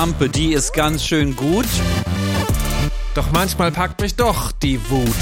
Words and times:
Die 0.00 0.06
Lampe, 0.06 0.30
die 0.30 0.54
ist 0.54 0.72
ganz 0.72 1.04
schön 1.04 1.36
gut. 1.36 1.66
Doch 3.14 3.32
manchmal 3.32 3.70
packt 3.70 4.00
mich 4.00 4.16
doch 4.16 4.50
die 4.50 4.80
Wut. 4.88 5.14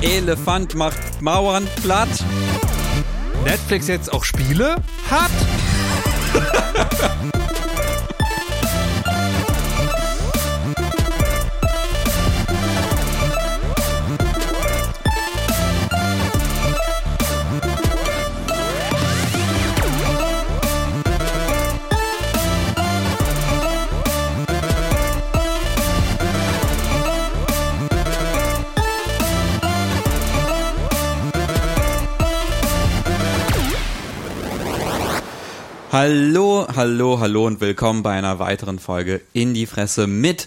Elefant 0.00 0.74
macht 0.74 1.20
Mauern 1.20 1.68
platt. 1.82 2.08
Netflix 3.44 3.86
jetzt 3.86 4.10
auch 4.10 4.24
Spiele 4.24 4.76
hat? 5.10 5.30
Hallo, 35.90 36.66
hallo, 36.68 37.18
hallo 37.18 37.46
und 37.46 37.62
willkommen 37.62 38.02
bei 38.02 38.12
einer 38.12 38.38
weiteren 38.38 38.78
Folge 38.78 39.22
in 39.32 39.54
die 39.54 39.64
Fresse 39.64 40.06
mit 40.06 40.46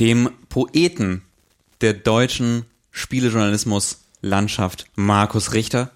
dem 0.00 0.28
Poeten 0.48 1.22
der 1.82 1.92
deutschen 1.92 2.64
Spielejournalismus-Landschaft, 2.90 4.86
Markus 4.96 5.54
Richter. 5.54 5.92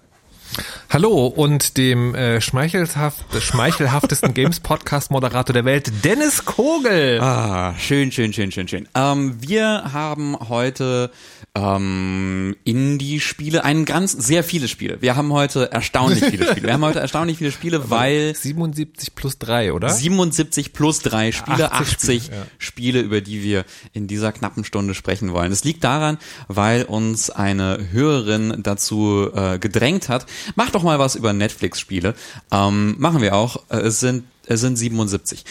Hallo 0.89 1.27
und 1.27 1.77
dem 1.77 2.13
äh, 2.13 2.39
schmeichelhaft, 2.39 3.25
schmeichelhaftesten 3.41 4.33
Games-Podcast-Moderator 4.35 5.53
der 5.53 5.65
Welt, 5.65 5.91
Dennis 6.03 6.45
Kogel. 6.45 7.19
Ah, 7.19 7.73
schön, 7.77 8.11
schön, 8.11 8.33
schön, 8.33 8.51
schön, 8.51 8.67
schön. 8.67 8.87
Ähm, 8.93 9.37
wir 9.41 9.91
haben 9.91 10.37
heute 10.49 11.11
ähm, 11.55 12.55
Indie-Spiele, 12.63 13.63
ein 13.63 13.85
ganz, 13.85 14.11
sehr 14.11 14.43
viele 14.43 14.67
Spiele. 14.67 15.01
Wir 15.01 15.15
haben 15.15 15.31
heute 15.33 15.71
erstaunlich 15.71 16.23
viele 16.23 16.47
Spiele. 16.47 16.67
Wir 16.67 16.73
haben 16.73 16.85
heute 16.85 16.99
erstaunlich 16.99 17.37
viele 17.37 17.51
Spiele, 17.51 17.89
weil 17.89 18.35
77 18.35 19.13
plus 19.13 19.37
3, 19.39 19.73
oder? 19.73 19.89
77 19.89 20.73
plus 20.73 20.99
3 20.99 21.31
Spiele, 21.31 21.71
80 21.71 21.93
80, 21.93 22.23
Spiele, 22.23 22.37
ja. 22.37 22.45
Spiele, 22.57 22.99
über 23.01 23.21
die 23.21 23.43
wir 23.43 23.65
in 23.93 24.07
dieser 24.07 24.31
knappen 24.31 24.63
Stunde 24.63 24.93
sprechen 24.93 25.31
wollen. 25.31 25.51
Es 25.51 25.63
liegt 25.63 25.83
daran, 25.83 26.17
weil 26.47 26.83
uns 26.83 27.29
eine 27.29 27.87
Hörerin 27.91 28.61
dazu 28.63 29.29
äh, 29.33 29.59
gedrängt 29.59 30.09
hat, 30.09 30.25
mach 30.55 30.69
doch 30.71 30.83
mal 30.83 30.99
was 30.99 31.15
über 31.15 31.33
Netflix-Spiele. 31.33 32.15
Ähm, 32.51 32.95
machen 32.99 33.21
wir 33.21 33.35
auch. 33.35 33.57
Äh, 33.69 33.77
Es 33.77 33.99
sind, 33.99 34.25
es 34.45 34.61
sind 34.61 34.75
77. 34.77 35.43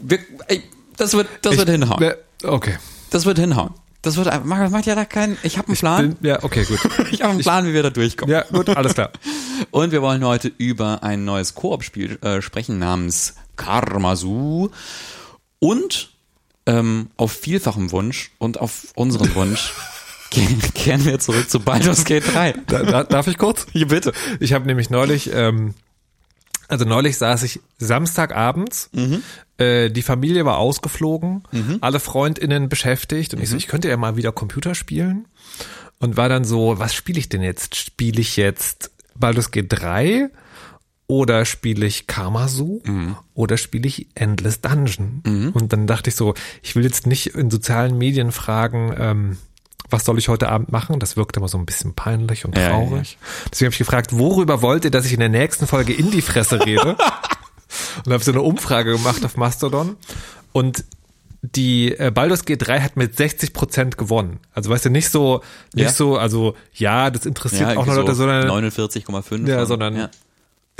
Wir, 0.00 0.18
ey, 0.48 0.62
das 0.96 1.12
wird, 1.14 1.28
das 1.42 1.56
wird 1.56 1.68
hinhauen. 1.68 2.02
Äh, 2.02 2.14
Okay. 2.44 2.78
Das 3.10 3.24
wird 3.24 3.38
hinhauen. 3.38 3.74
Das 4.02 4.16
wird, 4.16 4.44
macht, 4.44 4.70
macht 4.70 4.86
ja 4.86 4.94
da 4.94 5.04
keinen, 5.04 5.36
ich 5.42 5.58
habe 5.58 5.68
einen 5.68 5.76
Plan. 5.76 6.14
Bin, 6.14 6.28
ja, 6.28 6.42
okay, 6.44 6.64
gut. 6.64 6.78
Ich 7.10 7.22
habe 7.22 7.32
einen 7.32 7.40
Plan, 7.40 7.66
wie 7.66 7.72
wir 7.72 7.82
da 7.82 7.90
durchkommen. 7.90 8.32
Ja, 8.32 8.42
gut, 8.42 8.68
alles 8.68 8.94
klar. 8.94 9.10
Und 9.72 9.90
wir 9.90 10.02
wollen 10.02 10.24
heute 10.24 10.52
über 10.56 11.02
ein 11.02 11.24
neues 11.24 11.54
Koop-Spiel 11.56 12.18
äh, 12.22 12.40
sprechen 12.42 12.78
namens 12.78 13.34
Karmasu. 13.56 14.68
Und 15.58 16.10
ähm, 16.66 17.10
auf 17.16 17.32
vielfachem 17.32 17.90
Wunsch 17.90 18.30
und 18.38 18.60
auf 18.60 18.92
unseren 18.94 19.34
Wunsch 19.34 19.72
kehren, 20.30 20.60
kehren 20.74 21.04
wir 21.04 21.18
zurück 21.18 21.48
zu 21.50 21.60
Baldur's 21.60 22.04
Gate 22.04 22.24
3. 22.32 22.54
Da, 22.66 22.82
da, 22.82 23.04
darf 23.04 23.26
ich 23.26 23.38
kurz? 23.38 23.66
Ja, 23.72 23.86
bitte. 23.86 24.12
Ich 24.40 24.52
habe 24.52 24.66
nämlich 24.66 24.90
neulich, 24.90 25.30
ähm, 25.32 25.74
also 26.68 26.84
neulich 26.84 27.16
saß 27.18 27.42
ich 27.44 27.60
Samstagabends, 27.78 28.90
äh, 29.58 29.90
die 29.90 30.02
Familie 30.02 30.44
war 30.44 30.58
ausgeflogen, 30.58 31.42
alle 31.80 32.00
FreundInnen 32.00 32.68
beschäftigt 32.68 33.34
und 33.34 33.42
ich 33.42 33.48
so, 33.48 33.56
ich 33.56 33.66
könnte 33.68 33.88
ja 33.88 33.96
mal 33.96 34.16
wieder 34.16 34.32
Computer 34.32 34.74
spielen 34.74 35.26
und 35.98 36.16
war 36.16 36.28
dann 36.28 36.44
so, 36.44 36.78
was 36.78 36.94
spiele 36.94 37.18
ich 37.18 37.28
denn 37.28 37.42
jetzt? 37.42 37.76
Spiele 37.76 38.20
ich 38.20 38.36
jetzt 38.36 38.90
Baldur's 39.14 39.50
Gate 39.50 39.66
3 39.68 40.30
oder 41.06 41.44
spiele 41.46 41.86
ich 41.86 42.06
Karmasu 42.06 42.80
oder 43.34 43.56
spiele 43.56 43.88
ich 43.88 44.08
Endless 44.14 44.60
Dungeon? 44.60 45.22
Und 45.54 45.72
dann 45.72 45.86
dachte 45.86 46.10
ich 46.10 46.16
so, 46.16 46.34
ich 46.62 46.76
will 46.76 46.84
jetzt 46.84 47.06
nicht 47.06 47.28
in 47.34 47.50
sozialen 47.50 47.96
Medien 47.96 48.30
fragen, 48.30 48.94
ähm, 48.96 49.38
was 49.90 50.04
soll 50.04 50.18
ich 50.18 50.28
heute 50.28 50.48
Abend 50.48 50.70
machen? 50.72 50.98
Das 51.00 51.16
wirkt 51.16 51.36
immer 51.36 51.48
so 51.48 51.58
ein 51.58 51.66
bisschen 51.66 51.94
peinlich 51.94 52.44
und 52.44 52.56
Ja, 52.56 52.62
ja, 52.64 52.68
traurig. 52.70 53.18
Deswegen 53.50 53.68
habe 53.68 53.72
ich 53.74 53.78
gefragt, 53.78 54.16
worüber 54.18 54.62
wollt 54.62 54.84
ihr, 54.84 54.90
dass 54.90 55.06
ich 55.06 55.12
in 55.14 55.20
der 55.20 55.28
nächsten 55.28 55.66
Folge 55.66 55.92
in 55.92 56.10
die 56.10 56.22
Fresse 56.22 56.64
rede? 56.64 56.96
und 58.04 58.12
habe 58.12 58.22
so 58.22 58.32
eine 58.32 58.42
Umfrage 58.42 58.92
gemacht 58.92 59.24
auf 59.24 59.36
Mastodon. 59.36 59.96
Und 60.52 60.84
die 61.42 61.92
äh, 61.98 62.10
Baldur's 62.10 62.44
Gate 62.44 62.66
3 62.66 62.80
hat 62.80 62.96
mit 62.96 63.16
60 63.16 63.52
Prozent 63.52 63.96
gewonnen. 63.96 64.40
Also 64.52 64.70
weißt 64.70 64.86
du, 64.86 64.90
nicht 64.90 65.08
so, 65.10 65.42
nicht 65.72 65.84
Ja. 65.86 65.92
so, 65.92 66.18
also 66.18 66.54
ja, 66.74 67.10
das 67.10 67.26
interessiert 67.26 67.68
auch 67.68 67.86
irgendwie 67.86 67.90
noch 67.90 67.96
Leute, 67.98 68.14
so 68.14 68.22
sondern 68.26 68.48
49,5. 68.50 69.48
Ja, 69.48 69.64
sondern- 69.64 70.08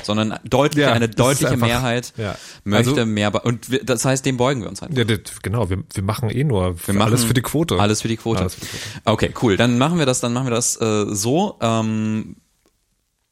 sondern 0.02 0.38
deutlich, 0.44 0.84
Ja, 0.84 0.92
eine 0.92 1.08
deutliche 1.08 1.50
einfach- 1.52 1.66
Mehrheit 1.66 2.12
ja. 2.16 2.36
möchte 2.64 2.90
Also- 2.90 3.06
mehr, 3.06 3.30
be- 3.30 3.40
und 3.40 3.70
wir, 3.70 3.84
das 3.84 4.04
heißt, 4.04 4.24
dem 4.24 4.36
beugen 4.36 4.62
wir 4.62 4.68
uns 4.68 4.82
einfach. 4.82 4.96
ja, 4.96 5.04
das, 5.04 5.20
genau, 5.42 5.68
wir, 5.70 5.82
wir 5.92 6.02
machen 6.02 6.30
eh 6.30 6.44
nur 6.44 6.76
Wir 6.86 6.94
machen 6.94 7.08
alles 7.10 7.24
für 7.24 7.34
die 7.34 7.42
Quote. 7.42 7.78
Alles 7.80 8.02
für 8.02 8.08
die 8.08 8.16
Quote. 8.16 8.40
Alles 8.40 8.54
für 8.54 8.60
die 8.60 8.66
Quote. 8.66 8.82
Okay, 9.04 9.34
cool. 9.42 9.56
Dann 9.56 9.78
machen 9.78 9.98
wir 9.98 10.06
das, 10.06 10.20
dann 10.20 10.32
machen 10.32 10.46
wir 10.46 10.50
das 10.54 10.80
äh, 10.80 11.06
so. 11.14 11.56
Ähm, 11.60 12.36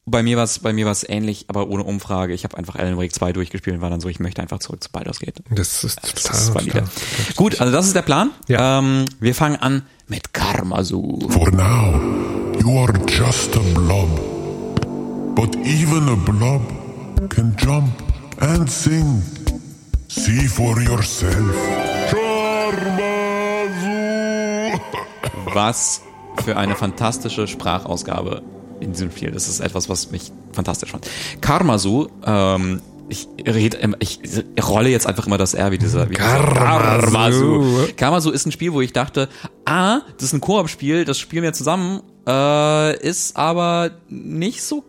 bei 0.09 0.23
mir 0.23 0.37
war 0.37 0.45
es 0.45 0.59
bei 0.59 0.71
mir 0.71 0.85
war's 0.85 1.03
ähnlich, 1.07 1.45
aber 1.49 1.67
ohne 1.67 1.83
Umfrage. 1.83 2.33
Ich 2.33 2.45
habe 2.45 2.57
einfach 2.57 2.75
Alan 2.75 2.97
Wake 2.97 3.13
2 3.13 3.33
durchgespielt 3.33 3.75
und 3.75 3.81
war 3.81 3.89
dann 3.89 3.99
so, 3.99 4.07
ich 4.07 4.19
möchte 4.21 4.41
einfach 4.41 4.59
zurück 4.59 4.81
zu 4.81 4.89
Baldur's 4.91 5.19
Gate. 5.19 5.39
Das 5.49 5.83
ist 5.83 5.97
Das 6.01 6.13
total, 6.23 6.37
ist 6.39 6.53
valide. 6.55 6.71
total, 6.71 6.89
Gut, 7.35 7.59
also 7.61 7.73
das 7.73 7.87
ist 7.87 7.95
der 7.95 8.03
Plan. 8.03 8.31
Ja. 8.47 8.79
Ähm, 8.79 9.05
wir 9.19 9.35
fangen 9.35 9.57
an 9.57 9.83
mit 10.07 10.33
Karmasu. 10.33 11.27
For 11.29 11.51
now, 11.51 11.99
you 12.61 12.79
are 12.79 12.93
just 13.07 13.55
a 13.57 13.59
blob. 13.73 14.36
But 15.37 15.55
even 15.57 16.09
a 16.09 16.15
blob 16.15 16.63
can 17.29 17.55
jump 17.57 17.93
and 18.39 18.67
sing. 18.67 19.21
See 20.07 20.47
for 20.47 20.79
yourself. 20.81 21.55
Was 25.53 26.01
für 26.43 26.57
eine 26.57 26.75
fantastische 26.75 27.47
Sprachausgabe 27.47 28.41
in 28.79 28.93
diesem 28.93 29.11
Spiel. 29.11 29.29
Das 29.31 29.47
ist 29.47 29.59
etwas, 29.59 29.89
was 29.89 30.09
mich 30.11 30.31
fantastisch 30.53 30.89
fand. 30.91 31.07
Karmasu, 31.41 32.07
ähm, 32.25 32.81
ich 33.09 33.27
rede, 33.47 33.77
immer- 33.77 33.97
ich 33.99 34.19
rolle 34.67 34.89
jetzt 34.89 35.07
einfach 35.07 35.27
immer 35.27 35.37
das 35.37 35.53
R 35.53 35.71
wie 35.71 35.77
dieser, 35.77 36.09
wie 36.09 36.13
Karmasu. 36.15 37.01
Karmasu. 37.11 37.63
Karmasu 37.95 38.31
ist 38.31 38.45
ein 38.47 38.51
Spiel, 38.51 38.73
wo 38.73 38.81
ich 38.81 38.91
dachte, 38.93 39.29
ah, 39.65 40.01
das 40.17 40.25
ist 40.29 40.33
ein 40.33 40.41
Koop-Spiel, 40.41 41.05
das 41.05 41.17
spielen 41.19 41.43
wir 41.43 41.53
zusammen, 41.53 42.01
äh, 42.27 42.97
ist 43.07 43.37
aber 43.37 43.91
nicht 44.09 44.61
so, 44.63 44.83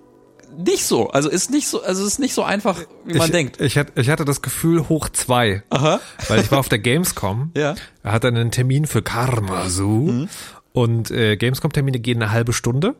nicht 0.58 0.84
so. 0.84 1.10
Also 1.10 1.28
ist 1.28 1.50
nicht 1.50 1.68
so, 1.68 1.82
also 1.82 2.04
ist 2.04 2.18
nicht 2.18 2.34
so 2.34 2.42
einfach, 2.42 2.80
wie 3.04 3.16
man 3.16 3.26
ich, 3.26 3.32
denkt. 3.32 3.60
Ich 3.60 3.78
hatte, 3.78 3.92
ich 4.00 4.10
hatte 4.10 4.24
das 4.24 4.42
Gefühl 4.42 4.88
hoch 4.88 5.08
zwei, 5.08 5.62
Aha. 5.70 6.00
weil 6.28 6.40
ich 6.40 6.50
war 6.50 6.58
auf 6.58 6.68
der 6.68 6.80
Gamescom. 6.80 7.52
Ja. 7.58 7.74
Er 8.02 8.12
hatte 8.12 8.28
einen 8.28 8.50
Termin 8.50 8.86
für 8.86 9.02
Karmasu 9.02 10.26
und 10.72 11.10
äh, 11.10 11.36
Gamescom-Termine 11.36 11.98
gehen 11.98 12.22
eine 12.22 12.30
halbe 12.30 12.52
Stunde 12.52 12.94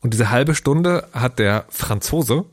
und 0.00 0.14
diese 0.14 0.30
halbe 0.30 0.54
Stunde 0.54 1.08
hat 1.12 1.38
der 1.38 1.64
Franzose, 1.68 2.44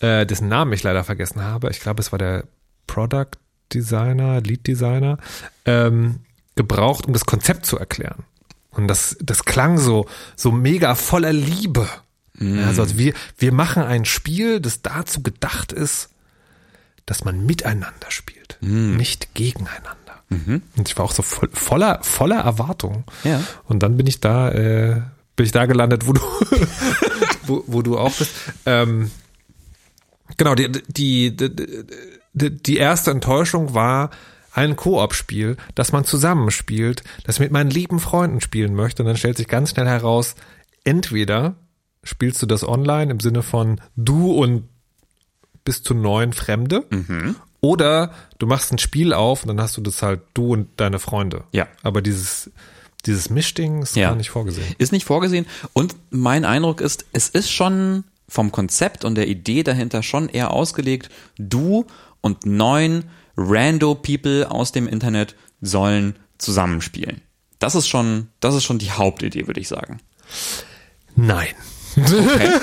äh, 0.00 0.26
dessen 0.26 0.48
Namen 0.48 0.72
ich 0.72 0.82
leider 0.82 1.02
vergessen 1.04 1.42
habe, 1.42 1.70
ich 1.70 1.80
glaube 1.80 2.00
es 2.00 2.12
war 2.12 2.18
der 2.18 2.44
Product 2.86 3.30
Designer, 3.72 4.40
Lead 4.40 4.66
Designer, 4.66 5.18
ähm, 5.64 6.20
gebraucht, 6.56 7.06
um 7.06 7.12
das 7.12 7.26
Konzept 7.26 7.66
zu 7.66 7.78
erklären. 7.78 8.24
Und 8.70 8.88
das, 8.88 9.16
das 9.20 9.44
klang 9.44 9.78
so, 9.78 10.06
so 10.36 10.52
mega 10.52 10.94
voller 10.94 11.32
Liebe. 11.32 11.88
Ja, 12.40 12.66
Also, 12.68 12.82
also 12.82 12.98
wir, 12.98 13.12
wir 13.38 13.52
machen 13.52 13.82
ein 13.82 14.04
Spiel, 14.04 14.60
das 14.60 14.82
dazu 14.82 15.22
gedacht 15.22 15.72
ist, 15.72 16.08
dass 17.06 17.24
man 17.24 17.44
miteinander 17.44 18.10
spielt, 18.10 18.58
nicht 18.96 19.34
gegeneinander. 19.34 19.96
Und 20.76 20.88
ich 20.88 20.96
war 20.96 21.04
auch 21.04 21.12
so 21.12 21.22
voll, 21.22 21.48
voller, 21.52 21.98
voller 22.02 22.38
Erwartung. 22.38 23.04
Ja. 23.24 23.42
Und 23.64 23.82
dann 23.82 23.96
bin 23.96 24.06
ich 24.06 24.20
da, 24.20 24.50
äh, 24.52 25.02
bin 25.34 25.46
ich 25.46 25.52
da 25.52 25.66
gelandet, 25.66 26.06
wo 26.06 26.12
du, 26.12 26.20
wo, 27.46 27.64
wo 27.66 27.82
du 27.82 27.98
auch 27.98 28.14
bist. 28.14 28.30
Ähm, 28.64 29.10
genau, 30.36 30.54
die, 30.54 30.70
die, 30.70 31.36
die, 31.36 31.50
die, 32.32 32.62
die 32.62 32.76
erste 32.76 33.10
Enttäuschung 33.10 33.74
war 33.74 34.10
ein 34.52 34.76
Koop-Spiel, 34.76 35.56
das 35.74 35.90
man 35.90 36.04
zusammenspielt, 36.04 37.02
das 37.24 37.36
ich 37.36 37.40
mit 37.40 37.52
meinen 37.52 37.70
lieben 37.70 37.98
Freunden 37.98 38.40
spielen 38.40 38.74
möchte. 38.74 39.02
Und 39.02 39.08
dann 39.08 39.16
stellt 39.16 39.36
sich 39.36 39.48
ganz 39.48 39.70
schnell 39.70 39.86
heraus, 39.86 40.36
entweder 40.84 41.56
spielst 42.02 42.40
du 42.42 42.46
das 42.46 42.66
online 42.66 43.10
im 43.10 43.20
Sinne 43.20 43.42
von 43.42 43.80
du 43.96 44.32
und 44.32 44.68
bis 45.64 45.82
zu 45.82 45.94
neun 45.94 46.32
Fremde. 46.32 46.84
Oder 47.60 48.12
du 48.38 48.46
machst 48.46 48.72
ein 48.72 48.78
Spiel 48.78 49.12
auf 49.12 49.42
und 49.42 49.48
dann 49.48 49.60
hast 49.60 49.76
du 49.76 49.82
das 49.82 50.02
halt 50.02 50.22
du 50.34 50.52
und 50.54 50.68
deine 50.80 50.98
Freunde. 50.98 51.44
Ja. 51.52 51.68
Aber 51.82 52.00
dieses, 52.00 52.50
dieses 53.04 53.28
Mischding 53.28 53.82
ist 53.82 53.96
Ja. 53.96 54.08
gar 54.08 54.16
nicht 54.16 54.30
vorgesehen. 54.30 54.66
Ist 54.78 54.92
nicht 54.92 55.04
vorgesehen. 55.04 55.46
Und 55.74 55.94
mein 56.10 56.44
Eindruck 56.46 56.80
ist, 56.80 57.04
es 57.12 57.28
ist 57.28 57.50
schon 57.50 58.04
vom 58.28 58.50
Konzept 58.52 59.04
und 59.04 59.16
der 59.16 59.28
Idee 59.28 59.62
dahinter 59.62 60.02
schon 60.02 60.28
eher 60.28 60.52
ausgelegt, 60.52 61.10
du 61.36 61.84
und 62.22 62.46
neun 62.46 63.04
Rando 63.36 63.94
People 63.94 64.50
aus 64.50 64.72
dem 64.72 64.86
Internet 64.88 65.34
sollen 65.60 66.16
zusammenspielen. 66.38 67.20
Das 67.58 67.74
ist 67.74 67.88
schon, 67.88 68.28
das 68.40 68.54
ist 68.54 68.64
schon 68.64 68.78
die 68.78 68.90
Hauptidee, 68.92 69.46
würde 69.46 69.60
ich 69.60 69.68
sagen. 69.68 69.98
Nein. 71.16 71.48
Okay. 72.04 72.50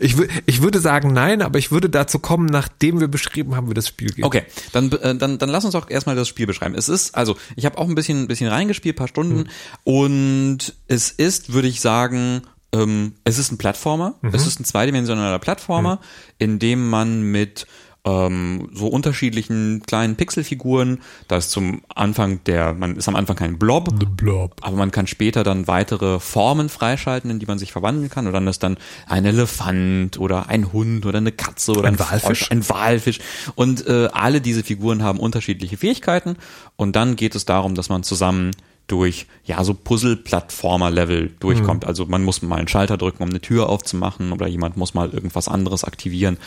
Ich, 0.00 0.16
ich 0.46 0.62
würde 0.62 0.80
sagen 0.80 1.12
nein, 1.12 1.42
aber 1.42 1.58
ich 1.58 1.70
würde 1.70 1.90
dazu 1.90 2.18
kommen, 2.18 2.46
nachdem 2.46 3.00
wir 3.00 3.08
beschrieben 3.08 3.56
haben, 3.56 3.68
wie 3.68 3.74
das 3.74 3.88
Spiel 3.88 4.10
geht. 4.10 4.24
Okay, 4.24 4.44
dann, 4.72 4.90
äh, 4.92 5.14
dann, 5.14 5.38
dann 5.38 5.48
lass 5.48 5.64
uns 5.64 5.72
doch 5.72 5.90
erstmal 5.90 6.16
das 6.16 6.28
Spiel 6.28 6.46
beschreiben. 6.46 6.74
Es 6.74 6.88
ist, 6.88 7.14
also 7.14 7.36
ich 7.56 7.66
habe 7.66 7.78
auch 7.78 7.88
ein 7.88 7.94
bisschen, 7.94 8.22
ein 8.22 8.28
bisschen 8.28 8.48
reingespielt, 8.48 8.96
paar 8.96 9.08
Stunden 9.08 9.48
und 9.84 10.74
es 10.88 11.10
ist, 11.10 11.52
würde 11.52 11.68
ich 11.68 11.80
sagen, 11.80 12.42
ähm, 12.72 13.14
es 13.24 13.38
ist 13.38 13.52
ein 13.52 13.58
Plattformer. 13.58 14.14
Es 14.32 14.46
ist 14.46 14.60
ein 14.60 14.64
zweidimensionaler 14.64 15.38
Plattformer, 15.38 16.00
in 16.38 16.58
dem 16.58 16.88
man 16.88 17.22
mit 17.22 17.66
ähm, 18.04 18.70
so 18.72 18.86
unterschiedlichen 18.88 19.82
kleinen 19.86 20.16
Pixelfiguren, 20.16 21.00
da 21.28 21.36
ist 21.36 21.50
zum 21.50 21.82
Anfang 21.94 22.42
der, 22.44 22.72
man 22.72 22.96
ist 22.96 23.08
am 23.08 23.16
Anfang 23.16 23.36
kein 23.36 23.58
Blob, 23.58 23.88
The 23.98 24.06
Blob. 24.06 24.56
aber 24.62 24.76
man 24.76 24.90
kann 24.90 25.06
später 25.06 25.44
dann 25.44 25.66
weitere 25.66 26.18
Formen 26.18 26.68
freischalten, 26.68 27.30
in 27.30 27.38
die 27.38 27.46
man 27.46 27.58
sich 27.58 27.72
verwandeln 27.72 28.08
kann. 28.08 28.26
Und 28.26 28.32
dann 28.32 28.46
ist 28.46 28.62
dann 28.62 28.78
ein 29.06 29.24
Elefant 29.24 30.18
oder 30.18 30.48
ein 30.48 30.72
Hund 30.72 31.04
oder 31.06 31.18
eine 31.18 31.32
Katze 31.32 31.72
oder 31.72 31.88
Ein 31.88 31.94
ein, 31.94 31.98
Walfisch. 32.00 32.20
Frosch, 32.22 32.50
ein 32.50 32.68
Walfisch. 32.68 33.18
Und 33.54 33.86
äh, 33.86 34.08
alle 34.12 34.40
diese 34.40 34.62
Figuren 34.62 35.02
haben 35.02 35.18
unterschiedliche 35.18 35.76
Fähigkeiten. 35.76 36.36
Und 36.76 36.96
dann 36.96 37.16
geht 37.16 37.34
es 37.34 37.44
darum, 37.44 37.74
dass 37.74 37.88
man 37.88 38.02
zusammen 38.02 38.52
durch 38.86 39.26
ja 39.44 39.62
so 39.62 39.74
Puzzle-Plattformer-Level 39.74 41.30
durchkommt. 41.38 41.84
Also 41.84 42.06
man 42.06 42.24
muss 42.24 42.42
mal 42.42 42.56
einen 42.56 42.68
Schalter 42.68 42.96
drücken, 42.96 43.22
um 43.22 43.28
eine 43.28 43.40
Tür 43.40 43.68
aufzumachen, 43.68 44.32
oder 44.32 44.48
jemand 44.48 44.76
muss 44.76 44.94
mal 44.94 45.10
irgendwas 45.10 45.46
anderes 45.46 45.84
aktivieren. 45.84 46.38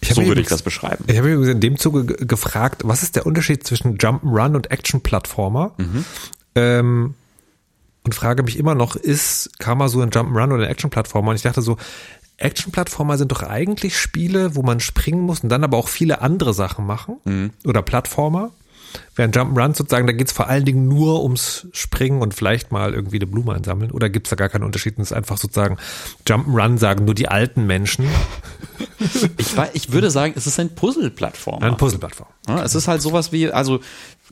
Ich 0.00 0.14
so 0.14 0.24
würde 0.24 0.40
ich 0.40 0.46
das 0.48 0.62
beschreiben. 0.62 1.04
Ich 1.08 1.16
habe 1.16 1.26
mich 1.28 1.34
übrigens 1.34 1.54
in 1.54 1.60
dem 1.60 1.78
Zuge 1.78 2.04
ge- 2.06 2.26
gefragt, 2.26 2.82
was 2.84 3.02
ist 3.02 3.16
der 3.16 3.26
Unterschied 3.26 3.66
zwischen 3.66 3.98
Jump'n'Run 3.98 4.54
und 4.54 4.70
Action-Plattformer? 4.70 5.74
Ähm, 6.54 7.14
und 8.04 8.14
frage 8.14 8.42
mich 8.42 8.58
immer 8.58 8.74
noch, 8.74 8.96
ist 8.96 9.50
Karma 9.58 9.88
so 9.88 10.00
ein 10.00 10.10
Jump'n'Run 10.10 10.52
oder 10.52 10.64
ein 10.64 10.70
Action-Plattformer? 10.70 11.30
Und 11.30 11.36
ich 11.36 11.42
dachte 11.42 11.62
so, 11.62 11.76
Action-Plattformer 12.36 13.18
sind 13.18 13.32
doch 13.32 13.42
eigentlich 13.42 13.98
Spiele, 13.98 14.54
wo 14.54 14.62
man 14.62 14.78
springen 14.80 15.22
muss 15.22 15.40
und 15.40 15.48
dann 15.48 15.64
aber 15.64 15.76
auch 15.76 15.88
viele 15.88 16.20
andere 16.22 16.54
Sachen 16.54 16.86
machen. 16.86 17.16
Oder 17.66 17.82
Plattformer. 17.82 18.50
Während 19.14 19.36
Jump'n'Run 19.36 19.76
sozusagen, 19.76 20.06
da 20.06 20.12
geht's 20.12 20.32
vor 20.32 20.48
allen 20.48 20.64
Dingen 20.64 20.86
nur 20.88 21.22
ums 21.22 21.66
Springen 21.72 22.22
und 22.22 22.34
vielleicht 22.34 22.70
mal 22.72 22.94
irgendwie 22.94 23.16
eine 23.16 23.26
Blume 23.26 23.52
einsammeln. 23.54 23.90
Oder 23.90 24.08
gibt's 24.08 24.30
da 24.30 24.36
gar 24.36 24.48
keinen 24.48 24.64
Unterschied? 24.64 24.96
Und 24.96 25.02
es 25.02 25.10
ist 25.10 25.16
einfach 25.16 25.38
sozusagen, 25.38 25.76
Jump'n'Run 26.26 26.78
sagen 26.78 27.04
nur 27.04 27.14
die 27.14 27.28
alten 27.28 27.66
Menschen. 27.66 28.06
Ich, 29.38 29.56
ich 29.74 29.92
würde 29.92 30.10
sagen, 30.10 30.34
es 30.36 30.46
ist 30.46 30.58
ein 30.58 30.74
Puzzle-Plattformer. 30.74 31.64
Eine 31.66 31.76
Puzzle-Plattform. 31.76 32.28
Ja, 32.48 32.62
es 32.62 32.74
ist 32.74 32.88
halt 32.88 33.00
sowas 33.00 33.32
wie, 33.32 33.50
also, 33.50 33.80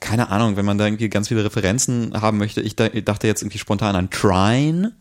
keine 0.00 0.30
Ahnung, 0.30 0.56
wenn 0.56 0.64
man 0.64 0.76
da 0.78 0.86
irgendwie 0.86 1.08
ganz 1.08 1.28
viele 1.28 1.44
Referenzen 1.44 2.20
haben 2.20 2.38
möchte. 2.38 2.60
Ich, 2.60 2.74
da, 2.76 2.86
ich 2.92 3.04
dachte 3.04 3.26
jetzt 3.26 3.42
irgendwie 3.42 3.58
spontan 3.58 3.94
an 3.96 4.10
Trine. 4.10 4.92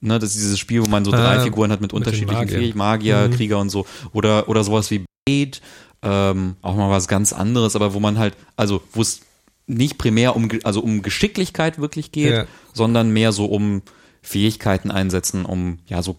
Ne, 0.00 0.18
das 0.18 0.30
ist 0.30 0.38
dieses 0.40 0.58
Spiel, 0.58 0.84
wo 0.84 0.88
man 0.88 1.04
so 1.04 1.10
drei 1.12 1.36
Ah, 1.38 1.40
Figuren 1.42 1.70
hat 1.70 1.80
mit 1.80 1.92
mit 1.92 1.94
unterschiedlichen. 1.94 2.48
Fähigkeiten, 2.48 2.78
Magier, 2.78 3.28
Krieger 3.28 3.58
und 3.58 3.70
so. 3.70 3.86
Oder, 4.12 4.48
oder 4.48 4.64
sowas 4.64 4.90
wie 4.90 5.04
Blade, 5.26 5.58
ähm, 6.02 6.56
auch 6.62 6.76
mal 6.76 6.90
was 6.90 7.08
ganz 7.08 7.32
anderes, 7.32 7.76
aber 7.76 7.94
wo 7.94 8.00
man 8.00 8.18
halt, 8.18 8.36
also, 8.56 8.82
wo 8.92 9.02
es 9.02 9.20
nicht 9.66 9.98
primär 9.98 10.34
um, 10.36 10.48
also 10.64 10.80
um 10.80 11.02
Geschicklichkeit 11.02 11.78
wirklich 11.78 12.12
geht, 12.12 12.32
Ja. 12.32 12.44
sondern 12.74 13.12
mehr 13.12 13.32
so 13.32 13.46
um 13.46 13.82
Fähigkeiten 14.20 14.90
einsetzen, 14.90 15.44
um, 15.44 15.78
ja, 15.86 16.02
so 16.02 16.16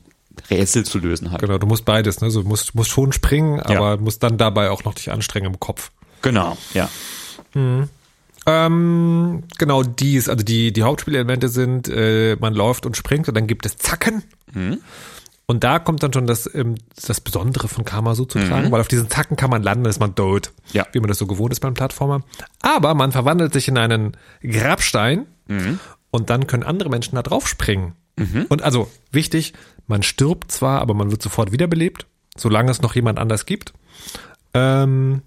Rätsel 0.49 0.83
zu 0.85 0.97
lösen 0.99 1.31
halt. 1.31 1.41
Genau, 1.41 1.57
du 1.57 1.67
musst 1.67 1.85
beides, 1.85 2.21
ne? 2.21 2.29
Du 2.29 2.41
musst, 2.43 2.73
musst 2.75 2.89
schon 2.89 3.11
springen, 3.11 3.59
aber 3.59 3.97
musst 3.97 4.23
dann 4.23 4.37
dabei 4.37 4.71
auch 4.71 4.83
noch 4.83 4.95
dich 4.95 5.11
anstrengen 5.11 5.47
im 5.53 5.59
Kopf. 5.59 5.91
Genau, 6.21 6.57
ja. 6.73 6.89
Ähm, 8.45 9.43
genau 9.57 9.83
dies, 9.83 10.27
also 10.27 10.43
die, 10.43 10.73
die 10.73 10.83
Hauptspielelemente 10.83 11.47
sind, 11.49 11.87
äh, 11.87 12.35
man 12.39 12.53
läuft 12.53 12.85
und 12.85 12.97
springt 12.97 13.27
und 13.29 13.35
dann 13.35 13.47
gibt 13.47 13.65
es 13.65 13.77
Zacken. 13.77 14.23
Und 15.45 15.63
da 15.63 15.77
kommt 15.79 16.01
dann 16.03 16.13
schon 16.13 16.25
das, 16.25 16.49
ähm, 16.55 16.75
das 17.05 17.19
Besondere 17.19 17.67
von 17.67 17.83
Kamasu 17.83 18.25
zu 18.25 18.39
tragen, 18.39 18.71
weil 18.71 18.79
auf 18.79 18.87
diesen 18.87 19.09
Zacken 19.09 19.35
kann 19.35 19.49
man 19.49 19.61
landen, 19.61 19.85
ist 19.85 19.99
man 19.99 20.15
tot. 20.15 20.53
Ja. 20.71 20.87
Wie 20.93 20.99
man 20.99 21.09
das 21.09 21.17
so 21.17 21.27
gewohnt 21.27 21.51
ist 21.51 21.59
beim 21.59 21.73
Plattformer. 21.73 22.21
Aber 22.61 22.93
man 22.93 23.11
verwandelt 23.11 23.51
sich 23.53 23.67
in 23.67 23.77
einen 23.77 24.15
Grabstein 24.41 25.25
und 26.11 26.29
dann 26.29 26.47
können 26.47 26.63
andere 26.63 26.89
Menschen 26.89 27.15
da 27.15 27.21
drauf 27.23 27.47
springen. 27.47 27.93
Und 28.49 28.61
also 28.61 28.89
wichtig, 29.11 29.53
man 29.87 30.01
stirbt 30.03 30.51
zwar, 30.51 30.79
aber 30.79 30.93
man 30.93 31.11
wird 31.11 31.21
sofort 31.21 31.51
wiederbelebt, 31.51 32.05
solange 32.37 32.71
es 32.71 32.81
noch 32.81 32.95
jemand 32.95 33.19
anders 33.19 33.45
gibt. 33.45 33.73
Ähm, 34.53 35.23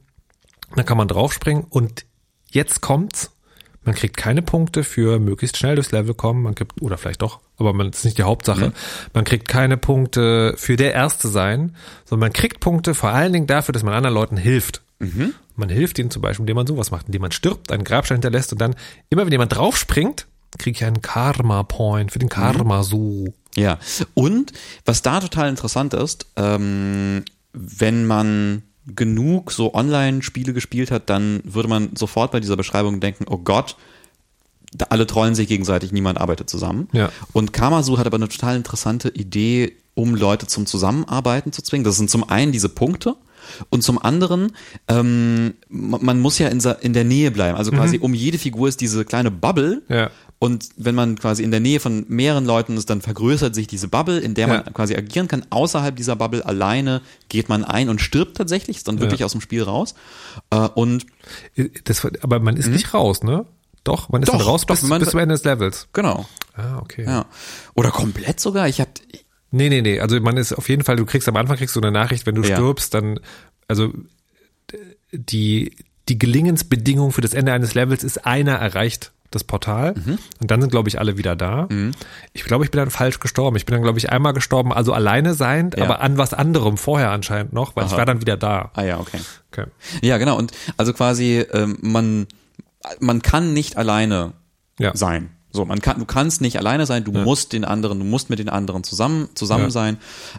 dann 0.75 0.87
kann 0.87 0.97
man 0.97 1.09
draufspringen 1.09 1.65
und 1.69 2.07
jetzt 2.51 2.81
kommt's. 2.81 3.33
Man 3.87 3.94
kriegt 3.94 4.19
keine 4.19 4.43
Punkte 4.43 4.85
für 4.85 5.19
möglichst 5.19 5.56
schnell 5.56 5.77
durchs 5.77 5.93
Level 5.93 6.12
kommen. 6.12 6.43
Man 6.43 6.55
kriegt, 6.55 6.83
oder 6.83 6.99
vielleicht 6.99 7.23
doch, 7.23 7.41
aber 7.56 7.73
man, 7.73 7.91
das 7.91 8.00
ist 8.00 8.05
nicht 8.05 8.19
die 8.19 8.25
Hauptsache. 8.25 8.73
Man 9.15 9.25
kriegt 9.25 9.49
keine 9.49 9.79
Punkte 9.79 10.55
für 10.59 10.77
der 10.77 10.93
Erste 10.93 11.29
sein, 11.29 11.75
sondern 12.05 12.27
man 12.29 12.33
kriegt 12.35 12.61
Punkte 12.61 12.94
vor 12.94 13.11
allen 13.11 13.33
Dingen 13.33 13.47
dafür, 13.47 13.73
dass 13.73 13.83
man 13.83 13.94
anderen 13.94 14.15
Leuten 14.15 14.37
hilft. 14.37 14.83
Man 15.55 15.69
hilft 15.69 15.99
ihnen 15.99 16.11
zum 16.11 16.21
Beispiel, 16.21 16.43
indem 16.43 16.56
man 16.56 16.67
sowas 16.67 16.91
macht, 16.91 17.06
indem 17.06 17.23
man 17.23 17.31
stirbt, 17.33 17.71
einen 17.73 17.85
Grabstein 17.85 18.17
hinterlässt 18.17 18.53
und 18.53 18.61
dann, 18.61 18.75
immer 19.09 19.25
wenn 19.25 19.33
jemand 19.33 19.55
draufspringt, 19.55 20.27
kriege 20.59 20.77
ich 20.77 20.85
einen 20.85 21.00
Karma-Point 21.03 22.12
für 22.12 22.19
den 22.19 22.29
Karma-Su. 22.29 23.32
Ja, 23.56 23.79
und 24.15 24.53
was 24.85 25.03
da 25.03 25.21
total 25.21 25.49
interessant 25.49 25.94
ist, 25.94 26.27
ähm, 26.37 27.25
wenn 27.53 28.06
man 28.06 28.62
genug 28.94 29.53
so 29.53 29.75
Online-Spiele 29.75 30.53
gespielt 30.53 30.91
hat, 30.91 31.11
dann 31.11 31.41
würde 31.44 31.69
man 31.69 31.97
sofort 31.97 32.31
bei 32.33 32.41
dieser 32.41 32.56
Beschreibung 32.56 33.00
denken, 33.00 33.27
oh 33.29 33.38
Gott, 33.38 33.77
alle 34.88 35.06
trollen 35.06 35.35
sich 35.35 35.49
gegenseitig, 35.49 35.93
niemand 35.93 36.21
arbeitet 36.21 36.50
zusammen. 36.50 36.88
Ja. 36.93 37.11
Und 37.33 37.53
Kamasu 37.53 37.99
hat 37.99 38.06
aber 38.06 38.17
eine 38.17 38.29
total 38.29 38.56
interessante 38.56 39.09
Idee, 39.09 39.73
um 39.94 40.15
Leute 40.15 40.47
zum 40.47 40.67
Zusammenarbeiten 40.67 41.53
zu 41.53 41.62
zwingen. 41.62 41.85
Das 41.85 41.97
sind 41.97 42.11
zum 42.11 42.29
einen 42.29 42.53
diese 42.53 42.69
Punkte 42.69 43.17
und 43.71 43.83
zum 43.83 44.03
anderen, 44.03 44.53
ähm, 44.89 45.55
man 45.69 46.20
muss 46.20 46.39
ja 46.39 46.49
in, 46.49 46.60
in 46.81 46.93
der 46.93 47.05
Nähe 47.05 47.31
bleiben. 47.31 47.56
Also 47.56 47.70
quasi 47.70 47.99
um 47.99 48.15
jede 48.15 48.39
Figur 48.39 48.69
ist 48.69 48.81
diese 48.81 49.05
kleine 49.05 49.31
Bubble. 49.31 49.82
Ja. 49.89 50.10
Und 50.38 50.69
wenn 50.76 50.94
man 50.94 51.19
quasi 51.19 51.43
in 51.43 51.50
der 51.50 51.60
Nähe 51.60 51.81
von 51.81 52.05
mehreren 52.08 52.44
Leuten 52.44 52.76
ist, 52.76 52.90
dann 52.90 53.00
vergrößert 53.00 53.55
sich 53.55 53.66
diese 53.69 53.88
Bubble, 53.88 54.19
in 54.19 54.34
der 54.34 54.46
man 54.48 54.56
Ja. 54.66 54.70
quasi 54.72 54.94
agieren 54.94 55.28
kann. 55.28 55.46
Außerhalb 55.48 55.96
dieser 55.96 56.14
Bubble 56.16 56.44
alleine 56.44 57.00
geht 57.31 57.48
man 57.48 57.64
ein 57.64 57.88
und 57.88 58.00
stirbt 58.02 58.36
tatsächlich, 58.36 58.76
ist 58.76 58.88
dann 58.88 59.00
wirklich 59.00 59.24
aus 59.24 59.32
dem 59.32 59.40
Spiel 59.40 59.62
raus. 59.62 59.94
Äh, 60.50 60.69
und 60.74 61.06
Das, 61.84 62.06
aber 62.22 62.38
man 62.40 62.56
ist 62.58 62.69
nicht 62.69 62.93
raus, 62.93 63.22
ne? 63.22 63.46
Doch, 63.84 64.08
man 64.10 64.22
ist 64.22 64.28
Doch, 64.28 64.38
dann 64.38 64.43
raus 64.46 64.62
doch, 64.66 64.74
bis, 64.74 64.82
man- 64.82 65.00
bis 65.00 65.10
zum 65.10 65.20
Ende 65.20 65.34
des 65.34 65.44
Levels. 65.44 65.88
genau. 65.93 66.26
Ah, 66.55 66.78
okay. 66.81 67.05
Ja. 67.06 67.26
Oder 67.74 67.90
komplett 67.90 68.38
sogar. 68.40 68.69
Ich 68.69 68.81
hab, 68.81 68.88
Nee, 69.52 69.69
nee, 69.70 69.81
nee. 69.81 70.00
Also 70.00 70.20
man 70.20 70.36
ist 70.36 70.52
auf 70.52 70.69
jeden 70.69 70.82
Fall, 70.84 70.96
du 70.96 71.06
kriegst 71.06 71.28
am 71.28 71.36
Anfang 71.36 71.56
kriegst 71.56 71.74
du 71.76 71.81
eine 71.81 71.93
Nachricht, 71.93 72.26
wenn 72.26 72.34
du 72.34 72.43
Ja. 72.43 72.56
stirbst, 72.56 72.93
dann, 72.93 73.20
also 73.69 73.93
die, 75.12 75.76
die 76.08 76.19
Gelingensbedingung 76.19 77.12
für 77.12 77.20
das 77.20 77.32
Ende 77.32 77.52
eines 77.52 77.74
Levels 77.74 78.05
ist, 78.05 78.26
einer 78.26 78.52
erreicht 78.52 79.12
das 79.31 79.45
Portal 79.45 79.95
Mhm. 79.95 80.19
und 80.41 80.51
dann 80.51 80.61
sind, 80.61 80.71
glaube 80.71 80.89
ich, 80.89 80.99
alle 80.99 81.17
wieder 81.19 81.37
da. 81.37 81.69
Ich 82.33 82.45
glaube, 82.45 82.65
ich 82.65 82.71
bin 82.71 82.79
dann 82.79 82.91
falsch 82.91 83.19
gestorben. 83.21 83.56
Ich 83.56 83.67
bin 83.67 83.75
dann, 83.75 83.83
glaube 83.83 83.99
ich, 83.99 84.11
einmal 84.11 84.33
gestorben, 84.33 84.73
also 84.73 84.93
alleine 84.93 85.35
seiend, 85.35 85.77
Ja. 85.77 85.85
aber 85.85 86.01
an 86.01 86.17
was 86.19 86.33
anderem 86.35 86.77
vorher 86.77 87.11
anscheinend 87.11 87.53
noch, 87.53 87.77
weil 87.77 87.85
ich 87.87 87.91
Aha. 87.93 87.99
war 87.99 88.06
dann 88.06 88.21
wieder 88.21 88.37
da. 88.37 88.71
ah 88.75 88.83
ja, 88.83 88.99
okay. 89.01 89.19
Okay. 89.53 89.67
Ja, 90.03 90.19
genau. 90.19 90.37
Und 90.37 90.53
also 90.77 90.93
quasi, 90.93 91.45
ähm, 91.53 91.79
man, 91.81 92.27
man 93.01 93.23
kann 93.23 93.53
nicht 93.53 93.77
alleine 93.77 94.33
Ja. 94.79 94.95
sein. 94.97 95.31
So, 95.53 95.65
man 95.65 95.81
kann, 95.81 95.99
du 95.99 96.05
kannst 96.05 96.43
nicht 96.43 96.59
alleine 96.59 96.85
sein, 96.85 97.03
du 97.05 97.13
musst 97.13 97.55
den 97.55 97.65
anderen, 97.65 97.99
du 97.99 98.05
musst 98.05 98.29
mit 98.29 98.39
den 98.39 98.51
anderen 98.51 98.85
zusammen, 98.85 99.31
zusammen 99.35 99.65
Ja. 99.65 99.71
sein. 99.71 99.97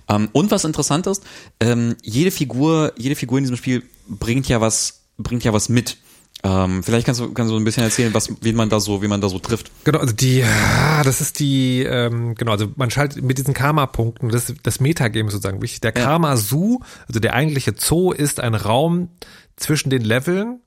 Ähm, 0.07 0.29
und 0.31 0.51
was 0.51 0.63
interessant 0.63 1.07
ist, 1.07 1.23
ähm, 1.59 1.95
jede 2.03 2.29
Figur, 2.29 2.93
jede 2.97 3.15
Figur 3.15 3.39
in 3.39 3.43
diesem 3.45 3.57
Spiel 3.57 3.81
bringt 4.07 4.47
ja 4.47 4.61
was, 4.61 5.05
bringt 5.17 5.43
ja 5.43 5.53
was 5.53 5.69
mit. 5.69 5.97
Ähm, 6.43 6.83
vielleicht 6.83 7.05
kannst 7.05 7.19
du, 7.19 7.33
kannst 7.33 7.51
du 7.51 7.57
ein 7.57 7.63
bisschen 7.63 7.83
erzählen, 7.83 8.13
was, 8.13 8.31
wie 8.41 8.53
man 8.53 8.69
da 8.69 8.79
so, 8.79 9.01
wie 9.01 9.07
man 9.07 9.21
da 9.21 9.29
so 9.29 9.39
trifft. 9.39 9.71
Genau, 9.83 9.99
also 9.99 10.13
die, 10.13 10.43
ah, 10.43 11.03
das 11.03 11.19
ist 11.19 11.39
die, 11.39 11.83
ähm, 11.83 12.35
genau, 12.35 12.51
also 12.51 12.67
man 12.75 12.91
schaltet 12.91 13.23
mit 13.23 13.37
diesen 13.37 13.53
Karma-Punkten, 13.53 14.29
das, 14.29 14.53
das 14.61 14.79
Metagame 14.79 15.31
sozusagen 15.31 15.61
wichtig. 15.61 15.81
Der 15.81 15.91
Karma-Zoo, 15.91 16.79
also 17.07 17.19
der 17.19 17.33
eigentliche 17.33 17.73
Zoo 17.75 18.11
ist 18.11 18.39
ein 18.39 18.53
Raum 18.53 19.09
zwischen 19.55 19.89
den 19.89 20.03
Leveln. 20.03 20.59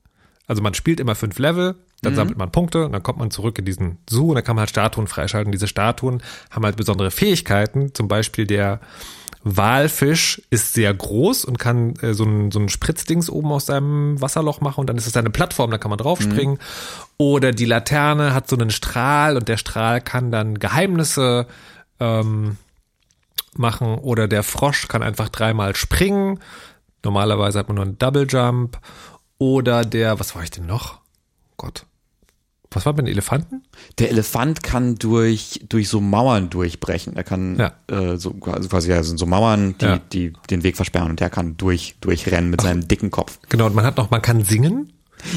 Also 0.45 0.61
man 0.61 0.73
spielt 0.73 0.99
immer 0.99 1.15
fünf 1.15 1.39
Level, 1.39 1.75
dann 2.01 2.15
sammelt 2.15 2.37
man 2.37 2.51
Punkte 2.51 2.85
und 2.85 2.91
dann 2.91 3.03
kommt 3.03 3.19
man 3.19 3.31
zurück 3.31 3.57
in 3.57 3.63
diesen 3.63 3.99
Zoo 4.09 4.29
und 4.29 4.35
dann 4.35 4.43
kann 4.43 4.57
man 4.57 4.61
halt 4.61 4.71
Statuen 4.71 5.07
freischalten. 5.07 5.51
Diese 5.53 5.67
Statuen 5.67 6.21
haben 6.49 6.65
halt 6.65 6.75
besondere 6.75 7.09
Fähigkeiten, 7.09 7.93
zum 7.93 8.09
Beispiel 8.09 8.45
der 8.45 8.81
Walfisch 9.43 10.41
ist 10.49 10.73
sehr 10.73 10.93
groß 10.93 11.45
und 11.45 11.57
kann 11.57 11.95
äh, 12.01 12.13
so, 12.13 12.23
ein, 12.25 12.51
so 12.51 12.59
ein 12.59 12.69
Spritzdings 12.69 13.29
oben 13.29 13.51
aus 13.51 13.65
seinem 13.65 14.21
Wasserloch 14.21 14.61
machen 14.61 14.81
und 14.81 14.87
dann 14.87 14.97
ist 14.97 15.07
es 15.07 15.17
eine 15.17 15.31
Plattform, 15.31 15.71
da 15.71 15.77
kann 15.77 15.89
man 15.89 15.97
draufspringen. 15.97 16.59
Oder 17.17 17.51
die 17.51 17.65
Laterne 17.65 18.33
hat 18.33 18.47
so 18.47 18.55
einen 18.55 18.69
Strahl 18.69 19.37
und 19.37 19.47
der 19.47 19.57
Strahl 19.57 20.01
kann 20.01 20.31
dann 20.31 20.59
Geheimnisse 20.59 21.47
ähm, 21.99 22.57
machen. 23.55 23.95
Oder 23.95 24.27
der 24.27 24.43
Frosch 24.43 24.87
kann 24.87 25.03
einfach 25.03 25.29
dreimal 25.29 25.75
springen. 25.75 26.39
Normalerweise 27.03 27.59
hat 27.59 27.67
man 27.67 27.75
nur 27.75 27.85
einen 27.85 27.97
Double 27.97 28.27
Jump 28.29 28.79
oder 29.37 29.83
der, 29.85 30.19
was 30.19 30.35
war 30.35 30.43
ich 30.43 30.51
denn 30.51 30.67
noch? 30.67 30.99
Gott. 31.57 31.85
Was 32.73 32.85
war 32.85 32.93
mit 32.93 32.99
den 33.05 33.11
Elefanten? 33.11 33.63
Der 33.99 34.09
Elefant 34.11 34.63
kann 34.63 34.95
durch, 34.95 35.59
durch 35.67 35.89
so 35.89 35.99
Mauern 35.99 36.49
durchbrechen. 36.49 37.15
Er 37.17 37.23
kann 37.25 37.57
Ja. 37.59 37.73
äh, 37.87 38.17
so 38.17 38.33
also 38.45 38.69
quasi 38.69 38.89
ja, 38.89 39.03
sind 39.03 39.17
so 39.17 39.25
Mauern, 39.25 39.75
die, 39.79 39.85
Ja. 39.85 39.99
die 40.13 40.33
den 40.49 40.63
Weg 40.63 40.77
versperren 40.77 41.09
und 41.11 41.19
der 41.19 41.29
kann 41.29 41.57
durch, 41.57 41.95
durchrennen 41.99 42.49
mit 42.49 42.61
seinem 42.61 42.87
dicken 42.87 43.11
Kopf. 43.11 43.39
Genau, 43.49 43.65
und 43.65 43.75
man 43.75 43.85
hat 43.85 43.97
noch, 43.97 44.09
man 44.09 44.21
kann 44.21 44.43
singen. 44.43 44.93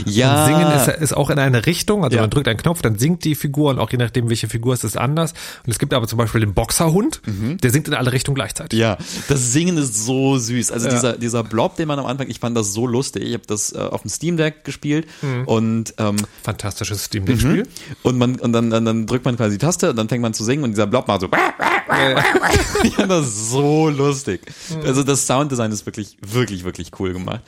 Ja. 0.07 0.45
Und 0.47 0.53
singen 0.55 0.73
ist, 0.73 0.89
ist 1.03 1.17
auch 1.17 1.31
in 1.31 1.39
eine 1.39 1.67
Richtung, 1.67 2.05
also 2.05 2.17
Ja. 2.17 2.23
man 2.23 2.31
drückt 2.31 2.49
einen 2.49 2.59
Knopf, 2.59 2.83
dann 2.83 2.99
singt 2.99 3.25
die 3.25 3.35
Figur 3.35 3.71
und 3.71 3.79
auch 3.79 3.91
je 3.91 3.99
nachdem, 3.99 4.29
welche 4.29 4.49
Figur 4.49 4.75
es 4.75 4.85
ist, 4.85 4.97
anders. 4.97 5.33
Und 5.65 5.71
es 5.71 5.79
gibt 5.79 5.93
aber 5.95 6.07
zum 6.07 6.19
Beispiel 6.19 6.41
den 6.41 6.55
Boxerhund, 6.55 7.21
der 7.27 7.71
singt 7.71 7.89
in 7.89 7.95
alle 7.95 8.13
Richtungen 8.13 8.35
gleichzeitig. 8.35 8.79
Ja, 8.79 8.97
das 9.29 9.53
Singen 9.53 9.77
ist 9.77 10.05
so 10.05 10.37
süß. 10.39 10.71
Also 10.73 10.87
Ja. 10.89 10.95
dieser, 10.95 11.13
dieser 11.19 11.45
Blob, 11.45 11.77
den 11.77 11.89
man 11.89 11.99
am 11.99 12.07
Anfang, 12.07 12.29
ich 12.29 12.41
fand 12.41 12.57
das 12.57 12.73
so 12.73 12.87
lustig. 12.87 13.23
Ich 13.25 13.35
habe 13.35 13.45
das 13.47 13.73
äh, 13.73 13.79
auf 13.79 14.03
dem 14.03 14.11
Steam 14.11 14.37
Deck 14.37 14.65
gespielt 14.65 15.07
Mhm. 15.23 15.45
und 15.47 15.95
ähm, 15.99 16.17
Fantastisches 16.43 17.05
Steam 17.05 17.25
Deck 17.27 17.39
Spiel. 17.41 17.67
und 18.03 18.19
man 18.19 18.37
und 18.41 18.53
dann, 18.53 18.71
dann 18.71 18.85
dann 18.85 19.07
drückt 19.07 19.25
man 19.25 19.37
quasi 19.37 19.59
die 19.59 19.65
Taste 19.65 19.91
und 19.91 19.97
dann 19.97 20.09
fängt 20.09 20.23
man 20.23 20.35
zu 20.35 20.45
singen 20.45 20.65
und 20.65 20.71
dieser 20.73 20.87
Blob 20.87 21.09
macht 21.09 21.21
so. 21.23 21.29
ich 22.83 22.95
fand 22.95 23.11
das 23.11 23.51
so 23.51 23.89
lustig. 23.89 24.41
Also 24.85 25.03
das 25.03 25.27
Sounddesign 25.27 25.71
ist 25.73 25.87
wirklich 25.87 26.17
wirklich 26.27 26.65
wirklich 26.65 26.91
cool 26.99 27.13
gemacht. 27.13 27.41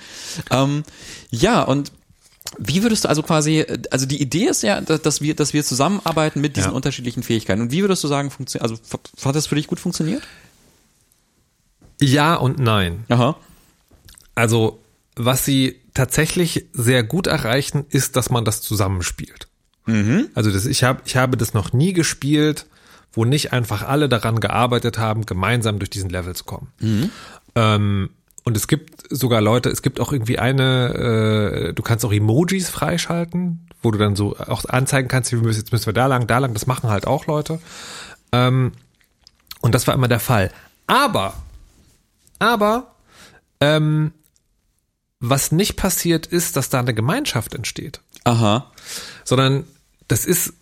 Ähm, 0.50 0.83
ja 1.31 1.62
und 1.62 1.93
wie 2.58 2.82
würdest 2.82 3.04
du 3.04 3.08
also 3.08 3.22
quasi, 3.22 3.64
also 3.90 4.06
die 4.06 4.20
Idee 4.20 4.46
ist 4.46 4.62
ja, 4.62 4.80
dass 4.80 5.20
wir, 5.20 5.34
dass 5.34 5.52
wir 5.52 5.64
zusammenarbeiten 5.64 6.40
mit 6.40 6.56
diesen 6.56 6.70
Ja. 6.70 6.74
unterschiedlichen 6.76 7.22
Fähigkeiten. 7.22 7.60
Und 7.60 7.72
wie 7.72 7.82
würdest 7.82 8.02
du 8.04 8.08
sagen, 8.08 8.30
funktioniert, 8.30 8.62
also 8.70 8.80
hat 9.24 9.34
das 9.36 9.46
für 9.46 9.54
dich 9.56 9.66
gut 9.66 9.80
funktioniert? 9.80 10.22
Ja 12.00 12.34
und 12.34 12.58
nein. 12.58 13.04
Aha. 13.08 13.36
Also, 14.34 14.80
was 15.14 15.44
sie 15.44 15.80
tatsächlich 15.94 16.66
sehr 16.72 17.02
gut 17.02 17.26
erreichen, 17.26 17.86
ist, 17.88 18.16
dass 18.16 18.28
man 18.30 18.44
das 18.44 18.60
zusammenspielt. 18.62 19.48
Also 20.34 20.50
das, 20.50 20.66
ich, 20.66 20.82
hab, 20.82 21.06
ich 21.06 21.14
habe 21.16 21.36
das 21.36 21.54
noch 21.54 21.72
nie 21.72 21.92
gespielt, 21.92 22.66
wo 23.12 23.24
nicht 23.24 23.52
einfach 23.52 23.82
alle 23.86 24.08
daran 24.08 24.40
gearbeitet 24.40 24.98
haben, 24.98 25.26
gemeinsam 25.26 25.78
durch 25.78 25.90
diesen 25.90 26.10
Level 26.10 26.34
zu 26.34 26.42
kommen. 26.42 26.72
Ähm, 27.54 28.10
und 28.46 28.56
es 28.56 28.68
gibt 28.68 29.02
sogar 29.10 29.40
Leute, 29.40 29.70
es 29.70 29.82
gibt 29.82 29.98
auch 29.98 30.12
irgendwie 30.12 30.38
eine, 30.38 31.68
äh, 31.68 31.72
du 31.72 31.82
kannst 31.82 32.04
auch 32.04 32.12
Emojis 32.12 32.70
freischalten, 32.70 33.68
wo 33.82 33.90
du 33.90 33.98
dann 33.98 34.14
so 34.14 34.36
auch 34.36 34.64
anzeigen 34.66 35.08
kannst, 35.08 35.32
wir 35.32 35.40
müssen, 35.40 35.58
jetzt 35.58 35.72
müssen 35.72 35.86
wir 35.86 35.92
da 35.92 36.06
lang, 36.06 36.28
da 36.28 36.38
lang, 36.38 36.54
das 36.54 36.68
machen 36.68 36.88
halt 36.88 37.08
auch 37.08 37.26
Leute. 37.26 37.58
Ähm, 38.30 38.70
und 39.60 39.74
das 39.74 39.88
war 39.88 39.94
immer 39.94 40.06
der 40.06 40.20
Fall. 40.20 40.52
Aber, 40.86 41.34
aber, 42.38 42.94
ähm, 43.60 44.12
was 45.18 45.50
nicht 45.50 45.74
passiert 45.74 46.26
ist, 46.26 46.56
dass 46.56 46.68
da 46.68 46.78
eine 46.78 46.94
Gemeinschaft 46.94 47.52
entsteht 47.52 48.00
Aha. 48.22 48.70
sondern 49.24 49.64
das 50.06 50.24
ist 50.24 50.52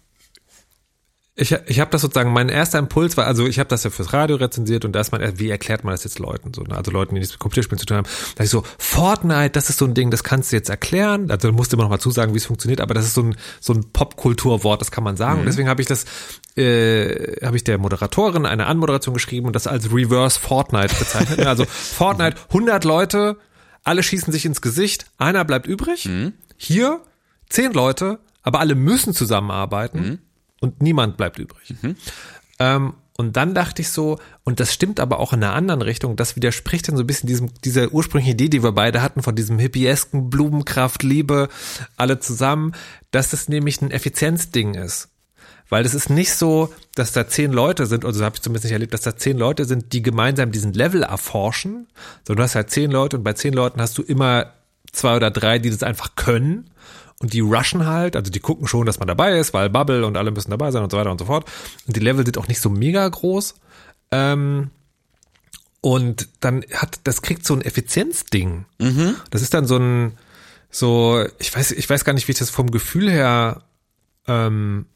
ich, 1.37 1.51
ich 1.67 1.81
habe 1.81 1.91
das 1.91 2.03
sozusagen, 2.03 2.33
mein 2.33 2.49
erster 2.49 2.79
Impuls 2.79 3.17
war, 3.17 3.27
also 3.27 3.47
ich 3.47 3.59
habe 3.59 3.69
das 3.69 3.83
ja 3.83 3.91
fürs 3.91 4.13
Radio 4.13 4.37
rezensiert 4.37 4.85
und 4.85 4.93
da 4.93 5.01
ist 5.01 5.11
man, 5.11 5.21
wie 5.37 5.51
erklärt 5.51 5.83
man 5.83 5.93
das 5.93 6.05
jetzt 6.05 6.21
Leuten? 6.21 6.55
So, 6.55 6.63
ne? 6.63 6.77
Also 6.77 6.93
Leuten, 6.93 7.17
die 7.17 7.19
nichts 7.19 7.35
mit 7.35 7.41
Computerspielen 7.41 7.81
zu 7.81 7.87
tun 7.87 7.97
haben. 7.97 8.07
Da 8.37 8.45
ich 8.45 8.51
so, 8.51 8.63
Fortnite, 8.79 9.51
das 9.51 9.69
ist 9.69 9.79
so 9.79 9.85
ein 9.85 9.95
Ding, 9.95 10.13
das 10.13 10.23
kannst 10.23 10.53
du 10.53 10.57
jetzt 10.57 10.69
erklären. 10.69 11.33
Also 11.33 11.49
du 11.49 11.55
musst 11.55 11.73
immer 11.73 11.83
noch 11.83 11.91
mal 11.91 11.99
zusagen, 11.99 12.35
wie 12.35 12.39
es 12.39 12.47
funktioniert, 12.47 12.81
aber 12.81 12.95
das 12.95 13.05
ist 13.07 13.15
so 13.15 13.23
ein, 13.23 13.37
so 13.61 13.73
ein 13.73 13.91
Popkulturwort, 13.93 14.81
das 14.81 14.93
kann 14.93 15.03
man 15.03 15.17
sagen. 15.17 15.41
Und 15.41 15.47
deswegen 15.47 15.69
habe 15.69 15.83
ich 15.83 15.89
das, 15.89 16.05
äh, 16.57 17.45
habe 17.45 17.57
ich 17.57 17.65
der 17.65 17.79
Moderatorin 17.79 18.47
eine 18.47 18.67
Anmoderation 18.67 19.15
geschrieben 19.15 19.49
und 19.49 19.57
das 19.57 19.67
als 19.67 19.93
Reverse 19.93 20.39
Fortnite 20.39 20.95
bezeichnet. 20.95 21.41
Also 21.41 21.65
Fortnite, 21.69 22.37
100 22.51 22.85
Leute, 22.85 23.39
alle 23.83 24.05
schießen 24.05 24.33
sich 24.33 24.47
ins 24.47 24.61
Gesicht, 24.61 25.07
einer 25.19 25.45
bleibt 25.45 25.67
übrig. 25.67 26.09
Hier 26.57 27.01
zehn 27.49 27.73
Leute, 27.73 28.21
aber 28.43 28.61
alle 28.61 28.77
müssen 28.77 29.15
zusammenarbeiten 29.15 30.21
und 30.65 30.83
niemand 30.83 31.17
bleibt 31.17 31.39
übrig. 31.39 31.75
Ähm, 32.59 32.95
und 33.17 33.37
dann 33.37 33.55
dachte 33.55 33.81
ich 33.81 33.91
so, 33.91 34.19
und 34.43 34.59
das 34.59 34.75
stimmt 34.75 34.99
aber 34.99 35.21
auch 35.21 35.33
in 35.33 35.45
einer 35.45 35.55
anderen 35.55 35.83
Richtung, 35.83 36.17
das 36.17 36.35
widerspricht 36.35 36.89
dann 36.89 36.97
so 36.97 37.05
ein 37.05 37.07
bisschen 37.07 37.29
diesem, 37.29 37.51
dieser 37.65 37.93
ursprünglichen 37.93 38.33
Idee, 38.33 38.49
die 38.49 38.65
wir 38.65 38.73
beide 38.73 39.03
hatten, 39.03 39.23
von 39.23 39.37
diesem 39.37 39.61
hippiesken 39.61 40.31
Blumenkraft, 40.31 41.05
Liebe, 41.05 41.49
alle 41.97 42.19
zusammen, 42.19 42.73
dass 43.13 43.33
es 43.33 43.49
nämlich 43.49 43.81
ein 43.81 43.93
Effizienzding 43.93 44.75
ist. 44.75 45.11
Weil 45.69 45.87
es 45.87 45.95
ist 45.95 46.11
nicht 46.11 46.35
so, 46.35 46.73
dass 46.97 47.13
da 47.13 47.29
zehn 47.29 47.53
Leute 47.53 47.87
sind, 47.87 48.05
oder 48.05 48.15
so 48.15 48.25
habe 48.25 48.35
ich 48.37 48.43
zumindest 48.43 48.65
nicht 48.65 48.73
erlebt, 48.73 48.95
dass 48.95 49.03
da 49.03 49.17
zehn 49.17 49.39
Leute 49.39 49.65
sind, 49.65 49.93
die 49.93 50.03
gemeinsam 50.03 50.51
diesen 50.51 50.73
Level 50.73 51.05
erforschen, 51.05 51.87
sondern 52.27 52.39
du 52.39 52.43
hast 52.43 52.55
halt 52.57 52.71
zehn 52.71 52.91
Leute 52.91 53.17
und 53.17 53.23
bei 53.23 53.33
zehn 53.35 53.55
Leuten 53.55 53.81
hast 53.81 53.97
du 53.97 54.03
immer 54.03 54.53
zwei 54.93 55.17
oder 55.17 55.31
drei, 55.31 55.61
die 55.61 55.71
das 55.71 55.85
einfach 55.85 56.17
können 56.17 56.71
und 57.21 57.33
die 57.33 57.41
rushen 57.41 57.87
halt, 57.87 58.17
also 58.17 58.31
die 58.31 58.41
gucken 58.41 58.67
schon, 58.67 58.87
dass 58.87 58.99
man 58.99 59.09
dabei 59.09 59.39
ist, 59.39 59.55
weil 59.55 59.71
Bubble 59.71 60.05
und 60.07 60.17
alle 60.17 60.31
müssen 60.31 60.51
dabei 60.51 60.71
sein 60.71 60.83
und 60.83 60.91
so 60.91 60.99
weiter 60.99 61.11
und 61.11 61.19
so 61.19 61.27
fort. 61.27 61.51
Und 61.87 61.97
die 61.97 62.01
Level 62.01 62.25
sind 62.25 62.39
auch 62.39 62.49
nicht 62.49 62.61
so 62.61 62.71
mega 62.71 63.09
groß. 63.09 63.55
Ähm, 64.11 64.71
und 65.81 66.29
dann 66.41 66.65
hat, 66.73 67.01
das 67.05 67.23
kriegt 67.23 67.47
so 67.47 67.55
ein 67.55 67.61
Effizienzding. 67.61 68.65
Das 69.31 69.43
ist 69.43 69.55
dann 69.55 69.67
so 69.67 69.77
ein, 69.77 70.19
so, 70.71 71.25
ich 71.39 71.55
weiß, 71.55 71.73
ich 71.73 71.89
weiß 71.89 72.05
gar 72.05 72.15
nicht, 72.15 72.27
wie 72.27 72.33
ich 72.33 72.39
das 72.39 72.51
vom 72.51 72.71
Gefühl 72.71 73.11
her 73.11 73.63
ähm, 74.27 74.87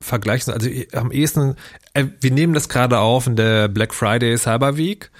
vergleichen 0.00 0.46
soll. 0.46 0.54
Also 0.54 0.70
am 0.96 1.12
ehesten, 1.12 1.56
äh, 1.94 2.06
wir 2.20 2.30
nehmen 2.30 2.54
das 2.54 2.68
gerade 2.68 3.00
auf 3.00 3.26
in 3.26 3.36
der 3.36 3.68
Black 3.68 3.92
Friday 3.92 4.36
Cyber 4.38 4.76
Week 4.76 5.10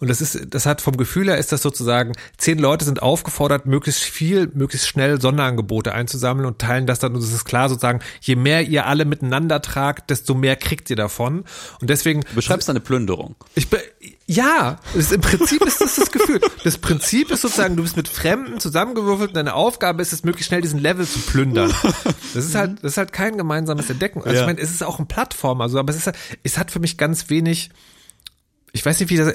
und 0.00 0.08
das 0.08 0.20
ist, 0.20 0.38
das 0.48 0.66
hat 0.66 0.80
vom 0.80 0.96
Gefühl 0.96 1.28
her 1.28 1.38
ist 1.38 1.52
das 1.52 1.62
sozusagen, 1.62 2.12
zehn 2.38 2.58
Leute 2.58 2.84
sind 2.84 3.02
aufgefordert, 3.02 3.66
möglichst 3.66 4.02
viel, 4.02 4.50
möglichst 4.54 4.88
schnell 4.88 5.20
Sonderangebote 5.20 5.92
einzusammeln 5.92 6.46
und 6.46 6.58
teilen 6.58 6.86
das 6.86 6.98
dann 6.98 7.14
und 7.14 7.22
es 7.22 7.32
ist 7.32 7.44
klar 7.44 7.68
sozusagen, 7.68 8.00
je 8.20 8.36
mehr 8.36 8.62
ihr 8.62 8.86
alle 8.86 9.04
miteinander 9.04 9.62
tragt, 9.62 10.10
desto 10.10 10.34
mehr 10.34 10.56
kriegt 10.56 10.90
ihr 10.90 10.96
davon 10.96 11.44
und 11.80 11.90
deswegen 11.90 12.22
Du 12.22 12.34
beschreibst 12.34 12.68
eine 12.70 12.80
Plünderung. 12.80 13.36
ich 13.54 13.68
be 13.68 13.78
ja, 14.26 14.78
es, 14.96 15.10
im 15.10 15.20
Prinzip 15.20 15.60
ist 15.66 15.80
das 15.80 15.96
das 15.96 16.12
Gefühl. 16.12 16.40
Das 16.62 16.78
Prinzip 16.78 17.32
ist 17.32 17.40
sozusagen, 17.42 17.74
du 17.76 17.82
bist 17.82 17.96
mit 17.96 18.06
Fremden 18.06 18.60
zusammengewürfelt 18.60 19.30
und 19.30 19.36
deine 19.36 19.54
Aufgabe 19.54 20.00
ist 20.02 20.12
es, 20.12 20.22
möglichst 20.22 20.46
schnell 20.48 20.60
diesen 20.60 20.78
Level 20.78 21.04
zu 21.04 21.18
plündern. 21.18 21.74
Das 22.32 22.44
ist 22.44 22.54
halt, 22.54 22.78
das 22.84 22.92
ist 22.92 22.96
halt 22.96 23.12
kein 23.12 23.36
gemeinsames 23.36 23.90
Entdecken. 23.90 24.20
Also 24.22 24.34
Ja. 24.36 24.40
ich 24.42 24.46
meine, 24.46 24.60
es 24.60 24.70
ist 24.70 24.84
auch 24.84 25.00
ein 25.00 25.08
Plattform, 25.08 25.60
also, 25.60 25.80
aber 25.80 25.90
es 25.92 26.06
ist 26.06 26.16
es 26.44 26.58
hat 26.58 26.70
für 26.70 26.78
mich 26.78 26.96
ganz 26.96 27.28
wenig, 27.28 27.70
ich 28.72 28.86
weiß 28.86 29.00
nicht, 29.00 29.10
wie 29.10 29.16
das, 29.16 29.34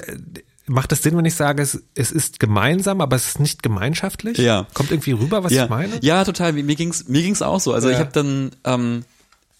macht 0.66 0.92
das 0.92 1.02
Sinn, 1.02 1.16
wenn 1.16 1.24
ich 1.24 1.34
sage, 1.34 1.62
es, 1.62 1.82
es 1.94 2.12
ist 2.12 2.40
gemeinsam, 2.40 3.00
aber 3.00 3.16
es 3.16 3.26
ist 3.28 3.40
nicht 3.40 3.62
gemeinschaftlich? 3.62 4.38
Ja. 4.38 4.66
Kommt 4.74 4.90
irgendwie 4.90 5.12
rüber, 5.12 5.44
was 5.44 5.52
ja. 5.52 5.64
ich 5.64 5.70
meine? 5.70 5.98
Ja, 6.02 6.24
total. 6.24 6.52
Mir 6.52 6.74
ging's 6.76 7.08
mir 7.08 7.22
ging's 7.22 7.42
auch 7.42 7.60
so. 7.60 7.72
Also 7.72 7.88
Ja. 7.88 7.94
ich 7.94 8.00
habe 8.00 8.12
dann 8.12 8.50
ähm, 8.64 9.04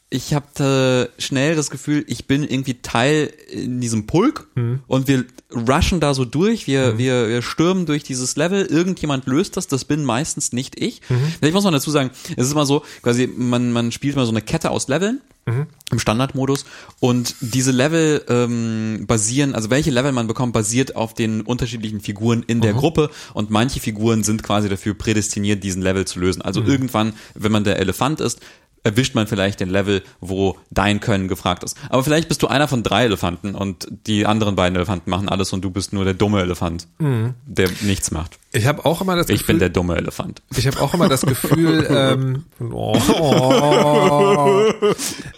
ich 0.09 0.35
habe 0.35 1.11
schnell 1.19 1.57
das 1.57 1.71
Gefühl, 1.71 2.05
ich 2.07 2.27
bin 2.27 2.45
irgendwie 2.45 2.75
Teil 2.81 3.33
in 3.51 3.81
diesem 3.81 4.07
Pulk 4.07 4.47
Mhm. 4.55 4.81
und 4.87 5.09
wir 5.09 5.25
rushen 5.53 6.01
da 6.01 6.15
so 6.15 6.25
durch, 6.25 6.67
wir, 6.67 6.97
wir, 6.99 7.29
wir 7.29 7.43
stürmen 7.43 7.87
durch 7.87 8.03
dieses 8.05 8.37
Level, 8.37 8.67
irgendjemand 8.67 9.27
löst 9.27 9.57
das, 9.57 9.67
das 9.67 9.85
bin 9.85 10.05
meistens 10.05 10.53
nicht 10.53 10.79
ich. 10.81 11.01
Mhm. 11.09 11.35
Ich 11.41 11.53
muss 11.53 11.65
mal 11.65 11.71
dazu 11.73 11.91
sagen, 11.91 12.11
es 12.37 12.47
ist 12.47 12.53
immer 12.53 12.67
so, 12.67 12.83
quasi, 13.03 13.27
man, 13.27 13.73
man 13.73 13.91
spielt 13.93 14.17
mal 14.17 14.25
so 14.27 14.33
eine 14.33 14.43
Kette 14.43 14.71
aus 14.71 14.89
Leveln 14.89 15.21
Mhm. 15.49 15.67
im 15.93 16.01
Standardmodus 16.01 16.65
und 16.99 17.37
diese 17.41 17.71
Level 17.71 18.25
ähm, 18.29 19.05
basieren, 19.07 19.55
also 19.55 19.71
welche 19.71 19.93
Level 19.93 20.11
man 20.11 20.27
bekommt, 20.27 20.53
basiert 20.53 20.97
auf 20.97 21.15
den 21.15 21.43
unterschiedlichen 21.43 22.01
Figuren 22.01 22.43
in 22.49 22.59
Mhm. 22.59 22.63
der 22.63 22.75
Gruppe 22.75 23.11
und 23.33 23.51
manche 23.51 23.79
Figuren 23.79 24.25
sind 24.25 24.43
quasi 24.43 24.69
dafür 24.69 24.95
prädestiniert, 24.95 25.63
diesen 25.63 25.83
Level 25.83 26.05
zu 26.05 26.19
lösen. 26.19 26.43
Also 26.43 26.63
Mhm. 26.63 26.67
irgendwann, 26.67 27.13
wenn 27.37 27.53
man 27.53 27.63
der 27.63 27.79
Elefant 27.79 28.21
ist, 28.21 28.41
erwischt 28.87 29.15
man 29.15 29.27
vielleicht 29.27 29.61
den 29.61 29.69
Level, 29.69 30.03
wo 30.21 30.57
dein 30.71 31.01
Können 31.01 31.27
gefragt 31.29 31.65
ist. 31.65 31.77
Aber 31.91 32.05
vielleicht 32.05 32.29
bist 32.29 32.43
du 32.43 32.47
einer 32.47 32.69
von 32.69 32.83
drei 32.83 33.05
Elefanten 33.05 33.55
und 33.55 33.89
die 34.07 34.27
anderen 34.27 34.55
beiden 34.55 34.77
Elefanten 34.77 35.11
machen 35.11 35.29
alles 35.29 35.53
und 35.53 35.63
du 35.63 35.71
bist 35.71 35.93
nur 35.93 36.05
der 36.05 36.15
dumme 36.15 36.41
Elefant, 36.41 36.87
der 36.99 37.69
nichts 37.81 38.11
macht. 38.13 38.39
Ich 38.53 38.67
habe 38.67 38.85
auch 38.85 39.01
immer 39.01 39.17
das 39.17 39.29
Ich 39.29 39.41
Gefühl, 39.41 39.55
bin 39.55 39.59
der 39.59 39.69
dumme 39.71 39.97
Elefant. 39.97 40.41
Ich 40.57 40.67
habe 40.67 40.81
auch 40.81 40.95
immer 40.95 41.09
das 41.09 41.21
Gefühl, 41.27 41.87
ähm, 41.91 42.45
oh, 42.73 42.97
oh, 43.21 44.65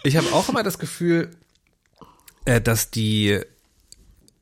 ich 0.04 0.16
habe 0.16 0.26
auch 0.32 0.48
immer 0.48 0.62
das 0.62 0.78
Gefühl, 0.78 1.30
äh, 2.44 2.60
dass 2.60 2.90
die, 2.90 3.40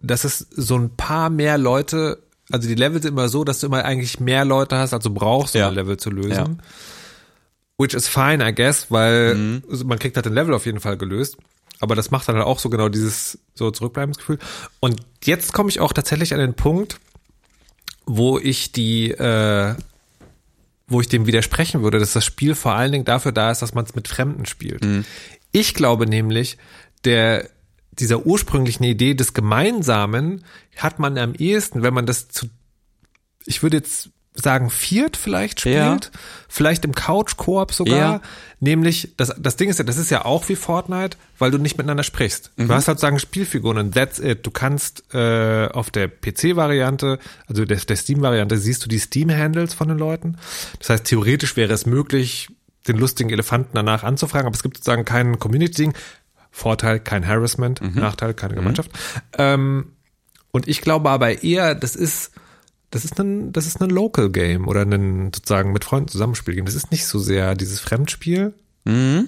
dass 0.02 0.24
es 0.24 0.46
so 0.50 0.76
ein 0.76 0.90
paar 0.96 1.30
mehr 1.30 1.58
Leute, 1.58 2.18
also 2.50 2.68
die 2.68 2.74
Level 2.74 3.00
sind 3.00 3.12
immer 3.12 3.28
so, 3.28 3.44
dass 3.44 3.60
du 3.60 3.66
immer 3.66 3.84
eigentlich 3.84 4.20
mehr 4.20 4.44
Leute 4.44 4.76
hast, 4.76 4.92
als 4.92 5.04
du 5.04 5.10
brauchst, 5.14 5.54
um 5.54 5.60
Ja. 5.60 5.68
ein 5.68 5.74
Level 5.74 5.96
zu 5.96 6.10
lösen. 6.10 6.30
Ja. 6.32 6.46
Which 7.78 7.94
is 7.94 8.08
fine, 8.08 8.46
I 8.46 8.54
guess, 8.54 8.90
weil 8.90 9.62
also 9.68 9.84
man 9.84 9.98
kriegt 9.98 10.16
halt 10.16 10.26
den 10.26 10.32
Level 10.32 10.54
auf 10.54 10.66
jeden 10.66 10.80
Fall 10.80 10.96
gelöst. 10.96 11.36
Aber 11.78 11.94
das 11.94 12.10
macht 12.10 12.26
dann 12.28 12.36
halt 12.36 12.46
auch 12.46 12.58
so 12.58 12.70
genau 12.70 12.88
dieses 12.88 13.38
so 13.54 13.70
Zurückbleibensgefühl. 13.70 14.38
Und 14.80 15.00
jetzt 15.24 15.52
komme 15.52 15.68
ich 15.68 15.80
auch 15.80 15.92
tatsächlich 15.92 16.32
an 16.32 16.40
den 16.40 16.54
Punkt, 16.54 16.98
wo 18.06 18.38
ich 18.38 18.72
die, 18.72 19.10
äh, 19.10 19.74
wo 20.86 21.00
ich 21.02 21.08
dem 21.08 21.26
widersprechen 21.26 21.82
würde, 21.82 21.98
dass 21.98 22.14
das 22.14 22.24
Spiel 22.24 22.54
vor 22.54 22.72
allen 22.72 22.92
Dingen 22.92 23.04
dafür 23.04 23.32
da 23.32 23.50
ist, 23.50 23.60
dass 23.60 23.74
man 23.74 23.84
es 23.84 23.94
mit 23.94 24.08
Fremden 24.08 24.46
spielt. 24.46 24.84
Ich 25.52 25.74
glaube 25.74 26.06
nämlich, 26.06 26.56
der 27.04 27.50
dieser 27.92 28.24
ursprünglichen 28.24 28.84
Idee 28.84 29.14
des 29.14 29.34
Gemeinsamen 29.34 30.44
hat 30.76 30.98
man 30.98 31.18
am 31.18 31.34
ehesten, 31.34 31.82
wenn 31.82 31.94
man 31.94 32.06
das 32.06 32.28
zu 32.28 32.48
ich 33.46 33.62
würde 33.62 33.78
jetzt 33.78 34.10
sagen, 34.36 34.70
viert 34.70 35.16
vielleicht 35.16 35.60
spielt, 35.60 35.74
Ja. 35.76 35.98
vielleicht 36.48 36.84
im 36.84 36.94
Couch-Koop 36.94 37.72
sogar. 37.72 37.96
Ja. 37.96 38.20
Nämlich, 38.60 39.12
das, 39.16 39.34
das 39.38 39.56
Ding 39.56 39.68
ist 39.68 39.78
ja, 39.78 39.84
das 39.84 39.96
ist 39.98 40.10
ja 40.10 40.24
auch 40.24 40.48
wie 40.48 40.56
Fortnite, 40.56 41.16
weil 41.38 41.50
du 41.50 41.58
nicht 41.58 41.76
miteinander 41.76 42.02
sprichst. 42.02 42.52
Mhm. 42.56 42.68
Du 42.68 42.74
hast 42.74 42.88
halt 42.88 42.98
sagen 43.00 43.18
Spielfiguren 43.18 43.78
und 43.78 43.94
that's 43.94 44.18
it. 44.18 44.46
Du 44.46 44.50
kannst 44.50 45.04
äh, 45.14 45.66
auf 45.68 45.90
der 45.90 46.08
PC-Variante, 46.08 47.18
also 47.46 47.64
der, 47.64 47.76
der 47.76 47.96
Steam-Variante, 47.96 48.56
siehst 48.58 48.84
du 48.84 48.88
die 48.88 48.98
Steam-Handles 48.98 49.74
von 49.74 49.88
den 49.88 49.98
Leuten. 49.98 50.36
Das 50.78 50.90
heißt, 50.90 51.04
theoretisch 51.04 51.56
wäre 51.56 51.72
es 51.72 51.84
möglich, 51.86 52.48
den 52.88 52.96
lustigen 52.98 53.30
Elefanten 53.30 53.70
danach 53.74 54.04
anzufragen, 54.04 54.46
aber 54.46 54.54
es 54.54 54.62
gibt 54.62 54.76
sozusagen 54.78 55.04
kein 55.04 55.38
Community-Ding. 55.38 55.92
Vorteil, 56.50 57.00
kein 57.00 57.26
Harassment, 57.26 57.82
Mhm. 57.82 58.00
Nachteil, 58.00 58.32
keine 58.32 58.54
Gemeinschaft. 58.54 58.90
Ähm, 59.36 59.92
und 60.52 60.68
ich 60.68 60.80
glaube 60.80 61.10
aber 61.10 61.42
eher, 61.42 61.74
das 61.74 61.94
ist, 61.96 62.30
das 62.90 63.04
ist 63.04 63.18
ein, 63.20 63.52
das 63.52 63.66
ist 63.66 63.80
ein 63.82 63.90
Local 63.90 64.30
Game 64.30 64.68
oder 64.68 64.82
ein 64.82 65.32
sozusagen 65.34 65.72
mit 65.72 65.84
Freunden 65.84 66.08
Zusammenspiel 66.08 66.54
Game. 66.54 66.66
Das 66.66 66.74
ist 66.74 66.90
nicht 66.90 67.06
so 67.06 67.18
sehr 67.18 67.54
dieses 67.54 67.80
Fremdspiel, 67.80 68.52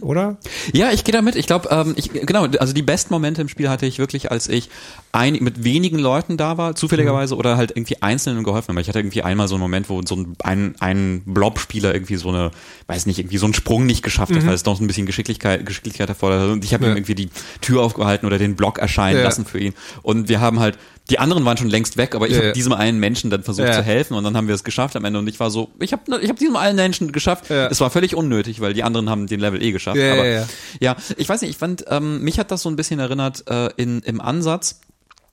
oder? 0.03 0.37
Ja, 0.73 0.93
ich 0.93 1.03
gehe 1.03 1.13
damit. 1.13 1.35
Ich 1.35 1.49
glaube, 1.49 1.69
ähm, 1.73 1.95
ich, 1.97 2.13
genau, 2.13 2.45
also 2.45 2.73
die 2.73 2.83
besten 2.83 3.13
Momente 3.13 3.43
im 3.43 3.49
Spiel 3.49 3.69
hatte 3.69 3.87
ich 3.87 3.99
wirklich, 3.99 4.31
als 4.31 4.49
ich 4.49 4.71
ein, 5.11 5.33
mit 5.41 5.65
wenigen 5.65 5.99
Leuten 5.99 6.37
da 6.37 6.59
war, 6.59 6.77
zufälligerweise, 6.77 7.35
oder 7.35 7.57
halt 7.57 7.73
irgendwie 7.73 8.01
Einzelnen 8.01 8.45
geholfen 8.45 8.69
habe. 8.69 8.81
Ich 8.83 8.87
hatte 8.89 9.01
irgendwie 9.01 9.23
einmal 9.25 9.49
so 9.49 9.57
einen 9.57 9.63
Moment, 9.63 9.89
wo 9.89 10.01
so 10.07 10.15
ein, 10.15 10.37
ein, 10.45 10.75
ein 10.79 11.23
Blob-Spieler 11.27 11.93
irgendwie 11.93 12.15
so 12.15 12.29
eine, 12.29 12.53
weiß 12.87 13.07
nicht, 13.07 13.19
irgendwie 13.19 13.39
so 13.39 13.47
einen 13.47 13.55
Sprung 13.55 13.85
nicht 13.85 14.05
geschafft 14.05 14.33
hat, 14.33 14.47
weil 14.47 14.55
es 14.55 14.65
noch 14.65 14.81
ein 14.81 14.87
bisschen 14.87 15.07
Geschicklichkeit, 15.07 15.67
Geschicklichkeit 15.67 16.09
erfordert 16.09 16.43
hat. 16.43 16.51
Und 16.51 16.65
ich 16.65 16.73
habe 16.73 16.85
Ja. 16.85 16.93
ihm 16.93 16.97
irgendwie 16.97 17.17
die 17.17 17.31
Tür 17.61 17.83
aufgehalten 17.83 18.27
oder 18.27 18.39
den 18.39 18.55
Block 18.55 18.79
erscheinen 18.79 19.19
Ja. 19.19 19.25
lassen 19.25 19.45
für 19.45 19.59
ihn. 19.59 19.75
Und 20.03 20.29
wir 20.29 20.39
haben 20.41 20.61
halt, 20.61 20.79
die 21.11 21.19
anderen 21.19 21.45
waren 21.45 21.57
schon 21.57 21.71
längst 21.71 21.97
weg, 21.97 22.15
aber 22.15 22.27
ich 22.29 22.35
Ja, 22.37 22.43
habe 22.43 22.53
diesem 22.53 22.73
einen 22.73 22.99
Menschen 23.01 23.31
dann 23.31 23.43
versucht 23.43 23.69
Ja. 23.69 23.73
zu 23.75 23.83
helfen 23.83 24.15
und 24.15 24.25
dann 24.25 24.37
haben 24.37 24.47
wir 24.49 24.55
es 24.55 24.65
geschafft 24.65 24.95
am 24.97 25.05
Ende 25.05 25.19
und 25.19 25.27
ich 25.29 25.41
war 25.41 25.51
so, 25.51 25.71
ich 25.81 25.93
habe 25.93 26.21
ich 26.21 26.29
hab 26.29 26.37
diesem 26.37 26.57
einen 26.57 26.77
Menschen 26.77 27.13
geschafft. 27.13 27.49
Ja. 27.51 27.69
Es 27.69 27.81
war 27.81 27.91
völlig 27.91 28.15
unnötig, 28.15 28.61
weil 28.61 28.75
die 28.75 28.83
anderen 28.83 29.09
haben 29.09 29.27
den 29.27 29.41
Level 29.41 29.63
eh 29.63 29.73
geschafft. 29.73 29.97
Ja, 29.99 30.13
aber 30.13 30.47
ja, 30.81 30.97
ich 31.17 31.29
weiß 31.29 31.41
nicht, 31.43 31.51
ich 31.51 31.57
fand, 31.57 31.85
ähm, 31.89 32.21
mich 32.23 32.39
hat 32.39 32.51
das 32.51 32.63
so 32.63 32.69
ein 32.69 32.77
bisschen 32.77 33.01
erinnert 33.01 33.45
äh, 33.49 33.71
in, 33.77 34.01
im 34.01 34.21
Ansatz, 34.21 34.81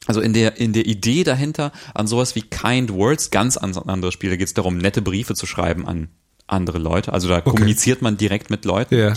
also 0.08 0.22
in 0.22 0.34
der, 0.34 0.58
in 0.58 0.72
der 0.74 0.86
Idee 0.86 1.24
dahinter 1.24 1.72
an 1.94 2.08
sowas 2.08 2.36
wie 2.36 2.42
Kind 2.42 2.94
Words, 2.94 3.32
ganz 3.32 3.58
an 3.58 3.76
ein 3.76 3.90
anderes 3.90 4.14
Spiel. 4.14 4.30
Da 4.30 4.36
geht 4.36 4.48
es 4.48 4.54
darum, 4.54 4.78
nette 4.78 5.02
Briefe 5.02 5.34
zu 5.36 5.46
schreiben 5.46 5.88
an 5.88 6.10
andere 6.48 6.78
Leute. 6.78 7.12
Also 7.14 7.28
da 7.28 7.42
kommuniziert 7.42 8.02
man 8.02 8.18
direkt 8.18 8.50
mit 8.50 8.66
Leuten. 8.66 8.96
Ja. 8.98 9.14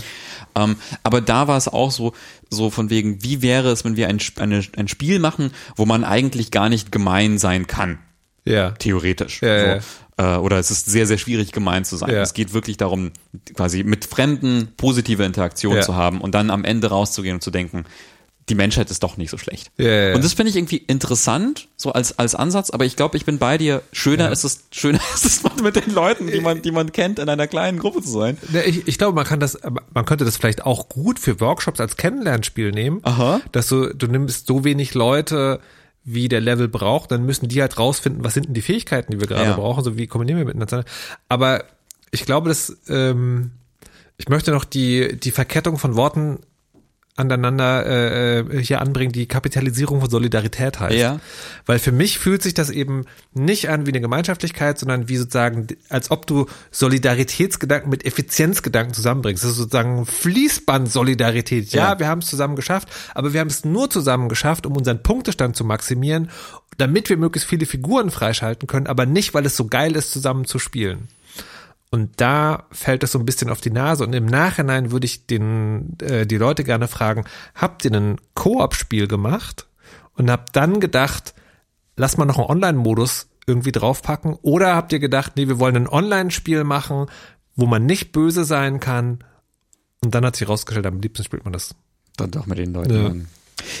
Ähm, 0.55 0.77
aber 1.03 1.21
da 1.21 1.47
war 1.47 1.57
es 1.57 1.67
auch 1.67 1.91
so, 1.91 2.13
so 2.49 2.69
von 2.69 2.89
wegen, 2.89 3.23
wie 3.23 3.41
wäre 3.41 3.69
es, 3.69 3.85
wenn 3.85 3.95
wir 3.95 4.07
ein, 4.07 4.19
eine, 4.37 4.63
ein 4.77 4.87
Spiel 4.87 5.19
machen, 5.19 5.51
wo 5.75 5.85
man 5.85 6.03
eigentlich 6.03 6.49
gar 6.51 6.69
nicht 6.69 6.91
gemein 6.91 7.37
sein 7.37 7.67
kann 7.67 7.99
Ja. 8.45 8.71
theoretisch. 8.71 9.41
Ja, 9.41 9.79
so. 9.79 9.87
Äh, 10.17 10.35
Oder 10.37 10.57
es 10.57 10.69
ist 10.71 10.87
sehr, 10.87 11.05
sehr 11.07 11.17
schwierig, 11.17 11.51
gemein 11.51 11.85
zu 11.85 11.95
sein. 11.95 12.09
Es 12.09 12.33
geht 12.33 12.53
wirklich 12.53 12.77
darum, 12.77 13.11
quasi 13.53 13.83
mit 13.83 14.05
Fremden 14.05 14.73
positive 14.75 15.23
Interaktion 15.23 15.81
zu 15.81 15.95
haben 15.95 16.19
und 16.19 16.33
dann 16.35 16.49
am 16.49 16.65
Ende 16.65 16.87
rauszugehen 16.89 17.35
und 17.35 17.41
zu 17.41 17.51
denken, 17.51 17.85
die 18.49 18.55
Menschheit 18.55 18.89
ist 18.91 19.03
doch 19.03 19.15
nicht 19.17 19.29
so 19.29 19.37
schlecht. 19.37 19.71
Ja, 19.77 19.85
ja, 19.87 20.07
ja. 20.09 20.15
Und 20.15 20.23
das 20.23 20.33
finde 20.33 20.49
ich 20.49 20.55
irgendwie 20.57 20.77
interessant, 20.77 21.67
so 21.77 21.91
als, 21.93 22.17
als 22.19 22.35
Ansatz, 22.35 22.69
aber 22.71 22.85
ich 22.85 22.95
glaube, 22.95 23.15
ich 23.17 23.25
bin 23.25 23.37
bei 23.37 23.57
dir. 23.57 23.81
Schöner 23.93 24.31
ist 24.31 24.43
es, 24.43 24.63
schöner 24.71 24.99
ist 25.15 25.25
es 25.25 25.43
mit 25.61 25.75
den 25.75 25.93
Leuten, 25.93 26.27
die 26.27 26.41
man, 26.41 26.61
die 26.61 26.71
man 26.71 26.91
kennt, 26.91 27.19
in 27.19 27.29
einer 27.29 27.47
kleinen 27.47 27.79
Gruppe 27.79 28.01
zu 28.01 28.09
sein. 28.09 28.37
Ne, 28.51 28.63
Ich, 28.63 28.87
ich 28.87 28.97
glaube, 28.97 29.15
man 29.15 29.25
kann 29.25 29.39
das, 29.39 29.57
man 29.93 30.05
könnte 30.05 30.25
das 30.25 30.37
vielleicht 30.37 30.65
auch 30.65 30.89
gut 30.89 31.19
für 31.19 31.39
Workshops 31.39 31.79
als 31.79 31.95
Kennenlernspiel 31.97 32.71
nehmen. 32.71 32.99
Aha. 33.03 33.41
Dass 33.51 33.67
du, 33.67 33.93
du 33.93 34.07
nimmst 34.07 34.47
so 34.47 34.63
wenig 34.63 34.93
Leute, 34.93 35.59
wie 36.03 36.27
der 36.27 36.41
Level 36.41 36.67
braucht, 36.67 37.11
dann 37.11 37.25
müssen 37.25 37.47
die 37.49 37.61
halt 37.61 37.77
rausfinden, 37.77 38.23
was 38.23 38.33
sind 38.33 38.47
denn 38.47 38.53
die 38.53 38.61
Fähigkeiten, 38.61 39.11
die 39.11 39.19
wir 39.19 39.27
gerade 39.27 39.49
Ja. 39.51 39.55
brauchen, 39.55 39.83
so 39.83 39.97
wie 39.97 40.07
kombinieren 40.07 40.39
wir 40.39 40.45
miteinander. 40.45 40.83
Aber 41.27 41.63
ich 42.11 42.25
glaube, 42.25 42.49
dass 42.49 42.75
ähm, 42.87 43.51
ich 44.17 44.27
möchte 44.29 44.51
noch 44.51 44.65
die 44.65 45.17
die 45.19 45.31
Verkettung 45.31 45.77
von 45.77 45.95
Worten 45.95 46.39
aneinander 47.19 47.85
äh, 47.85 48.39
äh, 48.39 48.63
hier 48.63 48.81
anbringen, 48.81 49.11
die 49.11 49.27
Kapitalisierung 49.27 50.01
von 50.01 50.09
Solidarität 50.09 50.79
heißt. 50.79 50.95
Ja. 50.95 51.19
Weil 51.65 51.77
für 51.79 51.91
mich 51.91 52.17
fühlt 52.17 52.41
sich 52.41 52.53
das 52.53 52.69
eben 52.69 53.05
nicht 53.33 53.69
an 53.69 53.85
wie 53.85 53.91
eine 53.91 54.01
Gemeinschaftlichkeit, 54.01 54.79
sondern 54.79 55.09
wie 55.09 55.17
sozusagen, 55.17 55.67
als 55.89 56.09
ob 56.11 56.25
du 56.25 56.47
Solidaritätsgedanken 56.71 57.89
mit 57.89 58.05
Effizienzgedanken 58.05 58.93
zusammenbringst. 58.93 59.43
Das 59.43 59.51
ist 59.51 59.57
sozusagen 59.57 60.05
Fließband-Solidarität. 60.05 61.71
Ja, 61.71 61.93
Ja. 61.93 61.99
wir 61.99 62.07
haben 62.07 62.19
es 62.19 62.27
zusammen 62.27 62.55
geschafft, 62.55 62.87
aber 63.13 63.33
wir 63.33 63.39
haben 63.41 63.47
es 63.49 63.65
nur 63.65 63.89
zusammen 63.89 64.29
geschafft, 64.29 64.65
um 64.65 64.75
unseren 64.75 65.03
Punktestand 65.03 65.55
zu 65.55 65.63
maximieren, 65.65 66.29
damit 66.77 67.09
wir 67.09 67.17
möglichst 67.17 67.49
viele 67.49 67.65
Figuren 67.65 68.09
freischalten 68.09 68.67
können, 68.67 68.87
aber 68.87 69.05
nicht, 69.05 69.33
weil 69.33 69.45
es 69.45 69.57
so 69.57 69.67
geil 69.67 69.95
ist, 69.95 70.11
zusammen 70.11 70.45
zu 70.45 70.59
spielen. 70.59 71.09
Und 71.91 72.21
da 72.21 72.65
fällt 72.71 73.03
es 73.03 73.11
so 73.11 73.19
ein 73.19 73.25
bisschen 73.25 73.49
auf 73.49 73.61
die 73.61 73.71
Nase. 73.71 74.03
Und 74.03 74.13
im 74.13 74.27
Nachhinein 74.27 74.91
würde 74.91 75.05
ich 75.05 75.25
den, 75.25 75.97
äh, 76.01 76.27
die 76.27 76.37
Leute 76.37 76.63
gerne 76.63 76.87
fragen, 76.87 77.25
habt 77.55 77.83
ihr 77.83 77.91
ein 77.91 78.17
Koop-Spiel 78.35 79.07
gemacht 79.07 79.67
und 80.13 80.29
habt 80.29 80.55
dann 80.55 80.79
gedacht, 80.79 81.33
lass 81.95 82.17
mal 82.17 82.25
noch 82.25 82.37
einen 82.37 82.47
Online-Modus 82.47 83.27
irgendwie 83.47 83.71
draufpacken? 83.71 84.37
Oder 84.41 84.75
habt 84.75 84.93
ihr 84.93 84.99
gedacht, 84.99 85.33
nee, 85.35 85.47
wir 85.47 85.59
wollen 85.59 85.75
ein 85.75 85.87
Online-Spiel 85.87 86.63
machen, 86.63 87.07
wo 87.55 87.65
man 87.65 87.87
nicht 87.87 88.11
böse 88.11 88.43
sein 88.43 88.79
kann? 88.79 89.23
Und 90.01 90.13
dann 90.13 90.23
hat 90.25 90.35
sich 90.35 90.47
rausgestellt, 90.47 90.85
am 90.85 91.01
liebsten 91.01 91.23
spielt 91.23 91.43
man 91.43 91.53
das. 91.53 91.75
Dann 92.17 92.31
doch 92.31 92.45
mit 92.45 92.59
den 92.59 92.73
Leuten. 92.73 93.27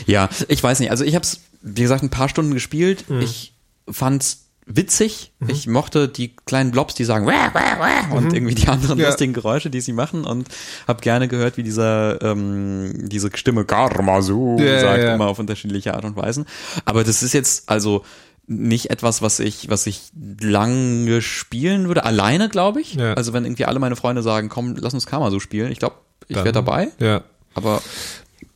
Ja. 0.05 0.25
Ja, 0.25 0.29
ich 0.47 0.61
weiß 0.61 0.79
nicht. 0.79 0.91
Also 0.91 1.03
ich 1.03 1.15
habe 1.15 1.23
es, 1.23 1.41
wie 1.61 1.83
gesagt, 1.83 2.03
ein 2.03 2.09
paar 2.09 2.27
Stunden 2.27 2.53
gespielt. 2.53 3.05
Ich 3.21 3.53
fand's 3.89 4.48
witzig. 4.69 5.33
Ich 5.47 5.67
mochte 5.67 6.07
die 6.07 6.35
kleinen 6.45 6.71
Blobs, 6.71 6.93
die 6.93 7.03
sagen 7.03 7.25
"Wah, 7.25 7.49
wah, 7.53 7.79
wah", 7.79 8.15
und 8.15 8.33
irgendwie 8.33 8.55
die 8.55 8.67
anderen 8.67 8.99
Ja. 8.99 9.07
lustigen 9.07 9.33
Geräusche, 9.33 9.69
die 9.69 9.81
sie 9.81 9.93
machen 9.93 10.23
und 10.25 10.47
habe 10.87 11.01
gerne 11.01 11.27
gehört, 11.27 11.57
wie 11.57 11.63
dieser 11.63 12.21
ähm, 12.21 12.93
diese 13.09 13.29
Stimme 13.35 13.65
Karmasu 13.65 14.57
Ja, 14.59 14.79
sagt 14.79 15.03
ja. 15.03 15.15
immer 15.15 15.27
auf 15.27 15.39
unterschiedliche 15.39 15.95
Art 15.95 16.05
und 16.05 16.15
Weisen. 16.15 16.45
Aber 16.85 17.03
das 17.03 17.23
ist 17.23 17.33
jetzt 17.33 17.67
also 17.69 18.05
nicht 18.47 18.89
etwas, 18.89 19.21
was 19.21 19.39
ich, 19.39 19.69
was 19.69 19.85
ich 19.87 20.11
lange 20.39 21.21
spielen 21.21 21.87
würde, 21.87 22.03
alleine, 22.03 22.49
glaube 22.49 22.81
ich. 22.81 22.95
Ja. 22.95 23.13
Also 23.13 23.33
wenn 23.33 23.45
irgendwie 23.45 23.65
alle 23.65 23.79
meine 23.79 23.95
Freunde 23.95 24.21
sagen, 24.23 24.49
komm, 24.49 24.75
lass 24.75 24.93
uns 24.93 25.05
Karmasu 25.05 25.39
spielen, 25.39 25.71
ich 25.71 25.79
glaube, 25.79 25.95
ich 26.27 26.35
wäre 26.35 26.51
dabei. 26.51 26.89
Ja. 26.99 27.23
Aber 27.53 27.81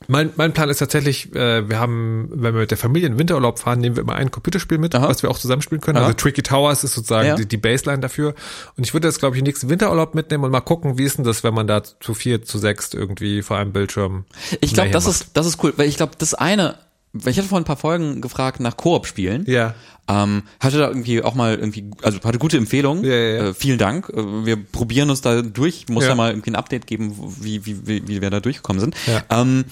Mein, 0.07 0.31
mein 0.35 0.53
Plan 0.53 0.69
ist 0.69 0.77
tatsächlich, 0.79 1.33
äh, 1.35 1.67
wir 1.69 1.79
haben, 1.79 2.29
wenn 2.31 2.53
wir 2.53 2.61
mit 2.61 2.71
der 2.71 2.77
Familie 2.77 3.07
in 3.07 3.13
den 3.13 3.19
Winterurlaub 3.19 3.59
fahren, 3.59 3.79
nehmen 3.79 3.95
wir 3.95 4.03
immer 4.03 4.15
ein 4.15 4.31
Computerspiel 4.31 4.77
mit, 4.77 4.93
Aha. 4.95 5.07
was 5.07 5.23
wir 5.23 5.29
auch 5.31 5.37
zusammenspielen 5.39 5.81
können. 5.81 5.97
Aha. 5.97 6.05
Also 6.07 6.17
Tricky 6.17 6.43
Towers 6.43 6.83
ist 6.83 6.95
sozusagen 6.95 7.27
Ja. 7.27 7.35
die, 7.35 7.45
die 7.45 7.57
Baseline 7.57 7.99
dafür. 8.01 8.35
Und 8.77 8.85
ich 8.85 8.93
würde 8.93 9.07
das, 9.07 9.19
glaube 9.19 9.37
ich, 9.37 9.43
nächsten 9.43 9.69
Winterurlaub 9.69 10.15
mitnehmen 10.15 10.43
und 10.43 10.51
mal 10.51 10.61
gucken, 10.61 10.97
wie 10.97 11.03
ist 11.03 11.17
denn 11.17 11.25
das, 11.25 11.43
wenn 11.43 11.53
man 11.53 11.67
da 11.67 11.81
zu 11.83 12.13
vier, 12.13 12.43
zu 12.43 12.57
sechs 12.57 12.93
irgendwie 12.93 13.41
vor 13.41 13.57
einem 13.57 13.71
Bildschirm. 13.73 14.25
Ich 14.61 14.73
glaube, 14.73 14.91
das 14.91 15.05
macht. 15.05 15.15
ist, 15.15 15.27
das 15.33 15.45
ist 15.47 15.63
cool, 15.63 15.73
weil 15.77 15.87
ich 15.87 15.97
glaube, 15.97 16.13
das 16.17 16.33
eine, 16.33 16.75
ich 17.13 17.37
hatte 17.37 17.47
vor 17.47 17.59
ein 17.59 17.63
paar 17.63 17.77
Folgen 17.77 18.21
gefragt 18.21 18.59
nach 18.59 18.75
Koop-Spielen. 18.77 19.45
Ja. 19.47 19.75
Ähm, 20.07 20.43
hatte 20.59 20.79
da 20.79 20.87
irgendwie 20.87 21.21
auch 21.21 21.35
mal 21.35 21.55
irgendwie, 21.55 21.91
also 22.01 22.19
hatte 22.23 22.39
gute 22.39 22.57
Empfehlungen. 22.57 23.03
Ja, 23.05 23.13
ja, 23.13 23.35
ja. 23.35 23.49
Äh, 23.49 23.53
vielen 23.53 23.77
Dank. 23.77 24.09
Äh, 24.09 24.45
wir 24.45 24.57
probieren 24.57 25.09
uns 25.09 25.21
da 25.21 25.41
durch. 25.41 25.85
Muss 25.89 26.03
Ja. 26.03 26.09
ja. 26.09 26.15
mal 26.15 26.31
irgendwie 26.31 26.51
ein 26.51 26.55
Update 26.55 26.87
geben, 26.87 27.15
wie, 27.39 27.65
wie, 27.65 27.87
wie, 27.87 28.07
wie 28.07 28.21
wir 28.21 28.29
da 28.29 28.39
durchgekommen 28.39 28.79
sind. 28.79 28.95
Ja. 29.07 29.23
Ähm, 29.29 29.65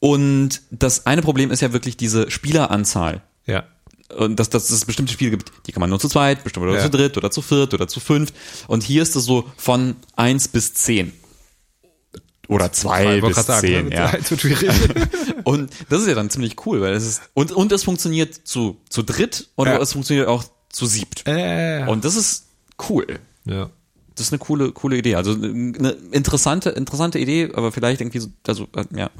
und 0.00 0.62
das 0.70 1.06
eine 1.06 1.22
Problem 1.22 1.50
ist 1.50 1.60
ja 1.60 1.72
wirklich 1.72 1.96
diese 1.96 2.30
Spieleranzahl. 2.30 3.22
Ja. 3.46 3.64
Und 4.16 4.38
dass, 4.40 4.48
dass 4.48 4.70
es 4.70 4.84
bestimmte 4.86 5.12
Spiele 5.12 5.32
gibt, 5.32 5.52
die 5.66 5.72
kann 5.72 5.80
man 5.80 5.90
nur 5.90 6.00
zu 6.00 6.08
zweit, 6.08 6.42
bestimmt 6.44 6.64
oder 6.64 6.76
Ja. 6.76 6.82
zu 6.82 6.88
dritt 6.90 7.18
oder 7.18 7.30
zu 7.30 7.42
viert 7.42 7.74
oder 7.74 7.88
zu 7.88 8.00
fünft. 8.00 8.34
Und 8.68 8.82
hier 8.82 9.02
ist 9.02 9.16
es 9.16 9.24
so 9.24 9.44
von 9.56 9.96
eins 10.16 10.48
bis 10.48 10.72
zehn. 10.74 11.12
Oder 12.48 12.72
zwei 12.72 13.20
wollte 13.22 13.36
bis 13.42 13.46
zehn, 13.60 13.88
ne? 13.88 13.94
ja. 13.94 14.12
Und 15.44 15.70
das 15.90 16.00
ist 16.02 16.08
ja 16.08 16.14
dann 16.14 16.30
ziemlich 16.30 16.56
cool, 16.66 16.80
weil 16.80 16.94
es 16.94 17.06
ist, 17.06 17.22
und, 17.34 17.52
und 17.52 17.70
es 17.72 17.84
funktioniert 17.84 18.34
zu, 18.34 18.76
zu 18.88 19.02
dritt 19.02 19.48
und 19.54 19.66
Ja. 19.68 19.78
es 19.80 19.92
funktioniert 19.92 20.26
auch 20.28 20.44
zu 20.70 20.86
siebt. 20.86 21.22
äh, 21.26 21.84
Und 21.86 22.04
das 22.04 22.16
ist 22.16 22.46
cool. 22.88 23.06
ja. 23.44 23.70
Das 24.14 24.26
ist 24.26 24.32
eine 24.32 24.40
coole, 24.40 24.72
coole 24.72 24.96
Idee. 24.96 25.14
Also 25.14 25.30
eine 25.32 25.90
interessante, 26.10 26.70
interessante 26.70 27.20
Idee, 27.20 27.52
aber 27.54 27.70
vielleicht 27.70 28.00
irgendwie 28.00 28.18
so, 28.18 28.26
also, 28.48 28.66
ja. 28.92 29.10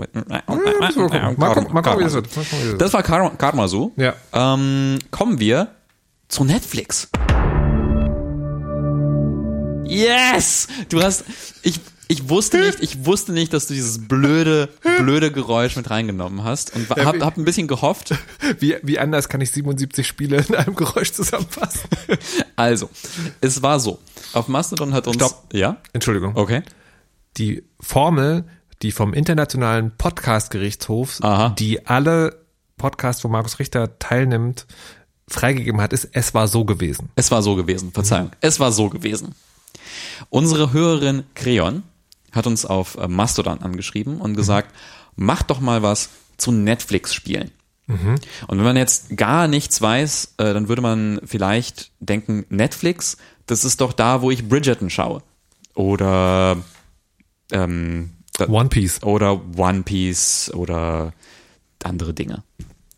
Das 2.78 2.92
war 2.92 3.02
Karma, 3.04 3.30
Karma 3.30 3.68
so. 3.68 3.92
Ja. 3.96 4.14
Ähm, 4.32 4.98
kommen 5.12 5.38
wir 5.38 5.68
zu 6.26 6.42
Netflix. 6.42 7.08
Yes! 9.84 10.66
Du 10.88 11.00
hast, 11.02 11.24
ich, 11.62 11.80
ich 12.09 12.29
wusste 12.29 12.59
nicht, 12.66 12.81
ich 12.81 13.05
wusste 13.05 13.33
nicht, 13.33 13.53
dass 13.53 13.66
du 13.66 13.75
dieses 13.75 14.09
blöde, 14.09 14.68
blöde 14.99 15.31
Geräusch 15.31 15.77
mit 15.77 15.90
reingenommen 15.90 16.42
hast 16.42 16.75
und 16.75 16.88
hab, 16.90 17.21
hab 17.21 17.37
ein 17.37 17.44
bisschen 17.44 17.68
gehofft. 17.68 18.14
Wie, 18.59 18.77
wie 18.83 18.99
anders 18.99 19.29
kann 19.29 19.40
ich 19.40 19.51
77 19.51 20.07
Spiele 20.07 20.44
in 20.49 20.55
einem 20.55 20.75
Geräusch 20.75 21.12
zusammenfassen? 21.12 21.88
Also, 22.57 22.90
es 23.40 23.62
war 23.62 23.79
so. 23.79 24.01
Auf 24.33 24.49
Mastodon 24.49 24.92
hat 24.92 25.07
uns, 25.07 25.16
Stopp. 25.16 25.44
ja? 25.53 25.77
Entschuldigung. 25.92 26.35
Okay. 26.35 26.62
die 27.37 27.62
Formel, 27.79 28.44
die 28.83 28.90
vom 28.90 29.14
Internationalen 29.14 29.92
Podcast-Gerichtshof, 29.97 31.21
die 31.57 31.87
alle 31.87 32.40
Podcasts, 32.77 33.23
wo 33.23 33.29
Markus 33.29 33.61
Richter 33.61 33.99
teilnimmt, 34.01 34.66
freigegeben 35.29 35.81
hat, 35.81 35.92
ist, 35.92 36.09
es 36.12 36.35
war 36.35 36.49
so 36.49 36.64
gewesen. 36.64 37.11
Es 37.14 37.31
war 37.31 37.42
so 37.42 37.55
gewesen, 37.55 37.92
Verzeihung. 37.92 38.31
Es 38.40 38.59
war 38.59 38.73
so 38.73 38.88
gewesen. 38.88 39.37
Unsere 40.31 40.73
Hörerin 40.73 41.23
Creon 41.35 41.85
hat 42.32 42.46
uns 42.46 42.64
auf 42.64 42.96
äh, 42.96 43.08
Mastodon 43.08 43.60
angeschrieben 43.62 44.20
und 44.20 44.34
gesagt, 44.36 44.74
macht 45.16 45.50
doch 45.50 45.60
mal 45.60 45.82
was 45.82 46.10
zu 46.36 46.52
Netflix-Spielen. 46.52 47.50
Und 47.88 48.58
wenn 48.58 48.64
man 48.64 48.76
jetzt 48.76 49.16
gar 49.16 49.48
nichts 49.48 49.80
weiß, 49.80 50.34
äh, 50.36 50.52
dann 50.52 50.68
würde 50.68 50.82
man 50.82 51.20
vielleicht 51.24 51.90
denken, 52.00 52.44
Netflix, 52.50 53.16
das 53.46 53.64
ist 53.64 53.80
doch 53.80 53.94
da, 53.94 54.20
wo 54.20 54.30
ich 54.30 54.46
Bridgerton 54.46 54.90
schaue. 54.90 55.22
Oder 55.74 56.58
ähm, 57.50 58.10
One 58.46 58.68
Piece. 58.68 59.02
oder 59.02 59.40
One 59.56 59.84
Piece 59.84 60.52
oder 60.52 61.14
andere 61.82 62.12
Dinge. 62.12 62.42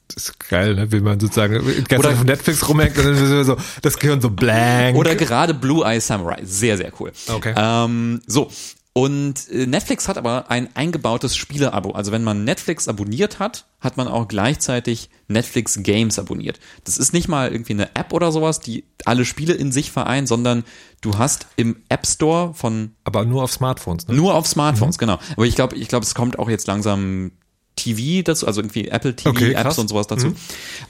Das 0.09 0.25
ist 0.25 0.49
geil, 0.49 0.75
ne? 0.75 0.91
Wie 0.91 0.99
man 0.99 1.21
sozusagen 1.21 1.55
ganz 1.87 2.05
Oder- 2.05 2.15
auf 2.15 2.25
Netflix 2.25 2.69
rumhängt 2.69 2.99
und 2.99 3.05
dann 3.05 3.15
ist 3.15 3.47
so 3.47 3.57
das 3.83 3.97
Gehirn 3.97 4.21
so 4.21 4.31
blank. 4.31 4.97
Oder 4.97 5.15
gerade 5.15 5.55
Blue 5.55 5.85
Eye 5.85 6.01
Samurai. 6.01 6.41
Sehr, 6.43 6.77
sehr 6.77 6.93
cool. 6.99 7.13
Okay. 7.29 7.55
Ähm, 7.57 8.21
so. 8.27 8.51
Und 8.93 9.49
äh, 9.51 9.67
Netflix 9.67 10.09
hat 10.09 10.19
aber 10.19 10.51
ein 10.51 10.69
eingebautes 10.75 11.37
Spieleabo. 11.37 11.93
Also 11.93 12.11
wenn 12.11 12.25
man 12.25 12.43
Netflix 12.43 12.89
abonniert 12.89 13.39
hat, 13.39 13.67
hat 13.81 13.97
man 13.97 14.09
auch 14.09 14.27
gleichzeitig 14.27 15.11
Netflix 15.29 15.79
Games 15.83 16.19
abonniert. 16.19 16.59
Das 16.85 16.99
ist 16.99 17.13
nicht 17.13 17.29
mal 17.29 17.53
irgendwie 17.53 17.75
eine 17.75 17.95
App 17.95 18.13
oder 18.13 18.33
sowas, 18.33 18.59
die 18.59 18.85
alle 19.05 19.25
Spiele 19.25 19.55
in 19.55 19.71
sich 19.71 19.93
vereint, 19.93 20.27
sondern 20.27 20.65
du 21.03 21.19
hast 21.19 21.47
im 21.57 21.77
App 21.89 22.05
Store 22.05 22.53
von 22.53 22.93
aber 23.05 23.25
nur 23.25 23.45
auf 23.45 23.53
Smartphones, 23.53 24.09
ne? 24.09 24.15
nur 24.15 24.35
auf 24.35 24.49
Smartphones, 24.49 24.99
genau. 24.99 25.21
Aber 25.37 25.47
ich 25.47 25.55
glaube, 25.55 25.77
ich 25.77 25.87
glaube, 25.87 26.05
es 26.05 26.17
kommt 26.17 26.39
auch 26.41 26.51
jetzt 26.51 26.67
langsam 26.67 27.31
TV 27.77 28.23
dazu, 28.25 28.47
also 28.47 28.61
irgendwie 28.61 28.89
Apple 28.89 29.15
TV 29.15 29.31
Okay, 29.31 29.53
Apps 29.53 29.79
und 29.79 29.89
sowas 29.89 30.09
dazu. 30.09 30.35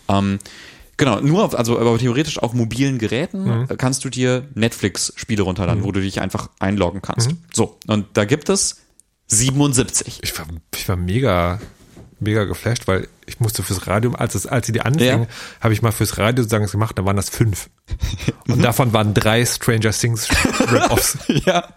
Ähm, 0.09 0.39
genau, 1.01 1.21
nur 1.21 1.43
auf, 1.45 1.59
also 1.59 1.77
aber 1.81 1.99
theoretisch 1.99 2.39
auf 2.39 2.53
mobilen 2.53 2.99
Geräten 2.99 3.43
Mhm. 3.63 3.77
kannst 3.77 4.05
du 4.05 4.09
dir 4.11 4.47
Netflix 4.55 5.13
Spiele 5.17 5.43
runterladen, 5.43 5.83
wo 5.83 5.91
du 5.91 6.01
dich 6.01 6.21
einfach 6.21 6.49
einloggen 6.61 7.03
kannst. 7.03 7.31
Mhm. 7.33 7.39
So, 7.53 7.79
und 7.89 8.07
da 8.13 8.25
gibt 8.25 8.49
es 8.49 8.77
77. 9.27 10.21
Ich 10.23 10.39
war, 10.39 10.47
ich 10.75 10.89
war 10.89 10.97
mega, 10.97 11.61
mega 12.19 12.45
geflasht, 12.45 12.87
weil 12.87 13.09
ich 13.27 13.41
musste 13.41 13.63
fürs 13.63 13.87
Radio, 13.87 14.13
als 14.13 14.35
es, 14.35 14.47
als 14.47 14.67
sie 14.67 14.73
die 14.73 14.81
anfingen, 14.83 15.23
Ja. 15.23 15.27
habe 15.61 15.73
ich 15.73 15.83
mal 15.83 15.93
fürs 15.93 16.19
Radio 16.19 16.43
sozusagen 16.43 16.67
gemacht, 16.67 16.99
da 16.99 17.05
waren 17.05 17.17
das 17.17 17.31
fünf. 17.31 17.71
Und 18.49 18.63
davon 18.63 18.93
waren 18.93 19.15
drei 19.15 19.45
Stranger 19.47 19.93
Things 19.93 20.29
Rip-Offs. 20.71 21.19
ja, 21.47 21.69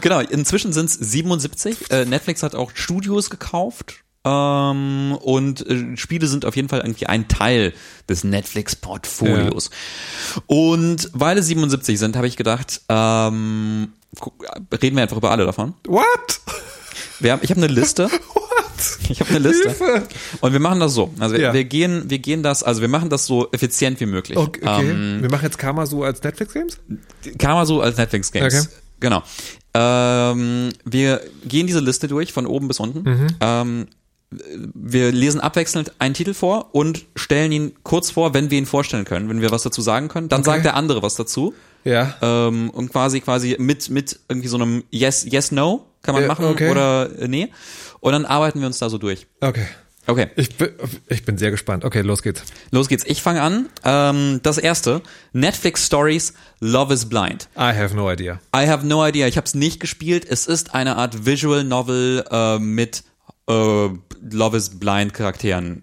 genau. 0.00 0.20
Inzwischen 0.20 0.72
sind 0.72 0.86
es 0.90 0.94
77. 0.94 1.90
Äh, 1.90 2.04
Netflix 2.04 2.42
hat 2.42 2.54
auch 2.54 2.70
Studios 2.74 3.30
gekauft. 3.30 4.04
Ähm, 4.24 5.16
und 5.22 5.66
äh, 5.66 5.96
Spiele 5.96 6.26
sind 6.26 6.44
auf 6.44 6.54
jeden 6.56 6.68
Fall 6.68 6.80
irgendwie 6.80 7.06
ein 7.06 7.28
Teil 7.28 7.72
des 8.08 8.22
Netflix-Portfolios. 8.24 9.70
Und 10.46 11.08
weil 11.12 11.38
es 11.38 11.46
77 11.46 11.98
sind, 11.98 12.16
habe 12.16 12.26
ich 12.26 12.36
gedacht, 12.36 12.82
ähm, 12.88 13.92
reden 14.82 14.96
wir 14.96 15.02
einfach 15.02 15.16
über 15.16 15.30
alle 15.30 15.46
davon. 15.46 15.74
What? 15.86 16.40
Wir 17.20 17.32
haben, 17.32 17.40
ich 17.42 17.50
habe 17.50 17.62
eine 17.62 17.72
Liste. 17.72 18.04
What? 18.34 19.10
Ich 19.10 19.20
habe 19.20 19.30
eine 19.30 19.38
Liste. 19.40 19.68
Hilfe. 19.68 20.06
Und 20.40 20.52
wir 20.52 20.60
machen 20.60 20.80
das 20.80 20.92
so. 20.94 21.12
Also 21.18 21.34
wir, 21.34 21.40
Ja. 21.42 21.52
wir 21.54 21.64
gehen, 21.64 22.04
wir 22.08 22.18
gehen 22.18 22.42
das, 22.42 22.62
also 22.62 22.80
wir 22.80 22.88
machen 22.88 23.08
das 23.10 23.26
so 23.26 23.50
effizient 23.52 24.00
wie 24.00 24.06
möglich. 24.06 24.36
Okay, 24.38 24.60
okay. 24.62 24.90
Ähm, 24.90 25.22
wir 25.22 25.30
machen 25.30 25.44
jetzt 25.44 25.58
Karma 25.58 25.86
so 25.86 26.02
als 26.04 26.22
Netflix-Games? 26.22 26.78
Kam 27.38 27.52
mal 27.54 27.66
so 27.66 27.80
als 27.80 27.96
Netflix 27.96 28.32
Games. 28.32 28.54
Okay. 28.54 28.74
Genau. 29.00 29.22
Ähm, 29.72 30.70
wir 30.84 31.20
gehen 31.46 31.66
diese 31.66 31.80
Liste 31.80 32.08
durch 32.08 32.32
von 32.32 32.46
oben 32.46 32.68
bis 32.68 32.80
unten. 32.80 33.08
Mhm. 33.08 33.26
Ähm, 33.40 33.86
wir 34.30 35.10
lesen 35.12 35.40
abwechselnd 35.40 35.92
einen 35.98 36.14
Titel 36.14 36.34
vor 36.34 36.74
und 36.74 37.04
stellen 37.16 37.50
ihn 37.52 37.72
kurz 37.82 38.10
vor, 38.10 38.32
wenn 38.34 38.50
wir 38.50 38.58
ihn 38.58 38.66
vorstellen 38.66 39.04
können, 39.04 39.28
wenn 39.28 39.40
wir 39.40 39.50
was 39.50 39.62
dazu 39.62 39.82
sagen 39.82 40.08
können. 40.08 40.28
Dann 40.28 40.40
Okay. 40.40 40.50
sagt 40.50 40.64
der 40.64 40.76
andere 40.76 41.02
was 41.02 41.14
dazu. 41.16 41.54
Ja. 41.84 42.14
Ähm, 42.22 42.70
und 42.70 42.90
quasi 42.92 43.20
quasi 43.20 43.56
mit 43.58 43.90
mit 43.90 44.20
irgendwie 44.28 44.48
so 44.48 44.56
einem 44.56 44.84
Yes 44.90 45.24
Yes 45.28 45.50
No 45.50 45.86
kann 46.02 46.14
man 46.14 46.22
Ja, 46.22 46.28
machen 46.28 46.44
okay. 46.44 46.70
oder 46.70 47.10
äh, 47.18 47.26
nee. 47.28 47.48
Und 48.00 48.12
dann 48.12 48.24
arbeiten 48.24 48.60
wir 48.60 48.66
uns 48.66 48.78
da 48.78 48.88
so 48.88 48.98
durch. 48.98 49.26
Okay. 49.40 49.66
Okay. 50.06 50.28
Ich 50.34 50.56
bin, 50.56 50.70
ich 51.08 51.24
bin 51.24 51.36
sehr 51.38 51.50
gespannt. 51.50 51.84
Okay, 51.84 52.00
los 52.00 52.22
geht's. 52.22 52.42
Los 52.70 52.88
geht's. 52.88 53.04
Ich 53.06 53.22
fange 53.22 53.42
an. 53.42 53.68
Ähm, 53.84 54.40
das 54.42 54.58
erste 54.58 55.02
Netflix 55.32 55.86
Stories 55.86 56.32
Love 56.60 56.94
is 56.94 57.08
Blind. 57.08 57.48
I 57.56 57.72
have 57.76 57.94
no 57.94 58.10
idea. 58.10 58.40
I 58.56 58.66
have 58.66 58.84
no 58.86 59.06
idea. 59.06 59.26
Ich 59.28 59.36
habe 59.36 59.46
es 59.46 59.54
nicht 59.54 59.78
gespielt. 59.78 60.24
Es 60.28 60.46
ist 60.46 60.74
eine 60.74 60.96
Art 60.96 61.26
Visual 61.26 61.64
Novel 61.64 62.24
äh, 62.30 62.58
mit 62.58 63.04
äh, 63.50 63.90
Love 64.36 64.56
is 64.56 64.78
Blind 64.78 65.14
Charakteren. 65.14 65.82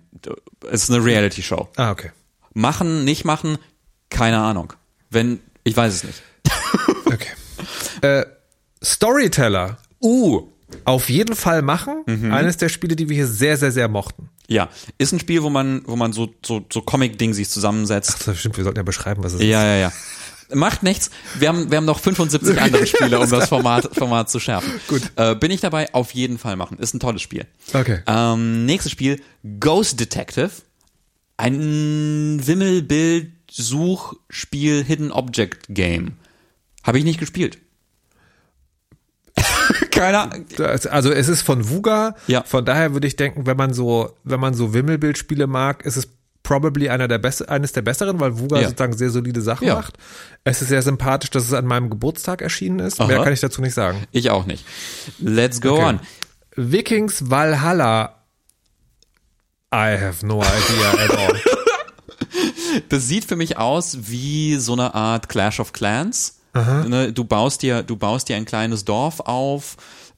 Es 0.71 0.83
ist 0.83 0.91
eine 0.91 1.03
Reality 1.03 1.41
Show. 1.43 1.67
Ah, 1.75 1.91
okay. 1.91 2.11
Machen, 2.53 3.03
nicht 3.03 3.25
machen, 3.25 3.57
keine 4.09 4.39
Ahnung. 4.39 4.73
Wenn 5.09 5.39
ich 5.63 5.75
weiß 5.75 5.93
es 5.93 6.03
nicht. 6.03 6.21
Okay. 7.05 7.29
äh, 8.01 8.25
Storyteller. 8.83 9.77
Uh, 10.01 10.47
Auf 10.83 11.09
jeden 11.09 11.35
Fall 11.35 11.61
machen. 11.61 12.03
Mhm. 12.05 12.31
Eines 12.33 12.57
der 12.57 12.67
Spiele, 12.69 12.95
die 12.95 13.07
wir 13.09 13.15
hier 13.15 13.27
sehr, 13.27 13.55
sehr, 13.57 13.71
sehr 13.71 13.87
mochten. 13.87 14.29
ja, 14.49 14.67
ist 14.97 15.13
ein 15.13 15.19
Spiel, 15.19 15.41
wo 15.43 15.49
man, 15.49 15.81
wo 15.85 15.95
man 15.95 16.11
so 16.13 16.33
so, 16.45 16.65
so 16.71 16.81
Comic-Ding 16.81 17.33
sich 17.33 17.49
zusammensetzt. 17.49 18.27
Das 18.27 18.37
stimmt, 18.37 18.57
wir 18.57 18.63
sollten 18.65 18.77
ja 18.77 18.83
beschreiben, 18.83 19.23
was 19.23 19.33
es 19.33 19.41
Ja, 19.41 19.63
ja, 19.63 19.75
ja. 19.77 19.91
Macht 20.53 20.83
nichts. 20.83 21.09
Wir 21.37 21.49
haben, 21.49 21.69
wir 21.69 21.75
haben 21.77 21.85
noch 21.85 21.99
75 21.99 22.61
andere 22.61 22.87
Spiele, 22.87 23.19
um 23.19 23.29
das 23.29 23.49
Format, 23.49 23.89
Format 23.93 24.29
zu 24.29 24.39
schärfen. 24.39 24.71
Gut. 24.87 25.01
Äh, 25.15 25.35
bin 25.35 25.51
ich 25.51 25.59
dabei? 25.61 25.93
Auf 25.93 26.11
jeden 26.11 26.37
Fall 26.37 26.55
machen. 26.55 26.77
Ist 26.79 26.93
ein 26.93 26.99
tolles 26.99 27.21
Spiel. 27.21 27.45
Okay. 27.73 27.99
Ähm, 28.07 28.65
nächstes 28.65 28.93
Spiel, 28.93 29.21
Ghost 29.59 29.99
Detective. 29.99 30.51
Ein 31.35 32.39
Wimmelbild-Suchspiel 32.43 34.83
Hidden 34.83 35.11
Object 35.11 35.65
Game. 35.69 36.13
Habe 36.83 36.99
ich 36.99 37.03
nicht 37.03 37.19
gespielt. 37.19 37.57
Keiner. 39.91 40.29
Also 40.89 41.11
es 41.11 41.27
ist 41.27 41.41
von 41.41 41.69
Vuga. 41.69 42.15
Ja. 42.27 42.43
Von 42.43 42.63
daher 42.65 42.93
würde 42.93 43.07
ich 43.07 43.17
denken, 43.17 43.45
wenn 43.45 43.57
man 43.57 43.73
so, 43.73 44.15
wenn 44.23 44.39
man 44.39 44.53
so 44.53 44.73
Wimmelbildspiele 44.73 45.47
mag, 45.47 45.85
ist 45.85 45.97
es 45.97 46.07
probably 46.47 46.87
einer 46.89 47.09
der 47.09 47.17
best 47.17 47.49
eines 47.49 47.73
der 47.73 47.81
besseren, 47.81 48.21
weil 48.21 48.39
Vuga 48.39 48.57
Ja. 48.61 48.69
sozusagen 48.69 48.95
sehr 48.95 49.09
solide 49.09 49.41
Sachen 49.41 49.67
Ja. 49.67 49.75
macht. 49.75 49.97
Es 50.45 50.61
ist 50.61 50.69
sehr 50.69 50.81
sympathisch, 50.81 51.29
dass 51.29 51.43
es 51.43 51.53
an 51.53 51.65
meinem 51.65 51.89
Geburtstag 51.89 52.41
erschienen 52.41 52.79
ist. 52.79 52.99
Mehr 52.99 53.17
Aha. 53.17 53.23
kann 53.25 53.33
ich 53.33 53.41
dazu 53.41 53.61
nicht 53.61 53.73
sagen. 53.73 54.05
Ich 54.13 54.29
auch 54.29 54.45
nicht. 54.45 54.63
Let's 55.19 55.59
go 55.59 55.73
Okay. 55.73 55.83
on. 55.83 55.99
Vikings 56.55 57.29
Valhalla. 57.29 58.15
I 59.73 59.97
have 59.99 60.25
no 60.25 60.41
idea 60.41 61.03
at 61.05 61.11
all. 61.17 61.41
Das 62.89 63.07
sieht 63.07 63.25
für 63.25 63.35
mich 63.35 63.57
aus 63.57 63.97
wie 64.01 64.55
so 64.57 64.73
eine 64.73 64.93
Art 64.93 65.29
Clash 65.29 65.59
of 65.59 65.73
Clans. 65.73 66.39
Ne, 66.53 67.11
du 67.13 67.23
baust 67.23 67.61
dir, 67.61 67.83
du 67.83 67.95
baust 67.97 68.29
dir 68.29 68.35
ein 68.35 68.45
kleines 68.45 68.83
Dorf 68.83 69.19
auf 69.21 69.77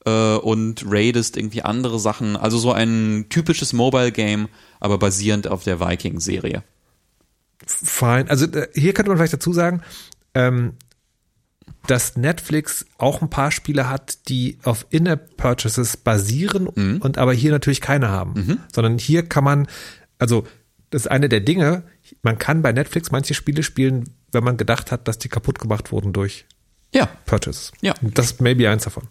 äh, 0.09 0.37
und 0.37 0.83
raidest 0.87 1.37
irgendwie 1.37 1.61
andere 1.61 1.99
Sachen. 1.99 2.35
Also 2.35 2.57
so 2.57 2.71
ein 2.71 3.25
typisches 3.29 3.73
Mobile 3.73 4.11
Game, 4.11 4.47
aber 4.79 4.97
basierend 4.97 5.47
auf 5.47 5.63
der 5.63 5.79
Viking-Serie. 5.79 6.63
Fine. 7.65 8.25
Also 8.29 8.45
äh, 8.47 8.67
hier 8.73 8.93
könnte 8.93 9.09
man 9.09 9.17
vielleicht 9.17 9.33
dazu 9.33 9.53
sagen, 9.53 9.81
ähm, 10.33 10.73
dass 11.87 12.17
Netflix 12.17 12.85
auch 12.97 13.21
ein 13.21 13.29
paar 13.29 13.51
Spiele 13.51 13.89
hat, 13.89 14.27
die 14.29 14.57
auf 14.63 14.85
In-App-Purchases 14.89 15.97
basieren 15.97 16.69
Mhm. 16.73 16.97
und 17.01 17.17
aber 17.17 17.33
hier 17.33 17.51
natürlich 17.51 17.81
keine 17.81 18.09
haben. 18.09 18.59
Sondern 18.73 18.97
hier 18.97 19.23
kann 19.27 19.43
man, 19.43 19.67
also 20.19 20.45
das 20.91 21.03
ist 21.03 21.07
eine 21.11 21.29
der 21.29 21.39
Dinge, 21.41 21.83
man 22.23 22.37
kann 22.37 22.61
bei 22.61 22.71
Netflix 22.71 23.11
manche 23.11 23.33
Spiele 23.33 23.63
spielen, 23.63 24.09
wenn 24.31 24.43
man 24.43 24.57
gedacht 24.57 24.91
hat, 24.91 25.07
dass 25.07 25.19
die 25.19 25.29
kaputt 25.29 25.59
gemacht 25.59 25.91
wurden 25.91 26.11
durch 26.13 26.45
Ja. 26.93 27.07
Purchases. 27.25 27.71
Ja. 27.81 27.93
Und 28.01 28.17
Das 28.17 28.27
ist 28.27 28.41
maybe 28.41 28.69
eins 28.69 28.83
davon. 28.83 29.07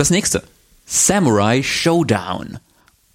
Das 0.00 0.08
nächste. 0.08 0.42
Samurai 0.86 1.62
Showdown. 1.62 2.58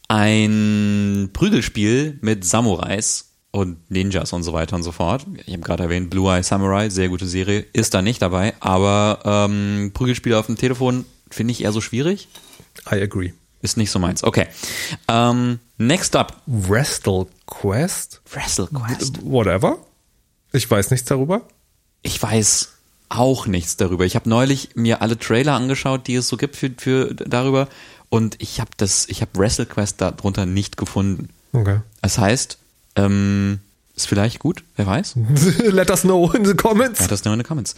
Ein 0.08 1.32
Prügelspiel 1.34 2.20
mit 2.22 2.46
Samurais 2.46 3.32
und 3.50 3.90
Ninjas 3.90 4.34
und 4.34 4.44
so 4.44 4.54
weiter 4.54 4.76
und 4.76 4.84
so 4.84 4.92
fort. 4.92 5.26
Ich 5.48 5.54
habe 5.54 5.64
gerade 5.64 5.82
erwähnt, 5.82 6.12
Blue 6.12 6.32
Eye 6.32 6.44
Samurai, 6.44 6.92
sehr 6.92 7.10
gute 7.10 7.26
Serie, 7.26 7.66
ist 7.74 7.96
da 7.96 8.04
nicht 8.04 8.22
dabei, 8.22 8.54
aber 8.60 9.18
ähm, 9.26 9.94
Prügelspiele 9.96 10.38
auf 10.38 10.46
dem 10.46 10.58
Telefon 10.58 11.06
finde 11.32 11.54
ich 11.54 11.64
eher 11.64 11.72
so 11.72 11.82
schwierig. 11.82 12.28
I 12.92 13.02
agree. 13.02 13.34
Ist 13.64 13.78
nicht 13.78 13.90
so 13.90 13.98
meins. 13.98 14.24
Okay. 14.24 14.46
Ähm, 15.08 15.60
next 15.80 16.16
up. 16.16 16.44
Wrestle 16.46 17.26
Quest? 17.48 18.22
Wrestle 18.32 18.68
Quest. 18.68 19.26
Whatever. 19.26 19.80
Ich 20.52 20.70
weiß 20.70 20.92
nichts 20.92 21.08
darüber. 21.08 21.48
Ich 22.04 22.22
weiß 22.22 22.75
auch 23.10 23.48
nichts 23.48 23.78
darüber. 23.78 24.06
Ich 24.06 24.16
habe 24.16 24.30
neulich 24.30 24.70
mir 24.76 25.02
alle 25.02 25.18
Trailer 25.18 25.54
angeschaut, 25.54 26.08
die 26.08 26.16
es 26.16 26.28
so 26.28 26.38
gibt 26.38 26.56
für, 26.56 26.72
für 26.78 27.14
darüber 27.14 27.68
und 28.10 28.36
ich 28.40 28.60
habe 28.60 28.72
das, 28.78 29.08
ich 29.10 29.22
habe 29.22 29.32
Wrestle 29.36 29.66
Quest 29.66 30.02
darunter 30.02 30.46
nicht 30.46 30.78
gefunden. 30.78 31.30
Okay. 31.54 31.80
Das 32.02 32.18
heißt, 32.18 32.58
ähm, 32.96 33.60
ist 33.96 34.08
vielleicht 34.08 34.40
gut, 34.40 34.64
wer 34.76 34.86
weiß? 34.86 35.16
Let 35.64 35.90
us 35.90 36.02
know 36.02 36.32
in 36.32 36.46
the 36.46 36.54
comments. 36.54 37.00
Let 37.02 37.12
us 37.12 37.22
know 37.22 37.34
in 37.34 37.40
the 37.40 37.46
comments. 37.46 37.76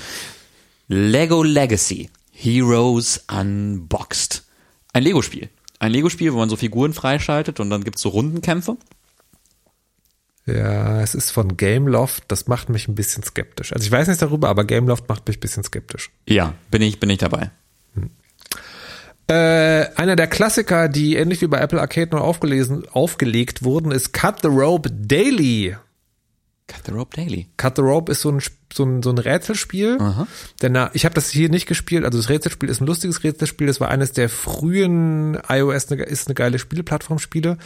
Lego 0.88 1.44
Legacy. 1.44 2.10
Heroes 2.32 3.24
Unboxed. 3.32 4.44
Ein 4.94 5.04
Lego-Spiel. 5.04 5.50
Ein 5.80 5.92
Lego-Spiel, 5.92 6.34
wo 6.34 6.38
man 6.38 6.50
so 6.50 6.56
Figuren 6.56 6.94
freischaltet 6.94 7.60
und 7.60 7.70
dann 7.70 7.84
gibt's 7.84 8.02
so 8.02 8.10
Rundenkämpfe. 8.10 8.78
Ja, 10.47 11.01
es 11.01 11.13
ist 11.13 11.31
von 11.31 11.57
Gameloft, 11.57 12.23
das 12.29 12.47
macht 12.47 12.69
mich 12.69 12.88
ein 12.88 12.95
bisschen 12.95 13.21
skeptisch. 13.21 13.73
Also 13.73 13.86
ich 13.86 13.91
weiß 13.91 14.07
nichts 14.07 14.21
darüber, 14.21 14.47
aber 14.47 14.63
Gameloft 14.63 15.10
macht 15.10 15.27
mich 15.27 15.38
ein 15.38 15.41
bisschen 15.41 15.63
skeptisch. 15.63 16.10
Ja, 16.25 16.53
bin 16.71 16.81
ich, 16.81 16.99
bin 16.99 17.10
ich 17.10 17.17
dabei. 17.17 17.51
Äh, 19.29 19.88
einer 19.97 20.15
der 20.15 20.27
Klassiker, 20.27 20.88
die 20.88 21.17
ähnlich 21.17 21.41
wie 21.41 21.47
bei 21.47 21.60
Apple 21.60 21.81
Arcade 21.81 22.15
noch 22.15 22.23
aufgelesen, 22.23 22.88
aufgelegt 22.88 23.62
wurden, 23.62 23.91
ist 23.91 24.13
Cut 24.13 24.41
the 24.41 24.47
Rope 24.47 24.89
Daily. 24.89 25.75
Cut 26.67 26.86
the 26.86 26.91
Rope 26.91 27.15
Daily. 27.15 27.47
Cut 27.57 27.75
the 27.75 27.81
Rope 27.81 28.12
ist 28.12 28.21
so 28.21 28.29
ein, 28.29 28.41
so 28.73 28.83
ein, 28.86 29.01
so 29.01 29.10
ein 29.10 29.17
Rätselspiel. 29.17 29.97
Denn 30.62 30.73
na, 30.73 30.91
ich 30.93 31.05
habe 31.05 31.15
das 31.15 31.29
hier 31.29 31.49
nicht 31.49 31.65
gespielt. 31.65 32.03
Also 32.03 32.17
das 32.17 32.29
Rätselspiel 32.29 32.69
ist 32.69 32.81
ein 32.81 32.88
lustiges 32.88 33.23
Rätselspiel. 33.23 33.67
Das 33.67 33.79
war 33.79 33.89
eines 33.89 34.12
der 34.12 34.27
frühen 34.27 35.38
iOS 35.47 35.86
ist 35.86 36.27
eine 36.27 36.36
geile 36.36 36.60
Spieleplattform-Spiele. 36.60 37.57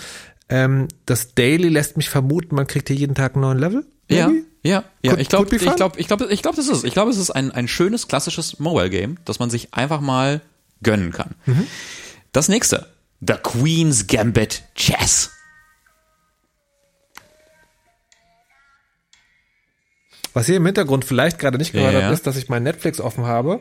Ähm, 0.52 0.88
das 1.06 1.34
Daily 1.34 1.70
lässt 1.70 1.98
mich 1.98 2.10
vermuten, 2.10 2.56
man 2.56 2.68
kriegt 2.68 2.88
hier 2.90 2.98
jeden 2.98 3.16
Tag 3.16 3.34
einen 3.36 3.42
neuen 3.42 3.58
Level. 3.60 3.86
Ja, 4.10 4.28
maybe? 4.28 4.46
ja, 4.64 4.84
ja. 5.02 5.12
Could- 5.14 5.22
ich 5.22 5.30
glaube, 5.30 5.56
ich 5.56 5.76
glaube, 5.76 6.00
ich 6.00 6.08
glaube, 6.08 6.26
ich 6.32 6.42
glaube, 6.42 6.58
das 6.58 6.68
ist 6.68 6.78
es. 6.78 6.84
Ich 6.84 6.94
glaube, 6.94 7.10
es 7.12 7.18
ist 7.18 7.32
ein, 7.32 7.52
ein 7.52 7.68
schönes, 7.68 8.08
klassisches 8.08 8.60
Mobile-Game, 8.60 9.18
das 9.26 9.40
man 9.40 9.50
sich 9.50 9.74
einfach 9.74 10.02
mal 10.02 10.42
gönnen 10.84 11.12
kann. 11.12 11.36
Mhm. 11.46 11.66
Das 12.34 12.50
nächste. 12.50 12.88
The 13.26 13.36
Queen's 13.42 14.08
Gambit 14.08 14.64
Chess. 14.76 15.32
Was 20.34 20.48
ihr 20.48 20.56
im 20.58 20.66
Hintergrund 20.66 21.04
vielleicht 21.06 21.40
gerade 21.40 21.58
nicht 21.58 21.74
gehört 21.74 21.94
Ja. 21.94 22.04
habt, 22.04 22.14
ist, 22.14 22.26
dass 22.26 22.38
ich 22.38 22.48
mein 22.50 22.64
Netflix 22.64 23.00
offen 23.02 23.26
habe 23.26 23.60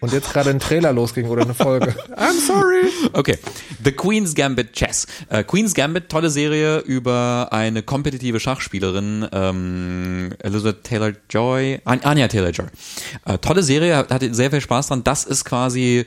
und 0.00 0.12
jetzt 0.12 0.32
gerade 0.32 0.50
ein 0.50 0.60
Trailer 0.60 0.92
losging 0.92 1.26
oder 1.28 1.42
eine 1.42 1.54
Folge. 1.54 1.94
I'm 2.16 2.38
sorry. 2.46 2.88
Okay. 3.12 3.36
The 3.84 3.92
Queen's 3.92 4.34
Gambit 4.34 4.72
Chess. 4.72 5.06
Äh, 5.28 5.44
Queen's 5.44 5.74
Gambit, 5.74 6.08
tolle 6.08 6.30
Serie 6.30 6.78
über 6.80 7.48
eine 7.50 7.82
kompetitive 7.82 8.40
Schachspielerin, 8.40 9.26
ähm, 9.32 10.30
Elizabeth 10.40 10.84
Taylor 10.84 11.12
Joy, 11.30 11.80
An 11.84 12.00
Anya 12.02 12.28
Taylor 12.28 12.50
Joy. 12.50 12.66
Äh, 13.24 13.38
tolle 13.38 13.62
Serie, 13.62 13.96
hat- 13.96 14.10
hatte 14.10 14.32
sehr 14.34 14.50
viel 14.50 14.60
Spaß 14.60 14.88
dran. 14.88 15.04
Das 15.04 15.24
ist 15.24 15.44
quasi 15.44 16.06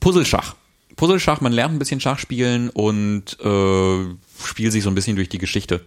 Puzzleschach. 0.00 0.54
Puzzleschach, 0.96 1.40
man 1.40 1.52
lernt 1.52 1.74
ein 1.74 1.78
bisschen 1.78 2.00
Schach 2.00 2.18
spielen 2.18 2.70
und 2.70 3.38
äh, 3.44 4.04
spielt 4.44 4.72
sich 4.72 4.82
so 4.82 4.90
ein 4.90 4.94
bisschen 4.94 5.16
durch 5.16 5.28
die 5.28 5.38
Geschichte. 5.38 5.82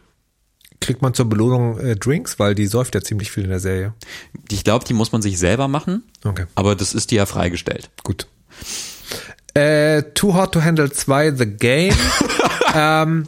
Kriegt 0.81 1.01
man 1.01 1.13
zur 1.13 1.29
Belohnung 1.29 1.79
äh, 1.79 1.95
Drinks, 1.95 2.37
weil 2.39 2.55
die 2.55 2.67
säuft 2.67 2.93
ja 2.95 3.01
ziemlich 3.01 3.31
viel 3.31 3.43
in 3.45 3.49
der 3.51 3.59
Serie. 3.61 3.93
Ich 4.51 4.63
glaube, 4.65 4.83
die 4.83 4.93
muss 4.93 5.11
man 5.13 5.21
sich 5.21 5.37
selber 5.39 5.67
machen, 5.69 6.03
Okay, 6.25 6.45
aber 6.55 6.75
das 6.75 6.93
ist 6.93 7.11
dir 7.11 7.17
ja 7.17 7.25
freigestellt. 7.25 7.89
gut. 8.03 8.27
Äh, 9.53 10.03
Too 10.13 10.33
Hot 10.33 10.53
to 10.53 10.61
Handle 10.63 10.91
2, 10.91 11.31
The 11.35 11.45
Game. 11.45 11.93
ähm, 12.75 13.27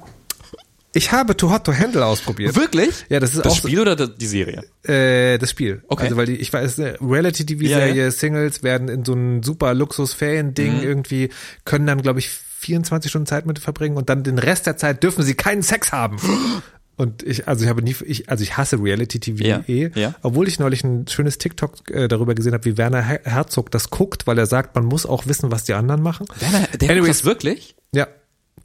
ich 0.93 1.11
habe 1.11 1.35
Too 1.35 1.51
Hot 1.51 1.65
to 1.65 1.73
Handle 1.77 2.05
ausprobiert. 2.05 2.55
Wirklich? 2.55 3.05
Ja, 3.09 3.19
das 3.19 3.31
ist 3.35 3.39
das 3.45 3.51
auch 3.51 3.55
so- 3.59 3.67
Spiel 3.67 3.79
oder 3.79 3.95
die 4.07 4.25
Serie? 4.27 4.63
Äh, 4.83 5.37
das 5.37 5.49
Spiel. 5.49 5.83
Okay. 5.87 6.03
Also 6.05 6.17
weil 6.17 6.27
die, 6.27 6.35
ich 6.37 6.53
weiß, 6.53 6.79
eine 6.79 6.97
Reality-TV-Serie, 7.01 7.93
Ja, 7.95 8.03
ja. 8.05 8.11
Singles 8.11 8.63
werden 8.63 8.87
in 8.87 9.03
so 9.03 9.13
ein 9.13 9.43
super 9.43 9.73
Luxus-Ferien-Ding 9.73 10.77
Mhm. 10.77 10.83
irgendwie, 10.83 11.29
können 11.65 11.87
dann, 11.87 12.01
glaube 12.01 12.19
ich, 12.19 12.29
24 12.29 13.09
Stunden 13.11 13.25
Zeit 13.27 13.45
mit 13.45 13.59
verbringen 13.59 13.97
und 13.97 14.09
dann 14.09 14.23
den 14.23 14.39
Rest 14.39 14.65
der 14.67 14.77
Zeit 14.77 15.03
dürfen 15.03 15.23
sie 15.23 15.33
keinen 15.35 15.61
Sex 15.61 15.91
haben. 15.91 16.17
Und 16.95 17.23
ich, 17.23 17.47
also 17.47 17.63
ich 17.63 17.69
habe 17.69 17.81
nie, 17.81 17.95
ich, 18.05 18.29
also 18.29 18.43
ich 18.43 18.55
hasse 18.55 18.77
Reality-TV 18.81 19.43
Ja, 19.43 19.63
eh, 19.67 19.89
ja. 19.95 20.13
obwohl 20.21 20.47
ich 20.47 20.59
neulich 20.59 20.83
ein 20.83 21.07
schönes 21.07 21.37
TikTok 21.39 21.89
äh, 21.89 22.07
darüber 22.07 22.35
gesehen 22.35 22.53
habe, 22.53 22.65
wie 22.65 22.77
Werner 22.77 23.01
Her- 23.01 23.21
Herzog 23.23 23.71
das 23.71 23.89
guckt, 23.89 24.27
weil 24.27 24.37
er 24.37 24.45
sagt, 24.45 24.75
man 24.75 24.85
muss 24.85 25.05
auch 25.05 25.25
wissen, 25.25 25.51
was 25.51 25.63
die 25.63 25.73
anderen 25.73 26.01
machen. 26.03 26.27
Werner, 26.39 26.67
der 26.79 26.89
Anyways. 26.91 27.25
Wirklich? 27.25 27.75
Ja, 27.95 28.07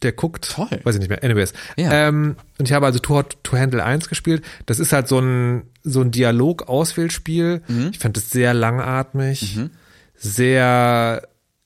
der 0.02 0.12
guckt. 0.12 0.50
Toll. 0.52 0.68
Weiß 0.84 0.94
ich 0.94 1.00
nicht 1.00 1.08
mehr. 1.08 1.24
Anyways. 1.24 1.54
Ja. 1.78 1.90
Ähm, 2.08 2.36
und 2.58 2.68
ich 2.68 2.72
habe 2.74 2.84
also 2.86 2.98
Too 2.98 3.14
Hot 3.14 3.38
to 3.42 3.56
Handle 3.56 3.82
1 3.82 4.08
gespielt. 4.10 4.44
Das 4.66 4.78
ist 4.78 4.92
halt 4.92 5.08
so 5.08 5.18
ein, 5.20 5.62
so 5.82 6.02
ein 6.02 6.10
Dialog-Auswählspiel. 6.10 7.62
Mhm. 7.66 7.88
Ich 7.92 7.98
fand 7.98 8.16
es 8.18 8.28
sehr 8.30 8.52
langatmig, 8.54 9.58
sehr 10.14 11.22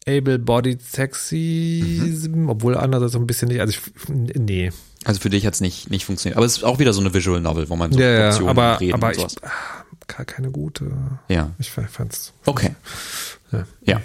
able-bodied 0.06 0.82
sexy, 0.82 2.18
Mhm. 2.28 2.48
obwohl 2.48 2.76
andererseits 2.76 3.12
so 3.12 3.18
ein 3.18 3.26
bisschen 3.26 3.48
nicht. 3.48 3.60
Also 3.60 3.72
ich, 3.72 4.08
nee. 4.34 4.70
Also 5.04 5.20
für 5.20 5.30
dich 5.30 5.46
hat's 5.46 5.60
nicht, 5.60 5.90
nicht 5.90 6.04
funktioniert. 6.04 6.36
Aber 6.36 6.46
es 6.46 6.58
ist 6.58 6.64
auch 6.64 6.78
wieder 6.78 6.92
so 6.92 7.00
eine 7.00 7.12
Visual 7.12 7.40
Novel, 7.40 7.68
wo 7.68 7.76
man 7.76 7.92
so 7.92 7.98
Ja, 8.00 8.28
Optionen 8.28 8.50
aber, 8.50 8.80
reden 8.80 8.94
aber 8.94 9.06
und 9.08 9.12
ich, 9.12 9.18
sowas. 9.18 9.36
ah, 9.42 9.84
ke- 10.06 10.24
keine 10.24 10.50
gute. 10.50 10.92
Ja. 11.28 11.50
Ich 11.58 11.70
fand's. 11.70 12.32
Okay. 12.46 12.74
Ja. 13.50 13.64
Ja. 13.84 14.00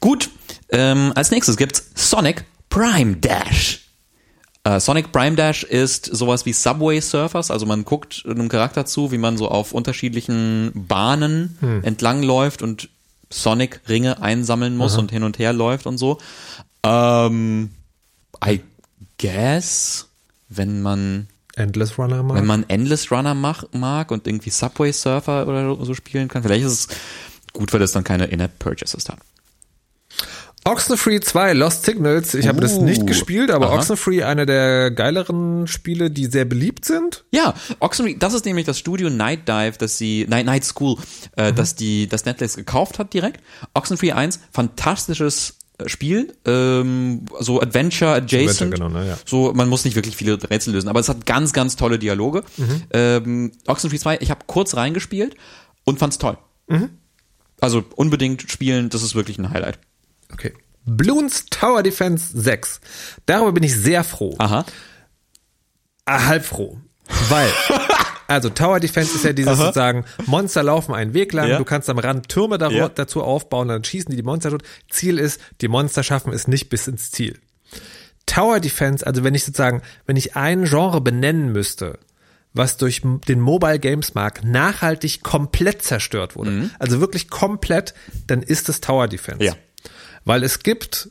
Gut. 0.00 0.30
Ähm, 0.70 1.12
als 1.14 1.30
nächstes 1.30 1.56
gibt's 1.56 1.90
Sonic 1.94 2.44
Prime 2.70 3.16
Dash. 3.16 3.84
Äh, 4.64 4.80
Sonic 4.80 5.12
Prime 5.12 5.36
Dash 5.36 5.62
ist 5.62 6.06
sowas 6.06 6.44
wie 6.44 6.52
Subway 6.52 7.00
Surfers, 7.00 7.50
also 7.50 7.64
man 7.64 7.84
guckt 7.84 8.24
einem 8.28 8.48
Charakter 8.48 8.84
zu, 8.84 9.12
wie 9.12 9.18
man 9.18 9.38
so 9.38 9.48
auf 9.48 9.72
unterschiedlichen 9.72 10.72
Bahnen 10.74 11.56
Hm. 11.60 11.84
entlang 11.84 12.22
läuft 12.22 12.60
und 12.62 12.88
Sonic 13.30 13.80
Ringe 13.88 14.20
einsammeln 14.22 14.76
muss 14.76 14.96
und 14.96 15.10
hin 15.10 15.22
und 15.22 15.38
her 15.38 15.52
läuft 15.52 15.86
und 15.86 15.96
so. 15.98 16.18
Ähm, 16.82 17.70
I 18.44 18.62
guess, 19.18 20.07
wenn 20.48 20.82
man 20.82 21.28
Endless 21.56 21.98
Runner 21.98 22.22
mal. 22.22 22.36
wenn 22.36 22.46
man 22.46 22.64
Endless 22.68 23.10
Runner 23.10 23.34
mach, 23.34 23.64
mag 23.72 24.10
und 24.10 24.26
irgendwie 24.26 24.50
Subway 24.50 24.92
Surfer 24.92 25.46
oder 25.46 25.84
so 25.84 25.94
spielen 25.94 26.28
kann, 26.28 26.42
vielleicht 26.42 26.64
ist 26.64 26.72
es 26.72 26.88
gut, 27.52 27.72
weil 27.72 27.80
das 27.80 27.92
dann 27.92 28.04
keine 28.04 28.26
In-App-Purchases 28.26 29.08
hat. 29.08 29.18
Oxenfree 30.64 31.20
2, 31.20 31.54
Lost 31.54 31.84
Signals. 31.84 32.34
Ich 32.34 32.46
habe 32.46 32.60
das 32.60 32.74
Uh, 32.74 32.84
nicht 32.84 33.06
gespielt, 33.06 33.50
aber 33.50 33.68
aha. 33.68 33.76
Oxenfree, 33.76 34.22
einer 34.22 34.44
der 34.44 34.90
geileren 34.90 35.66
Spiele, 35.66 36.10
die 36.10 36.26
sehr 36.26 36.44
beliebt 36.44 36.84
sind. 36.84 37.24
Ja, 37.30 37.54
Oxenfree, 37.78 38.16
das 38.18 38.34
ist 38.34 38.44
nämlich 38.44 38.66
das 38.66 38.78
Studio 38.78 39.08
Night 39.08 39.48
Dive, 39.48 39.74
das 39.78 39.96
sie, 39.96 40.26
Night, 40.28 40.44
Night 40.44 40.64
School, 40.64 40.96
äh, 41.36 41.52
das 41.54 41.74
die, 41.74 42.06
das 42.06 42.26
Netflix 42.26 42.56
gekauft 42.56 42.98
hat 42.98 43.14
direkt. 43.14 43.40
Oxenfree 43.72 44.12
1, 44.12 44.40
fantastisches 44.52 45.57
Spiel, 45.86 46.34
ähm, 46.44 47.26
so 47.38 47.60
Adventure 47.60 48.12
adjacent. 48.12 48.62
Adventure, 48.62 48.70
genau, 48.70 48.88
ne, 48.88 49.08
ja. 49.08 49.18
So, 49.24 49.52
man 49.54 49.68
muss 49.68 49.84
nicht 49.84 49.94
wirklich 49.94 50.16
viele 50.16 50.38
Rätsel 50.50 50.72
lösen, 50.72 50.88
aber 50.88 50.98
es 50.98 51.08
hat 51.08 51.24
ganz, 51.24 51.52
ganz 51.52 51.76
tolle 51.76 51.98
Dialoge. 51.98 52.42
Mhm. 52.56 52.82
Ähm, 52.92 53.52
Oxenfree 53.66 53.98
2, 53.98 54.18
ich 54.20 54.30
habe 54.30 54.40
kurz 54.46 54.74
reingespielt 54.74 55.36
und 55.84 55.98
fand's 56.00 56.18
toll. 56.18 56.36
Mhm. 56.66 56.90
Also 57.60 57.84
unbedingt 57.94 58.50
spielen, 58.50 58.88
das 58.88 59.02
ist 59.02 59.14
wirklich 59.14 59.38
ein 59.38 59.50
Highlight. 59.50 59.78
Okay. 60.32 60.52
Bloons 60.84 61.46
Tower 61.46 61.82
Defense 61.82 62.36
6. 62.40 62.80
Darüber 63.26 63.52
bin 63.52 63.62
ich 63.62 63.74
sehr 63.74 64.04
froh. 64.04 64.34
Aha. 64.38 64.64
Ah, 66.06 66.26
halb 66.26 66.44
froh. 66.44 66.78
Weil, 67.28 67.50
also 68.28 68.50
Tower 68.50 68.78
Defense 68.78 69.16
ist 69.16 69.24
ja 69.24 69.32
dieses 69.32 69.58
sozusagen, 69.58 70.04
Monster 70.26 70.62
laufen 70.62 70.94
einen 70.94 71.14
Weg 71.14 71.32
lang, 71.32 71.48
Ja. 71.48 71.58
du 71.58 71.64
kannst 71.64 71.90
am 71.90 71.98
Rand 71.98 72.28
Türme 72.28 72.58
dar 72.58 72.70
Ja. 72.70 72.88
dazu 72.88 73.22
aufbauen, 73.22 73.68
dann 73.68 73.82
schießen 73.82 74.10
die 74.10 74.16
die 74.16 74.22
Monster 74.22 74.50
tot. 74.50 74.62
Ziel 74.90 75.18
ist, 75.18 75.40
die 75.60 75.68
Monster 75.68 76.02
schaffen 76.02 76.32
es 76.32 76.46
nicht 76.46 76.68
bis 76.68 76.86
ins 76.86 77.10
Ziel. 77.10 77.38
Tower 78.26 78.60
Defense, 78.60 79.06
also 79.06 79.24
wenn 79.24 79.34
ich 79.34 79.44
sozusagen, 79.44 79.82
wenn 80.06 80.16
ich 80.16 80.36
ein 80.36 80.64
Genre 80.64 81.00
benennen 81.00 81.50
müsste, 81.50 81.98
was 82.52 82.76
durch 82.76 83.02
den 83.02 83.40
Mobile 83.40 83.78
Games 83.78 84.14
Markt 84.14 84.44
nachhaltig 84.44 85.22
komplett 85.22 85.82
zerstört 85.82 86.36
wurde, 86.36 86.70
also 86.78 87.00
wirklich 87.00 87.30
komplett, 87.30 87.94
dann 88.26 88.42
ist 88.42 88.68
es 88.68 88.80
Tower 88.80 89.08
Defense. 89.08 89.44
Ja. 89.44 89.54
Weil 90.24 90.42
es 90.42 90.58
gibt 90.62 91.08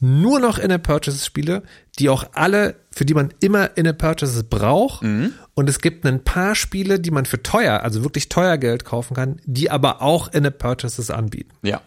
nur 0.00 0.40
noch 0.40 0.58
In-App-Purchases-Spiele, 0.58 1.62
die 1.98 2.08
auch 2.08 2.24
alle, 2.32 2.76
für 2.90 3.04
die 3.04 3.14
man 3.14 3.32
immer 3.40 3.76
In-App-Purchases 3.76 4.44
braucht. 4.44 5.02
Und 5.54 5.68
es 5.68 5.80
gibt 5.80 6.06
ein 6.06 6.22
paar 6.22 6.54
Spiele, 6.54 7.00
die 7.00 7.10
man 7.10 7.26
für 7.26 7.42
teuer, 7.42 7.82
also 7.82 8.02
wirklich 8.04 8.28
teuer 8.28 8.58
Geld 8.58 8.84
kaufen 8.84 9.14
kann, 9.14 9.40
die 9.44 9.70
aber 9.70 10.02
auch 10.02 10.28
In-App-Purchases 10.28 11.10
anbieten. 11.10 11.50
Ja. 11.62 11.80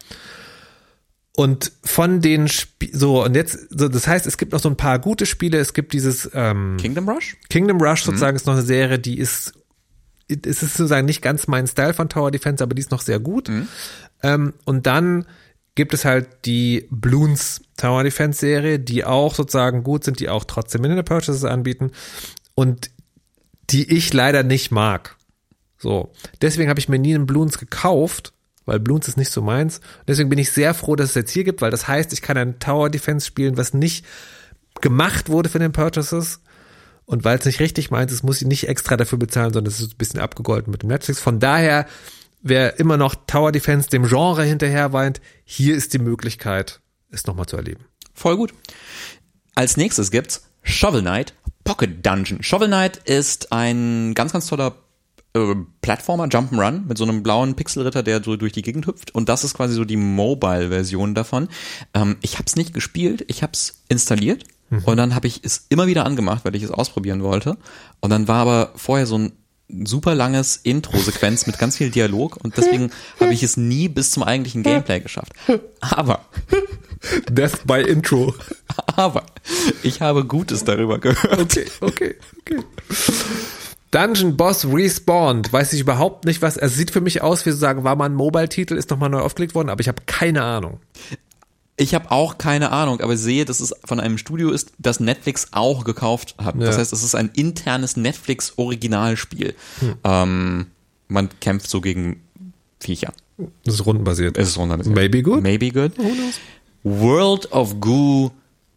Und 1.36 1.72
von 1.84 2.20
den 2.20 2.46
Sp 2.52 2.92
so 2.92 3.24
und 3.24 3.36
jetzt 3.36 3.68
so 3.70 3.88
das 3.88 4.06
heißt, 4.06 4.28
es 4.28 4.38
gibt 4.38 4.52
noch 4.52 4.60
so 4.60 4.70
ein 4.70 4.76
paar 4.76 5.00
gute 5.00 5.26
Spiele. 5.26 5.60
Es 5.60 5.74
gibt 5.74 5.94
dieses 5.94 6.30
ähm, 6.34 6.76
Kingdom 6.78 7.08
Rush? 7.08 7.38
Kingdom 7.50 7.82
Rush 7.82 8.04
sozusagen 8.04 8.36
ist 8.36 8.46
noch 8.48 8.54
eine 8.54 8.64
Serie, 8.64 9.00
die 9.00 9.18
ist 9.18 9.54
es 10.28 10.64
ist 10.64 10.76
sozusagen 10.76 11.06
nicht 11.06 11.22
ganz 11.22 11.48
mein 11.48 11.68
Style 11.68 11.94
von 11.94 12.10
Tower 12.10 12.32
Defense, 12.32 12.64
aber 12.64 12.74
die 12.74 12.82
ist 12.82 12.92
noch 12.92 13.02
sehr 13.02 13.20
gut. 13.20 13.50
Ähm, 14.24 14.54
und 14.66 14.88
dann 14.88 15.26
gibt 15.76 15.94
es 15.94 16.06
halt 16.06 16.46
die 16.46 16.88
Bloons 16.92 17.62
Tower 17.78 18.04
Defense 18.04 18.40
Serie, 18.40 18.80
die 18.80 19.06
auch 19.06 19.36
sozusagen 19.36 19.84
gut 19.84 20.04
sind, 20.04 20.20
die 20.20 20.30
auch 20.30 20.44
trotzdem 20.44 20.84
in 20.84 21.04
Purchases 21.06 21.46
anbieten 21.46 21.92
und 22.56 22.92
die 23.70 23.90
ich 23.96 24.14
leider 24.14 24.44
nicht 24.44 24.72
mag. 24.72 25.16
So, 25.78 26.12
deswegen 26.42 26.70
habe 26.70 26.80
ich 26.80 26.90
mir 26.90 27.00
nie 27.00 27.16
einen 27.16 27.26
Bloons 27.26 27.58
gekauft, 27.58 28.34
weil 28.66 28.80
Bloons 28.80 29.08
ist 29.08 29.18
nicht 29.18 29.32
so 29.32 29.42
meins. 29.42 29.82
Deswegen 30.08 30.30
bin 30.30 30.38
ich 30.38 30.52
sehr 30.52 30.74
froh, 30.74 30.96
dass 30.96 31.10
es 31.10 31.16
jetzt 31.16 31.32
hier 31.32 31.44
gibt, 31.44 31.62
weil 31.62 31.72
das 31.72 31.88
heißt, 31.88 32.14
ich 32.14 32.22
kann 32.22 32.38
ein 32.38 32.60
Tower 32.60 32.90
Defense 32.90 33.26
spielen, 33.26 33.58
was 33.58 33.74
nicht 33.74 34.06
gemacht 34.82 35.30
wurde 35.30 35.50
für 35.50 35.60
den 35.60 35.72
Purchases. 35.72 36.42
Und 37.06 37.26
weil 37.26 37.40
es 37.40 37.46
nicht 37.46 37.60
richtig 37.60 37.92
meins 37.92 38.12
ist, 38.12 38.24
muss 38.24 38.42
ich 38.42 38.48
nicht 38.48 38.68
extra 38.68 38.96
dafür 38.96 39.18
bezahlen, 39.18 39.52
sondern 39.52 39.72
es 39.72 39.82
ist 39.82 39.94
ein 39.94 39.98
bisschen 39.98 40.20
abgegolten 40.20 40.72
mit 40.72 40.84
dem 40.84 40.90
Netflix. 40.90 41.20
Von 41.20 41.40
daher, 41.40 41.88
wer 42.42 42.80
immer 42.80 42.98
noch 42.98 43.16
Tower 43.28 43.52
Defense 43.52 43.90
dem 43.90 44.08
Genre 44.08 44.44
hinterher 44.44 44.94
weint, 44.94 45.22
hier 45.44 45.76
ist 45.76 45.94
die 45.94 46.00
Möglichkeit, 46.00 46.82
es 47.10 47.26
nochmal 47.26 47.46
zu 47.46 47.58
erleben. 47.58 47.86
Voll 48.14 48.38
gut. 48.38 48.54
Als 49.56 49.78
nächstes 49.78 50.12
gibt's 50.12 50.48
Shovel 50.64 51.02
Knight 51.02 51.34
Pocket 51.64 52.06
Dungeon. 52.06 52.44
Shovel 52.44 52.68
Knight 52.68 52.98
ist 52.98 53.52
ein 53.52 54.14
ganz, 54.14 54.34
ganz 54.34 54.48
toller 54.48 54.76
äh, 55.34 55.56
Plattformer, 55.82 56.26
Jump'n'Run 56.26 56.88
mit 56.88 56.98
so 56.98 57.04
einem 57.04 57.24
blauen 57.24 57.56
Pixelritter, 57.56 58.04
der 58.04 58.24
so 58.24 58.36
durch 58.36 58.54
die 58.54 58.62
Gegend 58.62 58.88
hüpft. 58.88 59.14
Und 59.14 59.30
das 59.30 59.44
ist 59.44 59.54
quasi 59.54 59.76
so 59.76 59.86
die 59.86 59.98
Mobile-Version 59.98 61.16
davon. 61.16 61.50
Ähm, 61.94 62.18
ich 62.22 62.36
habe 62.36 62.46
es 62.48 62.56
nicht 62.56 62.74
gespielt, 62.74 63.26
ich 63.28 63.44
habe 63.44 63.54
es 63.54 63.84
installiert 63.90 64.46
und 64.86 64.96
dann 64.96 65.16
habe 65.16 65.28
ich 65.28 65.42
es 65.44 65.66
immer 65.68 65.86
wieder 65.86 66.06
angemacht, 66.06 66.46
weil 66.46 66.56
ich 66.56 66.64
es 66.64 66.72
ausprobieren 66.72 67.24
wollte. 67.24 67.58
Und 68.00 68.10
dann 68.10 68.30
war 68.30 68.42
aber 68.42 68.72
vorher 68.76 69.06
so 69.06 69.18
ein 69.18 69.34
super 69.86 70.16
langes 70.16 70.60
Intro-Sequenz 70.64 71.48
mit 71.48 71.58
ganz 71.58 71.78
viel 71.78 71.90
Dialog 71.90 72.38
und 72.44 72.58
deswegen 72.58 72.92
habe 73.20 73.34
ich 73.34 73.44
es 73.44 73.58
nie 73.58 73.88
bis 73.90 74.12
zum 74.12 74.24
eigentlichen 74.24 74.64
Gameplay 74.64 75.00
geschafft. 75.00 75.34
Aber, 75.80 76.26
Death 77.30 77.66
by 77.66 77.82
Intro. 77.82 78.34
aber, 78.96 79.26
ich 79.84 80.02
habe 80.02 80.26
Gutes 80.26 80.64
darüber 80.64 81.00
gehört. 81.00 81.40
Okay, 81.40 81.66
okay, 81.82 82.16
okay. 82.42 82.64
Dungeon 83.92 84.38
Boss 84.38 84.66
Respawned. 84.66 85.52
Weiß 85.52 85.74
ich 85.74 85.82
überhaupt 85.82 86.26
nicht, 86.26 86.42
was. 86.42 86.56
Es 86.56 86.76
sieht 86.76 86.92
für 86.92 87.02
mich 87.02 87.22
aus, 87.22 87.46
wie 87.46 87.52
zu 87.52 87.58
sagen, 87.58 87.84
war 87.84 87.98
mal 87.98 88.06
ein 88.06 88.16
Mobile-Titel, 88.16 88.76
ist 88.76 88.90
nochmal 88.90 89.10
neu 89.10 89.20
aufgelegt 89.20 89.54
worden, 89.54 89.70
aber 89.70 89.82
ich 89.82 89.90
habe 89.90 90.02
keine 90.06 90.44
Ahnung. 90.44 90.80
Ich 91.78 91.96
habe 91.96 92.12
auch 92.12 92.38
keine 92.38 92.72
Ahnung, 92.72 93.02
aber 93.02 93.18
sehe, 93.18 93.46
dass 93.46 93.60
es 93.60 93.74
von 93.86 94.00
einem 94.00 94.18
Studio 94.18 94.52
ist, 94.52 94.72
das 94.78 95.00
Netflix 95.00 95.48
auch 95.52 95.84
gekauft 95.84 96.36
hat. 96.38 96.56
Das 96.60 96.76
Ja. 96.76 96.82
heißt, 96.82 96.94
es 96.94 97.02
ist 97.04 97.16
ein 97.16 97.30
internes 97.34 97.98
Netflix-Originalspiel. 97.98 99.56
Ähm, 100.04 100.68
man 101.08 101.30
kämpft 101.40 101.70
so 101.70 101.82
gegen 101.82 102.22
Viecher. 102.80 103.14
Das 103.64 103.76
ist 103.76 103.86
rundenbasiert. 103.86 104.38
Es 104.38 104.50
ist 104.50 104.58
runtergesetzt. 104.58 104.96
Maybe 104.96 105.24
good? 105.24 105.42
Maybe 105.42 105.72
good. 105.72 105.94
World 106.84 107.52
of 107.52 107.80
Goo 107.80 108.32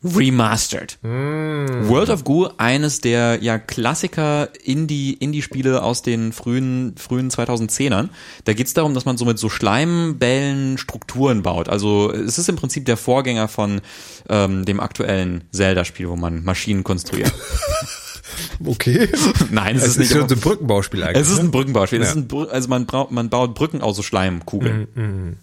Remastered. 0.05 0.99
World 1.03 2.11
of 2.11 2.25
Goo, 2.25 2.49
eines 2.59 3.01
der 3.01 3.43
ja 3.43 3.59
Klassiker 3.59 4.51
Indie 4.63 5.15
Indie 5.15 5.41
Spiele 5.43 5.83
aus 5.83 6.03
den 6.03 6.33
frühen 6.33 6.95
frühen 6.99 7.31
2010ern. 7.31 8.11
Da 8.45 8.53
geht's 8.53 8.75
darum, 8.75 8.93
dass 8.95 9.07
man 9.07 9.17
so 9.17 9.25
mit 9.25 9.39
so 9.39 9.49
Schleimbällen 9.49 10.77
Strukturen 10.79 11.43
baut. 11.43 11.69
Also 11.69 12.13
es 12.13 12.37
ist 12.39 12.49
im 12.51 12.57
Prinzip 12.57 12.85
der 12.85 12.97
Vorgänger 12.99 13.49
von 13.49 13.81
ähm, 14.29 14.65
dem 14.67 14.79
aktuellen 14.81 15.45
Zelda 15.53 15.85
Spiel, 15.85 16.09
wo 16.11 16.17
man 16.17 16.45
Maschinen 16.45 16.85
konstruiert. 16.85 17.33
Okay. 18.65 19.09
Nein, 19.53 19.77
es, 19.77 19.83
Es 19.83 19.89
ist 19.91 19.99
nicht 19.99 20.13
aber- 20.17 20.29
so 20.29 20.35
ein 20.35 20.41
Brückenbauspiel 20.41 21.03
eigentlich. 21.05 21.23
es 21.25 21.31
ist 21.31 21.39
ein 21.39 21.51
Brückenbauspiel. 21.53 22.01
Es 22.01 22.07
Ja. 22.09 22.11
ist 22.13 22.17
ein 22.17 22.27
Br 22.29 22.49
also 22.51 22.69
man, 22.69 22.87
braucht, 22.87 23.11
man 23.13 23.29
baut 23.29 23.55
Brücken 23.55 23.81
aus 23.81 23.97
so 23.97 24.03
Schleimkugeln. 24.03 25.37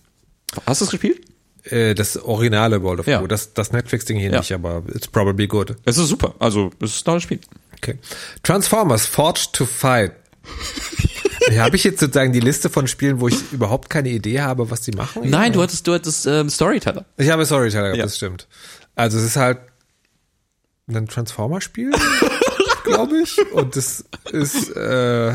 Hast 0.65 0.81
du 0.81 0.85
es 0.85 0.91
gespielt? 0.91 1.21
Äh, 1.65 1.93
das 1.95 2.17
originale 2.17 2.81
World 2.83 3.01
of 3.01 3.07
Ja. 3.07 3.19
Go. 3.21 3.27
Das, 3.27 3.53
das 3.53 3.71
Netflix-Ding 3.71 4.17
hier 4.17 4.31
Ja. 4.31 4.39
nicht, 4.39 4.51
aber 4.53 4.83
it's 4.93 5.07
probably 5.07 5.47
good. 5.47 5.75
Es 5.85 5.97
ist 5.97 6.07
super. 6.07 6.35
Also 6.39 6.71
es 6.81 6.95
ist 6.95 7.01
ein 7.01 7.05
tolles 7.05 7.23
Spiel. 7.23 7.39
Okay. 7.77 7.97
Transformers 8.43 9.05
Forged 9.05 9.53
to 9.53 9.65
Fight. 9.65 10.13
Habe 11.57 11.75
ich 11.75 11.83
jetzt 11.83 11.99
sozusagen 11.99 12.31
die 12.33 12.39
Liste 12.39 12.69
von 12.69 12.87
Spielen, 12.87 13.19
wo 13.19 13.27
ich 13.27 13.51
überhaupt 13.51 13.89
keine 13.89 14.09
Idee 14.09 14.41
habe, 14.41 14.69
was 14.69 14.81
die 14.81 14.91
machen. 14.91 15.29
Nein, 15.29 15.51
du 15.53 15.61
hattest, 15.61 15.85
du 15.87 15.93
hattest 15.93 16.25
ähm, 16.27 16.49
Storyteller. 16.49 17.05
Ich 17.17 17.29
habe 17.29 17.45
Storyteller 17.45 17.83
gehabt, 17.85 17.97
Ja. 17.97 18.03
das 18.03 18.17
stimmt. 18.17 18.47
Also 18.95 19.17
es 19.17 19.23
ist 19.23 19.35
halt 19.37 19.57
ein 20.87 21.07
Transformer-Spiel, 21.07 21.91
glaube 22.83 23.17
ich. 23.21 23.37
Und 23.53 23.75
es 23.75 24.05
ist 24.31 24.69
äh. 24.75 25.33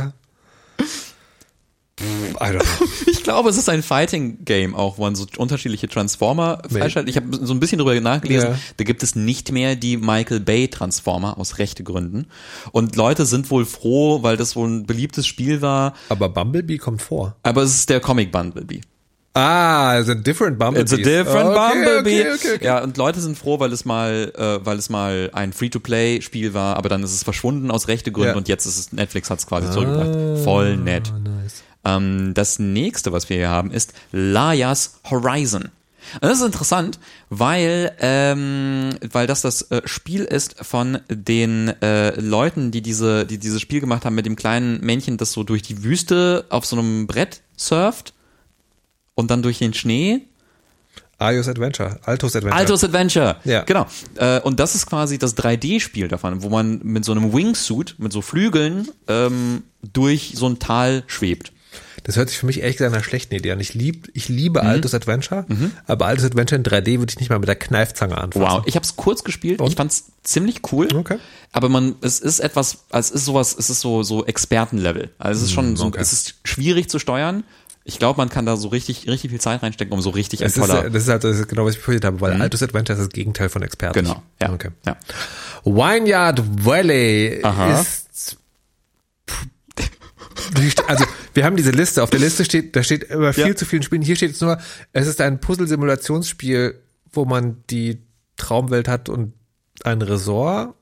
Ich 3.07 3.23
glaube, 3.23 3.49
es 3.51 3.57
ist 3.57 3.69
ein 3.69 3.83
Fighting-Game 3.83 4.75
auch, 4.75 4.99
wo 4.99 5.03
man 5.03 5.15
so 5.15 5.27
unterschiedliche 5.37 5.89
Transformer 5.89 6.63
freischaltet. 6.71 7.11
Ich 7.11 7.17
habe 7.17 7.45
so 7.45 7.53
ein 7.53 7.61
bisschen 7.61 7.79
drüber 7.79 7.99
nachgelesen. 8.01 8.51
Ja. 8.51 8.59
Da 8.77 8.85
gibt 8.85 9.03
es 9.03 9.17
nicht 9.17 9.51
mehr 9.51 9.75
die 9.75 9.97
Michael 9.97 10.41
Bay 10.41 10.69
Transformer 10.69 11.39
aus 11.39 11.59
rechte 11.59 11.83
Gründen. 11.83 12.27
Und 12.73 12.95
Leute 12.95 13.27
sind 13.27 13.51
wohl 13.51 13.65
froh, 13.65 14.23
weil 14.23 14.37
das 14.37 14.55
wohl 14.55 14.69
ein 14.69 14.87
beliebtes 14.87 15.27
Spiel 15.27 15.61
war. 15.61 15.95
Aber 16.09 16.29
Bumblebee 16.29 16.79
kommt 16.79 17.03
vor. 17.03 17.37
Aber 17.43 17.63
es 17.63 17.75
ist 17.75 17.91
der 17.91 18.01
Comic 18.01 18.31
Bumblebee. 18.31 18.83
Ah, 19.35 19.99
it's 19.99 20.09
a 20.09 20.15
different 20.15 20.59
Bumblebee. 20.59 20.81
It's 20.81 20.93
a 20.93 20.97
different 20.97 21.51
okay, 21.51 21.73
Bumblebee. 21.73 22.21
Okay, 22.23 22.33
okay, 22.33 22.55
okay. 22.55 22.65
Ja, 22.65 22.83
und 22.83 22.97
Leute 22.97 23.21
sind 23.21 23.37
froh, 23.37 23.61
weil 23.61 23.71
es 23.71 23.85
mal, 23.85 24.33
äh, 24.35 24.65
weil 24.65 24.79
es 24.79 24.89
mal 24.89 25.31
ein 25.35 25.53
Free-to-Play-Spiel 25.53 26.55
war, 26.55 26.77
aber 26.77 26.89
dann 26.89 27.03
ist 27.03 27.13
es 27.13 27.23
verschwunden 27.23 27.71
aus 27.71 27.89
rechte 27.89 28.13
Gründen 28.13 28.29
Ja. 28.29 28.35
Ah, 28.35 28.39
und 28.39 28.49
jetzt 28.49 28.65
ist 28.65 28.79
es 28.79 28.93
Netflix 28.93 29.29
hat 29.29 29.39
es 29.41 29.47
quasi 29.47 29.71
zurückgebracht. 29.71 30.43
Voll 30.43 30.79
nett. 30.79 31.13
nice. 31.23 31.66
Ähm, 31.87 32.35
das 32.35 32.59
nächste, 32.59 33.13
was 33.13 33.29
wir 33.31 33.37
hier 33.37 33.49
haben, 33.49 33.71
ist 33.71 33.95
Lajas 34.13 35.01
Horizon. 35.09 35.71
Und 36.15 36.23
das 36.23 36.39
ist 36.39 36.47
interessant, 36.47 36.99
weil 37.31 37.93
ähm, 38.01 38.91
weil 39.11 39.27
das 39.27 39.43
das 39.43 39.63
äh, 39.71 39.83
Spiel 39.87 40.23
ist 40.23 40.57
von 40.65 40.99
den 41.09 41.69
äh, 41.83 42.19
Leuten, 42.21 42.71
die 42.71 42.83
diese 42.83 43.27
die 43.27 43.39
dieses 43.39 43.61
Spiel 43.61 43.81
gemacht 43.81 44.05
haben 44.05 44.15
mit 44.15 44.27
dem 44.27 44.37
kleinen 44.37 44.81
Männchen, 44.85 45.17
das 45.17 45.33
so 45.33 45.43
durch 45.43 45.63
die 45.63 45.83
Wüste 45.83 46.47
auf 46.49 46.65
so 46.65 46.77
einem 46.77 47.07
Brett 47.07 47.43
surft 47.57 48.15
und 49.15 49.31
dann 49.31 49.43
durch 49.43 49.59
den 49.59 49.75
Schnee. 49.75 50.23
Arios 51.19 51.49
Adventure. 51.49 51.99
Altos 52.05 52.37
Adventure. 52.37 52.61
Altos 52.61 52.85
Adventure. 52.85 53.37
Ja. 53.45 53.63
Genau. 53.63 53.87
Äh, 54.17 54.41
und 54.41 54.61
das 54.61 54.75
ist 54.75 54.87
quasi 54.87 55.19
das 55.19 55.35
3D-Spiel 55.37 56.09
davon, 56.09 56.43
wo 56.43 56.51
man 56.51 56.81
mit 56.83 57.07
so 57.07 57.13
einem 57.13 57.33
Wingsuit, 57.33 57.95
mit 57.99 58.13
so 58.13 58.21
Flügeln 58.21 58.89
ähm, 59.09 59.63
durch 59.83 60.35
so 60.37 60.47
ein 60.47 60.59
Tal 60.59 61.05
schwebt. 61.07 61.53
Das 62.07 62.15
hört 62.17 62.29
sich 62.29 62.39
für 62.39 62.47
mich 62.47 62.61
ehrlich 62.61 62.77
gesagt 62.77 62.93
nach 62.93 62.99
einer 62.99 63.05
schlechten 63.05 63.35
Idee 63.35 63.51
an. 63.51 63.59
Ich, 63.59 63.75
lieb, 63.75 64.11
ich 64.15 64.29
liebe 64.29 64.63
Mhm. 64.63 64.69
Altos 64.69 64.95
Adventure, 64.95 65.45
aber 65.87 66.07
Altos 66.07 66.25
Adventure 66.25 66.57
in 66.57 66.63
3D 66.63 67.01
würde 67.01 67.11
ich 67.11 67.19
nicht 67.19 67.31
mal 67.31 67.41
mit 67.41 67.49
der 67.49 67.57
Kneifzange 67.57 68.17
anfassen. 68.17 68.47
Wow, 68.47 68.63
ich 68.67 68.77
habe 68.77 68.85
es 68.85 68.95
kurz 68.95 69.25
gespielt. 69.25 69.61
Ich 69.67 69.75
fand's 69.75 70.05
ziemlich 70.23 70.61
cool. 70.71 70.87
Okay. 70.95 71.19
Aber 71.51 71.69
man, 71.69 71.97
es 72.03 72.21
ist 72.21 72.39
etwas, 72.39 72.85
es 72.91 73.11
ist 73.11 73.25
sowas, 73.25 73.57
es 73.59 73.71
ist 73.71 73.81
so 73.81 74.05
so 74.05 74.25
Expertenlevel. 74.25 75.11
Also 75.19 75.39
es 75.41 75.49
ist 75.49 75.53
schon 75.53 75.75
so, 75.77 75.87
okay. 75.87 75.99
es 76.01 76.13
ist 76.13 76.37
schwierig 76.45 76.89
zu 76.89 77.01
steuern. 77.01 77.43
Ich 77.89 77.99
glaube, 77.99 78.19
man 78.19 78.29
kann 78.29 78.47
da 78.47 78.57
so 78.57 78.69
richtig 78.69 79.09
richtig 79.09 79.33
viel 79.33 79.41
Zeit 79.41 79.65
reinstecken, 79.65 79.93
um 79.93 80.01
so 80.01 80.11
richtig 80.11 80.41
ein 80.43 80.45
Das 80.47 80.57
ist, 80.57 80.61
toller. 80.65 80.89
das 80.91 81.03
ist 81.03 81.09
halt 81.09 81.25
das 81.25 81.39
ist 81.41 81.49
genau, 81.49 81.65
was 81.65 81.73
ich 81.75 81.79
befürchtet 81.81 82.05
habe, 82.05 82.21
weil 82.21 82.41
Altos 82.41 82.63
Adventure 82.63 82.97
ist 82.99 83.05
das 83.05 83.13
Gegenteil 83.13 83.49
von 83.49 83.63
Experten. 83.63 83.95
genau. 84.05 84.23
Ja. 84.41 84.53
Okay. 84.53 84.71
ja. 84.87 84.97
Vineyard 85.65 86.41
Valley 86.65 87.41
Aha. 87.43 87.81
ist. 87.81 88.37
Also, 90.87 91.05
wir 91.37 91.45
haben 91.45 91.57
diese 91.57 91.71
Liste. 91.71 92.03
Auf 92.03 92.11
der 92.11 92.21
Liste 92.21 92.45
steht, 92.45 92.75
da 92.75 92.83
steht 92.83 93.05
immer 93.05 93.33
viel 93.33 93.49
Ja. 93.49 93.57
zu 93.57 93.65
vielen 93.67 93.83
Spielen. 93.83 94.03
Hier 94.03 94.17
steht 94.17 94.31
jetzt 94.31 94.43
nur, 94.43 94.59
es 94.93 95.07
ist 95.07 95.21
ein 95.21 95.39
Puzzle-Simulationsspiel, 95.41 96.81
wo 97.13 97.25
man 97.25 97.63
die 97.71 98.03
Traumwelt 98.37 98.89
hat 98.89 99.09
und 99.09 99.33
ein 99.85 100.03
Resort. 100.03 100.75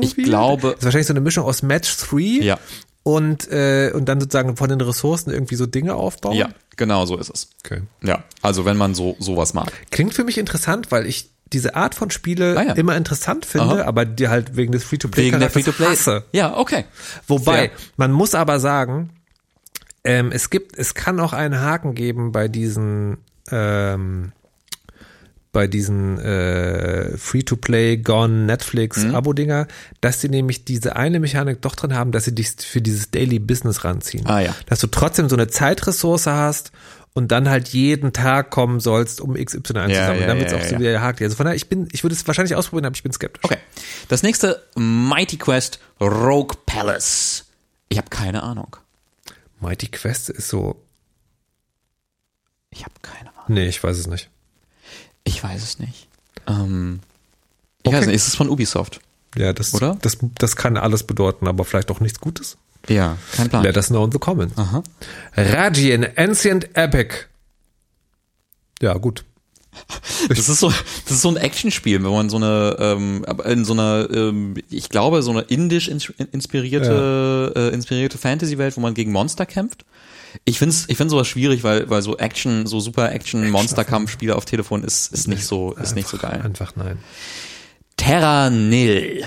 Ich 0.00 0.16
glaube- 0.16 0.68
Das 0.70 0.78
ist 0.78 0.84
wahrscheinlich 0.84 1.06
so 1.06 1.12
eine 1.12 1.20
Mischung 1.20 1.44
aus 1.44 1.62
Match 1.62 1.96
3 1.98 2.42
Ja. 2.42 2.58
und, 3.02 3.50
äh, 3.50 3.92
und 3.94 4.06
dann 4.08 4.20
sozusagen 4.20 4.56
von 4.56 4.68
den 4.68 4.80
Ressourcen 4.80 5.30
irgendwie 5.30 5.56
so 5.56 5.66
Dinge 5.66 5.94
aufbauen. 5.94 6.36
Ja, 6.36 6.48
genau 6.76 7.04
so 7.06 7.16
ist 7.18 7.30
es. 7.30 7.48
Okay. 7.64 7.82
Ja, 8.02 8.24
also 8.42 8.64
wenn 8.64 8.76
man 8.76 8.94
so 8.94 9.16
sowas 9.18 9.54
mag. 9.54 9.72
Klingt 9.90 10.14
für 10.14 10.24
mich 10.24 10.38
interessant, 10.38 10.90
weil 10.90 11.06
ich 11.06 11.30
diese 11.52 11.74
Art 11.76 11.94
von 11.94 12.10
Spiele 12.10 12.56
Ah, 12.58 12.62
ja. 12.62 12.72
immer 12.74 12.96
interessant 12.96 13.46
finde, 13.46 13.80
Aha. 13.82 13.84
aber 13.84 14.04
die 14.04 14.28
halt 14.28 14.56
wegen 14.56 14.72
des 14.72 14.84
Free-to-Play 14.84 15.24
Wegen 15.26 15.40
der 15.40 15.48
Free-to-Play. 15.50 15.96
Ja, 16.32 16.56
okay. 16.56 16.84
Wobei, 17.26 17.68
Fair. 17.68 17.70
man 17.96 18.12
muss 18.12 18.34
aber 18.34 18.60
sagen, 18.60 19.10
ähm, 20.04 20.30
es 20.32 20.50
gibt, 20.50 20.76
es 20.78 20.94
kann 20.94 21.20
auch 21.20 21.32
einen 21.32 21.60
Haken 21.60 21.94
geben 21.94 22.32
bei 22.32 22.48
diesen, 22.48 23.18
ähm, 23.50 24.32
bei 25.52 25.66
diesen 25.66 26.18
äh, 26.18 27.16
Free-to-Play, 27.16 27.98
Gone, 27.98 28.44
Netflix, 28.46 29.04
Mhm. 29.04 29.14
Abo-Dinger, 29.14 29.66
dass 30.00 30.20
sie 30.20 30.28
nämlich 30.28 30.64
diese 30.64 30.96
eine 30.96 31.20
Mechanik 31.20 31.62
doch 31.62 31.74
drin 31.74 31.94
haben, 31.94 32.12
dass 32.12 32.24
sie 32.24 32.34
dich 32.34 32.50
für 32.58 32.80
dieses 32.82 33.10
Daily 33.10 33.38
Business 33.38 33.84
ranziehen. 33.84 34.26
Ah, 34.26 34.40
ja. 34.40 34.54
Dass 34.66 34.80
du 34.80 34.86
trotzdem 34.86 35.28
so 35.28 35.36
eine 35.36 35.48
Zeitressource 35.48 36.26
hast 36.26 36.70
und 37.14 37.32
dann 37.32 37.48
halt 37.48 37.68
jeden 37.70 38.12
Tag 38.12 38.50
kommen 38.50 38.78
sollst, 38.78 39.20
um 39.20 39.34
XY 39.34 39.56
einzusammeln. 39.56 40.20
ja, 40.20 40.26
dann 40.26 40.38
wird's 40.38 40.52
ja, 40.52 40.58
auch 40.58 40.62
so 40.62 40.74
ja. 40.74 40.80
wieder 40.80 40.92
gehakt. 40.92 41.20
Also 41.22 41.34
von 41.34 41.44
daher, 41.44 41.56
ich 41.56 41.68
bin, 41.68 41.88
ich 41.92 42.04
würde 42.04 42.14
es 42.14 42.26
wahrscheinlich 42.26 42.54
ausprobieren, 42.54 42.84
aber 42.84 42.94
ich 42.94 43.02
bin 43.02 43.12
skeptisch. 43.12 43.42
Okay. 43.42 43.58
Das 44.08 44.22
nächste 44.22 44.62
Mighty 44.76 45.38
Quest 45.38 45.80
Rogue 46.00 46.56
Palace. 46.66 47.46
Ich 47.88 47.98
habe 47.98 48.10
keine 48.10 48.42
Ahnung. 48.42 48.76
Mighty 49.60 49.88
Quest 49.88 50.30
ist 50.30 50.48
so, 50.48 50.80
Ich 52.70 52.84
habe 52.84 52.94
keine 53.02 53.30
Ahnung. 53.30 53.44
nee, 53.48 53.66
ich 53.68 53.82
weiß 53.82 53.96
es 53.98 54.06
nicht. 54.06 54.30
Ich 55.24 55.42
weiß 55.42 55.62
es 55.62 55.78
nicht. 55.78 56.06
Ähm, 56.46 57.00
ich 57.82 57.92
weiß 57.92 57.98
Okay. 57.98 58.06
nicht, 58.06 58.16
ist 58.16 58.28
es 58.28 58.34
von 58.36 58.48
Ubisoft? 58.48 59.00
Ja, 59.36 59.52
das, 59.52 59.74
Oder? 59.74 59.96
Das, 60.00 60.18
das 60.38 60.56
kann 60.56 60.76
alles 60.76 61.02
bedeuten, 61.04 61.46
aber 61.48 61.64
vielleicht 61.64 61.90
auch 61.90 62.00
nichts 62.00 62.20
Gutes. 62.20 62.56
Ja, 62.88 63.18
kein 63.32 63.48
Plan. 63.50 63.62
Let 63.62 63.76
us 63.76 63.88
know 63.88 64.04
in 64.04 64.12
the 64.12 64.18
comments. 64.18 64.56
Aha. 64.56 64.82
Rajin, 65.36 66.06
Ancient 66.16 66.74
Epic. 66.76 67.14
Ja, 68.80 68.94
gut. 68.94 69.24
Das 70.28 70.48
ist 70.48 70.60
so, 70.60 70.68
das 70.70 71.12
ist 71.12 71.22
so 71.22 71.28
ein 71.30 71.36
Actionspiel, 71.36 72.02
wenn 72.02 72.10
man 72.10 72.28
so 72.30 72.36
eine, 72.36 72.76
ähm, 72.80 73.24
in 73.44 73.64
so 73.64 73.72
einer, 73.72 74.08
ähm, 74.12 74.54
ich 74.70 74.88
glaube, 74.88 75.22
so 75.22 75.30
eine 75.30 75.42
indisch 75.42 75.88
ins- 75.88 76.12
inspirierte, 76.32 77.52
äh, 77.56 77.74
inspirierte 77.74 78.18
Fantasy-Welt, 78.18 78.76
wo 78.76 78.80
man 78.80 78.94
gegen 78.94 79.12
Monster 79.12 79.46
kämpft. 79.46 79.84
Ich 80.44 80.58
find's, 80.58 80.84
ich 80.88 80.96
find 80.96 81.10
sowas 81.10 81.26
schwierig, 81.28 81.62
weil, 81.64 81.88
weil 81.88 82.02
so 82.02 82.16
Action, 82.18 82.66
so 82.66 82.80
super 82.80 83.12
Action, 83.12 83.48
Monster-Kampfspiele 83.50 84.36
auf 84.36 84.44
Telefon 84.44 84.84
ist, 84.84 85.12
ist 85.12 85.26
nicht 85.28 85.44
so, 85.44 85.72
ist 85.74 85.94
nicht 85.94 86.08
so 86.08 86.18
geil. 86.18 86.40
Einfach 86.44 86.74
nein. 86.76 86.98
Terra 87.96 88.50
Nil. 88.50 89.24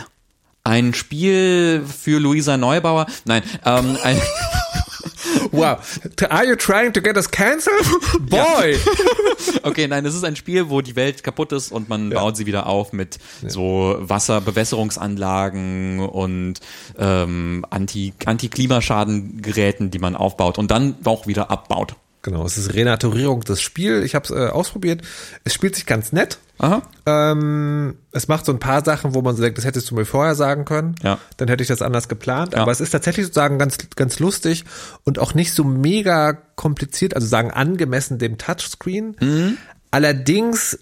Ein 0.64 0.94
Spiel 0.94 1.84
für 1.86 2.20
Luisa 2.20 2.56
Neubauer. 2.58 3.08
Nein, 3.26 3.42
ähm, 3.66 3.98
ein, 4.04 4.22
Wow. 5.52 5.80
Are 6.30 6.46
you 6.46 6.56
trying 6.56 6.94
to 6.94 7.02
get 7.02 7.18
us 7.18 7.30
cancelled? 7.30 7.86
Boy! 8.30 8.78
okay, 9.64 9.88
nein, 9.88 10.06
es 10.06 10.16
ist 10.16 10.24
ein 10.24 10.36
Spiel, 10.36 10.70
wo 10.70 10.82
die 10.82 10.96
Welt 10.96 11.24
kaputt 11.24 11.52
ist 11.52 11.72
und 11.72 11.90
man 11.90 12.10
baut 12.10 12.38
sie 12.38 12.46
wieder 12.46 12.68
auf 12.68 12.94
mit 12.94 13.20
so 13.46 13.98
Wasserbewässerungsanlagen 14.00 16.00
und 16.00 16.56
ähm, 16.98 17.66
Anti 17.70 18.14
Anti-Klimaschadengeräten, 18.26 19.92
die 19.92 20.00
man 20.00 20.16
aufbaut 20.16 20.58
und 20.58 20.72
dann 20.72 20.96
auch 21.04 21.28
wieder 21.28 21.52
abbaut. 21.52 21.96
Genau, 22.24 22.46
es 22.46 22.58
ist 22.58 22.74
Renaturierung 22.74 23.42
des 23.42 23.62
Spiels. 23.62 24.06
Ich 24.06 24.14
habe 24.16 24.26
es 24.26 24.32
äh, 24.32 24.50
ausprobiert. 24.50 25.02
Es 25.44 25.54
spielt 25.54 25.76
sich 25.76 25.86
ganz 25.86 26.12
nett. 26.12 26.38
Aha. 26.60 26.84
Ähm, 27.08 27.96
es 28.12 28.28
macht 28.28 28.46
so 28.46 28.52
ein 28.52 28.60
paar 28.60 28.86
Sachen, 28.86 29.16
wo 29.16 29.22
man 29.24 29.36
so 29.36 29.42
denkt, 29.42 29.58
das 29.58 29.66
hättest 29.66 29.90
du 29.90 29.96
mir 29.96 30.06
vorher 30.06 30.36
sagen 30.36 30.66
können. 30.66 30.96
Ja. 31.02 31.18
Dann 31.38 31.48
hätte 31.48 31.64
ich 31.64 31.68
das 31.68 31.82
anders 31.82 32.08
geplant. 32.08 32.54
Ja. 32.54 32.60
Aber 32.60 32.72
es 32.72 32.82
ist 32.82 32.92
tatsächlich 32.92 33.26
sozusagen 33.26 33.58
ganz, 33.58 33.78
ganz 33.96 34.20
lustig 34.20 34.66
und 35.04 35.18
auch 35.18 35.34
nicht 35.34 35.54
so 35.54 35.64
mega 35.64 36.34
kompliziert, 36.34 37.16
also 37.16 37.26
sagen 37.26 37.50
angemessen 37.50 38.20
dem 38.20 38.38
Touchscreen. 38.38 39.16
Mhm. 39.20 39.58
Allerdings 39.90 40.78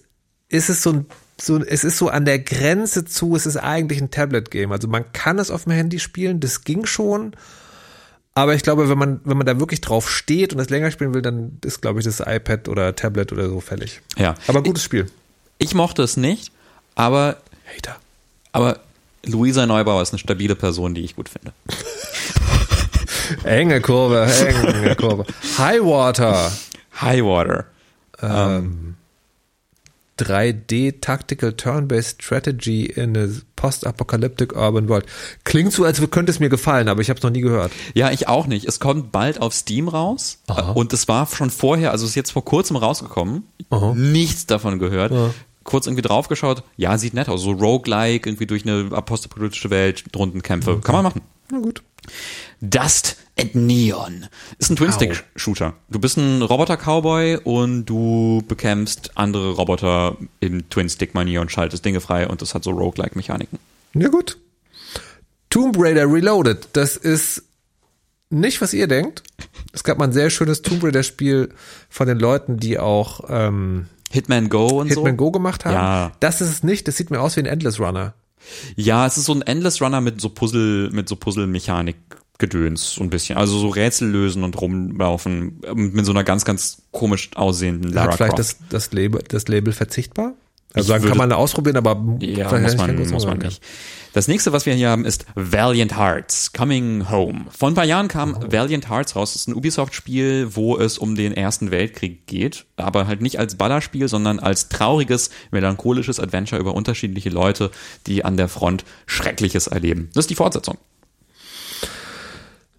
ist 0.50 0.68
es 0.68 0.82
so 0.82 0.92
ein 0.92 1.06
so, 1.40 1.58
es 1.64 1.84
ist 1.84 1.96
so 1.96 2.10
an 2.10 2.26
der 2.26 2.38
Grenze 2.38 3.06
zu, 3.06 3.34
es 3.34 3.46
ist 3.46 3.56
eigentlich 3.56 4.02
ein 4.02 4.10
Tablet-Game. 4.10 4.72
Also 4.72 4.88
man 4.88 5.10
kann 5.12 5.38
es 5.38 5.50
auf 5.50 5.64
dem 5.64 5.72
Handy 5.72 5.98
spielen, 5.98 6.40
das 6.40 6.64
ging 6.64 6.84
schon. 6.84 7.32
Aber 8.34 8.54
ich 8.54 8.62
glaube, 8.62 8.88
wenn 8.88 8.98
man, 8.98 9.20
wenn 9.24 9.36
man 9.36 9.46
da 9.46 9.58
wirklich 9.58 9.80
drauf 9.80 10.08
steht 10.10 10.52
und 10.52 10.58
das 10.58 10.70
länger 10.70 10.90
spielen 10.90 11.14
will, 11.14 11.22
dann 11.22 11.58
ist, 11.64 11.82
glaube 11.82 11.98
ich, 11.98 12.04
das 12.04 12.20
iPad 12.20 12.68
oder 12.68 12.94
Tablet 12.94 13.32
oder 13.32 13.48
so 13.48 13.60
fällig. 13.60 14.00
Ja. 14.16 14.34
Aber 14.46 14.62
gutes 14.62 14.84
Spiel. 14.84 15.10
Ich 15.58 15.74
mochte 15.74 16.02
es 16.02 16.16
nicht, 16.16 16.52
aber 16.94 17.36
Hater. 17.76 17.96
aber 18.52 18.80
Luisa 19.26 19.66
Neubauer 19.66 20.00
ist 20.00 20.12
eine 20.12 20.18
stabile 20.18 20.54
Person, 20.54 20.94
die 20.94 21.02
ich 21.02 21.16
gut 21.16 21.28
finde. 21.28 21.52
Enge 23.44 23.80
Kurve, 23.80 24.24
enge 24.24 24.96
Kurve. 24.96 25.26
Highwater. 25.58 26.50
Highwater. 27.00 27.66
3D 30.20 31.00
Tactical 31.00 31.52
Turn-Based 31.52 32.22
Strategy 32.22 32.86
in 32.86 33.16
a 33.16 33.28
Post-Apocalyptic 33.56 34.54
Urban 34.54 34.88
World. 34.88 35.06
Klingt 35.44 35.72
so, 35.72 35.84
als 35.84 36.00
könnte 36.10 36.30
es 36.30 36.40
mir 36.40 36.48
gefallen, 36.48 36.88
aber 36.88 37.00
ich 37.00 37.10
habe 37.10 37.18
es 37.18 37.22
noch 37.22 37.30
nie 37.30 37.40
gehört. 37.40 37.72
Ja, 37.94 38.10
ich 38.10 38.28
auch 38.28 38.46
nicht. 38.46 38.66
Es 38.66 38.80
kommt 38.80 39.12
bald 39.12 39.40
auf 39.40 39.54
Steam 39.54 39.88
raus 39.88 40.38
Aha. 40.46 40.72
und 40.72 40.92
es 40.92 41.08
war 41.08 41.26
schon 41.26 41.50
vorher, 41.50 41.90
also 41.92 42.04
es 42.04 42.10
ist 42.10 42.16
jetzt 42.16 42.32
vor 42.32 42.44
kurzem 42.44 42.76
rausgekommen. 42.76 43.44
Aha. 43.70 43.94
Nichts 43.94 44.46
davon 44.46 44.78
gehört. 44.78 45.12
Ja. 45.12 45.30
Kurz 45.62 45.86
irgendwie 45.86 46.02
draufgeschaut. 46.02 46.62
Ja, 46.76 46.96
sieht 46.98 47.14
nett 47.14 47.28
aus. 47.28 47.42
So 47.42 47.52
roguelike, 47.52 48.28
irgendwie 48.28 48.46
durch 48.46 48.66
eine 48.66 48.88
apostapolytische 48.92 49.70
Welt, 49.70 50.04
Rundenkämpfe. 50.16 50.80
Kann 50.80 50.94
man 50.94 51.04
machen. 51.04 51.20
Na 51.50 51.58
gut. 51.58 51.82
Dust 52.60 53.16
and 53.40 53.54
Neon. 53.54 54.26
Ist 54.58 54.70
ein 54.70 54.76
Twin-Stick-Shooter. 54.76 55.74
Du 55.88 55.98
bist 55.98 56.16
ein 56.16 56.42
Roboter-Cowboy 56.42 57.38
und 57.44 57.86
du 57.86 58.42
bekämpfst 58.46 59.12
andere 59.16 59.52
Roboter 59.52 60.16
im 60.40 60.68
Twin-Stick-Manier 60.68 61.40
und 61.40 61.50
schaltest 61.50 61.84
Dinge 61.84 62.00
frei 62.00 62.28
und 62.28 62.42
das 62.42 62.54
hat 62.54 62.64
so 62.64 62.70
roguelike-Mechaniken. 62.70 63.58
Ja 63.94 64.08
gut. 64.08 64.38
Tomb 65.50 65.76
Raider 65.78 66.10
Reloaded. 66.10 66.68
Das 66.74 66.96
ist 66.96 67.42
nicht, 68.30 68.60
was 68.60 68.72
ihr 68.72 68.86
denkt. 68.86 69.22
Es 69.72 69.84
gab 69.84 69.98
mal 69.98 70.04
ein 70.04 70.12
sehr 70.12 70.30
schönes 70.30 70.62
Tomb 70.62 70.84
Raider 70.84 71.02
Spiel 71.02 71.52
von 71.88 72.06
den 72.06 72.18
Leuten, 72.18 72.58
die 72.58 72.78
auch 72.78 73.24
ähm, 73.28 73.86
Hitman 74.10 74.48
Go 74.48 74.80
und 74.80 74.88
Hitman 74.88 75.12
so. 75.12 75.16
Go 75.16 75.30
gemacht 75.30 75.64
haben. 75.64 75.74
Ja. 75.74 76.12
Das 76.20 76.40
ist 76.40 76.50
es 76.50 76.62
nicht. 76.62 76.86
Das 76.88 76.96
sieht 76.96 77.10
mir 77.10 77.20
aus 77.20 77.36
wie 77.36 77.40
ein 77.40 77.46
Endless 77.46 77.80
Runner. 77.80 78.14
Ja, 78.76 79.06
es 79.06 79.16
ist 79.16 79.26
so 79.26 79.34
ein 79.34 79.42
Endless 79.42 79.80
Runner 79.82 80.00
mit 80.00 80.20
so 80.20 80.28
Puzzle, 80.30 80.90
mit 80.90 81.08
so 81.08 81.16
Puzzle-Mechanik. 81.16 81.96
Gedöns, 82.40 82.94
so 82.94 83.02
ein 83.04 83.10
bisschen. 83.10 83.38
Also 83.38 83.56
so 83.58 83.68
Rätsel 83.68 84.08
lösen 84.10 84.42
und 84.42 84.60
rumlaufen 84.60 85.60
ähm, 85.64 85.92
mit 85.92 86.04
so 86.04 86.10
einer 86.10 86.24
ganz, 86.24 86.44
ganz 86.44 86.82
komisch 86.90 87.30
aussehenden 87.36 87.92
Lara 87.92 88.08
Hat 88.08 88.16
vielleicht 88.16 88.38
das, 88.40 88.56
das, 88.68 88.90
Label, 88.92 89.22
das 89.28 89.46
Label 89.46 89.72
verzichtbar? 89.72 90.32
Also 90.72 90.92
würde- 90.92 91.08
kann 91.08 91.18
man 91.18 91.32
ausprobieren, 91.32 91.76
aber 91.76 91.94
Ja, 92.20 92.44
muss 92.58 92.76
man, 92.76 92.96
muss 92.96 93.10
man 93.24 93.34
Hunger. 93.34 93.46
nicht. 93.46 93.60
Das 94.12 94.26
nächste, 94.28 94.52
was 94.52 94.66
wir 94.66 94.74
hier 94.74 94.88
haben, 94.90 95.04
ist 95.04 95.24
Valiant 95.36 95.96
Hearts, 95.96 96.52
Coming 96.52 97.10
Home. 97.10 97.46
Vor 97.56 97.68
ein 97.70 97.74
paar 97.74 97.84
Jahren 97.84 98.06
kam 98.08 98.34
Oh. 98.36 98.52
Valiant 98.52 98.88
Hearts 98.88 99.14
raus. 99.16 99.32
Das 99.32 99.42
ist 99.42 99.48
ein 99.48 99.54
Ubisoft-Spiel, 99.54 100.48
wo 100.54 100.76
es 100.78 100.98
um 100.98 101.14
den 101.16 101.32
Ersten 101.32 101.70
Weltkrieg 101.72 102.26
geht, 102.26 102.66
aber 102.76 103.06
halt 103.08 103.20
nicht 103.20 103.38
als 103.40 103.56
Ballerspiel, 103.56 104.06
sondern 104.08 104.38
als 104.40 104.68
trauriges, 104.68 105.30
melancholisches 105.50 106.18
Adventure 106.20 106.60
über 106.60 106.74
unterschiedliche 106.74 107.30
Leute, 107.30 107.70
die 108.06 108.24
an 108.24 108.36
der 108.36 108.48
Front 108.48 108.84
Schreckliches 109.06 109.66
erleben. 109.68 110.10
Das 110.14 110.24
ist 110.24 110.30
die 110.30 110.36
Fortsetzung. 110.36 110.78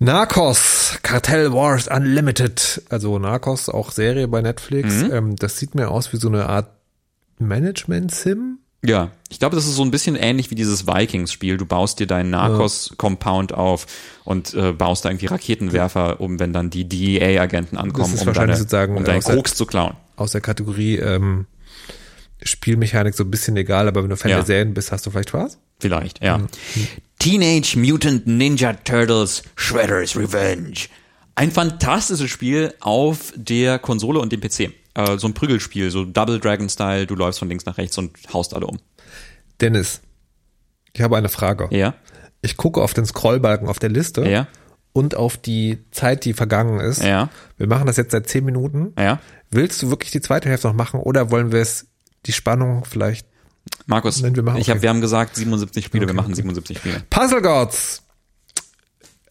Narcos, 0.04 0.98
Cartel 1.04 1.54
Wars 1.54 1.88
Unlimited, 1.88 2.82
also 2.90 3.20
Narcos, 3.20 3.70
auch 3.70 3.92
Serie 3.92 4.28
bei 4.28 4.42
Netflix. 4.42 5.04
Mhm. 5.04 5.12
Ähm, 5.14 5.36
das 5.36 5.58
sieht 5.60 5.76
mir 5.76 5.90
aus 5.90 6.12
wie 6.12 6.18
so 6.18 6.28
eine 6.28 6.50
Art 6.50 6.72
Management-Sim. 7.38 8.58
Ja, 8.84 9.12
ich 9.30 9.38
glaube, 9.38 9.56
das 9.56 9.68
ist 9.68 9.76
so 9.76 9.84
ein 9.84 9.92
bisschen 9.92 10.16
ähnlich 10.16 10.50
wie 10.50 10.56
dieses 10.56 10.88
Vikings-Spiel. 10.88 11.58
Du 11.58 11.68
baust 11.68 12.00
dir 12.00 12.08
deinen 12.08 12.32
Narcos-Compound 12.32 13.54
auf 13.54 13.86
und 14.24 14.56
äh, 14.56 14.72
baust 14.74 15.06
da 15.06 15.10
irgendwie 15.10 15.28
Raketenwerfer, 15.28 16.20
um 16.20 16.40
wenn 16.40 16.52
dann 16.52 16.72
die 16.72 16.90
DEA-Agenten 16.90 17.78
ankommen, 17.78 18.18
um, 18.18 18.34
deine, 18.34 18.56
sozusagen 18.58 18.98
um 18.98 19.04
deinen 19.04 19.22
der- 19.22 19.36
Koks 19.36 19.54
zu 19.54 19.68
klauen. 19.68 19.94
Aus 20.16 20.32
der 20.32 20.42
Kategorie 20.42 20.96
ähm, 20.98 21.46
Spielmechanik 22.42 23.14
so 23.14 23.24
ein 23.24 23.30
bisschen 23.30 23.56
egal, 23.56 23.88
aber 23.88 24.02
wenn 24.02 24.10
du 24.10 24.18
Fan 24.18 24.32
Ja. 24.32 24.38
der 24.38 24.46
Serien 24.48 24.74
bist, 24.74 24.92
hast 24.92 25.06
du 25.06 25.12
vielleicht 25.12 25.30
Spaß? 25.30 25.60
Vielleicht, 25.80 26.24
ja. 26.24 26.42
Teenage 27.22 27.78
Mutant 27.78 28.26
Ninja 28.26 28.74
Turtles 28.74 29.44
Shredder's 29.56 30.16
Revenge. 30.18 30.88
Ein 31.36 31.52
fantastisches 31.52 32.32
Spiel 32.32 32.74
auf 32.80 33.32
der 33.36 33.78
Konsole 33.78 34.20
und 34.20 34.32
dem 34.32 34.42
PC. 34.42 34.72
Äh, 34.96 35.18
so 35.20 35.28
ein 35.28 35.36
Prügelspiel, 35.36 35.92
so 35.92 36.04
Double 36.04 36.40
Dragon 36.40 36.68
Style, 36.68 37.06
du 37.06 37.14
läufst 37.14 37.38
von 37.38 37.48
links 37.48 37.68
nach 37.68 37.78
rechts 37.78 37.96
und 38.00 38.18
haust 38.34 38.56
alle 38.56 38.66
um. 38.66 38.80
Dennis, 39.62 40.02
ich 40.94 41.02
habe 41.02 41.16
eine 41.16 41.30
Frage. 41.30 41.68
Ja? 41.70 41.94
Ich 42.42 42.58
gucke 42.58 42.82
auf 42.82 42.96
den 42.96 43.06
Scrollbalken 43.06 43.68
auf 43.68 43.78
der 43.78 43.90
Liste 43.90 44.28
Ja? 44.28 44.48
und 44.92 45.14
auf 45.16 45.38
die 45.38 45.78
Zeit, 45.92 46.26
die 46.26 46.34
vergangen 46.34 46.80
ist. 46.80 47.04
Ja? 47.04 47.30
Wir 47.56 47.68
machen 47.68 47.86
das 47.86 47.98
jetzt 47.98 48.14
seit 48.14 48.28
zehn 48.30 48.44
Minuten. 48.46 48.94
Ja? 48.98 49.20
Willst 49.52 49.80
du 49.84 49.92
wirklich 49.92 50.10
die 50.10 50.22
zweite 50.22 50.50
Hälfte 50.50 50.70
noch 50.70 50.74
machen 50.76 51.00
oder 51.00 51.30
wollen 51.30 51.52
wir 51.52 51.62
es, 51.62 51.86
die 52.26 52.34
Spannung 52.34 52.84
vielleicht? 52.84 53.28
Markus, 53.86 54.22
Nein, 54.22 54.36
wir 54.36 54.44
machen- 54.44 54.58
ich 54.60 54.70
hab, 54.70 54.78
okay. 54.78 54.84
wir 54.84 54.90
haben 54.90 55.02
gesagt 55.02 55.36
77 55.36 55.86
Spiele, 55.86 56.02
wir 56.04 56.10
Okay, 56.10 56.16
machen 56.16 56.28
okay. 56.34 56.36
77 56.42 56.78
Spiele. 56.78 57.04
Puzzle 57.10 57.42
Gods. 57.42 58.04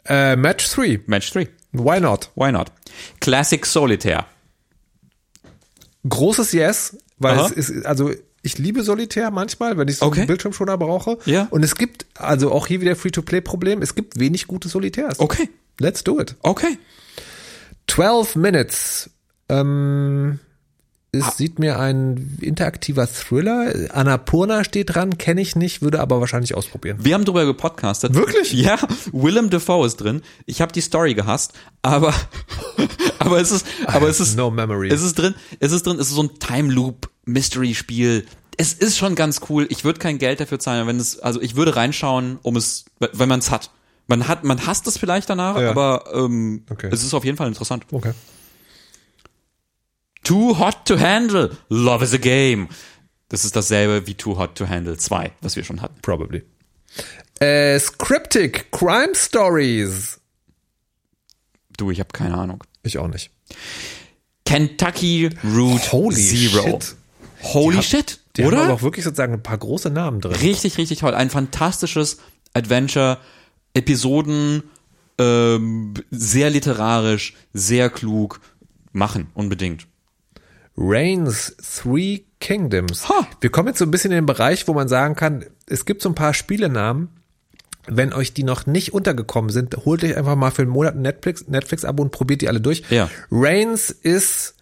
Äh, 0.06 0.36
Match 0.36 0.68
3. 0.70 1.00
Match 1.06 1.32
3. 1.32 1.48
Why 1.72 2.00
not? 2.00 2.30
Why 2.34 2.50
not? 2.52 2.72
Classic 3.20 3.64
Solitaire. 3.66 4.26
Großes 6.08 6.52
Yes, 6.52 6.96
weil 7.18 7.38
Aha. 7.38 7.46
es 7.56 7.68
ist, 7.70 7.86
also 7.86 8.10
ich 8.42 8.56
liebe 8.58 8.82
Solitär 8.82 9.30
manchmal, 9.30 9.76
wenn 9.76 9.88
ich 9.88 9.98
so 9.98 10.06
Okay. 10.06 10.20
einen 10.20 10.26
Bildschirmschoner 10.28 10.78
brauche. 10.78 11.18
Ja. 11.26 11.46
Und 11.50 11.62
es 11.62 11.74
gibt, 11.74 12.06
also 12.14 12.50
auch 12.52 12.66
hier 12.66 12.80
wieder 12.80 12.96
Free-to-Play-Problem, 12.96 13.82
es 13.82 13.94
gibt 13.94 14.18
wenig 14.18 14.46
gute 14.46 14.68
Solitärs. 14.68 15.20
Okay. 15.20 15.50
Let's 15.78 16.02
do 16.04 16.18
it. 16.20 16.36
Okay. 16.40 16.78
12 17.86 18.36
Minutes. 18.36 19.10
Ähm, 19.48 20.38
es 21.12 21.36
sieht 21.36 21.58
mir 21.58 21.78
ein 21.80 22.38
interaktiver 22.40 23.08
Thriller. 23.08 23.72
Annapurna 23.92 24.62
steht 24.62 24.94
dran, 24.94 25.18
kenne 25.18 25.40
ich 25.40 25.56
nicht, 25.56 25.82
würde 25.82 26.00
aber 26.00 26.20
wahrscheinlich 26.20 26.54
ausprobieren. 26.54 26.98
Wir 27.00 27.14
haben 27.14 27.24
drüber 27.24 27.44
gepodcastet. 27.46 28.14
Wirklich? 28.14 28.52
Ja, 28.52 28.78
Willem 29.12 29.50
Dafoe 29.50 29.86
ist 29.86 29.96
drin. 29.96 30.22
Ich 30.46 30.60
habe 30.60 30.72
die 30.72 30.80
Story 30.80 31.14
gehasst, 31.14 31.52
aber 31.82 32.14
aber 33.18 33.40
es 33.40 33.50
ist 33.50 33.66
aber 33.86 34.08
es 34.08 34.20
ist 34.20 34.36
no 34.36 34.50
memory. 34.50 34.88
Es 34.90 35.02
ist 35.02 35.18
drin, 35.18 35.34
es 35.58 35.72
ist 35.72 35.86
drin, 35.86 35.98
es 35.98 36.08
ist 36.08 36.14
so 36.14 36.22
ein 36.22 36.38
Time 36.38 36.72
Loop 36.72 37.10
Mystery 37.24 37.74
Spiel. 37.74 38.24
Es 38.56 38.72
ist 38.74 38.96
schon 38.98 39.14
ganz 39.14 39.40
cool. 39.48 39.66
Ich 39.70 39.84
würde 39.84 39.98
kein 39.98 40.18
Geld 40.18 40.38
dafür 40.40 40.58
zahlen, 40.58 40.86
wenn 40.86 41.00
es 41.00 41.18
also 41.18 41.40
ich 41.40 41.56
würde 41.56 41.74
reinschauen, 41.76 42.38
um 42.42 42.56
es 42.56 42.84
wenn 42.98 43.28
man 43.28 43.40
es 43.40 43.50
hat. 43.50 43.70
Man 44.06 44.28
hat 44.28 44.44
man 44.44 44.66
hasst 44.66 44.86
es 44.86 44.96
vielleicht 44.98 45.28
danach, 45.30 45.58
Ja. 45.60 45.70
aber 45.70 46.04
ähm, 46.14 46.62
Okay. 46.70 46.88
es 46.92 47.02
ist 47.02 47.14
auf 47.14 47.24
jeden 47.24 47.36
Fall 47.36 47.48
interessant. 47.48 47.84
Okay. 47.90 48.12
Too 50.30 50.56
Hot 50.60 50.84
to 50.84 50.96
Handle. 50.96 51.50
Love 51.70 52.04
is 52.04 52.14
a 52.14 52.18
Game. 52.18 52.68
Das 53.30 53.44
ist 53.44 53.56
dasselbe 53.56 54.06
wie 54.06 54.14
Too 54.14 54.38
Hot 54.38 54.54
to 54.54 54.68
Handle 54.68 54.96
2, 54.96 55.32
was 55.40 55.56
wir 55.56 55.64
schon 55.64 55.82
hatten. 55.82 56.00
Probably. 56.02 56.44
Äh, 57.40 57.80
Scriptic 57.80 58.70
Crime 58.70 59.12
Stories. 59.16 60.20
Du, 61.76 61.90
ich 61.90 61.98
habe 61.98 62.10
keine 62.12 62.36
Ahnung. 62.38 62.62
Ich 62.84 62.98
auch 62.98 63.08
nicht. 63.08 63.32
Kentucky 64.44 65.30
Route 65.42 65.90
Holy 65.90 66.14
Zero. 66.14 66.62
shit. 66.62 66.94
Holy 67.42 67.78
Die 67.78 67.82
shit, 67.82 68.20
Die 68.36 68.42
haben 68.44 68.52
oder? 68.52 68.62
aber 68.66 68.74
auch 68.74 68.82
wirklich 68.82 69.04
sozusagen 69.04 69.32
ein 69.32 69.42
paar 69.42 69.58
große 69.58 69.90
Namen 69.90 70.20
drin. 70.20 70.36
richtig, 70.36 70.78
richtig 70.78 71.00
toll. 71.00 71.14
Ein 71.14 71.30
fantastisches 71.30 72.18
Adventure, 72.54 73.18
Episoden, 73.74 74.62
ähm, 75.18 75.94
sehr 76.12 76.50
literarisch, 76.50 77.34
sehr 77.52 77.90
klug. 77.90 78.40
Machen, 78.92 79.26
unbedingt. 79.34 79.88
Reigns 80.82 81.54
Three 81.58 82.22
Kingdoms. 82.40 83.08
Ha. 83.08 83.26
Wir 83.40 83.50
kommen 83.50 83.68
jetzt 83.68 83.78
so 83.78 83.84
ein 83.84 83.90
bisschen 83.90 84.10
in 84.12 84.16
den 84.16 84.26
Bereich, 84.26 84.66
wo 84.66 84.72
man 84.72 84.88
sagen 84.88 85.14
kann, 85.14 85.44
es 85.68 85.84
gibt 85.84 86.00
so 86.00 86.08
ein 86.08 86.14
paar 86.14 86.32
Spielenamen, 86.34 87.08
Wenn 87.86 88.12
euch 88.12 88.32
die 88.34 88.44
noch 88.44 88.66
nicht 88.66 88.92
untergekommen 88.94 89.50
sind, 89.50 89.76
holt 89.84 90.02
euch 90.04 90.16
einfach 90.16 90.36
mal 90.36 90.50
für 90.50 90.62
einen 90.62 90.70
Monat 90.70 90.94
ein 90.94 91.02
Netflix, 91.02 91.48
Netflix-Abo 91.48 92.02
und 92.02 92.12
probiert 92.12 92.40
die 92.40 92.48
alle 92.48 92.60
durch. 92.60 92.82
Ja. 92.90 93.10
Reigns 93.30 93.90
ist 93.90 94.54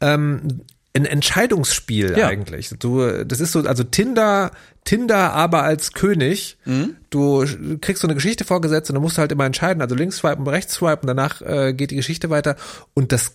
ähm, 0.00 0.62
ein 0.94 1.04
Entscheidungsspiel 1.04 2.16
Ja. 2.18 2.28
eigentlich. 2.28 2.70
Du, 2.78 3.24
das 3.24 3.40
ist 3.40 3.52
so, 3.52 3.60
also 3.60 3.82
Tinder, 3.84 4.50
Tinder 4.84 5.32
aber 5.32 5.62
als 5.64 5.92
König. 5.92 6.58
Mhm. 6.64 6.96
Du 7.10 7.44
kriegst 7.80 8.02
so 8.02 8.06
eine 8.08 8.14
Geschichte 8.14 8.44
vorgesetzt 8.44 8.90
und 8.90 8.94
dann 8.94 9.02
musst 9.02 9.16
du 9.16 9.20
halt 9.20 9.32
immer 9.32 9.46
entscheiden, 9.46 9.80
also 9.82 9.94
links 9.94 10.18
swipen, 10.18 10.46
rechts 10.46 10.74
swipen, 10.74 11.06
danach 11.06 11.40
äh, 11.42 11.72
geht 11.72 11.90
die 11.90 11.96
Geschichte 11.96 12.30
weiter 12.30 12.56
und 12.94 13.10
das 13.12 13.32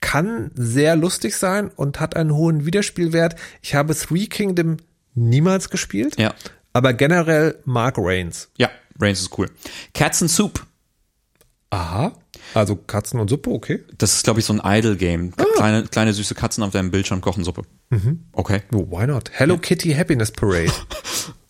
kann 0.00 0.50
sehr 0.54 0.96
lustig 0.96 1.36
sein 1.36 1.70
und 1.74 2.00
hat 2.00 2.16
einen 2.16 2.34
hohen 2.34 2.66
Wiederspielwert. 2.66 3.36
Ich 3.62 3.74
habe 3.74 3.94
Three 3.94 4.26
Kingdom 4.26 4.76
niemals 5.14 5.70
gespielt, 5.70 6.18
Ja. 6.18 6.34
aber 6.72 6.92
generell 6.92 7.58
Mark 7.64 7.96
Reigns. 7.98 8.50
Ja, 8.58 8.70
Reigns 9.00 9.20
ist 9.20 9.38
cool. 9.38 9.50
Cats 9.94 10.22
and 10.22 10.30
Soup. 10.30 10.64
Aha. 11.70 12.12
Also 12.54 12.76
Katzen 12.76 13.18
und 13.18 13.28
Suppe, 13.28 13.50
okay. 13.50 13.82
Das 13.98 14.14
ist, 14.14 14.22
glaube 14.24 14.38
ich, 14.40 14.46
so 14.46 14.52
ein 14.52 14.60
Idle-Game. 14.64 15.32
Ah. 15.36 15.44
Kleine, 15.56 15.82
kleine 15.88 16.12
süße 16.12 16.34
Katzen 16.34 16.62
auf 16.62 16.70
deinem 16.70 16.90
Bildschirm 16.92 17.20
kochen 17.20 17.42
Suppe. 17.42 17.62
Mhm. 17.90 18.24
Okay. 18.32 18.62
Oh, 18.72 18.86
why 18.90 19.06
not? 19.06 19.30
Hello 19.32 19.58
Kitty 19.58 19.92
Happiness 19.94 20.30
Parade. 20.30 20.72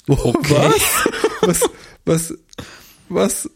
Okay. 0.09 0.71
Was? 1.41 1.61
Was? 2.05 2.35
Was? 3.09 3.49
Was? 3.49 3.51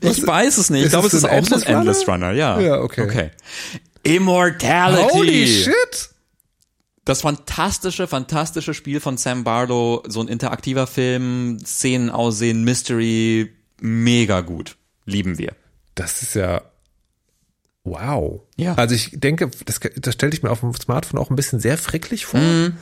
Ich 0.00 0.26
weiß 0.26 0.58
es 0.58 0.68
nicht. 0.68 0.82
Ich 0.86 0.90
glaube, 0.90 1.06
es 1.06 1.14
ist 1.14 1.24
auch 1.24 1.28
so 1.28 1.54
ein 1.54 1.62
Endless 1.62 1.68
Runner? 1.68 1.78
Endless 1.78 2.08
Runner, 2.08 2.32
ja. 2.32 2.58
Ja, 2.60 2.80
okay. 2.80 3.02
Okay. 3.02 3.30
Immortality. 4.04 5.12
Holy 5.12 5.46
shit! 5.46 6.10
Das 7.04 7.20
fantastische, 7.20 8.06
fantastische 8.06 8.72
Spiel 8.72 8.98
von 9.00 9.18
Sam 9.18 9.44
Barlow, 9.44 10.02
so 10.06 10.20
ein 10.20 10.28
interaktiver 10.28 10.86
Film, 10.86 11.58
Szenen 11.64 12.08
aussehen, 12.08 12.64
Mystery, 12.64 13.52
mega 13.80 14.40
gut. 14.40 14.76
Lieben 15.04 15.36
wir. 15.36 15.52
Das 15.94 16.22
ist 16.22 16.34
ja 16.34 16.62
wow. 17.84 18.40
Ja. 18.56 18.74
Also 18.74 18.94
ich 18.94 19.10
denke, 19.12 19.50
das, 19.66 19.80
das 19.96 20.14
stelle 20.14 20.32
ich 20.32 20.42
mir 20.42 20.50
auf 20.50 20.60
dem 20.60 20.74
Smartphone 20.74 21.20
auch 21.20 21.30
ein 21.30 21.36
bisschen 21.36 21.60
sehr 21.60 21.76
fricklich 21.78 22.24
vor. 22.24 22.40
Mhm. 22.40 22.76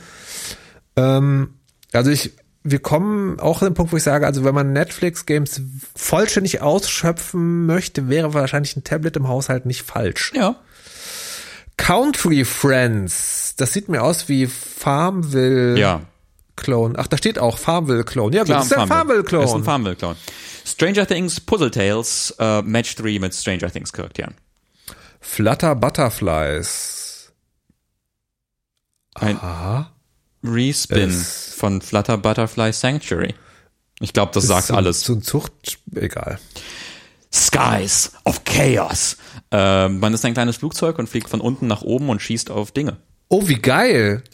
Ähm, 0.95 1.53
also 1.91 2.09
ich, 2.09 2.31
wir 2.63 2.79
kommen 2.79 3.39
auch 3.39 3.61
an 3.61 3.69
den 3.69 3.73
Punkt, 3.73 3.91
wo 3.91 3.97
ich 3.97 4.03
sage, 4.03 4.25
also 4.25 4.45
wenn 4.45 4.55
man 4.55 4.71
Netflix-Games 4.71 5.61
vollständig 5.95 6.61
ausschöpfen 6.61 7.65
möchte, 7.65 8.07
wäre 8.07 8.33
wahrscheinlich 8.33 8.75
ein 8.77 8.85
Tablet 8.85 9.17
im 9.17 9.27
Haushalt 9.27 9.65
nicht 9.65 9.83
falsch. 9.83 10.31
Ja. 10.33 10.55
Country 11.77 12.45
Friends, 12.45 13.55
das 13.57 13.73
sieht 13.73 13.89
mir 13.89 14.03
aus 14.03 14.29
wie 14.29 14.47
Farmville 14.47 15.77
Ja. 15.79 16.01
Clone. 16.55 16.95
Ach, 16.97 17.07
da 17.07 17.17
steht 17.17 17.39
auch 17.39 17.57
Farmville 17.57 18.03
Clone. 18.03 18.35
Ja, 18.35 18.43
gut, 18.43 18.51
das 18.51 18.65
ist 18.67 18.73
ein 18.77 18.87
Farmville 18.87 19.23
Clone. 19.23 19.43
Das 19.43 19.51
ist 19.51 19.57
ein 19.57 19.63
Farmville 19.63 19.95
Clone. 19.95 20.15
Stranger 20.65 21.07
Things 21.07 21.39
Puzzle 21.41 21.71
Tales, 21.71 22.33
äh, 22.39 22.61
Match 22.61 22.95
3 22.95 23.19
mit 23.19 23.33
Stranger 23.33 23.71
Things 23.71 23.91
Charakteren. 23.91 24.35
Flutter 25.19 25.75
Butterflies. 25.75 27.31
Ein 29.15 29.37
Aha. 29.37 29.91
Respin 30.43 31.09
Es- 31.09 31.53
von 31.55 31.81
Flutter 31.81 32.17
Butterfly 32.17 32.71
Sanctuary. 32.73 33.33
Ich 33.99 34.13
glaube, 34.13 34.31
das 34.33 34.45
sagt 34.45 34.67
so, 34.67 34.73
alles. 34.75 35.01
So 35.01 35.13
ein 35.13 35.21
Zucht, 35.21 35.53
egal. 35.95 36.39
Skies 37.53 38.11
of 38.25 38.43
Chaos. 38.45 39.17
Äh, 39.51 39.87
man 39.89 40.13
ist 40.13 40.25
ein 40.25 40.33
kleines 40.33 40.57
Flugzeug 40.57 40.97
und 40.99 41.07
fliegt 41.07 41.29
von 41.29 41.41
unten 41.41 41.67
nach 41.67 41.81
oben 41.83 42.09
und 42.09 42.21
schießt 42.21 42.49
auf 42.51 42.71
Dinge. 42.71 42.97
Oh, 43.29 43.47
wie 43.47 43.55
geil. 43.55 44.23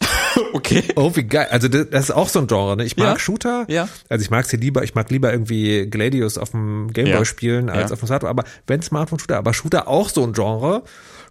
Okay. 0.52 0.84
Oh, 0.94 1.10
wie 1.16 1.24
geil. 1.24 1.48
Also 1.50 1.66
das, 1.66 1.90
das 1.90 2.04
ist 2.04 2.10
auch 2.12 2.28
so 2.28 2.38
ein 2.38 2.46
Genre, 2.46 2.76
ne? 2.76 2.84
Ich 2.84 2.96
mag 2.96 3.06
Ja. 3.14 3.18
Shooter. 3.18 3.64
Ja. 3.68 3.88
Also 4.08 4.22
ich 4.22 4.30
mag 4.30 4.46
sie 4.46 4.58
lieber, 4.58 4.84
ich 4.84 4.94
mag 4.94 5.10
lieber 5.10 5.32
irgendwie 5.32 5.86
Gladius 5.90 6.38
auf 6.38 6.50
dem 6.52 6.92
Gameboy 6.92 7.18
Ja. 7.18 7.24
spielen 7.24 7.68
als 7.68 7.90
Ja. 7.90 7.94
auf 7.94 7.98
dem 7.98 8.06
Smartphone. 8.06 8.30
Aber 8.30 8.44
wenn 8.68 8.80
Smartphone-Shooter, 8.80 9.36
aber 9.36 9.52
Shooter 9.54 9.88
auch 9.88 10.08
so 10.08 10.22
ein 10.22 10.32
Genre. 10.32 10.84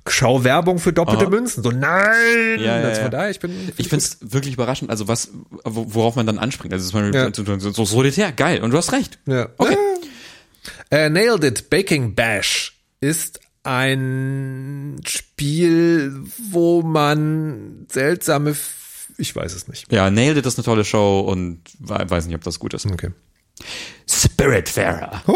Schau 0.07 0.43
Werbung 0.43 0.79
für 0.79 0.91
doppelte 0.91 1.25
Aha. 1.25 1.29
Münzen. 1.29 1.63
So, 1.63 1.71
nein! 1.71 2.57
Ja, 2.57 2.79
ja, 2.81 2.87
also 2.89 3.01
ja. 3.01 3.09
daher, 3.09 3.29
ich 3.29 3.39
bin, 3.39 3.51
find 3.51 3.73
Ich 3.79 3.87
finde 3.89 4.03
es 4.03 4.17
wirklich 4.21 4.53
überraschend, 4.55 4.89
also 4.91 5.07
was, 5.07 5.29
wo- 5.63 5.93
worauf 5.93 6.15
man 6.17 6.25
dann 6.25 6.39
anspringt. 6.39 6.73
Also 6.73 6.89
zum 6.89 7.01
Beispiel 7.01 7.45
Ja. 7.47 7.59
so, 7.59 7.71
so 7.71 7.85
solitär, 7.85 8.31
geil. 8.33 8.61
Und 8.61 8.71
du 8.71 8.77
hast 8.77 8.91
recht. 8.91 9.19
Ja. 9.27 9.47
Okay. 9.57 9.77
Äh, 10.91 11.09
Nailed 11.09 11.43
It, 11.43 11.69
Baking 11.69 12.15
Bash 12.15 12.81
ist 13.01 13.39
ein 13.63 14.99
Spiel, 15.05 16.23
wo 16.51 16.81
man 16.81 17.85
seltsame, 17.91 18.51
F 18.51 19.07
ich 19.17 19.35
weiß 19.35 19.53
es 19.53 19.67
nicht. 19.67 19.91
Ja, 19.91 20.09
Nailed 20.09 20.37
It 20.37 20.45
ist 20.45 20.57
eine 20.57 20.63
tolle 20.65 20.85
Show 20.85 21.19
und 21.21 21.61
we- 21.79 22.09
weiß 22.09 22.25
nicht, 22.27 22.35
ob 22.35 22.43
das 22.43 22.57
gut 22.59 22.73
ist. 22.73 22.85
Okay. 22.85 23.11
Spiritfarer. 24.09 25.23
Oh, 25.27 25.35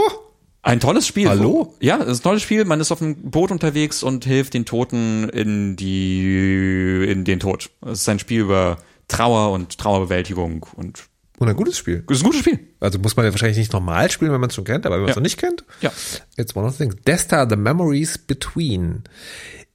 Ein 0.61 0.79
tolles 0.79 1.05
Spiel. 1.05 1.27
Hallo? 1.27 1.75
Ja, 1.81 1.97
es 2.01 2.07
ist 2.07 2.19
ein 2.21 2.23
tolles 2.23 2.41
Spiel. 2.41 2.63
Man 2.65 2.79
ist 2.79 2.91
auf 2.91 3.01
einem 3.01 3.15
Boot 3.29 3.51
unterwegs 3.51 4.01
und 4.01 4.23
hilft 4.25 4.53
den 4.53 4.63
Toten 4.65 5.27
in 5.29 5.75
die, 5.75 7.05
in 7.09 7.25
den 7.25 7.39
Tod. 7.41 7.69
Es 7.85 8.01
ist 8.01 8.09
ein 8.09 8.19
Spiel 8.19 8.41
über 8.41 8.77
Trauer 9.09 9.51
und 9.51 9.77
Trauerbewältigung 9.77 10.65
und 10.77 11.03
und 11.43 11.49
ein 11.49 11.55
gutes 11.55 11.77
Spiel. 11.77 12.03
es 12.09 12.17
ist 12.17 12.23
ein 12.23 12.25
gutes 12.25 12.39
Spiel. 12.41 12.59
Also 12.79 12.97
muss 12.99 13.15
man 13.15 13.25
ja 13.25 13.31
wahrscheinlich 13.31 13.57
nicht 13.57 13.73
normal 13.73 14.09
spielen, 14.11 14.31
wenn 14.31 14.39
man 14.41 14.49
es 14.49 14.55
schon 14.55 14.63
kennt, 14.65 14.85
aber 14.85 14.95
wenn 14.95 15.01
man 15.03 15.09
es 15.11 15.15
Ja. 15.15 15.19
noch 15.19 15.23
nicht 15.25 15.37
kennt, 15.39 15.63
Ja. 15.81 15.91
it's 16.37 16.55
one 16.55 16.65
of 16.65 16.73
the 16.75 16.77
things. 16.83 16.95
Desta, 17.05 17.47
The 17.49 17.55
Memories 17.55 18.17
Between 18.17 19.03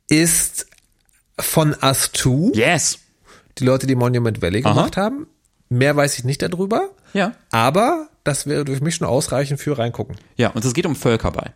ist 0.08 0.66
von 1.38 1.74
Us 1.82 2.10
Two, 2.12 2.50
Yes. 2.54 2.98
die 3.58 3.64
Leute, 3.64 3.86
die 3.86 3.94
Monument 3.94 4.42
Valley 4.42 4.64
Aha. 4.64 4.72
gemacht 4.74 4.96
haben. 4.96 5.26
Mehr 5.68 5.94
weiß 5.96 6.18
ich 6.18 6.24
nicht 6.24 6.40
darüber, 6.42 6.88
Ja. 7.12 7.34
aber 7.50 8.08
das 8.24 8.46
wäre 8.46 8.64
durch 8.64 8.80
mich 8.80 8.94
schon 8.96 9.06
ausreichend 9.06 9.60
für 9.60 9.76
reingucken. 9.78 10.16
Ja, 10.36 10.48
und 10.50 10.64
es 10.64 10.72
geht 10.74 10.86
um 10.86 10.96
Völkerball. 10.96 11.54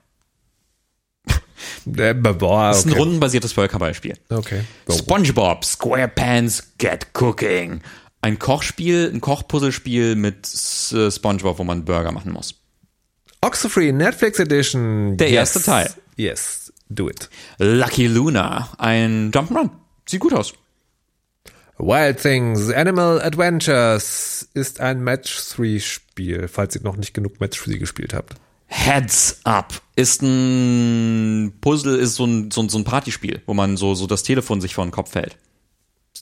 Äh, 1.96 2.14
boah, 2.14 2.70
Es 2.70 2.78
ist 2.78 2.86
ein 2.86 2.90
okay. 2.92 3.00
rundenbasiertes 3.00 3.52
Völkerballspiel. 3.52 4.14
okay. 4.30 4.62
SpongeBob 4.90 5.64
SquarePants 5.64 6.72
Get 6.78 7.08
Cooking. 7.14 7.80
Ein 8.22 8.38
Kochspiel, 8.38 9.10
ein 9.12 9.20
Kochpuzzlespiel 9.20 10.14
mit 10.14 10.46
äh, 10.92 11.10
SpongeBob, 11.10 11.58
wo 11.58 11.64
man 11.64 11.84
Burger 11.84 12.12
machen 12.12 12.32
muss. 12.32 12.54
Oxyfree 13.40 13.90
Netflix 13.90 14.38
Edition. 14.38 15.16
Der 15.16 15.28
erste 15.28 15.60
Teil. 15.60 15.92
Yes, 16.16 16.72
do 16.88 17.10
it. 17.10 17.28
Lucky 17.58 18.06
Luna, 18.06 18.68
ein 18.78 19.32
Jump'n'Run. 19.32 19.70
Sieht 20.06 20.20
gut 20.20 20.34
aus. 20.34 20.54
Wild 21.78 22.22
Things 22.22 22.70
Animal 22.70 23.20
Adventures 23.20 24.48
ist 24.54 24.78
ein 24.78 25.02
Match 25.02 25.36
3 25.56 25.80
Spiel, 25.80 26.46
falls 26.46 26.76
ihr 26.76 26.82
noch 26.82 26.96
nicht 26.96 27.14
genug 27.14 27.40
Match 27.40 27.60
3 27.64 27.72
gespielt 27.78 28.14
habt. 28.14 28.34
Heads 28.66 29.40
Up 29.42 29.82
ist 29.96 30.22
ein 30.22 31.54
Puzzle, 31.60 31.98
ist 31.98 32.14
so 32.14 32.24
ein, 32.24 32.52
so 32.52 32.62
ein, 32.62 32.68
so 32.68 32.78
ein 32.78 32.84
Partyspiel, 32.84 33.42
wo 33.46 33.54
man 33.54 33.76
so, 33.76 33.96
so 33.96 34.06
das 34.06 34.22
Telefon 34.22 34.60
sich 34.60 34.76
vor 34.76 34.84
den 34.84 34.92
Kopf 34.92 35.12
hält. 35.16 35.36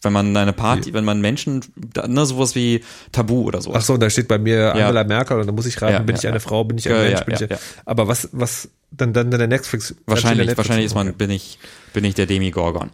Wenn 0.03 0.13
man 0.15 0.35
eine 0.37 0.55
Party, 0.55 0.95
wenn 0.95 1.05
man 1.05 1.21
Menschen, 1.21 1.63
ne, 2.07 2.25
sowas 2.25 2.55
wie 2.55 2.83
Tabu 3.13 3.43
oder 3.43 3.61
so. 3.61 3.75
Ach 3.75 3.83
so, 3.83 3.99
da 3.99 4.09
steht 4.09 4.29
bei 4.29 4.39
mir 4.39 4.73
Angela 4.75 5.05
Merkel 5.05 5.39
und 5.39 5.47
da 5.47 5.53
muss 5.53 5.67
ich 5.67 5.81
raten, 5.83 5.93
Ja, 5.93 5.99
bin 5.99 6.17
ja, 6.17 6.21
ich 6.21 6.27
eine 6.27 6.37
ja. 6.37 6.41
Frau, 6.41 6.65
bin 6.65 6.79
ich 6.79 6.89
ein 6.89 6.95
Ja, 6.95 7.03
Mensch, 7.03 7.19
ja, 7.19 7.25
bin 7.25 7.35
ich 7.35 7.41
ja, 7.41 7.47
ja. 7.51 7.59
Aber 7.85 8.09
was 8.09 8.31
was 8.33 8.71
dann 8.91 9.13
dann 9.13 9.31
der 9.31 9.47
Netflix 9.47 9.95
wahrscheinlich, 10.07 10.39
der 10.39 10.47
Netflix- 10.47 10.57
wahrscheinlich 10.59 10.87
ist 10.87 10.95
man, 10.95 11.13
bin 11.15 11.31
ich, 11.31 11.59
bin 11.93 12.05
ich 12.05 12.15
der 12.15 12.25
Demigorgon. 12.27 12.91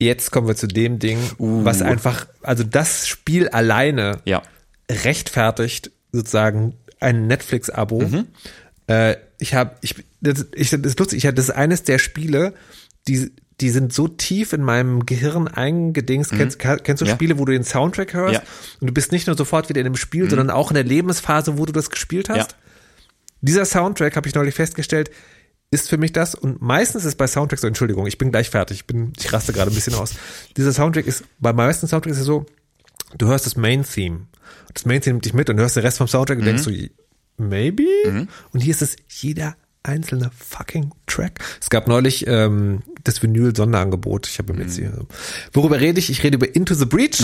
Jetzt 0.00 0.30
kommen 0.32 0.48
wir 0.48 0.56
zu 0.56 0.66
dem 0.66 0.98
Ding, 0.98 1.18
Uh. 1.38 1.64
was 1.64 1.80
einfach 1.80 2.26
also 2.42 2.64
das 2.64 3.06
Spiel 3.06 3.48
alleine 3.48 4.18
Ja. 4.24 4.42
rechtfertigt 4.90 5.90
sozusagen 6.12 6.74
ein 7.00 7.26
Netflix 7.26 7.70
Abo. 7.70 8.00
Mhm. 8.00 8.26
Äh, 8.88 9.16
ich 9.38 9.54
habe 9.54 9.76
ich 9.80 9.94
das, 10.20 10.46
ich 10.54 10.70
das 10.70 10.80
ist 10.80 10.98
lustig, 10.98 11.24
ich 11.24 11.34
das 11.34 11.48
ist 11.48 11.54
eines 11.54 11.82
der 11.84 11.98
Spiele, 11.98 12.54
die 13.06 13.30
die 13.60 13.70
sind 13.70 13.92
so 13.92 14.06
tief 14.06 14.52
in 14.52 14.62
meinem 14.62 15.06
Gehirn 15.06 15.48
eingedingst. 15.48 16.30
Kennst, 16.32 16.58
kennst 16.58 17.00
du 17.00 17.04
Mhm. 17.04 17.08
Ja. 17.08 17.14
Spiele, 17.14 17.38
wo 17.38 17.44
du 17.46 17.52
den 17.52 17.64
Soundtrack 17.64 18.12
hörst 18.12 18.34
Ja. 18.34 18.40
Mhm. 18.40 18.46
und 18.80 18.86
du 18.88 18.92
bist 18.94 19.12
nicht 19.12 19.26
nur 19.26 19.36
sofort 19.36 19.68
wieder 19.68 19.80
in 19.80 19.86
dem 19.86 19.96
Spiel, 19.96 20.28
sondern 20.28 20.50
auch 20.50 20.70
in 20.70 20.74
der 20.74 20.84
Lebensphase, 20.84 21.56
wo 21.58 21.64
du 21.64 21.72
das 21.72 21.88
gespielt 21.90 22.28
hast? 22.28 22.52
Ja. 22.52 22.58
Dieser 23.40 23.64
Soundtrack, 23.64 24.16
habe 24.16 24.28
ich 24.28 24.34
neulich 24.34 24.54
festgestellt, 24.54 25.10
ist 25.70 25.88
für 25.88 25.98
mich 25.98 26.12
das 26.12 26.34
und 26.34 26.62
meistens 26.62 27.04
ist 27.04 27.16
bei 27.16 27.26
Soundtracks 27.26 27.62
so, 27.62 27.66
Entschuldigung, 27.68 28.06
ich 28.06 28.18
bin 28.18 28.30
gleich 28.30 28.50
fertig, 28.50 28.78
ich 28.78 28.86
bin, 28.86 29.12
ich 29.18 29.32
raste 29.32 29.52
gerade 29.52 29.70
ein 29.70 29.74
bisschen 29.74 29.94
aus. 29.94 30.12
Dieser 30.56 30.72
Soundtrack 30.72 31.06
ist, 31.06 31.24
bei 31.38 31.52
meisten 31.52 31.88
Soundtracks 31.88 32.16
ist 32.16 32.20
es 32.20 32.26
so, 32.26 32.46
du 33.18 33.26
hörst 33.26 33.46
das 33.46 33.56
Main-Theme. 33.56 34.26
Das 34.74 34.84
Main-Theme 34.84 35.14
nimmt 35.14 35.24
dich 35.24 35.34
mit 35.34 35.50
und 35.50 35.56
du 35.56 35.62
hörst 35.62 35.76
den 35.76 35.82
Rest 35.82 35.98
vom 35.98 36.08
Soundtrack 36.08 36.38
und 36.38 36.44
denkst 36.44 36.62
so, 36.62 36.70
maybe? 37.38 37.84
Und 38.52 38.60
hier 38.60 38.70
ist 38.72 38.82
es 38.82 38.96
jeder 39.08 39.56
einzelne 39.86 40.30
fucking 40.36 40.90
Track. 41.06 41.40
Es 41.60 41.70
gab 41.70 41.88
neulich 41.88 42.26
ähm, 42.26 42.82
das 43.04 43.22
Vinyl-Sonderangebot. 43.22 44.26
Ich 44.26 44.38
habe 44.38 44.52
mir 44.52 44.62
jetzt 44.64 44.76
hier. 44.76 44.92
Worüber 45.52 45.80
rede 45.80 45.98
ich? 45.98 46.10
Ich 46.10 46.22
rede 46.22 46.36
über 46.36 46.54
Into 46.54 46.74
the 46.74 46.84
Breach. 46.86 47.22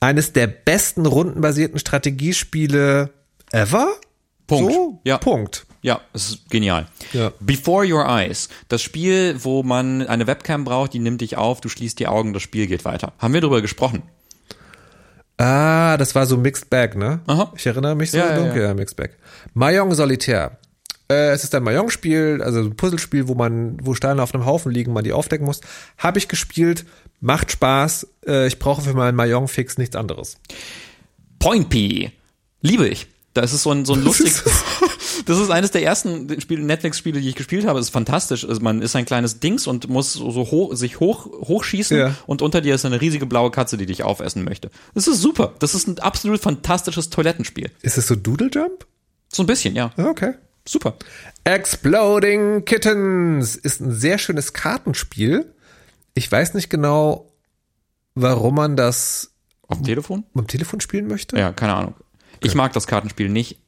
Eines 0.00 0.32
der 0.32 0.46
besten 0.46 1.06
rundenbasierten 1.06 1.78
Strategiespiele 1.78 3.10
ever. 3.50 3.88
Punkt. 4.46 4.72
So, 4.72 5.00
Ja. 5.04 5.18
Punkt. 5.18 5.66
Ja, 5.84 6.00
es 6.12 6.30
ist 6.30 6.50
genial. 6.50 6.86
Ja. 7.12 7.32
Before 7.40 7.84
Your 7.84 8.06
Eyes. 8.06 8.48
Das 8.68 8.82
Spiel, 8.82 9.36
wo 9.42 9.64
man 9.64 10.06
eine 10.06 10.28
Webcam 10.28 10.62
braucht, 10.64 10.92
die 10.92 11.00
nimmt 11.00 11.20
dich 11.20 11.36
auf, 11.36 11.60
du 11.60 11.68
schließt 11.68 11.98
die 11.98 12.06
Augen, 12.06 12.32
das 12.32 12.42
Spiel 12.42 12.68
geht 12.68 12.84
weiter. 12.84 13.12
Haben 13.18 13.34
wir 13.34 13.40
darüber 13.40 13.60
gesprochen? 13.62 14.02
Ah, 15.38 15.96
das 15.96 16.14
war 16.14 16.26
so 16.26 16.36
Mixed 16.36 16.70
Bag, 16.70 16.94
ne? 16.96 17.20
Aha. 17.26 17.52
Ich 17.56 17.66
erinnere 17.66 17.96
mich 17.96 18.12
so 18.12 18.18
Ja, 18.18 18.28
ja, 18.30 18.36
dunkel, 18.36 18.62
ja. 18.62 18.68
ja, 18.68 18.74
Mixed 18.74 18.96
Bag. 18.96 19.10
Mahjong 19.54 19.92
Solitär. 19.94 20.58
Äh, 21.12 21.32
es 21.32 21.44
ist 21.44 21.54
ein 21.54 21.62
Mahjong-Spiel, 21.62 22.40
also 22.42 22.60
ein 22.60 22.76
Puzzlespiel, 22.76 23.28
wo 23.28 23.34
man, 23.34 23.78
wo 23.82 23.94
Steine 23.94 24.22
auf 24.22 24.34
einem 24.34 24.46
Haufen 24.46 24.72
liegen, 24.72 24.92
man 24.92 25.04
die 25.04 25.12
aufdecken 25.12 25.44
muss. 25.46 25.60
Habe 25.98 26.18
ich 26.18 26.28
gespielt, 26.28 26.84
macht 27.20 27.50
Spaß. 27.52 28.06
Äh, 28.26 28.46
ich 28.46 28.58
brauche 28.58 28.82
für 28.82 28.94
meinen 28.94 29.14
Mahjong-Fix 29.16 29.78
nichts 29.78 29.96
anderes. 29.96 30.38
Point 31.38 31.68
P. 31.70 32.12
Liebe 32.60 32.88
ich. 32.88 33.06
Da 33.34 33.40
ist 33.42 33.52
es 33.52 33.62
so 33.62 33.70
ein, 33.72 33.84
so 33.84 33.94
ein 33.94 34.02
lustig. 34.02 34.32
Das 35.26 35.38
ist 35.38 35.50
eines 35.50 35.70
der 35.70 35.84
ersten 35.84 36.40
Spiele, 36.40 36.62
Netflix-Spiele, 36.64 37.20
die 37.20 37.28
ich 37.28 37.34
gespielt 37.36 37.66
habe. 37.66 37.78
Das 37.78 37.86
ist 37.88 37.92
fantastisch. 37.92 38.48
Also 38.48 38.60
man 38.62 38.80
ist 38.82 38.96
ein 38.96 39.04
kleines 39.04 39.38
Dings 39.40 39.66
und 39.66 39.88
muss 39.88 40.14
so 40.14 40.32
hoch, 40.32 40.74
sich 40.74 40.98
hoch, 41.00 41.26
hochschießen 41.26 41.96
Ja. 41.96 42.14
und 42.26 42.42
unter 42.42 42.60
dir 42.60 42.74
ist 42.74 42.84
eine 42.86 43.00
riesige 43.00 43.26
blaue 43.26 43.50
Katze, 43.50 43.76
die 43.76 43.86
dich 43.86 44.02
aufessen 44.02 44.42
möchte. 44.42 44.70
Das 44.94 45.06
ist 45.06 45.20
super. 45.20 45.52
Das 45.60 45.74
ist 45.74 45.86
ein 45.86 45.98
absolut 46.00 46.40
fantastisches 46.40 47.10
Toilettenspiel. 47.10 47.70
Ist 47.82 47.98
es 47.98 48.06
so 48.08 48.16
Doodle 48.16 48.48
Jump? 48.52 48.86
So 49.32 49.42
ein 49.44 49.46
bisschen, 49.46 49.76
ja. 49.76 49.92
Ah, 49.96 50.06
Okay. 50.06 50.32
Super. 50.66 50.94
Exploding 51.44 52.64
Kittens 52.64 53.56
ist 53.56 53.80
ein 53.80 53.92
sehr 53.92 54.18
schönes 54.18 54.52
Kartenspiel. 54.52 55.54
Ich 56.14 56.30
weiß 56.30 56.54
nicht 56.54 56.70
genau, 56.70 57.32
warum 58.14 58.54
man 58.56 58.76
das 58.76 59.32
Auf 59.68 59.78
dem 59.78 59.84
Telefon? 59.86 60.24
am 60.34 60.46
Telefon 60.46 60.80
spielen 60.80 61.06
möchte. 61.08 61.36
Ja, 61.38 61.52
keine 61.52 61.74
Ahnung. 61.74 61.94
Ich 62.40 62.54
mag 62.54 62.72
das 62.72 62.86
Kartenspiel 62.86 63.28
nicht, 63.28 63.58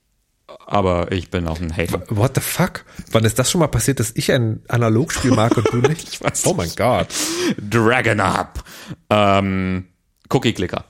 aber 0.67 1.11
ich 1.13 1.31
bin 1.31 1.47
auch 1.49 1.61
ein 1.61 1.77
Hater. 1.77 2.03
What 2.11 2.33
the 2.35 2.41
fuck? 2.41 2.85
Wann 3.13 3.25
ist 3.25 3.39
das 3.39 3.51
schon 3.51 3.61
mal 3.61 3.69
passiert, 3.69 3.99
dass 4.01 4.13
ich 4.15 4.31
ein 4.33 4.63
Analogspiel 4.69 5.31
mag 5.33 5.57
und 5.57 5.73
du 5.73 5.77
nicht? 5.79 6.09
Ich 6.13 6.21
weiß 6.23 6.47
oh 6.47 6.55
mein 6.55 6.71
Gott. 6.77 7.09
Dragon 7.59 8.21
Up. 8.21 8.63
Ähm, 9.11 9.87
Cookie 10.29 10.53
Clicker. 10.53 10.85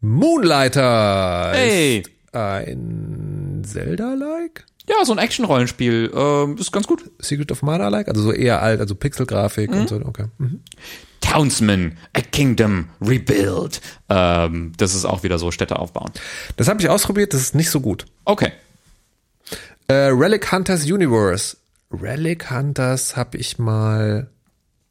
Moonlighter 0.00 1.52
Hey. 1.54 1.98
ist 2.00 2.10
ein 2.34 3.25
Zelda-like? 3.66 4.64
Ja, 4.88 5.04
so 5.04 5.12
ein 5.12 5.18
Action-Rollenspiel. 5.18 6.12
Ähm, 6.14 6.56
ist 6.58 6.70
ganz 6.72 6.86
gut. 6.86 7.10
Secret 7.18 7.50
of 7.52 7.62
Mana-like? 7.62 8.08
Also 8.08 8.22
so 8.22 8.32
eher 8.32 8.62
alt, 8.62 8.80
also 8.80 8.94
Pixelgrafik 8.94 9.70
Mhm. 9.70 9.76
und 9.80 9.88
so. 9.88 9.96
Okay. 9.96 10.26
Mhm. 10.38 10.60
Townsman, 11.20 11.98
A 12.12 12.20
Kingdom 12.20 12.88
Rebuild. 13.00 13.80
Ähm, 14.08 14.72
das 14.76 14.94
ist 14.94 15.04
auch 15.04 15.24
wieder 15.24 15.38
so 15.40 15.50
Städte 15.50 15.78
aufbauen. 15.78 16.12
Das 16.56 16.68
habe 16.68 16.80
ich 16.80 16.88
ausprobiert, 16.88 17.34
das 17.34 17.40
ist 17.40 17.54
nicht 17.56 17.70
so 17.70 17.80
gut. 17.80 18.06
Okay. 18.24 18.52
Äh, 19.88 19.94
Relic 20.12 20.52
Hunters 20.52 20.84
Universe. 20.84 21.56
Relic 21.90 22.50
Hunters 22.50 23.16
habe 23.16 23.38
ich 23.38 23.58
mal. 23.58 24.28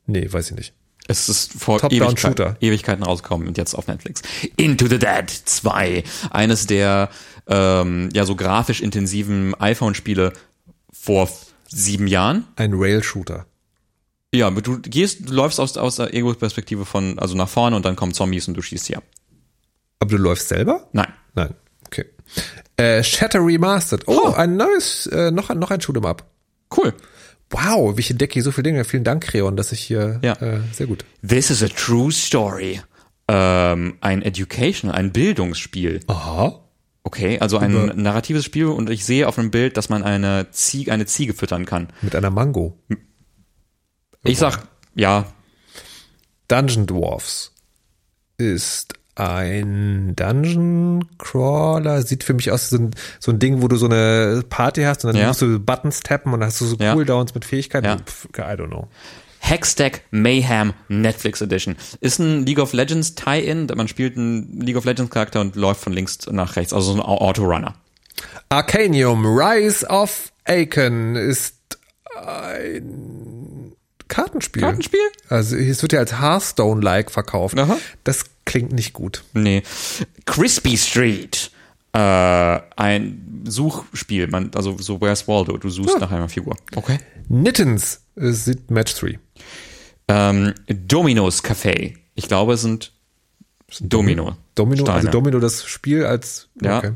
Nee, 0.08 0.28
weiß 0.32 0.52
ich 0.52 0.56
nicht. 0.58 0.74
Es 1.08 1.30
ist 1.30 1.54
vor 1.54 1.84
Ewigkeit. 1.92 2.58
Ewigkeiten 2.62 3.04
rausgekommen 3.04 3.48
und 3.48 3.58
jetzt 3.58 3.76
auf 3.76 3.88
Netflix. 3.88 4.22
Into 4.58 4.88
the 4.88 4.98
Dead 4.98 5.30
2. 5.30 6.04
Eines 6.32 6.66
der 6.68 7.10
ähm, 7.48 8.10
ja 8.14 8.26
so 8.26 8.36
grafisch 8.36 8.82
intensiven 8.82 9.54
iPhone-Spiele 9.56 10.34
vor 10.92 11.30
sieben 11.68 12.08
Jahren. 12.08 12.46
Ein 12.56 12.74
Rail-Shooter. 12.74 13.46
Ja, 14.34 14.50
du 14.50 14.80
gehst, 14.82 15.30
du 15.30 15.34
läufst 15.34 15.60
aus, 15.60 15.78
aus 15.78 15.98
der 15.98 16.14
Ego-Perspektive 16.14 16.86
von, 16.86 17.20
also 17.20 17.36
nach 17.38 17.48
vorne 17.50 17.76
und 17.76 17.86
dann 17.86 17.96
kommen 17.96 18.14
Zombies 18.14 18.48
und 18.48 18.56
du 18.56 18.62
schießt 18.62 18.86
sie 18.86 18.96
ab. 18.98 19.04
Aber 20.00 20.10
du 20.10 20.18
läufst 20.18 20.50
selber? 20.50 20.88
Nein. 20.92 21.14
Nein. 21.36 21.54
Okay. 21.86 22.06
Äh, 22.78 23.04
Shatter 23.04 23.40
Remastered. 23.46 24.08
Oh, 24.08 24.32
ein 24.34 24.58
neues, 24.58 25.06
äh, 25.08 25.32
noch, 25.32 25.50
ein- 25.52 25.60
noch 25.60 25.72
ein 25.72 25.80
Shoot'em 25.80 26.06
Up. 26.06 26.26
Cool. 26.76 26.94
Wow, 27.50 27.98
ich 28.00 28.10
entdecke 28.12 28.34
hier 28.34 28.44
so 28.44 28.52
viele 28.52 28.64
Dinge. 28.64 28.84
Vielen 28.86 29.04
Dank, 29.04 29.24
Creon, 29.24 29.56
dass 29.56 29.72
ich 29.72 29.82
hier, 29.82 30.20
Ja. 30.24 30.34
äh, 30.42 30.60
sehr 30.74 30.88
gut. 30.88 31.06
This 31.28 31.50
is 31.52 31.62
a 31.64 31.68
true 31.68 32.12
story. 32.12 32.82
Ähm, 33.28 33.98
ein 34.02 34.22
Education, 34.22 34.92
ein 34.92 35.12
Bildungsspiel. 35.12 36.02
Aha. 36.08 36.62
Okay, 37.04 37.38
also 37.40 37.60
ein 37.60 37.92
narratives 38.02 38.46
Spiel 38.46 38.66
und 38.66 38.90
ich 38.90 39.06
sehe 39.06 39.28
auf 39.28 39.36
dem 39.36 39.52
Bild, 39.52 39.78
dass 39.78 39.90
man 39.90 40.02
eine 40.04 40.48
Ziege, 40.52 40.92
eine 40.92 41.06
Ziege 41.06 41.36
füttern 41.36 41.66
kann. 41.66 41.90
Mit 42.02 42.16
einer 42.16 42.32
Mango. 42.32 42.80
Ich 44.24 44.40
sag, 44.40 44.68
ja, 44.96 45.32
Dungeon 46.48 46.88
Dwarfs 46.88 47.52
ist 48.38 48.94
ein 49.16 50.14
Dungeon 50.16 51.06
Crawler. 51.18 52.02
Sieht 52.04 52.24
für 52.24 52.34
mich 52.34 52.52
aus 52.52 52.72
wie 52.72 52.76
so 52.78 52.84
ein, 52.84 52.92
so 53.20 53.32
ein 53.32 53.40
Ding, 53.40 53.62
wo 53.62 53.68
du 53.68 53.76
so 53.78 53.86
eine 53.86 54.44
Party 54.50 54.84
hast 54.84 55.06
und 55.06 55.14
dann 55.14 55.22
Ja. 55.22 55.28
musst 55.30 55.42
du 55.42 55.60
Buttons 55.60 56.02
tappen 56.02 56.34
und 56.34 56.42
dann 56.42 56.48
hast 56.50 56.62
du 56.62 56.66
so 56.66 56.76
Ja. 56.78 56.94
Cooldowns 56.94 57.34
mit 57.34 57.46
Fähigkeiten. 57.46 57.86
Ja. 57.86 57.98
Pff, 57.98 58.28
I 58.38 58.42
don't 58.42 58.68
know. 58.68 58.88
Hextech 59.40 60.02
Mayhem 60.12 60.74
Netflix 60.90 61.40
Edition. 61.42 61.76
Ist 62.02 62.20
ein 62.20 62.46
League 62.46 62.58
of 62.60 62.74
Legends 62.74 63.14
Tie-In. 63.16 63.68
Man 63.76 63.88
spielt 63.88 64.18
einen 64.18 64.60
League 64.60 64.76
of 64.76 64.86
Legends 64.86 65.12
Charakter 65.12 65.40
und 65.40 65.56
läuft 65.56 65.82
von 65.82 65.94
links 65.94 66.18
nach 66.32 66.56
rechts. 66.56 66.74
Also 66.74 66.94
so 66.94 66.98
ein 66.98 67.02
Au- 67.06 67.20
Autorunner. 67.20 67.76
Arcanium 68.50 69.24
Rise 69.26 69.86
of 69.88 70.32
Aiken 70.46 71.16
ist 71.16 71.56
ein 72.26 73.74
Kartenspiel. 74.08 74.62
Kartenspiel? 74.62 75.00
Also 75.30 75.56
es 75.56 75.82
wird 75.82 75.94
ja 75.94 76.00
als 76.00 76.20
Hearthstone-like 76.20 77.12
verkauft. 77.12 77.60
Aha. 77.60 77.78
Das 78.04 78.26
klingt 78.46 78.72
nicht 78.72 78.94
gut. 78.94 79.24
Nee. 79.34 79.64
Crispy 80.26 80.78
Street. 80.78 81.52
Äh, 81.94 81.98
ein 82.76 83.44
Suchspiel. 83.48 84.28
Man, 84.28 84.52
also 84.56 84.78
so 84.78 85.00
Where's 85.02 85.28
Waldo. 85.28 85.58
Du 85.58 85.70
suchst 85.70 86.00
nach 86.00 86.12
einer 86.12 86.30
Figur. 86.30 86.56
Okay. 86.76 87.00
Nittens 87.30 88.02
es 88.16 88.46
sieht 88.46 88.72
Match 88.72 88.96
3. 88.96 89.20
Ähm, 90.08 90.54
Domino's 90.68 91.44
Café. 91.44 91.96
Ich 92.16 92.28
glaube, 92.28 92.54
es 92.54 92.62
sind 92.62 92.92
Domino. 93.82 94.38
Domino, 94.54 94.84
Steine. 94.84 94.98
also 94.98 95.10
Domino 95.10 95.40
das 95.40 95.66
Spiel 95.66 96.06
als 96.06 96.48
Ja. 96.62 96.78
okay. 96.78 96.92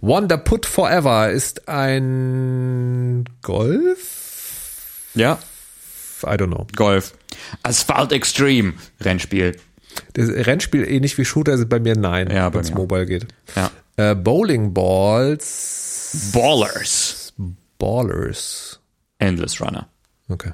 Wonder 0.00 0.38
Put 0.38 0.66
Forever 0.66 1.30
ist 1.30 1.68
ein 1.68 3.24
Golf? 3.42 5.08
Ja, 5.14 5.38
I 6.22 6.26
don't 6.36 6.48
know. 6.48 6.66
Golf. 6.76 7.14
Asphalt 7.62 8.12
Extreme. 8.12 8.74
Rennspiel. 9.00 9.56
Das 10.14 10.28
Rennspiel 10.28 10.84
ähnlich 10.88 11.16
wie 11.18 11.24
Shooter 11.24 11.56
sind 11.58 11.68
bei 11.68 11.80
mir 11.80 11.96
nein, 11.96 12.30
Ja, 12.30 12.52
wenn 12.52 12.60
es 12.60 12.72
mobile 12.72 13.06
geht. 13.06 13.26
Ja. 13.56 13.70
Äh, 13.96 14.14
Bowling 14.14 14.72
Balls 14.74 16.30
Ballers. 16.32 17.32
Ballers. 17.78 18.80
Endless 19.18 19.60
Runner. 19.60 19.88
Okay. 20.28 20.52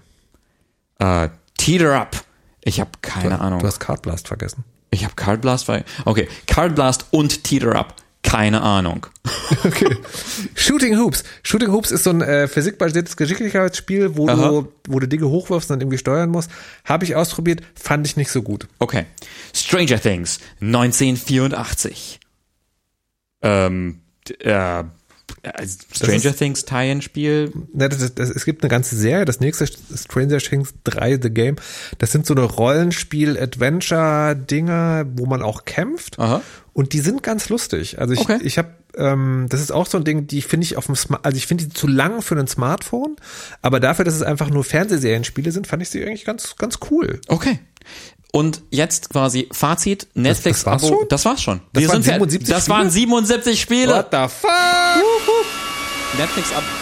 Äh, 0.99 1.29
Teeter 1.57 1.95
Up. 2.01 2.25
Ich 2.63 2.81
habe 2.81 2.91
keine 3.03 3.41
Ahnung. 3.41 3.61
Du 3.61 3.67
hast 3.67 3.79
Card 3.81 4.03
Blast 4.03 4.29
vergessen. 4.29 4.65
Ich 4.91 5.05
habe 5.05 5.15
Card 5.15 5.41
Blast. 5.43 5.69
weil- 5.69 5.85
Okay, 6.05 6.29
Card 6.47 6.75
Blast 6.75 7.07
und 7.11 7.45
Teeter 7.45 7.75
Up. 7.77 7.95
Keine 8.27 8.61
Ahnung. 8.63 9.07
Okay. 9.65 9.97
Shooting 10.55 10.97
Hoops. 10.99 11.25
Shooting 11.43 11.71
Hoops 11.73 11.91
ist 11.91 12.05
so 12.05 12.11
ein 12.11 12.21
äh, 12.21 12.47
physikbasiertes 12.47 13.17
Geschicklichkeitsspiel, 13.17 14.17
wo 14.17 14.29
Aha. 14.29 14.49
du, 14.49 14.73
wo 14.89 15.01
du 15.01 15.09
Dinge 15.09 15.29
hochwirfst 15.29 15.71
und 15.71 15.75
dann 15.75 15.81
irgendwie 15.81 15.99
steuern 15.99 16.31
musst. 16.31 16.51
Habe 16.85 17.05
ich 17.05 17.17
ausprobiert, 17.17 17.63
fand 17.75 18.07
ich 18.07 18.17
nicht 18.17 18.31
so 18.31 18.43
gut. 18.43 18.69
Okay. 18.79 19.07
Stranger 19.55 20.01
Things 20.01 20.39
1984. 20.61 22.21
Ähm, 23.43 24.01
äh, 24.41 24.85
äh, 25.47 25.67
Stranger 25.95 26.31
ist- 26.31 26.39
Things 26.39 26.65
Tie-In-Spiel. 26.65 27.53
Ne, 27.73 27.89
das, 27.89 28.15
das, 28.15 28.31
es 28.31 28.45
gibt 28.45 28.63
eine 28.63 28.71
ganze 28.71 28.97
Serie, 28.97 29.25
das 29.25 29.41
nächste 29.41 29.67
Stranger 29.67 30.39
Things 30.39 30.75
3 30.85 31.19
The 31.23 31.31
Game. 31.31 31.57
Das 31.99 32.13
sind 32.13 32.27
so 32.27 32.35
eine 32.35 32.45
Rollenspiel-Adventure-Dinger, 32.45 35.07
wo 35.17 35.27
man 35.27 35.43
auch 35.43 35.65
kämpft. 35.65 36.19
Aha. 36.19 36.43
Und 36.73 36.93
die 36.93 37.01
sind 37.01 37.23
ganz 37.23 37.49
lustig. 37.49 37.99
Also 37.99 38.13
ich, 38.15 38.21
Okay. 38.21 38.39
ich 38.43 38.59
habe, 38.59 38.69
ähm, 38.97 39.47
das 39.49 39.61
ist 39.61 39.73
auch 39.73 39.87
so 39.87 39.97
ein 39.99 40.05
Ding, 40.05 40.27
die 40.27 40.43
finde 40.43 40.65
ich 40.65 40.77
auf 40.77 40.87
dem 40.87 40.97
Smart, 40.97 41.25
also 41.25 41.37
ich 41.37 41.47
finde 41.47 41.65
die 41.65 41.73
zu 41.73 41.87
lang 41.87 42.21
für 42.23 42.37
ein 42.39 42.47
Smartphone, 42.49 43.17
aber 43.63 43.81
dafür, 43.81 44.05
dass 44.05 44.15
es 44.15 44.23
einfach 44.23 44.51
nur 44.51 44.65
Fernsehserienspiele 44.65 45.53
sind, 45.53 45.67
fand 45.67 45.83
ich 45.83 45.89
sie 45.89 46.05
eigentlich 46.05 46.25
ganz, 46.27 46.57
ganz 46.57 46.79
cool. 46.91 47.21
Okay. 47.29 47.59
Und 48.37 48.63
jetzt 48.71 49.09
quasi 49.11 49.49
Fazit, 49.51 50.09
Netflix 50.15 50.59
das 50.59 50.67
war's 50.67 50.85
Abo. 50.85 50.95
schon? 50.99 51.09
Das 51.09 51.25
war's 51.25 51.43
schon. 51.43 51.61
Das 51.73 51.81
Wir 51.83 51.89
waren 51.89 52.03
sind 52.03 52.13
fer- 52.13 52.19
77 52.21 52.49
Das 52.55 52.63
Spiele? 52.65 52.77
waren 52.79 52.91
77 52.91 53.61
Spiele. 53.61 53.95
What 53.95 54.09
the 54.13 54.29
fuck? 54.29 54.51
Netflix 56.19 56.53
Abo. 56.53 56.67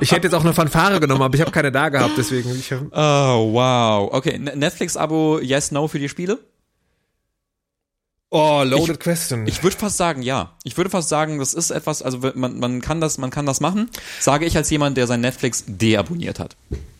Ich 0.00 0.10
hätte 0.10 0.26
jetzt 0.26 0.34
auch 0.34 0.42
eine 0.42 0.52
Fanfare 0.52 0.98
genommen, 0.98 1.22
aber 1.22 1.34
ich 1.36 1.40
habe 1.40 1.52
keine 1.52 1.70
da 1.70 1.88
gehabt, 1.90 2.14
deswegen. 2.18 2.50
Ich, 2.58 2.72
Oh, 2.72 3.52
wow. 3.52 4.12
Okay, 4.12 4.36
Ne- 4.38 4.56
Netflix 4.56 4.96
Abo 4.96 5.38
Yes 5.38 5.70
No 5.70 5.86
für 5.86 6.00
die 6.00 6.08
Spiele? 6.08 6.38
oh, 8.30 8.62
loaded 8.64 8.98
question. 8.98 9.46
Ich 9.46 9.62
würde 9.62 9.76
fast 9.76 9.96
sagen, 9.96 10.22
ja. 10.22 10.50
Ich 10.64 10.76
würde 10.76 10.90
fast 10.90 11.08
sagen, 11.08 11.38
das 11.38 11.54
ist 11.54 11.70
etwas, 11.70 12.02
also 12.02 12.18
man, 12.34 12.58
man 12.58 12.80
kann 12.80 13.00
das, 13.00 13.16
man 13.18 13.30
kann 13.30 13.46
das 13.46 13.60
machen. 13.60 13.88
Sage 14.18 14.44
ich 14.44 14.56
als 14.56 14.68
jemand, 14.70 14.96
der 14.96 15.06
sein 15.06 15.20
Netflix 15.20 15.62
deabonniert 15.68 16.40
hat. 16.40 16.56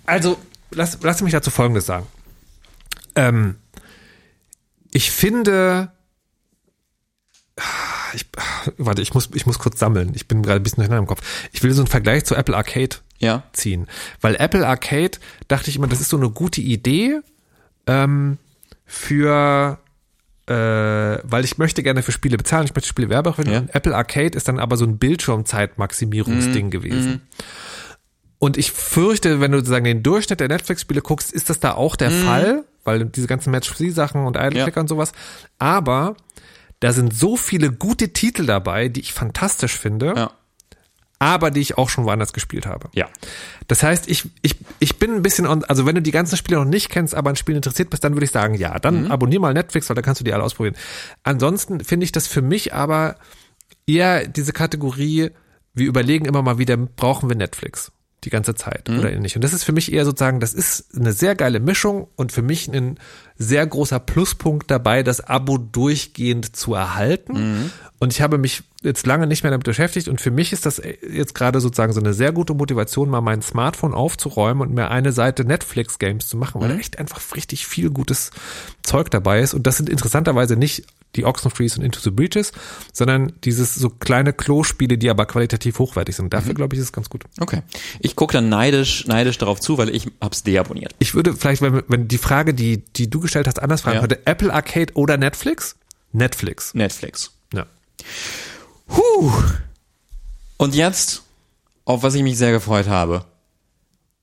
Also, 0.06 0.36
lass, 0.70 0.98
lass 1.02 1.20
mich 1.22 1.32
dazu 1.32 1.50
Folgendes 1.50 1.86
sagen. 1.86 2.06
Ähm, 3.14 3.56
ich 4.92 5.10
finde, 5.10 5.92
ich, 8.14 8.26
warte, 8.78 9.02
ich 9.02 9.14
muss, 9.14 9.30
ich 9.34 9.46
muss 9.46 9.58
kurz 9.58 9.78
sammeln. 9.78 10.12
Ich 10.14 10.28
bin 10.28 10.42
gerade 10.42 10.60
ein 10.60 10.62
bisschen 10.62 10.76
durcheinander 10.76 11.02
im 11.02 11.06
Kopf. 11.06 11.22
Ich 11.52 11.62
will 11.62 11.72
so 11.72 11.82
einen 11.82 11.86
Vergleich 11.88 12.24
zu 12.24 12.34
Apple 12.34 12.56
Arcade 12.56 12.96
Ja. 13.18 13.44
ziehen. 13.52 13.86
Weil 14.20 14.36
Apple 14.36 14.66
Arcade 14.66 15.18
dachte 15.48 15.70
ich 15.70 15.76
immer, 15.76 15.88
das 15.88 16.00
ist 16.00 16.10
so 16.10 16.16
eine 16.16 16.30
gute 16.30 16.60
Idee. 16.60 17.20
Ähm, 17.86 18.38
für 18.84 19.78
äh, 20.46 20.52
weil 20.54 21.44
ich 21.44 21.58
möchte 21.58 21.82
gerne 21.82 22.02
für 22.04 22.12
Spiele 22.12 22.36
bezahlen, 22.36 22.66
ich 22.66 22.74
möchte 22.74 22.88
Spiele 22.88 23.08
finden. 23.34 23.50
Ja. 23.52 23.64
Apple 23.72 23.96
Arcade 23.96 24.36
ist 24.36 24.46
dann 24.46 24.60
aber 24.60 24.76
so 24.76 24.84
ein 24.84 24.98
Bildschirmzeitmaximierungsding 24.98 26.70
gewesen. 26.70 27.22
Und 28.46 28.56
ich 28.56 28.70
fürchte, 28.70 29.40
wenn 29.40 29.50
du 29.50 29.58
sozusagen 29.58 29.84
den 29.84 30.04
Durchschnitt 30.04 30.38
der 30.38 30.46
Netflix-Spiele 30.46 31.02
guckst, 31.02 31.32
ist 31.32 31.50
das 31.50 31.58
da 31.58 31.72
auch 31.74 31.96
der 31.96 32.12
Fall, 32.12 32.62
weil 32.84 33.04
diese 33.06 33.26
ganzen 33.26 33.50
Match-3-Sachen 33.50 34.24
und 34.24 34.36
Idle-Clicker 34.36 34.76
Ja. 34.76 34.80
und 34.82 34.86
sowas. 34.88 35.10
Aber 35.58 36.14
da 36.78 36.92
sind 36.92 37.12
so 37.12 37.36
viele 37.36 37.72
gute 37.72 38.12
Titel 38.12 38.46
dabei, 38.46 38.86
die 38.88 39.00
ich 39.00 39.12
fantastisch 39.12 39.76
finde, 39.76 40.14
Ja. 40.16 40.30
aber 41.18 41.50
die 41.50 41.60
ich 41.60 41.76
auch 41.76 41.88
schon 41.88 42.04
woanders 42.04 42.32
gespielt 42.32 42.66
habe. 42.66 42.88
Ja. 42.92 43.08
Das 43.66 43.82
heißt, 43.82 44.08
ich, 44.08 44.28
ich, 44.42 44.54
ich 44.78 44.96
bin 45.00 45.12
ein 45.16 45.22
bisschen, 45.22 45.48
on, 45.48 45.64
also 45.64 45.84
wenn 45.84 45.96
du 45.96 46.02
die 46.02 46.12
ganzen 46.12 46.36
Spiele 46.36 46.60
noch 46.60 46.66
nicht 46.66 46.88
kennst, 46.88 47.16
aber 47.16 47.30
an 47.30 47.36
Spielen 47.36 47.56
interessiert 47.56 47.90
bist, 47.90 48.04
dann 48.04 48.14
würde 48.14 48.26
ich 48.26 48.30
sagen, 48.30 48.54
ja, 48.54 48.78
dann 48.78 49.10
abonnier 49.10 49.40
mal 49.40 49.54
Netflix, 49.54 49.88
weil 49.90 49.96
dann 49.96 50.04
kannst 50.04 50.20
du 50.20 50.24
die 50.24 50.32
alle 50.32 50.44
ausprobieren. 50.44 50.76
Ansonsten 51.24 51.80
finde 51.82 52.04
ich 52.04 52.12
das 52.12 52.28
für 52.28 52.42
mich 52.42 52.72
aber 52.72 53.16
eher 53.88 54.28
diese 54.28 54.52
Kategorie, 54.52 55.30
wir 55.74 55.86
überlegen 55.88 56.26
immer 56.26 56.42
mal 56.42 56.58
wieder, 56.58 56.76
brauchen 56.76 57.28
wir 57.28 57.36
Netflix? 57.36 57.90
Die 58.24 58.30
ganze 58.30 58.54
Zeit 58.54 58.88
oder 58.88 59.10
nicht. 59.20 59.36
Und 59.36 59.44
das 59.44 59.52
ist 59.52 59.62
für 59.62 59.72
mich 59.72 59.92
eher 59.92 60.04
sozusagen, 60.04 60.40
das 60.40 60.52
ist 60.52 60.96
eine 60.96 61.12
sehr 61.12 61.36
geile 61.36 61.60
Mischung 61.60 62.08
und 62.16 62.32
für 62.32 62.42
mich 62.42 62.66
ein 62.66 62.98
sehr 63.38 63.66
großer 63.66 64.00
Pluspunkt 64.00 64.70
dabei, 64.70 65.02
das 65.02 65.20
Abo 65.20 65.58
durchgehend 65.58 66.56
zu 66.56 66.74
erhalten. 66.74 67.70
Und 67.98 68.12
ich 68.12 68.20
habe 68.20 68.38
mich 68.38 68.62
jetzt 68.82 69.06
lange 69.06 69.26
nicht 69.26 69.42
mehr 69.42 69.50
damit 69.50 69.64
beschäftigt 69.64 70.08
und 70.08 70.20
für 70.20 70.30
mich 70.30 70.52
ist 70.52 70.66
das 70.66 70.80
jetzt 71.10 71.34
gerade 71.34 71.60
sozusagen 71.60 71.92
so 71.92 72.00
eine 72.00 72.14
sehr 72.14 72.32
gute 72.32 72.54
Motivation, 72.54 73.08
mal 73.08 73.20
mein 73.20 73.42
Smartphone 73.42 73.94
aufzuräumen 73.94 74.60
und 74.60 74.74
mir 74.74 74.90
eine 74.90 75.12
Seite 75.12 75.44
Netflix-Games 75.44 76.28
zu 76.28 76.36
machen, 76.36 76.60
weil 76.60 76.68
da 76.68 76.76
echt 76.76 76.98
einfach 76.98 77.20
richtig 77.34 77.66
viel 77.66 77.90
gutes 77.90 78.30
Zeug 78.82 79.10
dabei 79.10 79.40
ist. 79.40 79.54
Und 79.54 79.66
das 79.66 79.78
sind 79.78 79.88
interessanterweise 79.88 80.56
nicht 80.56 80.84
die 81.16 81.24
Oxenfreeze 81.24 81.78
und 81.78 81.84
Into 81.84 82.00
the 82.00 82.10
Breaches, 82.10 82.52
sondern 82.92 83.32
dieses 83.44 83.74
so 83.74 83.88
kleine 83.88 84.32
Klospiele, 84.32 84.98
die 84.98 85.10
aber 85.10 85.26
qualitativ 85.26 85.78
hochwertig 85.78 86.14
sind. 86.14 86.32
Dafür 86.32 86.54
glaube 86.54 86.74
ich, 86.74 86.80
ist 86.80 86.86
es 86.86 86.92
ganz 86.92 87.08
gut. 87.08 87.24
Okay. 87.40 87.62
Ich 88.00 88.16
gucke 88.16 88.34
dann 88.34 88.48
neidisch, 88.48 89.06
neidisch 89.06 89.38
darauf 89.38 89.60
zu, 89.60 89.78
weil 89.78 89.88
ich 89.94 90.08
hab's 90.20 90.42
deabonniert. 90.42 90.94
Ich 90.98 91.14
würde 91.14 91.34
vielleicht, 91.34 91.62
wenn, 91.62 91.82
wenn 91.88 92.08
die 92.08 92.18
Frage, 92.18 92.54
die, 92.54 92.84
die 92.84 93.08
du 93.08 93.20
gestellt 93.26 93.46
hast, 93.46 93.60
anders 93.62 93.82
fragen 93.82 93.96
Ja. 93.96 94.02
würde, 94.02 94.26
Apple 94.26 94.52
Arcade 94.52 94.94
oder 94.94 95.16
Netflix? 95.16 95.76
Netflix. 96.12 96.72
Netflix. 96.74 97.30
Ja. 97.52 97.66
Huh. 98.88 99.32
Und 100.56 100.74
jetzt, 100.74 101.22
auf 101.84 102.02
was 102.02 102.14
ich 102.14 102.22
mich 102.22 102.38
sehr 102.38 102.52
gefreut 102.52 102.88
habe. 102.88 103.24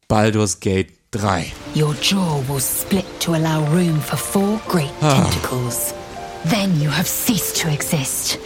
Baldur's 0.08 0.60
Gate 0.60 0.94
3. 1.12 1.52
Your 1.76 1.96
jaw 2.02 2.42
will 2.48 2.62
split 2.62 3.06
to 3.20 3.34
allow 3.34 3.64
room 3.74 4.02
for 4.02 4.18
four 4.18 4.60
great 4.68 4.92
tentacles. 5.00 5.94
Then 6.50 6.82
you 6.82 6.92
have 6.92 7.08
ceased 7.08 7.62
to 7.62 7.70
exist, 7.70 8.38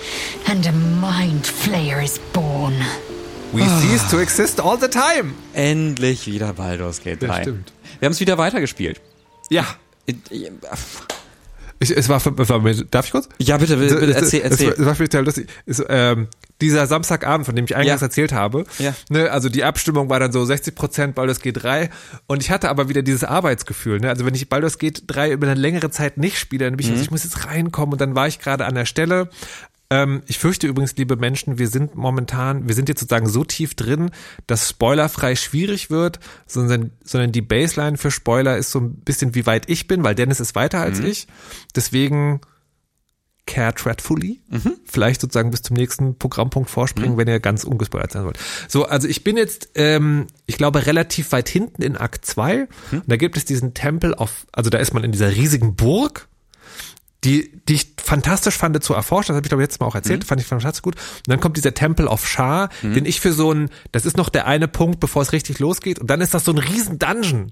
and 0.45 0.65
a 0.67 0.71
mind 0.71 1.45
flayer 1.47 2.03
is 2.03 2.19
born. 2.33 2.75
We 3.53 3.63
cease 3.81 4.07
to 4.11 4.19
exist 4.19 4.59
all 4.59 4.77
the 4.79 4.87
time. 4.89 5.33
Endlich 5.53 6.27
wieder 6.27 6.53
Baldur's 6.53 7.01
Gate 7.01 7.21
3. 7.23 7.27
Das 7.27 7.37
stimmt. 7.41 7.73
Wir 7.99 8.05
haben 8.05 8.13
es 8.13 8.19
wieder 8.19 8.37
weitergespielt. 8.37 9.01
Ja. 9.49 9.65
Ich, 11.79 11.91
es 11.95 12.09
war, 12.09 12.17
es 12.17 12.49
war 12.49 12.73
darf 12.89 13.05
ich 13.05 13.11
kurz? 13.11 13.29
Ja, 13.37 13.57
bitte, 13.57 13.77
bitte, 13.77 13.97
bitte 13.97 14.15
erzähl, 14.15 14.41
Es, 14.41 14.51
erzähl. 14.51 14.71
es 14.71 14.83
war 14.85 14.95
total 14.95 15.25
lustig. 15.25 15.47
Es, 15.67 15.83
ähm, 15.87 16.27
dieser 16.59 16.87
Samstagabend, 16.87 17.45
von 17.45 17.55
dem 17.55 17.65
ich 17.65 17.75
eingangs 17.75 18.01
Ja. 18.01 18.07
erzählt 18.07 18.33
habe, 18.33 18.65
Ja. 18.79 18.95
ne, 19.09 19.29
also 19.29 19.47
die 19.47 19.63
Abstimmung 19.63 20.09
war 20.09 20.19
dann 20.19 20.31
so 20.31 20.43
60 20.43 20.73
Prozent 20.73 21.13
Baldur's 21.13 21.39
Gate 21.39 21.61
3 21.61 21.91
und 22.25 22.41
ich 22.41 22.49
hatte 22.49 22.69
aber 22.69 22.89
wieder 22.89 23.03
dieses 23.03 23.23
Arbeitsgefühl. 23.23 23.99
Ne? 23.99 24.09
Also 24.09 24.25
wenn 24.25 24.33
ich 24.33 24.49
Baldur's 24.49 24.79
Gate 24.79 25.03
3 25.05 25.31
über 25.33 25.45
eine 25.47 25.59
längere 25.59 25.91
Zeit 25.91 26.17
nicht 26.17 26.39
spiele, 26.39 26.65
dann 26.65 26.77
bin 26.77 26.85
ich, 26.87 26.91
also 26.91 27.03
ich 27.03 27.11
muss 27.11 27.23
jetzt 27.23 27.45
reinkommen 27.45 27.93
und 27.93 28.01
dann 28.01 28.15
war 28.15 28.27
ich 28.27 28.39
gerade 28.39 28.65
an 28.65 28.73
der 28.73 28.85
Stelle. 28.85 29.29
Ähm, 29.89 30.21
ich 30.27 30.37
fürchte 30.37 30.67
übrigens, 30.67 30.95
liebe 30.97 31.15
Menschen, 31.15 31.57
wir 31.57 31.67
sind 31.67 31.95
momentan, 31.95 32.67
wir 32.67 32.75
sind 32.75 32.89
jetzt 32.89 32.99
sozusagen 32.99 33.29
so 33.29 33.43
tief 33.43 33.73
drin, 33.73 34.11
dass 34.45 34.69
spoilerfrei 34.69 35.35
schwierig 35.35 35.89
wird, 35.89 36.19
sondern, 36.45 36.91
sondern 37.03 37.31
die 37.31 37.41
Baseline 37.41 37.97
für 37.97 38.11
Spoiler 38.11 38.57
ist 38.57 38.71
so 38.71 38.79
ein 38.79 38.95
bisschen, 38.95 39.33
wie 39.35 39.45
weit 39.45 39.69
ich 39.69 39.87
bin, 39.87 40.03
weil 40.03 40.15
Dennis 40.15 40.39
ist 40.39 40.55
weiter 40.55 40.81
als 40.81 40.99
ich. 40.99 41.27
Deswegen 41.75 42.41
care 43.45 43.71
dreadfully. 43.71 44.41
Vielleicht 44.83 45.21
sozusagen 45.21 45.51
bis 45.51 45.61
zum 45.63 45.75
nächsten 45.77 46.17
Programmpunkt 46.19 46.69
vorspringen, 46.69 47.17
wenn 47.17 47.29
ihr 47.29 47.39
ganz 47.39 47.63
ungespoilert 47.63 48.11
sein 48.11 48.25
wollt. 48.25 48.37
So, 48.67 48.85
also 48.85 49.07
ich 49.07 49.23
bin 49.23 49.37
jetzt, 49.37 49.69
ähm, 49.75 50.27
ich 50.45 50.57
glaube, 50.57 50.85
relativ 50.85 51.31
weit 51.31 51.47
hinten 51.47 51.81
in 51.81 51.95
Akt 51.95 52.25
2. 52.25 52.67
Und 52.91 53.03
da 53.07 53.15
gibt 53.15 53.37
es 53.37 53.45
diesen 53.45 53.73
Tempel 53.73 54.13
auf, 54.13 54.45
also 54.51 54.69
da 54.69 54.77
ist 54.79 54.93
man 54.93 55.05
in 55.05 55.13
dieser 55.13 55.33
riesigen 55.33 55.75
Burg 55.75 56.27
die, 57.27 57.61
die 57.67 57.73
ich 57.73 57.93
fantastisch 58.01 58.55
fand 58.55 58.81
zu 58.81 58.93
erforschen, 58.93 59.33
das 59.33 59.37
habe 59.37 59.45
ich 59.45 59.49
glaube 59.49 59.61
ich 59.61 59.65
letztes 59.65 59.81
Mal 59.81 59.87
auch 59.87 59.95
erzählt, 59.95 60.23
fand 60.23 60.39
ich 60.39 60.47
fantastisch 60.47 60.81
gut. 60.81 60.95
Und 60.95 61.27
dann 61.27 61.41
kommt 61.41 61.57
dieser 61.57 61.73
Temple 61.73 62.07
of 62.07 62.25
Shah, 62.25 62.69
den 62.81 63.05
ich 63.05 63.19
für 63.19 63.33
so 63.33 63.51
ein, 63.51 63.69
das 63.91 64.05
ist 64.05 64.15
noch 64.15 64.29
der 64.29 64.47
eine 64.47 64.69
Punkt, 64.69 65.01
bevor 65.01 65.23
es 65.23 65.33
richtig 65.33 65.59
losgeht. 65.59 65.99
Und 65.99 66.09
dann 66.09 66.21
ist 66.21 66.33
das 66.33 66.45
so 66.45 66.53
ein 66.53 66.57
riesen 66.57 66.99
Dungeon. 66.99 67.51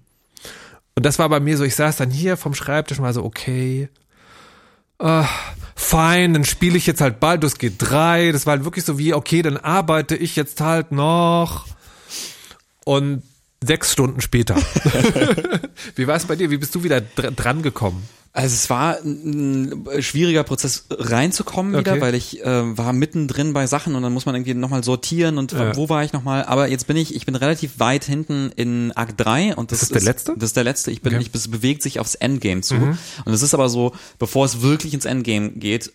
Und 0.95 1.05
das 1.05 1.19
war 1.19 1.28
bei 1.28 1.41
mir 1.41 1.57
so, 1.57 1.65
ich 1.65 1.76
saß 1.76 1.97
dann 1.97 2.09
hier 2.09 2.38
vom 2.38 2.53
Schreibtisch 2.53 2.99
mal 2.99 3.13
so, 3.13 3.26
okay, 3.26 3.89
ah, 4.97 5.28
fein, 5.76 6.34
dann 6.34 6.45
spiele 6.45 6.78
ich 6.78 6.88
jetzt 6.88 7.01
halt 7.01 7.19
Baldur's 7.19 7.57
Gate 7.57 7.76
3. 7.78 8.32
Das 8.32 8.45
war 8.45 8.51
halt 8.51 8.63
wirklich 8.63 8.86
so 8.86 8.97
wie, 8.97 9.13
okay, 9.13 9.41
dann 9.41 9.57
arbeite 9.57 10.15
ich 10.15 10.38
jetzt 10.38 10.61
halt 10.61 10.93
noch. 10.93 11.65
Und 12.86 13.23
sechs 13.61 13.91
Stunden 13.91 14.21
später. 14.21 14.55
wie 15.95 16.07
war 16.07 16.15
es 16.15 16.26
bei 16.26 16.38
dir? 16.38 16.49
Wie 16.49 16.57
bist 16.57 16.73
du 16.76 16.84
wieder 16.84 17.01
dr 17.01 17.32
dran 17.32 17.61
gekommen? 17.61 18.07
Also 18.36 18.53
es 18.53 18.69
war 18.69 18.97
ein 19.01 19.86
schwieriger 19.99 20.43
Prozess 20.43 20.88
reinzukommen 20.91 21.71
wieder, 21.71 21.93
Okay. 21.93 22.01
weil 22.01 22.15
ich 22.15 22.43
äh, 22.43 22.77
war 22.77 22.91
mittendrin 22.91 23.53
bei 23.53 23.65
Sachen 23.65 23.95
und 23.95 24.03
dann 24.03 24.11
muss 24.11 24.25
man 24.25 24.36
irgendwie 24.36 24.53
nochmal 24.53 24.83
sortieren 24.83 25.38
und 25.38 25.53
Ja. 25.53 25.75
wo 25.77 25.88
war 25.88 26.03
ich 26.03 26.11
nochmal. 26.11 26.43
Aber 26.43 26.67
jetzt 26.67 26.86
bin 26.86 26.97
ich, 26.97 27.15
ich 27.15 27.25
bin 27.25 27.36
relativ 27.36 27.79
weit 27.79 28.03
hinten 28.03 28.51
in 28.55 28.91
Akt 28.91 29.13
3 29.17 29.55
und 29.55 29.71
das, 29.71 29.79
Das 29.79 29.89
ist 29.89 29.95
der 29.95 30.01
letzte? 30.01 30.33
Das 30.36 30.49
ist 30.49 30.57
der 30.57 30.65
letzte. 30.65 30.91
Ich 30.91 31.01
bin, 31.01 31.13
Okay. 31.13 31.23
Mhm. 31.23 31.29
ich, 31.33 31.33
es 31.39 31.47
bewegt 31.49 31.81
sich 31.81 31.99
aufs 32.01 32.15
Endgame 32.15 32.59
zu. 32.61 32.75
Und 32.75 33.33
es 33.33 33.41
ist 33.41 33.53
aber 33.53 33.69
so, 33.69 33.93
bevor 34.19 34.45
es 34.45 34.61
wirklich 34.61 34.93
ins 34.93 35.05
Endgame 35.05 35.51
geht, 35.51 35.93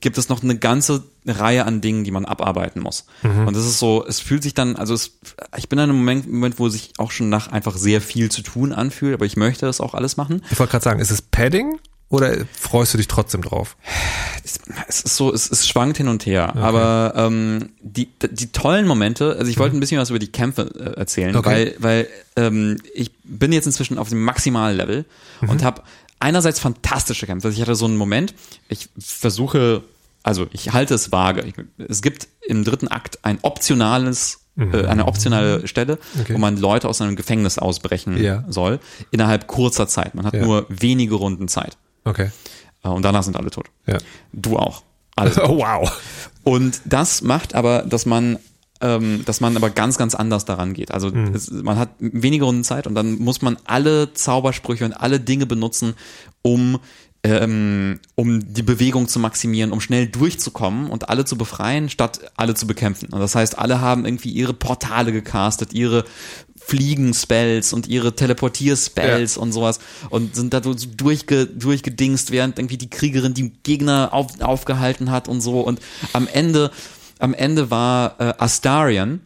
gibt 0.00 0.18
es 0.18 0.28
noch 0.28 0.42
eine 0.42 0.58
ganze 0.58 1.04
Reihe 1.26 1.64
an 1.64 1.80
Dingen, 1.80 2.04
die 2.04 2.10
man 2.10 2.26
abarbeiten 2.26 2.82
muss. 2.82 3.06
Mhm. 3.22 3.46
Und 3.46 3.56
das 3.56 3.64
ist 3.64 3.78
so, 3.78 4.04
es 4.06 4.20
fühlt 4.20 4.42
sich 4.42 4.52
dann, 4.52 4.76
also 4.76 4.92
es, 4.92 5.12
ich 5.56 5.70
bin 5.70 5.78
an 5.78 5.88
einem 5.88 5.98
Moment, 5.98 6.30
Moment, 6.30 6.58
wo 6.58 6.68
sich 6.68 6.92
auch 6.98 7.10
schon 7.10 7.30
nach 7.30 7.48
einfach 7.48 7.76
sehr 7.78 8.02
viel 8.02 8.30
zu 8.30 8.42
tun 8.42 8.72
anfühlt, 8.74 9.14
aber 9.14 9.24
ich 9.24 9.36
möchte 9.36 9.64
das 9.64 9.80
auch 9.80 9.94
alles 9.94 10.18
machen. 10.18 10.42
Ich 10.50 10.58
wollte 10.58 10.72
gerade 10.72 10.84
sagen, 10.84 11.00
ist 11.00 11.10
es 11.10 11.22
Padding 11.22 11.73
oder 12.08 12.32
freust 12.52 12.94
du 12.94 12.98
dich 12.98 13.08
trotzdem 13.08 13.42
drauf? 13.42 13.76
es, 14.88 15.00
ist 15.02 15.16
so, 15.16 15.32
es, 15.32 15.50
es 15.50 15.66
schwankt 15.66 15.96
hin 15.96 16.08
und 16.08 16.26
her. 16.26 16.54
Aber 16.56 17.14
ähm, 17.16 17.70
die, 17.80 18.08
die 18.30 18.52
tollen 18.52 18.86
Momente, 18.86 19.36
also 19.38 19.50
ich 19.50 19.58
wollte 19.58 19.76
ein 19.76 19.80
bisschen 19.80 19.98
was 20.00 20.10
über 20.10 20.18
die 20.18 20.30
Kämpfe 20.30 20.70
äh, 20.78 20.98
erzählen, 20.98 21.32
Mhm. 21.32 21.38
Okay. 21.38 21.48
weil, 21.50 21.74
weil 21.78 22.08
ähm, 22.36 22.76
ich 22.94 23.10
bin 23.24 23.52
jetzt 23.52 23.66
inzwischen 23.66 23.98
auf 23.98 24.08
dem 24.10 24.22
maximalen 24.22 24.76
Level 24.76 25.04
Mhm. 25.40 25.48
und 25.48 25.64
habe 25.64 25.82
einerseits 26.20 26.60
fantastische 26.60 27.26
Kämpfe. 27.26 27.48
Also 27.48 27.56
ich 27.56 27.62
hatte 27.62 27.74
so 27.74 27.86
einen 27.86 27.96
Moment, 27.96 28.34
ich 28.68 28.88
versuche, 28.98 29.82
also 30.22 30.46
ich 30.52 30.72
halte 30.72 30.94
es 30.94 31.10
vage. 31.10 31.42
Ich, 31.42 31.54
es 31.88 32.00
gibt 32.02 32.28
im 32.46 32.64
dritten 32.64 32.88
Akt 32.88 33.18
ein 33.22 33.38
optionales 33.42 34.40
äh, 34.56 34.84
eine 34.86 35.06
optionale 35.06 35.66
Stelle, 35.66 35.98
Mhm. 36.14 36.20
Okay. 36.20 36.34
wo 36.34 36.38
man 36.38 36.56
Leute 36.58 36.88
aus 36.88 37.00
einem 37.00 37.16
Gefängnis 37.16 37.58
ausbrechen 37.58 38.22
Ja. 38.22 38.44
soll, 38.48 38.78
innerhalb 39.10 39.48
kurzer 39.48 39.88
Zeit. 39.88 40.14
Man 40.14 40.24
hat 40.26 40.34
Ja. 40.34 40.42
nur 40.44 40.66
wenige 40.68 41.16
Runden 41.16 41.48
Zeit. 41.48 41.76
Okay. 42.04 42.30
Äh, 42.82 42.88
Und 42.88 43.02
danach 43.02 43.22
sind 43.22 43.36
alle 43.36 43.50
tot. 43.50 43.66
Ja. 43.86 43.98
Du 44.32 44.56
auch. 44.56 44.82
Alle 45.16 45.30
Oh, 45.48 45.58
wow. 45.58 45.90
und 46.42 46.80
das 46.84 47.22
macht 47.22 47.54
aber, 47.54 47.82
dass 47.82 48.06
man 48.06 48.38
ähm, 48.80 49.22
dass 49.24 49.40
man 49.40 49.56
aber 49.56 49.70
ganz, 49.70 49.96
ganz 49.98 50.14
anders 50.16 50.44
daran 50.44 50.74
geht. 50.74 50.90
Also 50.90 51.08
es, 51.08 51.50
man 51.50 51.78
hat 51.78 51.90
wenige 52.00 52.44
Runden 52.44 52.64
Zeit 52.64 52.86
und 52.88 52.94
dann 52.96 53.18
muss 53.18 53.40
man 53.40 53.56
alle 53.64 54.12
Zaubersprüche 54.12 54.84
und 54.84 54.92
alle 54.92 55.20
Dinge 55.20 55.46
benutzen, 55.46 55.94
um 56.42 56.80
ähm, 57.24 58.00
um 58.14 58.52
die 58.52 58.62
Bewegung 58.62 59.08
zu 59.08 59.18
maximieren, 59.18 59.72
um 59.72 59.80
schnell 59.80 60.06
durchzukommen 60.06 60.90
und 60.90 61.08
alle 61.08 61.24
zu 61.24 61.38
befreien, 61.38 61.88
statt 61.88 62.20
alle 62.36 62.54
zu 62.54 62.66
bekämpfen. 62.66 63.08
Und 63.10 63.18
das 63.18 63.34
heißt, 63.34 63.58
alle 63.58 63.80
haben 63.80 64.04
irgendwie 64.04 64.30
ihre 64.30 64.52
Portale 64.52 65.10
gecastet, 65.10 65.72
ihre 65.72 66.04
Fliegen-Spells 66.66 67.72
und 67.72 67.88
ihre 67.88 68.14
Teleportier-Spells 68.14 69.36
Ja. 69.36 69.42
und 69.42 69.52
sowas 69.52 69.80
und 70.10 70.36
sind 70.36 70.52
da 70.52 70.62
so 70.62 70.74
durchge, 70.74 71.46
durchgedingst, 71.46 72.30
während 72.30 72.58
irgendwie 72.58 72.78
die 72.78 72.90
Kriegerin 72.90 73.32
die 73.34 73.52
Gegner 73.62 74.10
auf, 74.12 74.40
aufgehalten 74.40 75.10
hat 75.10 75.26
und 75.28 75.40
so. 75.40 75.60
Und 75.60 75.80
am 76.12 76.28
Ende, 76.28 76.70
am 77.18 77.32
Ende 77.32 77.70
war 77.70 78.16
äh, 78.20 78.34
Astarion, 78.38 79.20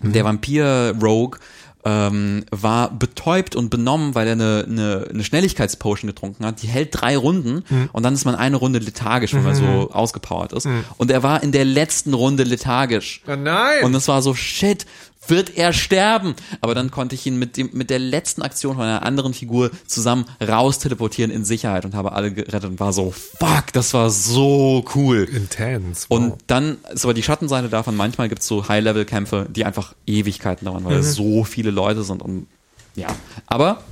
der 0.00 0.24
Vampir-Rogue, 0.24 1.38
ähm, 1.86 2.44
war 2.50 2.90
betäubt 2.90 3.54
und 3.54 3.70
benommen, 3.70 4.16
weil 4.16 4.26
er 4.26 4.32
eine, 4.32 4.64
eine, 4.68 5.06
eine 5.08 5.22
Schnelligkeitspotion 5.22 6.08
getrunken 6.08 6.44
hat. 6.44 6.60
Die 6.62 6.66
hält 6.66 6.88
drei 6.90 7.16
Runden 7.16 7.62
und 7.92 8.02
dann 8.02 8.12
ist 8.12 8.24
man 8.24 8.34
eine 8.34 8.56
Runde 8.56 8.80
lethargisch, 8.80 9.32
wenn 9.34 9.44
man 9.44 9.54
so 9.54 9.90
ausgepowert 9.92 10.52
ist. 10.52 10.66
Und 10.96 11.12
er 11.12 11.22
war 11.22 11.44
in 11.44 11.52
der 11.52 11.64
letzten 11.64 12.12
Runde 12.12 12.42
lethargisch. 12.42 13.22
Oh 13.28 13.36
nein. 13.36 13.84
Und 13.84 13.94
es 13.94 14.08
war 14.08 14.20
so, 14.20 14.34
shit, 14.34 14.84
wird 15.28 15.56
er 15.56 15.72
sterben. 15.72 16.34
Aber 16.60 16.74
dann 16.74 16.90
konnte 16.90 17.14
ich 17.14 17.26
ihn 17.26 17.38
mit 17.38 17.56
dem, 17.56 17.70
mit 17.72 17.90
der 17.90 17.98
letzten 17.98 18.42
Aktion 18.42 18.76
von 18.76 18.84
einer 18.84 19.02
anderen 19.02 19.34
Figur 19.34 19.70
zusammen 19.86 20.26
raus 20.46 20.78
teleportieren 20.78 21.30
in 21.30 21.44
Sicherheit 21.44 21.84
und 21.84 21.94
habe 21.94 22.12
alle 22.12 22.32
gerettet 22.32 22.64
und 22.64 22.80
war 22.80 22.92
so, 22.92 23.10
fuck, 23.12 23.72
das 23.72 23.94
war 23.94 24.10
so 24.10 24.84
cool. 24.94 25.24
Intens. 25.24 26.06
wow. 26.08 26.18
Und 26.18 26.34
dann 26.46 26.78
ist 26.92 27.04
aber 27.04 27.14
die 27.14 27.22
Schattenseite 27.22 27.68
davon, 27.68 27.96
manchmal 27.96 28.28
gibt's 28.28 28.46
so 28.46 28.68
High-Level-Kämpfe, 28.68 29.46
die 29.50 29.64
einfach 29.64 29.94
Ewigkeiten 30.06 30.66
dauern, 30.66 30.84
weil 30.84 30.96
es 30.96 31.14
so 31.14 31.44
viele 31.44 31.70
Leute 31.70 32.02
sind 32.02 32.22
und 32.22 32.46
ja. 32.94 33.08
Aber 33.46 33.82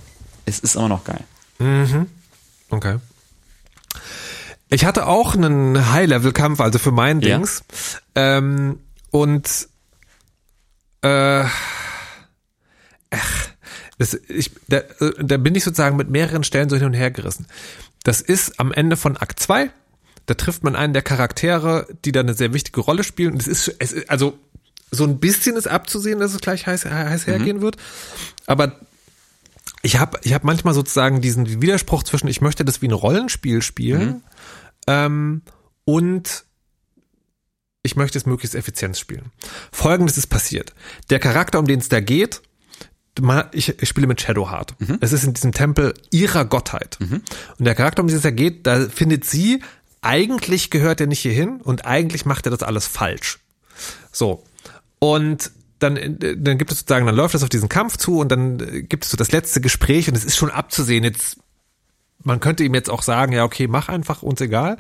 es 0.47 0.59
ist 0.61 0.77
immer 0.77 0.89
noch 0.89 1.05
geil. 1.05 1.25
Okay. 2.71 2.97
Ich 4.71 4.85
hatte 4.85 5.07
auch 5.07 5.35
einen 5.35 5.93
High-Level-Kampf, 5.93 6.61
also 6.61 6.79
für 6.79 6.91
mein 6.91 7.21
Ja. 7.21 7.37
Dings. 7.37 7.63
Ähm, 8.15 8.81
und 9.11 9.69
äh, 11.05 11.45
ach, 13.11 13.49
das, 13.99 14.15
ich, 14.29 14.51
da, 14.69 14.81
da 15.19 15.37
bin 15.37 15.55
ich 15.55 15.65
sozusagen 15.65 15.97
mit 15.97 16.11
mehreren 16.11 16.45
Stellen 16.45 16.69
so 16.69 16.77
hin 16.77 16.87
und 16.87 16.95
her 16.95 17.11
gerissen. 17.11 17.47
Das 18.03 18.21
ist 18.21 18.59
am 18.59 18.73
Ende 18.73 18.97
von 18.97 19.17
Akt 19.17 19.39
2. 19.39 19.71
Da 20.27 20.35
trifft 20.35 20.65
man 20.65 20.75
einen 20.75 20.95
der 20.95 21.03
Charaktere, 21.03 21.87
die 22.05 22.13
da 22.13 22.21
eine 22.21 22.35
sehr 22.35 22.55
wichtige 22.55 22.81
Rolle 22.81 23.05
spielen. 23.05 23.35
Und 23.35 23.43
es 23.43 23.47
ist, 23.47 23.75
es 23.79 23.93
ist 23.93 24.11
also 24.11 24.39
so 24.91 25.05
ein 25.05 25.19
bisschen 25.19 25.57
ist 25.57 25.69
abzusehen, 25.69 26.21
dass 26.21 26.33
es 26.33 26.41
gleich 26.41 26.67
heiß, 26.67 26.87
heiß 26.87 27.27
hergehen 27.27 27.61
wird. 27.61 27.77
Aber 28.47 28.81
ich 29.83 29.99
habe 29.99 30.19
ich 30.23 30.33
hab 30.33 30.45
manchmal 30.45 30.73
sozusagen 30.73 31.21
diesen 31.21 31.61
Widerspruch 31.61 32.03
zwischen, 32.03 32.29
ich 32.29 32.41
möchte 32.41 32.65
das 32.65 32.81
wie 32.81 32.89
ein 32.89 32.93
Rollenspiel 32.93 33.61
spielen 33.61 34.23
ähm, 34.87 35.43
und 35.85 36.45
ich 37.85 37.95
möchte 37.95 38.19
es 38.19 38.27
möglichst 38.27 38.57
effizient 38.57 38.97
spielen. 38.97 39.31
Folgendes 39.71 40.17
ist 40.17 40.27
passiert. 40.27 40.75
Der 41.11 41.21
Charakter, 41.21 41.61
um 41.61 41.67
den 41.67 41.79
es 41.79 41.89
da 41.89 42.01
geht, 42.01 42.41
ich, 43.53 43.69
ich 43.81 43.89
spiele 43.89 44.09
mit 44.09 44.21
Shadowheart. 44.21 44.75
Es 45.01 45.13
ist 45.13 45.23
in 45.23 45.35
diesem 45.35 45.53
Tempel 45.53 45.95
ihrer 46.11 46.45
Gottheit. 46.47 46.99
Und 47.59 47.65
der 47.65 47.77
Charakter, 47.77 48.03
um 48.03 48.09
den 48.09 48.17
es 48.17 48.23
da 48.23 48.31
geht, 48.31 48.67
da 48.67 48.89
findet 48.89 49.25
sie, 49.25 49.63
eigentlich 50.01 50.71
gehört 50.71 51.01
er 51.01 51.07
nicht 51.07 51.21
hierhin 51.21 51.61
und 51.61 51.87
eigentlich 51.87 52.25
macht 52.25 52.47
er 52.47 52.51
das 52.51 52.63
alles 52.63 52.87
falsch. 52.87 53.39
So. 54.11 54.43
Und 54.99 55.53
dann, 55.79 56.19
dann 56.19 56.59
gibt 56.59 56.73
es 56.73 56.79
sozusagen, 56.79 57.05
dann 57.05 57.15
läuft 57.15 57.35
das 57.35 57.43
auf 57.43 57.51
diesen 57.51 57.69
Kampf 57.69 57.99
zu 57.99 58.19
und 58.19 58.31
dann 58.31 58.89
gibt 58.89 59.05
es 59.05 59.11
so 59.11 59.17
das 59.17 59.31
letzte 59.31 59.61
Gespräch 59.61 60.09
und 60.09 60.17
es 60.17 60.25
ist 60.25 60.37
schon 60.37 60.51
abzusehen, 60.51 61.05
jetzt, 61.05 61.37
man 62.23 62.41
könnte 62.41 62.65
ihm 62.65 62.75
jetzt 62.75 62.89
auch 62.89 63.03
sagen, 63.03 63.33
ja, 63.33 63.45
okay, 63.45 63.69
mach 63.69 63.89
einfach, 63.89 64.23
uns 64.23 64.41
egal. 64.41 64.79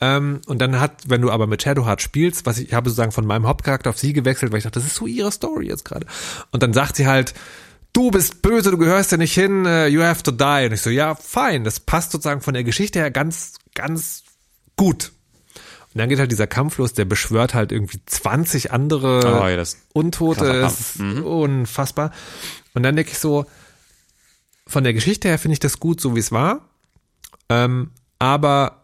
Ähm, 0.00 0.40
und 0.46 0.60
dann 0.60 0.80
hat, 0.80 0.92
wenn 1.08 1.20
du 1.20 1.30
aber 1.30 1.46
mit 1.46 1.62
Shadowheart 1.62 2.00
spielst, 2.00 2.46
was 2.46 2.58
ich, 2.58 2.68
ich 2.68 2.74
habe 2.74 2.88
sozusagen 2.88 3.12
von 3.12 3.26
meinem 3.26 3.46
Hauptcharakter 3.46 3.90
auf 3.90 3.98
sie 3.98 4.12
gewechselt, 4.12 4.50
weil 4.50 4.58
ich 4.58 4.64
dachte, 4.64 4.78
das 4.80 4.86
ist 4.88 4.96
so 4.96 5.06
ihre 5.06 5.30
Story 5.30 5.66
jetzt 5.66 5.84
gerade. 5.84 6.06
Und 6.52 6.62
dann 6.62 6.72
sagt 6.72 6.96
sie 6.96 7.06
halt, 7.06 7.34
du 7.92 8.10
bist 8.10 8.40
böse, 8.40 8.70
du 8.70 8.78
gehörst 8.78 9.12
ja 9.12 9.18
nicht 9.18 9.34
hin, 9.34 9.66
äh, 9.66 9.88
you 9.88 10.02
have 10.02 10.22
to 10.22 10.30
die. 10.30 10.66
Und 10.66 10.72
ich 10.72 10.80
so, 10.80 10.90
ja, 10.90 11.14
fein, 11.14 11.64
das 11.64 11.80
passt 11.80 12.12
sozusagen 12.12 12.40
von 12.40 12.54
der 12.54 12.64
Geschichte 12.64 12.98
her 12.98 13.10
ganz, 13.10 13.54
ganz 13.74 14.24
gut. 14.76 15.12
Und 15.92 15.98
dann 15.98 16.08
geht 16.08 16.20
halt 16.20 16.30
dieser 16.30 16.46
Kampf 16.46 16.78
los, 16.78 16.92
der 16.92 17.04
beschwört 17.04 17.52
halt 17.52 17.72
irgendwie 17.72 18.00
20 18.06 18.70
andere 18.72 19.18
Oh 19.18 19.48
ja, 19.48 19.64
Untote. 19.92 20.44
ist 20.44 21.00
unfassbar. 21.00 22.12
Und 22.74 22.84
dann 22.84 22.94
denke 22.94 23.10
ich 23.10 23.18
so, 23.18 23.44
von 24.66 24.84
der 24.84 24.94
Geschichte 24.94 25.28
her 25.28 25.38
finde 25.38 25.54
ich 25.54 25.58
das 25.60 25.80
gut, 25.80 26.00
so 26.00 26.14
wie 26.14 26.20
es 26.20 26.30
war. 26.30 26.68
Ähm, 27.48 27.90
aber 28.20 28.79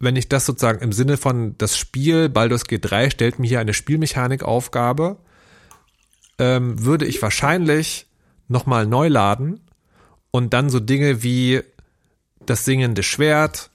wenn 0.00 0.16
ich 0.16 0.28
das 0.28 0.46
sozusagen 0.46 0.80
im 0.80 0.92
Sinne 0.92 1.16
von 1.18 1.56
das 1.58 1.76
Spiel 1.76 2.28
Baldur's 2.28 2.64
Gate 2.64 2.90
3 2.90 3.10
stellt 3.10 3.38
mir 3.38 3.46
hier 3.46 3.60
eine 3.60 3.74
Spielmechanikaufgabe, 3.74 5.18
ähm, 6.38 6.82
würde 6.84 7.04
ich 7.06 7.20
wahrscheinlich 7.22 8.06
nochmal 8.48 8.86
neu 8.86 9.08
laden 9.08 9.60
und 10.30 10.54
dann 10.54 10.70
so 10.70 10.80
Dinge 10.80 11.22
wie 11.22 11.60
das 12.44 12.64
singende 12.64 13.02
Schwert, 13.02 13.70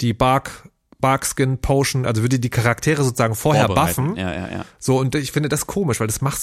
die 0.00 0.14
Bark, 0.14 0.68
Barkskin 0.98 1.58
Potion, 1.58 2.06
also 2.06 2.22
würde 2.22 2.38
die 2.38 2.50
Charaktere 2.50 3.04
sozusagen 3.04 3.34
vorher 3.34 3.68
buffen. 3.68 4.16
Ja, 4.16 4.32
ja, 4.32 4.48
ja. 4.50 4.64
So, 4.78 4.98
und 4.98 5.14
ich 5.14 5.32
finde 5.32 5.48
das 5.50 5.66
komisch, 5.66 6.00
weil 6.00 6.06
das 6.06 6.20
macht, 6.22 6.40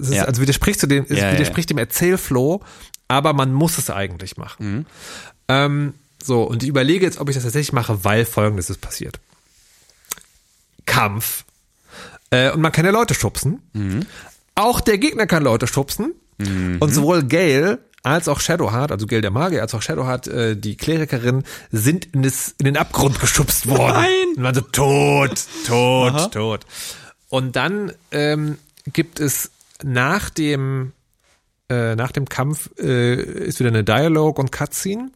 es 0.00 0.08
ist, 0.08 0.14
Ja. 0.14 0.24
also 0.24 0.42
widerspricht 0.42 0.80
zu 0.80 0.86
dem, 0.88 1.06
Ja, 1.08 1.16
ja, 1.16 1.32
widerspricht 1.32 1.70
dem 1.70 1.78
Erzählflow, 1.78 2.62
aber 3.08 3.32
man 3.32 3.52
muss 3.52 3.78
es 3.78 3.90
eigentlich 3.90 4.36
machen. 4.36 4.66
Mhm. 4.78 4.86
Ähm, 5.48 5.94
so, 6.22 6.42
und 6.42 6.62
ich 6.62 6.68
überlege 6.68 7.04
jetzt, 7.04 7.18
ob 7.18 7.28
ich 7.28 7.34
das 7.34 7.44
tatsächlich 7.44 7.72
mache, 7.72 8.04
weil 8.04 8.24
folgendes 8.24 8.70
ist 8.70 8.80
passiert. 8.80 9.20
Kampf. 10.84 11.44
Äh, 12.30 12.50
und 12.50 12.60
man 12.60 12.72
kann 12.72 12.84
ja 12.84 12.90
Leute 12.90 13.14
schubsen. 13.14 13.62
Mhm. 13.72 14.06
Auch 14.54 14.80
der 14.80 14.98
Gegner 14.98 15.26
kann 15.26 15.42
Leute 15.42 15.66
schubsen. 15.66 16.14
Und 16.38 16.92
sowohl 16.92 17.24
Gale 17.24 17.78
als 18.02 18.28
auch 18.28 18.40
Shadowheart, 18.40 18.92
also 18.92 19.06
Gale 19.06 19.22
der 19.22 19.30
Magier, 19.30 19.62
als 19.62 19.74
auch 19.74 19.82
Shadowheart, 19.82 20.28
äh, 20.28 20.56
die 20.56 20.76
Klerikerin, 20.76 21.44
sind 21.72 22.14
in, 22.14 22.22
das, 22.22 22.54
in 22.58 22.66
den 22.66 22.76
Abgrund 22.76 23.18
geschubst 23.20 23.66
worden. 23.68 23.94
Nein! 23.94 24.36
Und 24.36 24.42
waren 24.42 24.54
so 24.54 24.60
tot, 24.60 25.44
tot, 25.66 26.32
tot. 26.32 26.66
Und 27.28 27.56
dann 27.56 27.92
ähm, 28.12 28.58
gibt 28.92 29.18
es 29.18 29.50
nach 29.82 30.30
dem 30.30 30.92
äh, 31.68 31.96
nach 31.96 32.12
dem 32.12 32.28
Kampf 32.28 32.70
äh, 32.78 33.14
ist 33.16 33.58
wieder 33.58 33.70
eine 33.70 33.82
Dialog 33.82 34.38
und 34.38 34.52
Cutscene. 34.52 35.10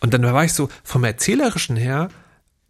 Und 0.00 0.14
dann 0.14 0.22
war 0.22 0.44
ich 0.44 0.52
so 0.52 0.68
vom 0.84 1.04
erzählerischen 1.04 1.76
her 1.76 2.08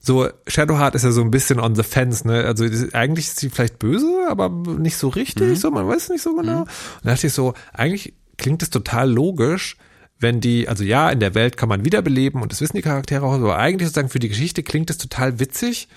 so 0.06 0.28
Shadowheart 0.46 0.94
ist 0.94 1.02
ja 1.02 1.10
so 1.10 1.20
ein 1.20 1.32
bisschen 1.32 1.58
on 1.58 1.74
the 1.74 1.82
fence, 1.82 2.24
ne? 2.24 2.44
Also 2.44 2.64
eigentlich 2.92 3.26
ist 3.26 3.40
sie 3.40 3.50
vielleicht 3.50 3.78
böse, 3.80 4.26
aber 4.28 4.48
nicht 4.48 4.96
so 4.96 5.08
richtig, 5.08 5.58
so 5.58 5.70
man 5.70 5.88
weiß 5.88 6.10
nicht 6.10 6.22
so 6.22 6.36
genau. 6.36 6.60
Und 6.60 6.68
da 7.02 7.10
dachte 7.10 7.26
ich 7.26 7.32
so, 7.32 7.54
eigentlich 7.72 8.14
klingt 8.38 8.62
es 8.62 8.70
total 8.70 9.10
logisch, 9.10 9.76
wenn 10.18 10.40
die, 10.40 10.68
also 10.68 10.84
ja, 10.84 11.10
in 11.10 11.18
der 11.18 11.34
Welt 11.34 11.56
kann 11.56 11.68
man 11.68 11.84
wiederbeleben 11.84 12.40
und 12.40 12.52
das 12.52 12.60
wissen 12.60 12.76
die 12.76 12.82
Charaktere 12.82 13.24
auch, 13.24 13.32
aber 13.32 13.58
eigentlich 13.58 13.88
sozusagen 13.88 14.08
für 14.08 14.20
die 14.20 14.28
Geschichte 14.28 14.62
klingt 14.62 14.90
es 14.90 14.98
total 14.98 15.40
witzig, 15.40 15.88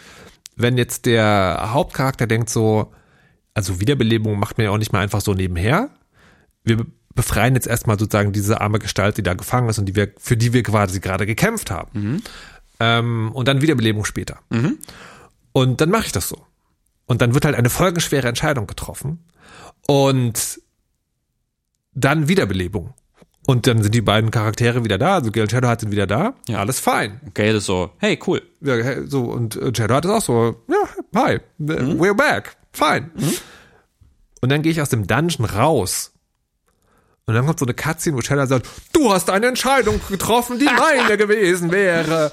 wenn 0.56 0.78
jetzt 0.78 1.06
der 1.06 1.70
Hauptcharakter 1.72 2.26
denkt 2.26 2.50
so, 2.50 2.92
also 3.54 3.80
Wiederbelebung 3.80 4.40
macht 4.40 4.58
man 4.58 4.66
ja 4.66 4.72
auch 4.72 4.78
nicht 4.78 4.92
mal 4.92 5.02
einfach 5.02 5.22
so 5.22 5.34
nebenher. 5.34 5.92
Wir 6.64 6.86
befreien 7.20 7.54
jetzt 7.54 7.68
erstmal 7.68 8.00
sozusagen 8.00 8.32
diese 8.32 8.62
arme 8.62 8.80
Gestalt, 8.80 9.18
die 9.18 9.24
da 9.24 9.34
gefangen 9.34 9.68
ist 9.68 9.78
und 9.78 9.88
die 9.88 9.96
wir, 9.96 10.10
für 10.18 10.38
die 10.38 10.54
wir 10.54 10.64
quasi 10.64 11.02
gerade 11.02 11.26
gekämpft 11.26 11.70
haben. 11.70 12.24
Ähm, 12.80 13.32
und 13.34 13.50
dann 13.50 13.62
Wiederbelebung 13.62 14.06
später. 14.06 14.40
Und 15.52 15.82
dann 15.82 15.90
mache 15.90 16.06
ich 16.06 16.14
das 16.14 16.30
so. 16.30 16.46
Und 17.08 17.22
dann 17.22 17.34
wird 17.34 17.44
halt 17.44 17.56
eine 17.56 17.70
folgenschwere 17.70 18.30
Entscheidung 18.30 18.68
getroffen. 18.68 19.20
Und 19.86 20.62
dann 21.94 22.30
Wiederbelebung. 22.30 22.94
Und 23.46 23.68
dann 23.68 23.84
sind 23.84 23.94
die 23.94 24.02
beiden 24.02 24.32
Charaktere 24.32 24.86
wieder 24.86 24.98
da, 24.98 25.16
also 25.16 25.32
Gale 25.32 25.44
und 25.44 25.50
Shadowheart 25.50 25.82
sind 25.82 25.92
wieder 25.92 26.08
da. 26.08 26.36
Ja. 26.48 26.60
Alles 26.60 26.80
fein. 26.80 27.20
Gale 27.34 27.58
ist 27.58 27.66
so, 27.66 27.90
hey, 27.98 28.18
cool. 28.28 28.42
Ja, 28.62 29.06
so, 29.06 29.24
und 29.24 29.58
äh, 29.58 29.74
Shadowheart 29.76 30.06
ist 30.06 30.12
auch 30.12 30.22
so, 30.22 30.56
ja, 30.70 31.20
hi, 31.22 31.34
äh, 31.34 31.42
we're 31.58 32.14
back, 32.14 32.56
fine. 32.72 33.10
Und 34.40 34.50
dann 34.50 34.62
gehe 34.62 34.72
ich 34.72 34.82
aus 34.82 34.90
dem 34.90 35.06
Dungeon 35.06 35.44
raus. 35.46 36.14
Und 37.30 37.36
dann 37.36 37.46
kommt 37.46 37.60
so 37.60 37.66
eine 37.66 37.76
Cutscene, 37.76 38.18
wo 38.18 38.22
Shadowheart 38.22 38.50
sagt, 38.50 38.68
du 38.92 39.12
hast 39.14 39.30
eine 39.30 39.46
Entscheidung 39.46 40.02
getroffen, 40.10 40.58
die 40.58 40.66
meine 40.66 41.16
gewesen 41.18 41.72
wäre. 41.72 42.32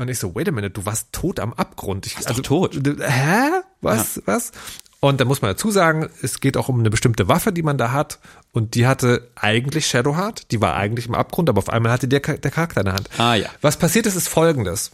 Und 0.00 0.08
ich 0.08 0.20
so, 0.20 0.36
wait 0.36 0.48
a 0.48 0.52
minute, 0.52 0.70
du 0.70 0.86
warst 0.86 1.12
tot 1.12 1.40
am 1.40 1.52
Abgrund. 1.52 2.06
Ich, 2.06 2.14
doch 2.14 2.38
tot. 2.38 2.80
Hä? 3.00 3.50
Was? 3.80 4.22
Was? 4.24 4.52
Und 5.00 5.20
dann 5.20 5.26
muss 5.26 5.42
man 5.42 5.50
dazu 5.50 5.72
sagen, 5.72 6.08
es 6.22 6.38
geht 6.38 6.56
auch 6.56 6.68
um 6.68 6.78
eine 6.78 6.90
bestimmte 6.90 7.26
Waffe, 7.26 7.52
die 7.52 7.62
man 7.62 7.76
da 7.76 7.90
hat. 7.90 8.20
Und 8.52 8.76
die 8.76 8.86
hatte 8.86 9.28
eigentlich 9.34 9.88
Shadowheart. 9.88 10.52
Die 10.52 10.60
war 10.60 10.76
eigentlich 10.76 11.06
im 11.06 11.14
Abgrund, 11.14 11.48
aber 11.48 11.58
auf 11.58 11.68
einmal 11.68 11.90
hatte 11.90 12.06
der, 12.06 12.20
der 12.20 12.50
Charakter 12.52 12.80
in 12.82 12.84
der 12.84 12.94
Hand. 12.94 13.10
Ah, 13.18 13.34
ja. 13.34 13.48
Was 13.60 13.76
passiert 13.76 14.06
ist, 14.06 14.14
ist 14.14 14.28
folgendes. 14.28 14.92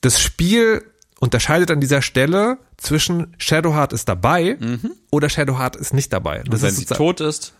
Das 0.00 0.20
Spiel 0.20 0.84
unterscheidet 1.20 1.70
an 1.70 1.80
dieser 1.80 2.02
Stelle 2.02 2.58
zwischen 2.76 3.34
Shadowheart 3.38 3.92
ist 3.92 4.08
dabei 4.08 4.58
oder 5.10 5.28
Shadowheart 5.28 5.76
ist 5.76 5.94
nicht 5.94 6.12
dabei. 6.12 6.38
Das 6.38 6.54
Und 6.54 6.62
wenn 6.62 6.74
sie 6.74 6.84
tot 6.86 7.20
ist, 7.20 7.52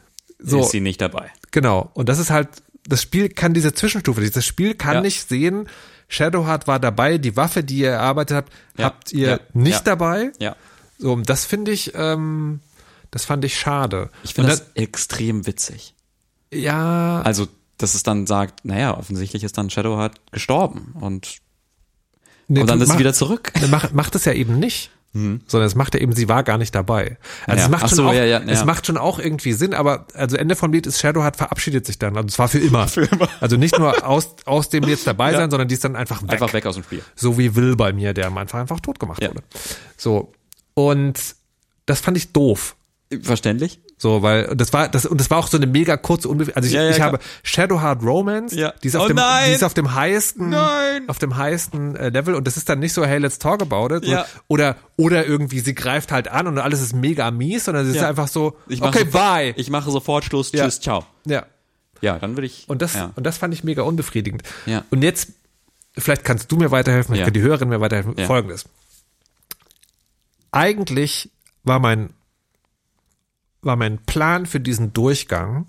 So. 0.43 0.61
ist 0.61 0.71
sie 0.71 0.81
nicht 0.81 1.01
dabei. 1.01 1.31
Genau. 1.51 1.91
Und 1.95 2.09
das 2.09 2.19
ist 2.19 2.31
halt, 2.31 2.49
das 2.87 3.03
Spiel 3.03 3.29
kann 3.29 3.55
diese 3.55 3.73
Zwischenstufe. 3.75 4.29
Das 4.31 4.45
Spiel 4.45 4.75
kann 4.75 4.95
Ja. 4.97 5.01
nicht 5.01 5.29
sehen, 5.29 5.69
Shadowheart 6.09 6.67
war 6.67 6.79
dabei, 6.81 7.17
die 7.19 7.37
Waffe, 7.37 7.63
die 7.65 7.79
ihr 7.79 7.91
erarbeitet 7.91 8.37
habt, 8.37 8.53
Ja. 8.77 8.85
habt 8.87 9.13
ihr 9.13 9.29
Ja. 9.29 9.39
nicht 9.55 9.87
dabei. 9.87 10.33
Ja. 10.39 10.57
So, 10.99 11.13
und 11.13 11.29
das 11.31 11.45
finde 11.47 11.71
ich, 11.73 11.93
ähm, 11.95 12.61
das 13.11 13.25
fand 13.25 13.45
ich 13.45 13.59
schade. 13.59 14.11
Ich 14.25 14.35
finde 14.35 14.51
Und 14.53 14.59
das 14.61 14.67
extrem 14.75 15.47
witzig. 15.47 15.95
ja, 16.53 17.23
Also, 17.23 17.49
dass 17.79 17.95
es 17.95 18.03
dann 18.03 18.27
sagt, 18.27 18.65
naja, 18.65 18.97
offensichtlich 18.97 19.43
ist 19.43 19.57
dann 19.59 19.71
Shadowheart 19.71 20.21
gestorben 20.33 20.95
und, 21.01 21.39
nee, 22.49 22.61
und 22.61 22.69
dann 22.71 22.81
ist 22.81 22.89
sie 22.89 22.93
mach- 22.95 22.99
wieder 23.01 23.15
zurück. 23.15 23.53
Macht, 23.71 23.95
macht 23.95 24.15
es 24.15 24.25
ja 24.25 24.33
eben 24.33 24.59
nicht. 24.59 24.91
Sondern 25.15 25.67
es 25.67 25.75
macht 25.75 25.93
ja 25.95 26.01
eben, 26.01 26.13
sie 26.13 26.29
war 26.31 26.43
gar 26.43 26.57
nicht 26.57 26.75
dabei. 26.75 27.19
Also 27.47 27.59
Ja. 27.59 27.65
es 27.67 27.71
macht 27.71 27.83
Ach 27.85 27.89
schon 27.91 27.97
so, 27.97 28.07
auch, 28.09 28.15
ja, 28.15 28.25
ja, 28.25 28.41
es 28.47 28.65
macht 28.65 28.87
schon 28.87 28.97
auch 28.97 29.19
irgendwie 29.19 29.53
Sinn, 29.53 29.75
aber 29.75 30.07
also 30.15 30.37
Ende 30.37 30.57
vom 30.57 30.73
Lied 30.73 30.87
ist 30.87 31.01
Shadowheart 31.01 31.37
verabschiedet 31.37 31.85
sich 31.85 31.99
dann. 31.99 32.17
Also 32.17 32.29
zwar 32.29 32.49
für 32.49 32.61
immer. 32.61 32.87
Also 33.41 33.57
nicht 33.59 33.79
nur 33.79 34.07
aus, 34.07 34.35
aus 34.47 34.71
dem 34.71 34.85
jetzt 34.85 35.07
dabei 35.07 35.33
sein, 35.35 35.51
sondern 35.51 35.69
die 35.69 35.75
ist 35.75 35.85
dann 35.85 35.97
einfach 35.97 36.23
weg. 36.23 36.31
Einfach 36.33 36.53
weg 36.55 36.65
aus 36.65 36.77
dem 36.77 36.85
Spiel. 36.85 37.03
So 37.15 37.37
wie 37.37 37.55
Will 37.55 37.77
bei 37.77 37.93
mir, 37.93 38.15
der 38.15 38.29
am 38.29 38.39
Anfang 38.39 38.63
einfach 38.63 38.81
tot 38.81 38.99
gemacht 38.99 39.21
wurde. 39.23 39.43
So. 39.99 40.33
Und 40.75 41.21
das 41.85 42.01
fand 42.01 42.17
ich 42.17 42.33
doof. 42.33 42.77
Verständlich? 43.23 43.81
So, 44.03 44.21
weil 44.21 44.47
und 44.47 44.61
das 44.61 44.73
war 44.73 44.89
das 44.89 45.07
und 45.07 45.21
das 45.21 45.31
war 45.31 45.39
auch 45.39 45.47
so 45.47 45.57
eine 45.57 45.69
mega 45.69 45.97
kurze 45.97 46.29
unbe 46.29 46.51
also 46.57 46.67
ich, 46.67 46.73
Ja, 46.75 46.83
ja, 46.83 46.91
ich 46.91 46.97
klar. 46.97 47.13
habe 47.13 47.21
Shadowheart 47.45 48.03
Romance, 48.03 48.53
Ja. 48.53 48.75
die 48.83 48.89
ist 48.89 48.97
auf 48.97 49.05
Oh 49.05 49.07
dem 49.07 49.15
nein! 49.15 49.51
die 49.51 49.55
ist 49.55 49.63
auf 49.63 49.75
dem 49.75 49.95
highsten 49.95 50.49
Nein! 50.49 51.09
auf 51.09 51.21
dem 51.21 51.37
highsten 51.37 51.95
äh, 51.95 52.09
Level 52.09 52.35
und 52.35 52.45
das 52.49 52.57
ist 52.57 52.69
dann 52.69 52.81
nicht 52.81 52.95
so 52.95 53.05
hey, 53.07 53.19
let's 53.19 53.39
talk 53.39 53.63
about 53.63 53.95
it 53.95 54.05
Ja. 54.05 54.27
oder 54.49 54.75
oder 54.97 55.25
irgendwie 55.25 55.61
sie 55.61 55.73
greift 55.73 56.11
halt 56.11 56.27
an 56.27 56.49
und 56.49 56.59
alles 56.59 56.81
ist 56.81 56.95
mega 56.97 57.31
mies, 57.31 57.67
sondern 57.67 57.87
es 57.89 57.95
ist 57.95 58.03
einfach 58.03 58.27
so 58.27 58.57
Ich 58.67 58.81
mache 58.81 58.89
okay, 58.89 59.05
sofort, 59.05 59.13
bye. 59.13 59.55
Ich 59.57 59.71
mache 59.71 59.89
sofort 59.93 60.25
Schluss. 60.25 60.51
Tschüss, 60.51 60.81
ciao. 60.81 61.07
ja. 61.25 61.47
Ja, 62.01 62.19
dann 62.19 62.37
würde 62.37 62.49
ich. 62.49 62.65
Und 62.69 62.83
das, 62.83 62.97
und 63.15 63.23
das 63.25 63.39
fand 63.39 63.55
ich 63.55 63.63
mega 63.63 63.83
unbefriedigend. 63.83 64.43
Ja. 64.67 64.83
Und 64.91 65.03
jetzt, 65.03 65.29
vielleicht 65.97 66.25
kannst 66.25 66.51
du 66.51 66.57
mir 66.57 66.73
weiterhelfen, 66.73 67.15
ich 67.15 67.23
kann 67.23 67.33
die 67.33 67.41
Hörerin 67.41 67.69
mir 67.69 67.81
weiterhelfen. 67.81 68.17
Folgendes. 68.27 68.65
Eigentlich 70.51 71.31
war 71.63 71.79
mein, 71.79 72.11
war 73.63 73.77
mein 73.77 73.99
Plan 73.99 74.47
für 74.47 74.61
diesen 74.61 74.93
Durchgang, 74.93 75.67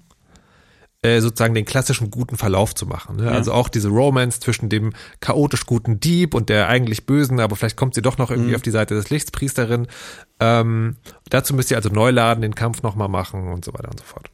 äh, 1.01 1.19
sozusagen 1.19 1.53
den 1.53 1.65
klassischen 1.65 2.09
guten 2.11 2.37
Verlauf 2.37 2.73
zu 2.75 2.85
machen. 2.85 3.17
Ne? 3.17 3.29
Also 3.29 3.53
auch 3.53 3.69
diese 3.69 3.89
Romance 3.89 4.39
zwischen 4.39 4.69
dem 4.69 4.93
chaotisch 5.19 5.65
guten 5.65 5.99
Dieb 5.99 6.33
und 6.33 6.49
der 6.49 6.69
eigentlich 6.69 7.05
Bösen, 7.05 7.39
aber 7.39 7.55
vielleicht 7.55 7.75
kommt 7.77 7.93
sie 7.93 8.01
doch 8.01 8.17
noch 8.17 8.29
Mhm. 8.29 8.35
irgendwie 8.37 8.55
auf 8.55 8.61
die 8.61 8.71
Seite 8.71 8.95
des 8.95 9.09
Lichts, 9.09 9.29
Priesterin. 9.31 9.87
Ähm, 10.39 10.95
dazu 11.29 11.53
müsst 11.53 11.71
ihr 11.71 11.77
also 11.77 11.89
neu 11.89 12.09
laden, 12.11 12.41
den 12.41 12.55
Kampf 12.55 12.83
nochmal 12.83 13.09
machen 13.09 13.47
und 13.49 13.65
so 13.65 13.73
weiter 13.73 13.89
und 13.89 13.99
so 13.99 14.05
fort. 14.05 14.29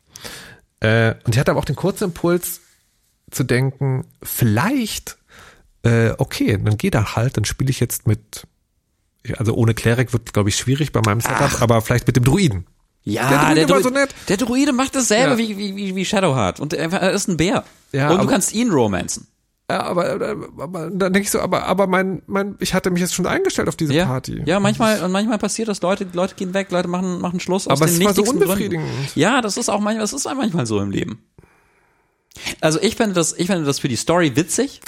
Äh, 0.80 1.16
und 1.26 1.34
ich 1.34 1.40
hatte 1.40 1.52
aber 1.52 1.60
auch 1.60 1.66
den 1.66 1.76
kurzen 1.76 2.06
Impuls 2.06 2.62
zu 3.32 3.44
denken, 3.44 4.06
vielleicht, 4.24 5.18
äh, 5.84 6.12
okay, 6.18 6.58
dann 6.64 6.78
geht 6.78 6.96
er 6.96 7.16
halt, 7.16 7.36
dann 7.36 7.46
spiele 7.46 7.70
ich 7.72 7.80
jetzt 7.80 8.08
mit, 8.08 8.48
also 9.38 9.54
ohne 9.56 9.74
Klerik 9.74 10.14
wird, 10.14 10.34
glaube 10.34 10.50
ich, 10.50 10.56
schwierig 10.56 10.92
bei 10.92 11.02
meinem 11.04 11.20
Setup, 11.20 11.62
aber 11.62 11.82
vielleicht 11.82 12.08
mit 12.08 12.16
dem 12.16 12.24
Druiden. 12.24 12.66
Ja, 13.04 13.30
Der 13.30 13.40
Druide 13.40 13.70
war 13.70 13.76
Druid- 13.82 13.84
so 13.84 13.90
nett. 13.90 14.16
Der 14.28 14.38
Druide 14.38 14.72
macht 14.74 14.96
dasselbe 14.96 15.42
Ja. 15.42 15.50
wie, 15.50 15.58
wie, 15.78 15.96
wie, 15.96 16.06
Shadowheart. 16.06 16.60
Und 16.60 16.74
er 16.74 17.12
ist 17.12 17.28
ein 17.28 17.38
Bär. 17.38 17.64
Ja, 17.92 18.12
und 18.12 18.22
du 18.22 18.28
kannst 18.28 18.54
ihn 18.54 18.72
romanzen. 18.72 19.28
Ja, 19.72 19.82
aber, 19.84 20.10
aber, 20.14 20.36
aber 20.58 20.80
dann 20.90 21.14
denke 21.14 21.22
ich 21.22 21.30
so, 21.32 21.40
aber, 21.40 21.64
aber 21.66 21.86
mein, 21.88 22.24
mein, 22.26 22.56
ich 22.60 22.74
hatte 22.74 22.90
mich 22.90 23.02
jetzt 23.02 23.14
schon 23.14 23.28
eingestellt 23.28 23.68
auf 23.68 23.76
diese 23.76 23.94
Ja, 23.94 24.06
Party. 24.08 24.42
ja, 24.46 24.60
manchmal 24.60 25.04
und 25.04 25.12
manchmal 25.12 25.38
passiert 25.38 25.68
das. 25.68 25.82
Leute, 25.82 26.08
Leute 26.14 26.34
gehen 26.36 26.56
weg, 26.56 26.72
Leute 26.72 26.88
machen 26.88 27.22
machen 27.22 27.40
Schluss 27.40 27.68
aus 27.68 27.80
Aber 27.80 27.86
den 27.90 27.94
es 27.96 28.04
war 28.04 28.14
so 28.16 28.22
nichtigsten 28.22 28.40
Gründen. 28.40 28.52
unbefriedigend. 28.52 29.16
Ja, 29.16 29.42
das 29.42 29.58
ist 29.58 29.70
auch 29.70 29.80
manchmal, 29.80 30.02
das 30.02 30.14
ist 30.14 30.26
auch 30.28 30.34
manchmal 30.34 30.66
so 30.66 30.80
im 30.80 30.90
Leben. 30.90 31.22
Also 32.62 32.80
ich 32.82 32.96
fände 32.96 33.14
das, 33.16 33.34
ich 33.38 33.48
fände 33.48 33.66
das 33.66 33.80
für 33.80 33.88
die 33.88 33.96
Story 33.96 34.36
witzig, 34.36 34.82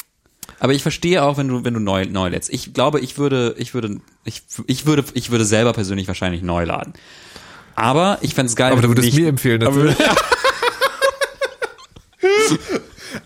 aber 0.60 0.74
ich 0.74 0.82
verstehe 0.82 1.24
auch, 1.24 1.38
wenn 1.38 1.48
du 1.48 1.64
wenn 1.64 1.74
du 1.74 1.80
neu 1.80 2.06
neu 2.06 2.30
lädst. 2.30 2.52
Ich 2.52 2.74
glaube, 2.74 3.00
ich 3.02 3.18
würde 3.18 3.56
ich 3.58 3.74
würde 3.74 4.00
ich 4.24 4.44
ich 4.68 4.86
würde 4.86 5.04
ich 5.14 5.30
würde 5.32 5.46
selber 5.46 5.74
persönlich 5.74 6.08
wahrscheinlich 6.08 6.42
neu 6.42 6.66
laden. 6.66 6.94
Aber 7.82 8.20
ich 8.22 8.36
fände 8.36 8.50
es 8.50 8.56
geil. 8.56 8.72
Aber 8.72 8.82
du 8.82 8.90
würdest 8.90 9.06
nicht- 9.08 9.18
mir 9.20 9.28
empfehlen, 9.28 9.60
natürlich. 9.62 9.96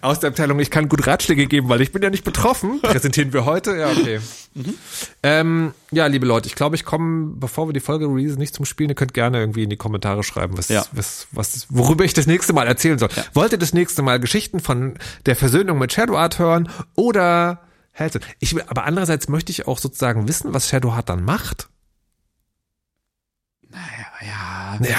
Aus 0.01 0.20
der 0.20 0.30
Abteilung, 0.30 0.60
ich 0.60 0.72
kann 0.72 0.88
gut 0.88 1.06
Ratschläge 1.06 1.45
geben, 1.47 1.68
weil 1.68 1.82
ich 1.82 1.91
bin 1.91 2.01
ja 2.01 2.10
nicht 2.10 2.24
betroffen. 2.24 2.80
Präsentieren 2.84 3.34
wir 3.34 3.43
heute? 3.45 3.76
Ja, 3.76 3.89
okay. 3.91 4.20
Ähm, 5.24 5.74
ja, 5.91 6.06
liebe 6.08 6.26
Leute, 6.26 6.47
ich 6.47 6.56
glaube, 6.56 6.76
ich 6.76 6.86
komme, 6.86 7.34
bevor 7.36 7.68
wir 7.68 7.74
die 7.74 7.80
Folge 7.82 8.06
releasen, 8.08 8.38
nicht 8.39 8.56
zum 8.56 8.66
Spielen. 8.66 8.89
Ihr 8.89 8.95
könnt 8.95 9.14
gerne 9.14 9.39
irgendwie 9.39 9.64
in 9.64 9.70
die 9.70 9.78
Kommentare 9.78 10.24
schreiben, 10.24 10.58
was, 10.58 10.70
Ja. 10.70 10.86
was, 10.91 11.28
was, 11.32 11.68
worüber 11.70 12.03
ich 12.06 12.14
das 12.14 12.26
nächste 12.28 12.53
Mal 12.53 12.68
erzählen 12.68 12.97
soll. 12.97 13.10
Wollt 13.34 13.51
ihr 13.51 13.58
das 13.58 13.74
nächste 13.74 14.01
Mal 14.01 14.20
Geschichten 14.20 14.60
von 14.60 14.93
der 15.26 15.36
Versöhnung 15.36 15.78
mit 15.80 15.91
Shadowheart 15.91 16.39
hören 16.39 16.70
oder 16.95 17.62
Hellsing? 17.91 18.22
Ich 18.39 18.56
aber 18.70 18.86
andererseits 18.86 19.28
möchte 19.28 19.51
ich 19.51 19.68
auch 19.68 19.80
sozusagen 19.80 20.28
wissen, 20.28 20.53
was 20.53 20.70
Shadowheart 20.70 21.10
dann 21.10 21.24
macht. 21.26 21.68
Ja, 24.28 24.78
Ja, 24.88 24.97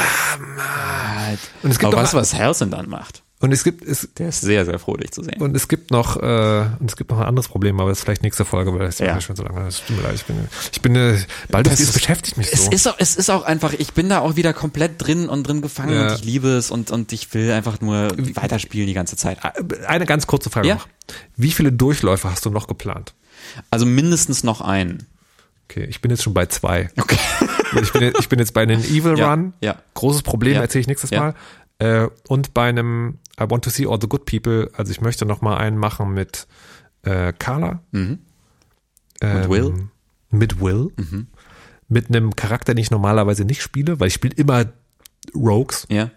halt. 1.27 1.39
Und 1.63 1.71
es 1.71 1.79
gibt 1.79 1.87
aber 1.93 1.97
doch- 2.03 2.03
was 2.03 2.15
was 2.15 2.35
Helsen 2.35 2.71
dann 2.71 2.89
macht. 2.89 3.23
und 3.41 3.53
es 3.53 3.65
gibt, 3.65 3.85
es, 3.85 4.09
Der 4.17 4.29
ist 4.29 4.41
sehr 4.41 4.65
sehr 4.65 4.79
froh 4.79 4.97
dich 4.97 5.11
zu 5.11 5.23
sehen. 5.23 5.41
Und 5.43 5.55
es 5.57 5.69
gibt 5.69 5.91
noch, 5.91 6.17
äh, 6.17 6.67
und 6.79 6.89
es 6.91 6.97
gibt 6.97 7.11
noch 7.11 7.19
ein 7.19 7.27
anderes 7.27 7.49
Problem, 7.49 7.79
aber 7.81 7.91
das 7.91 7.99
ist 7.99 8.05
vielleicht 8.05 8.23
nächste 8.23 8.45
Folge, 8.45 8.73
weil 8.73 8.81
das 8.81 8.95
ist 8.97 9.01
Ja. 9.01 9.07
ja. 9.09 9.21
schon 9.21 9.37
so 9.37 9.43
lange. 9.43 9.65
Das 9.65 9.85
tut 9.85 9.97
mir 9.97 10.03
leid, 10.05 10.15
ich 10.15 10.25
bin, 10.25 10.37
ich 10.73 10.81
bin, 10.83 10.97
äh, 10.97 11.19
bald 11.51 11.67
das, 11.67 11.79
ist- 11.81 11.93
beschäftigt 11.93 12.37
mich 12.39 12.51
Es 12.53 12.65
so. 12.67 12.71
ist 12.71 12.87
auch, 12.89 12.95
es 12.99 13.17
ist 13.17 13.29
auch 13.31 13.43
einfach, 13.45 13.73
ich 13.75 13.93
bin 13.93 14.09
da 14.09 14.21
auch 14.21 14.37
wieder 14.37 14.53
komplett 14.55 14.93
drin 15.05 15.29
und 15.29 15.47
drin 15.47 15.61
gefangen 15.61 15.95
Ja. 15.95 16.09
und 16.09 16.15
ich 16.15 16.25
liebe 16.25 16.49
es 16.49 16.71
und, 16.71 16.91
und 16.91 17.13
ich 17.13 17.33
will 17.35 17.51
einfach 17.53 17.81
nur 17.81 18.09
weiterspielen 18.35 18.87
die 18.87 18.95
ganze 18.95 19.17
Zeit. 19.17 19.39
Eine 19.87 20.07
ganz 20.07 20.27
kurze 20.27 20.49
Frage 20.51 20.69
Ja. 20.69 20.75
noch. 20.77 20.89
Wie 21.37 21.51
viele 21.53 21.73
Durchläufe 21.73 22.31
hast 22.31 22.45
du 22.47 22.51
noch 22.51 22.67
geplant? 22.69 23.13
Also 23.71 23.85
mindestens 23.87 24.45
noch 24.45 24.61
einen. 24.63 25.07
Okay, 25.69 25.85
ich 25.85 26.01
bin 26.01 26.11
jetzt 26.13 26.23
schon 26.23 26.33
bei 26.35 26.47
zwei. 26.47 26.89
Okay. 26.97 27.19
Ich 27.83 27.93
bin, 27.93 28.03
jetzt- 28.03 28.21
ich 28.21 28.29
bin 28.29 28.39
jetzt 28.39 28.53
bei 28.55 28.63
einem 28.63 28.81
Evil 28.85 29.19
Ja, 29.19 29.31
Run. 29.33 29.53
ja. 29.61 29.77
Großes 29.95 30.23
Problem, 30.23 30.55
Ja. 30.55 30.61
erzähle 30.63 30.81
ich 30.83 30.87
nächstes. 30.87 31.11
Mal. 31.11 31.35
Äh, 31.79 32.09
und 32.29 32.55
bei 32.55 32.69
einem 32.69 33.19
I 33.41 33.45
Want 33.51 33.65
to 33.65 33.71
See 33.71 33.87
All 33.87 33.99
the 34.01 34.09
Good 34.09 34.25
People. 34.25 34.71
Also 34.75 34.91
ich 34.93 35.01
möchte 35.01 35.27
noch 35.27 35.41
mal 35.43 35.57
einen 35.59 35.77
machen 35.79 36.13
mit 36.15 36.47
äh, 37.03 37.33
Carla. 37.39 37.81
Mhm. 37.93 38.19
Ähm, 39.21 39.37
Und 39.43 39.51
Will? 39.51 39.71
Mhm. 39.71 39.91
Mit 40.31 40.61
Will. 40.61 40.89
Mit 41.89 42.09
einem 42.09 42.35
Charakter, 42.35 42.75
den 42.75 42.83
ich 42.83 42.91
normalerweise 42.91 43.45
nicht 43.45 43.63
spiele, 43.63 44.01
weil 44.01 44.09
ich 44.09 44.15
spiele 44.15 44.35
immer 44.37 44.65
Rogues. 45.35 45.87
Ja. 45.89 46.11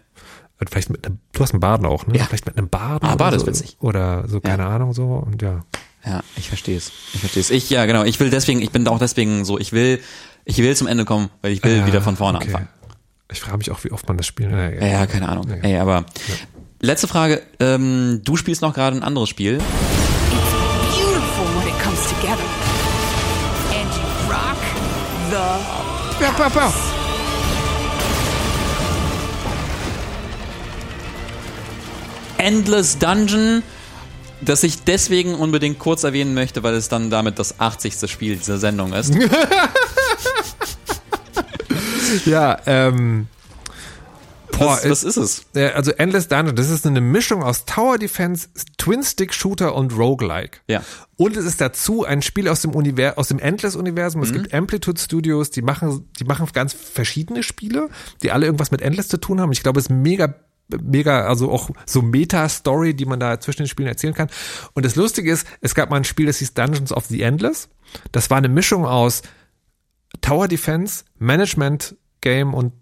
Und 0.58 0.68
Vielleicht 0.68 0.90
mit 0.90 1.06
einem, 1.06 1.18
du 1.32 1.40
hast 1.40 1.52
einen 1.52 1.60
Baden 1.60 1.86
auch, 1.86 2.06
ne? 2.06 2.16
Ja. 2.18 2.24
Vielleicht 2.24 2.44
mit 2.46 2.56
einem 2.58 2.68
Baden. 2.68 3.04
Ah, 3.06 3.14
oder 3.14 3.16
Bade 3.16 3.36
ist 3.36 3.42
so. 3.42 3.46
witzig. 3.48 3.76
Oder 3.80 4.28
so, 4.28 4.40
keine 4.40 4.66
Ahnung, 4.66 4.92
so. 4.92 5.04
Und 5.26 5.40
ja. 5.42 5.64
Ja, 6.04 6.22
ich 6.36 6.48
verstehe 6.48 6.76
es. 6.76 6.90
Ich 7.14 7.20
verstehe 7.20 7.40
es. 7.42 7.50
Ich, 7.50 7.70
ja, 7.70 7.84
genau. 7.86 8.04
Ich 8.04 8.18
will 8.20 8.30
deswegen, 8.30 8.60
ich 8.62 8.70
bin 8.70 8.86
auch 8.88 8.98
deswegen 8.98 9.44
so, 9.44 9.58
ich 9.58 9.72
will, 9.72 10.00
ich 10.44 10.58
will 10.58 10.74
zum 10.76 10.86
Ende 10.86 11.04
kommen, 11.04 11.30
weil 11.42 11.52
ich 11.52 11.62
will 11.62 11.76
Ja, 11.78 11.86
wieder 11.86 12.00
von 12.02 12.16
vorne 12.16 12.38
okay. 12.38 12.48
anfangen. 12.48 12.68
Ich 13.32 13.40
frage 13.40 13.58
mich 13.58 13.70
auch, 13.70 13.82
wie 13.84 13.92
oft 13.92 14.06
man 14.08 14.16
das 14.16 14.26
spielt. 14.26 14.50
Ja, 14.50 14.68
Ja, 14.70 14.86
ja, 14.86 15.06
keine 15.06 15.28
Ahnung. 15.28 15.48
Ey, 15.62 15.76
aber 15.78 16.04
letzte 16.80 17.06
Frage. 17.08 17.42
Ähm, 17.60 18.22
du 18.24 18.36
spielst 18.36 18.60
noch 18.62 18.74
gerade 18.74 18.96
ein 18.96 19.02
anderes 19.04 19.28
Spiel. 19.28 19.58
beautiful 19.58 21.46
when 21.60 21.68
it 21.68 21.80
comes 21.82 22.08
together. 22.08 22.44
And 23.72 23.90
you 23.94 24.32
rock 24.32 24.58
the 25.30 26.24
Ja, 26.24 26.34
ja, 26.38 26.48
ja. 26.54 26.72
Endless 32.38 32.98
Dungeon, 32.98 33.62
das 34.40 34.62
ich 34.62 34.82
deswegen 34.84 35.34
unbedingt 35.34 35.78
kurz 35.78 36.04
erwähnen 36.04 36.32
möchte, 36.34 36.62
weil 36.62 36.74
es 36.74 36.88
dann 36.88 37.10
damit 37.10 37.38
das 37.38 37.60
80. 37.60 38.10
Spiel 38.10 38.36
dieser 38.36 38.58
Sendung 38.58 38.92
ist. 38.94 39.12
Ja, 42.26 42.58
ähm. 42.66 43.26
Boah, 44.52 44.78
Was, 44.82 44.90
was 44.90 45.04
ist 45.04 45.16
es? 45.16 45.46
äh, 45.54 45.70
also 45.70 45.92
Endless 45.92 46.26
Dungeon, 46.26 46.56
das 46.56 46.70
ist 46.70 46.84
eine 46.84 47.00
Mischung 47.00 47.42
aus 47.42 47.66
Tower 47.66 47.98
Defense, 47.98 48.48
Twin-Stick-Shooter 48.78 49.74
und 49.74 49.96
Roguelike. 49.96 50.58
Ja. 50.66 50.82
Und 51.16 51.36
es 51.36 51.44
ist 51.44 51.60
dazu 51.60 52.04
ein 52.04 52.20
Spiel 52.20 52.48
aus 52.48 52.60
dem 52.60 52.72
Univers 52.74 53.16
aus 53.16 53.28
dem 53.28 53.38
Endless-Universum. 53.38 54.20
Mhm. 54.20 54.26
Es 54.26 54.32
gibt 54.32 54.52
Amplitude 54.52 55.00
Studios, 55.00 55.50
die 55.50 55.62
machen, 55.62 56.08
die 56.18 56.24
machen 56.24 56.48
ganz 56.52 56.72
verschiedene 56.72 57.42
Spiele, 57.42 57.88
die 58.22 58.32
alle 58.32 58.46
irgendwas 58.46 58.72
mit 58.72 58.82
Endless 58.82 59.08
zu 59.08 59.18
tun 59.18 59.40
haben. 59.40 59.52
Ich 59.52 59.62
glaube, 59.62 59.78
es 59.78 59.86
ist 59.86 59.90
mega 59.90 60.34
mega, 60.82 61.26
also 61.26 61.50
auch 61.50 61.70
so 61.86 62.02
Meta-Story, 62.02 62.94
die 62.94 63.06
man 63.06 63.18
da 63.18 63.40
zwischen 63.40 63.62
den 63.62 63.68
Spielen 63.68 63.88
erzählen 63.88 64.14
kann. 64.14 64.28
Und 64.74 64.84
das 64.84 64.96
Lustige 64.96 65.32
ist, 65.32 65.46
es 65.60 65.74
gab 65.74 65.90
mal 65.90 65.96
ein 65.96 66.04
Spiel, 66.04 66.26
das 66.26 66.38
hieß 66.38 66.54
Dungeons 66.54 66.92
of 66.92 67.06
the 67.06 67.22
Endless. 67.22 67.68
Das 68.12 68.30
war 68.30 68.38
eine 68.38 68.48
Mischung 68.48 68.86
aus 68.86 69.22
Tower 70.20 70.48
Defense, 70.48 71.04
Management 71.18 71.96
Game 72.20 72.54
und 72.54 72.72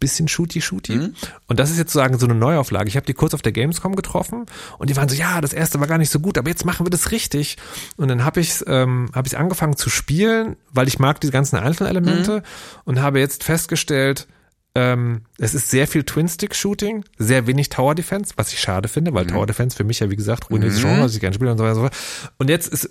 bisschen 0.00 0.28
Shooty 0.28 0.60
Shooty. 0.60 0.96
Mhm. 0.96 1.14
Und 1.46 1.60
das 1.60 1.70
ist 1.70 1.78
jetzt 1.78 1.92
sozusagen 1.92 2.18
so 2.18 2.26
eine 2.26 2.34
Neuauflage. 2.34 2.88
Ich 2.88 2.96
habe 2.96 3.06
die 3.06 3.14
kurz 3.14 3.32
auf 3.32 3.42
der 3.42 3.52
Gamescom 3.52 3.94
getroffen 3.96 4.44
und 4.78 4.90
die 4.90 4.96
waren 4.96 5.08
so, 5.08 5.14
ja, 5.14 5.40
das 5.40 5.52
erste 5.52 5.80
war 5.80 5.86
gar 5.86 5.98
nicht 5.98 6.10
so 6.10 6.20
gut, 6.20 6.36
aber 6.36 6.48
jetzt 6.50 6.64
machen 6.64 6.84
wir 6.84 6.90
das 6.90 7.10
richtig. 7.10 7.56
Und 7.96 8.08
dann 8.08 8.24
habe 8.24 8.40
ich 8.40 8.62
ähm, 8.66 9.08
hab 9.14 9.26
ich 9.26 9.38
angefangen 9.38 9.76
zu 9.76 9.88
spielen, 9.90 10.56
weil 10.72 10.88
ich 10.88 10.98
mag 10.98 11.20
die 11.20 11.30
ganzen 11.30 11.56
Einzelelemente 11.56 12.38
Mhm. 12.38 12.42
und 12.84 13.00
habe 13.00 13.20
jetzt 13.20 13.44
festgestellt, 13.44 14.26
ähm, 14.74 15.22
es 15.38 15.54
ist 15.54 15.70
sehr 15.70 15.86
viel 15.86 16.02
Twin-Stick-Shooting, 16.02 17.04
sehr 17.16 17.46
wenig 17.46 17.68
Tower 17.68 17.94
Defense, 17.94 18.34
was 18.36 18.52
ich 18.52 18.60
schade 18.60 18.88
finde, 18.88 19.12
Mhm. 19.12 19.14
weil 19.14 19.26
Tower 19.28 19.46
Defense 19.46 19.76
für 19.76 19.84
mich 19.84 20.00
ja, 20.00 20.10
wie 20.10 20.16
gesagt, 20.16 20.50
ruiniertes 20.50 20.80
Genre, 20.80 21.02
was 21.02 21.14
ich 21.14 21.20
gerne 21.20 21.34
spiele 21.34 21.52
und 21.52 21.58
so 21.58 21.64
weiter. 21.64 21.76
und 21.76 21.82
so 21.82 21.88
fort. 21.88 22.32
Und 22.38 22.50
jetzt 22.50 22.68
ist, 22.68 22.90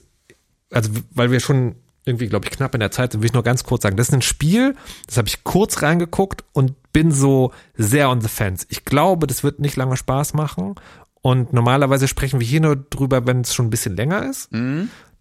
also 0.72 0.90
weil 1.12 1.30
wir 1.32 1.42
schon 1.42 1.76
irgendwie, 2.06 2.28
glaube 2.28 2.46
ich, 2.46 2.52
knapp 2.52 2.74
in 2.74 2.80
der 2.80 2.92
Zeit 2.92 3.12
sind, 3.12 3.22
will 3.22 3.28
ich 3.28 3.34
nur 3.34 3.44
ganz 3.44 3.64
kurz 3.64 3.84
sagen, 3.84 3.98
das 3.98 4.10
ist 4.10 4.14
ein 4.14 4.22
Spiel, 4.22 4.76
das 5.08 5.18
habe 5.18 5.28
ich 5.28 5.44
kurz 5.44 5.82
reingeguckt 5.82 6.44
und 6.54 6.74
bin 6.92 7.12
so 7.12 7.52
sehr 7.76 8.10
on 8.10 8.22
the 8.22 8.28
fence. 8.28 8.66
Ich 8.70 8.86
glaube, 8.86 9.28
das 9.28 9.44
wird 9.44 9.60
nicht 9.60 9.76
lange 9.76 9.98
Spaß 9.98 10.34
machen 10.34 10.76
und 11.22 11.54
normalerweise 11.54 12.08
sprechen 12.08 12.40
wir 12.40 12.48
hier 12.48 12.62
nur 12.62 12.76
drüber, 12.76 13.26
wenn 13.26 13.42
es 13.42 13.54
schon 13.54 13.68
ein 13.68 13.72
bisschen 13.72 13.96
länger 13.96 14.30
ist. 14.30 14.50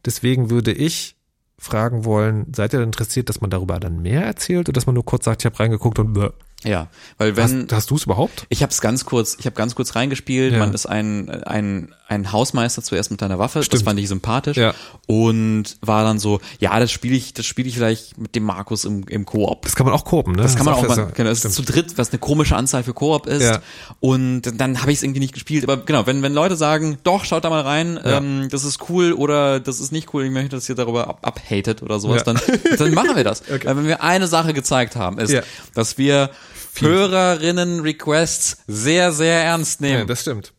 Deswegen 0.04 0.50
würde 0.50 0.72
ich 0.72 1.16
fragen 1.58 2.04
wollen, 2.04 2.52
seid 2.52 2.72
ihr 2.72 2.80
interessiert, 2.82 3.28
dass 3.28 3.40
man 3.40 3.50
darüber 3.50 3.78
dann 3.78 4.02
mehr 4.02 4.24
erzählt 4.24 4.68
oder 4.68 4.72
dass 4.72 4.86
man 4.86 4.96
nur 4.96 5.04
kurz 5.04 5.24
sagt, 5.26 5.42
ich 5.42 5.46
habe 5.46 5.60
reingeguckt 5.60 6.00
und 6.00 6.12
bäh. 6.14 6.30
Ja, 6.64 6.88
weil 7.18 7.36
wenn 7.36 7.62
Hast, 7.64 7.72
hast 7.72 7.90
du 7.90 7.96
es 7.96 8.04
überhaupt? 8.04 8.46
ich 8.48 8.62
habe 8.62 8.70
es 8.70 8.80
ganz 8.80 9.04
kurz, 9.04 9.36
ich 9.38 9.46
habe 9.46 9.56
ganz 9.56 9.74
kurz 9.74 9.94
reingespielt. 9.96 10.52
Ja. 10.52 10.58
Man 10.58 10.72
ist 10.74 10.86
ein 10.86 11.28
ein 11.30 11.94
ein 12.08 12.30
Hausmeister 12.30 12.82
zuerst 12.82 13.10
mit 13.10 13.22
einer 13.22 13.38
Waffe, 13.38 13.60
das 13.60 13.66
Stimmt. 13.66 13.84
fand 13.84 13.98
ich 13.98 14.06
sympathisch 14.08 14.58
Ja. 14.58 14.74
und 15.06 15.78
war 15.80 16.04
dann 16.04 16.18
so, 16.18 16.40
ja, 16.58 16.78
das 16.78 16.90
spiele 16.90 17.16
ich, 17.16 17.32
das 17.32 17.46
spiele 17.46 17.68
ich 17.68 17.74
vielleicht 17.74 18.18
mit 18.18 18.34
dem 18.34 18.42
Markus 18.44 18.84
im 18.84 19.04
im 19.08 19.24
Koop. 19.24 19.62
Das 19.62 19.74
kann 19.74 19.86
man 19.86 19.94
auch 19.94 20.04
kopen, 20.04 20.34
ne? 20.34 20.42
Das 20.42 20.54
kann 20.56 20.66
man 20.66 20.74
auch 20.74 20.86
mal, 20.86 21.10
genau, 21.14 21.30
das 21.30 21.44
ist 21.44 21.54
zu 21.54 21.62
dritt, 21.62 21.96
was 21.96 22.10
eine 22.10 22.18
komische 22.18 22.54
Anzahl 22.54 22.82
für 22.82 22.92
Koop 22.92 23.26
ist. 23.26 23.42
Ja. 23.42 23.60
Und 24.00 24.42
dann 24.60 24.80
habe 24.82 24.92
ich 24.92 24.98
es 24.98 25.02
irgendwie 25.02 25.20
nicht 25.20 25.32
gespielt. 25.32 25.64
Aber 25.64 25.78
genau, 25.78 26.06
wenn, 26.06 26.22
wenn 26.22 26.34
Leute 26.34 26.56
sagen, 26.56 26.98
doch, 27.02 27.24
schaut 27.24 27.44
da 27.44 27.50
mal 27.50 27.62
rein, 27.62 27.98
ähm, 28.04 28.48
das 28.50 28.64
ist 28.64 28.88
cool 28.90 29.12
oder 29.14 29.58
das 29.60 29.80
ist 29.80 29.90
nicht 29.90 30.12
cool, 30.12 30.24
ich 30.24 30.30
möchte, 30.30 30.50
dass 30.56 30.68
ihr 30.68 30.74
darüber 30.74 31.08
ab, 31.08 31.18
abhatet 31.22 31.82
oder 31.82 31.98
sowas, 31.98 32.24
dann, 32.24 32.38
dann 32.78 32.92
machen 32.94 33.16
wir 33.16 33.24
das. 33.24 33.42
Weil 33.48 33.76
wenn 33.76 33.86
wir 33.86 34.02
eine 34.02 34.26
Sache 34.26 34.52
gezeigt 34.52 34.96
haben, 34.96 35.18
ist, 35.18 35.34
dass 35.74 35.96
wir 35.98 36.30
Hörerinnen-Requests 36.80 38.58
sehr, 38.66 39.12
sehr 39.12 39.42
ernst 39.44 39.80
Ja, 39.80 39.86
nehmen. 39.88 40.06
das 40.06 40.20
stimmt. 40.22 40.52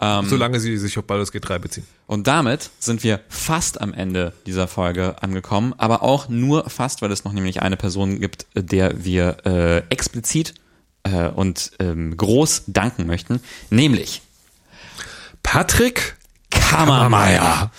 Ähm, 0.00 0.26
Solange 0.28 0.58
sie 0.58 0.76
sich 0.76 0.98
auf 0.98 1.04
Baldur's 1.04 1.30
Gate 1.30 1.48
3 1.48 1.58
beziehen. 1.60 1.86
Und 2.06 2.26
damit 2.26 2.70
sind 2.80 3.04
wir 3.04 3.20
fast 3.28 3.80
am 3.80 3.94
Ende 3.94 4.32
dieser 4.46 4.66
Folge 4.66 5.16
angekommen, 5.22 5.72
aber 5.78 6.02
auch 6.02 6.28
nur 6.28 6.68
fast, 6.68 7.00
weil 7.00 7.12
es 7.12 7.24
noch 7.24 7.32
nämlich 7.32 7.62
eine 7.62 7.76
Person 7.76 8.20
gibt, 8.20 8.46
der 8.54 9.04
wir 9.04 9.36
äh, 9.46 9.78
explizit 9.90 10.54
äh, 11.04 11.28
und 11.28 11.70
ähm, 11.78 12.16
groß 12.16 12.64
danken 12.66 13.06
möchten, 13.06 13.40
nämlich 13.70 14.22
Patrick 15.42 16.16
Kammermeier. 16.50 17.70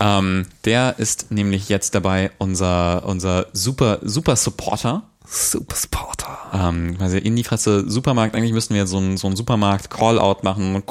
Ähm, 0.00 0.46
der 0.64 0.98
ist 0.98 1.30
nämlich 1.30 1.68
jetzt 1.68 1.94
dabei 1.94 2.30
unser 2.38 3.04
unser 3.06 3.46
super 3.52 4.00
super 4.02 4.36
Supporter. 4.36 5.02
Supersporter. 5.28 6.38
Ähm, 6.52 6.96
also 7.00 7.16
in 7.16 7.34
die 7.36 7.44
Fresse 7.44 7.88
Supermarkt. 7.90 8.34
Eigentlich 8.34 8.52
müssten 8.52 8.74
wir 8.74 8.86
so 8.86 8.98
einen 8.98 9.16
so 9.16 9.26
einen 9.26 9.36
Supermarkt 9.36 9.90
Callout 9.90 10.38
machen. 10.42 10.82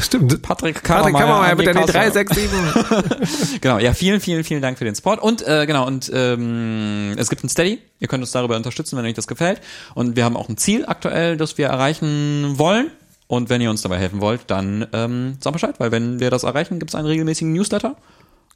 Stimmt. 0.00 0.40
Patrick 0.42 0.82
Patrick 0.82 1.14
Kammermeier 1.14 1.56
mit 1.56 1.66
die 1.66 1.72
der 1.72 1.82
Kasse. 1.82 1.92
367. 1.92 3.60
Genau, 3.60 3.78
ja, 3.78 3.92
vielen, 3.92 4.20
vielen, 4.20 4.44
vielen 4.44 4.62
Dank 4.62 4.78
für 4.78 4.84
den 4.84 4.94
Support. 4.94 5.20
Und 5.20 5.46
äh, 5.46 5.66
genau, 5.66 5.86
und 5.86 6.10
ähm, 6.14 7.14
es 7.16 7.28
gibt 7.28 7.42
ein 7.42 7.48
Steady. 7.48 7.80
Ihr 8.00 8.08
könnt 8.08 8.22
uns 8.22 8.30
darüber 8.30 8.56
unterstützen, 8.56 8.96
wenn 8.96 9.04
euch 9.04 9.14
das 9.14 9.26
gefällt. 9.26 9.60
Und 9.94 10.16
wir 10.16 10.24
haben 10.24 10.36
auch 10.36 10.48
ein 10.48 10.56
Ziel 10.56 10.84
aktuell, 10.86 11.36
das 11.36 11.58
wir 11.58 11.66
erreichen 11.66 12.58
wollen. 12.58 12.90
Und 13.26 13.50
wenn 13.50 13.60
ihr 13.60 13.70
uns 13.70 13.82
dabei 13.82 13.98
helfen 13.98 14.20
wollt, 14.20 14.42
dann 14.46 14.86
ähm, 14.92 15.36
sagt 15.40 15.52
Bescheid, 15.52 15.74
weil 15.78 15.92
wenn 15.92 16.18
wir 16.20 16.30
das 16.30 16.44
erreichen, 16.44 16.78
gibt 16.78 16.90
es 16.90 16.94
einen 16.94 17.06
regelmäßigen 17.06 17.52
Newsletter. 17.52 17.96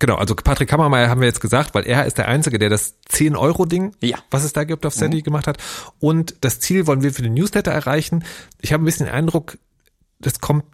Genau, 0.03 0.17
also 0.17 0.35
Patrick 0.35 0.69
Kammermeier 0.69 1.09
haben 1.09 1.21
wir 1.23 1.29
jetzt 1.29 1.41
gesagt, 1.41 1.75
weil 1.75 1.87
er 1.87 2.05
ist 2.05 2.19
der 2.19 2.29
Einzige, 2.29 2.59
der 2.59 2.69
das 2.69 2.97
10-Euro-Ding, 3.09 3.95
Ja. 4.03 4.19
was 4.31 4.45
es 4.45 4.53
da 4.53 4.65
gibt, 4.65 4.85
auf 4.85 4.93
Sandy 4.93 5.23
gemacht 5.23 5.47
hat. 5.47 5.57
Und 6.01 6.35
das 6.43 6.61
Ziel 6.61 6.87
wollen 6.87 7.03
wir 7.03 7.13
für 7.15 7.23
den 7.23 7.35
Newsletter 7.35 7.71
erreichen. 7.71 8.25
Ich 8.61 8.73
habe 8.73 8.83
ein 8.83 8.85
bisschen 8.85 9.07
den 9.07 9.15
Eindruck, 9.15 9.57
das 10.21 10.41
kommt 10.41 10.65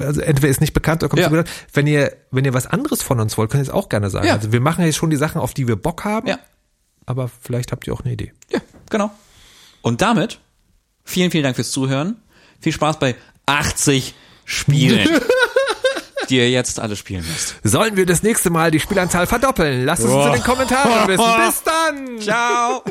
also 0.00 0.20
entweder 0.20 0.48
ist 0.48 0.60
nicht 0.60 0.72
bekannt 0.72 1.02
oder 1.04 1.10
kommt 1.10 1.22
Ja. 1.22 1.28
an. 1.28 1.44
Wenn 1.72 1.86
ihr, 1.86 2.16
wenn 2.32 2.44
ihr 2.44 2.52
was 2.54 2.66
anderes 2.66 3.00
von 3.02 3.20
uns 3.20 3.38
wollt, 3.38 3.50
könnt 3.50 3.60
ihr 3.60 3.68
es 3.68 3.70
auch 3.70 3.88
gerne 3.88 4.10
sagen. 4.10 4.26
Ja. 4.26 4.34
Also 4.34 4.50
wir 4.50 4.60
machen 4.60 4.84
jetzt 4.84 4.96
schon 4.96 5.10
die 5.10 5.16
Sachen, 5.16 5.40
auf 5.40 5.54
die 5.54 5.68
wir 5.68 5.76
Bock 5.76 6.04
haben. 6.04 6.26
Ja. 6.26 6.38
Aber 7.06 7.28
vielleicht 7.28 7.70
habt 7.70 7.86
ihr 7.86 7.92
auch 7.92 8.00
eine 8.00 8.12
Idee. 8.12 8.32
Ja, 8.50 8.60
genau. 8.90 9.10
Und 9.82 10.00
damit 10.02 10.40
vielen, 11.04 11.30
vielen 11.30 11.44
Dank 11.44 11.54
fürs 11.56 11.70
Zuhören. 11.70 12.16
Viel 12.60 12.72
Spaß 12.72 12.98
bei 12.98 13.14
80 13.46 14.14
Spielen, 14.44 15.08
die 16.28 16.38
ihr 16.38 16.50
jetzt 16.50 16.80
alle 16.80 16.96
spielen 16.96 17.24
müsst. 17.26 17.56
Sollen 17.62 17.96
wir 17.96 18.06
das 18.06 18.22
nächste 18.22 18.50
Mal 18.50 18.70
die 18.70 18.80
Spielanzahl 18.80 19.26
verdoppeln? 19.26 19.84
Lasst 19.84 20.04
es 20.04 20.10
uns 20.10 20.26
in 20.26 20.32
den 20.32 20.42
Kommentaren 20.42 21.08
wissen. 21.08 21.24
Bis 21.46 21.62
dann! 21.62 22.18
Ciao! 22.20 22.82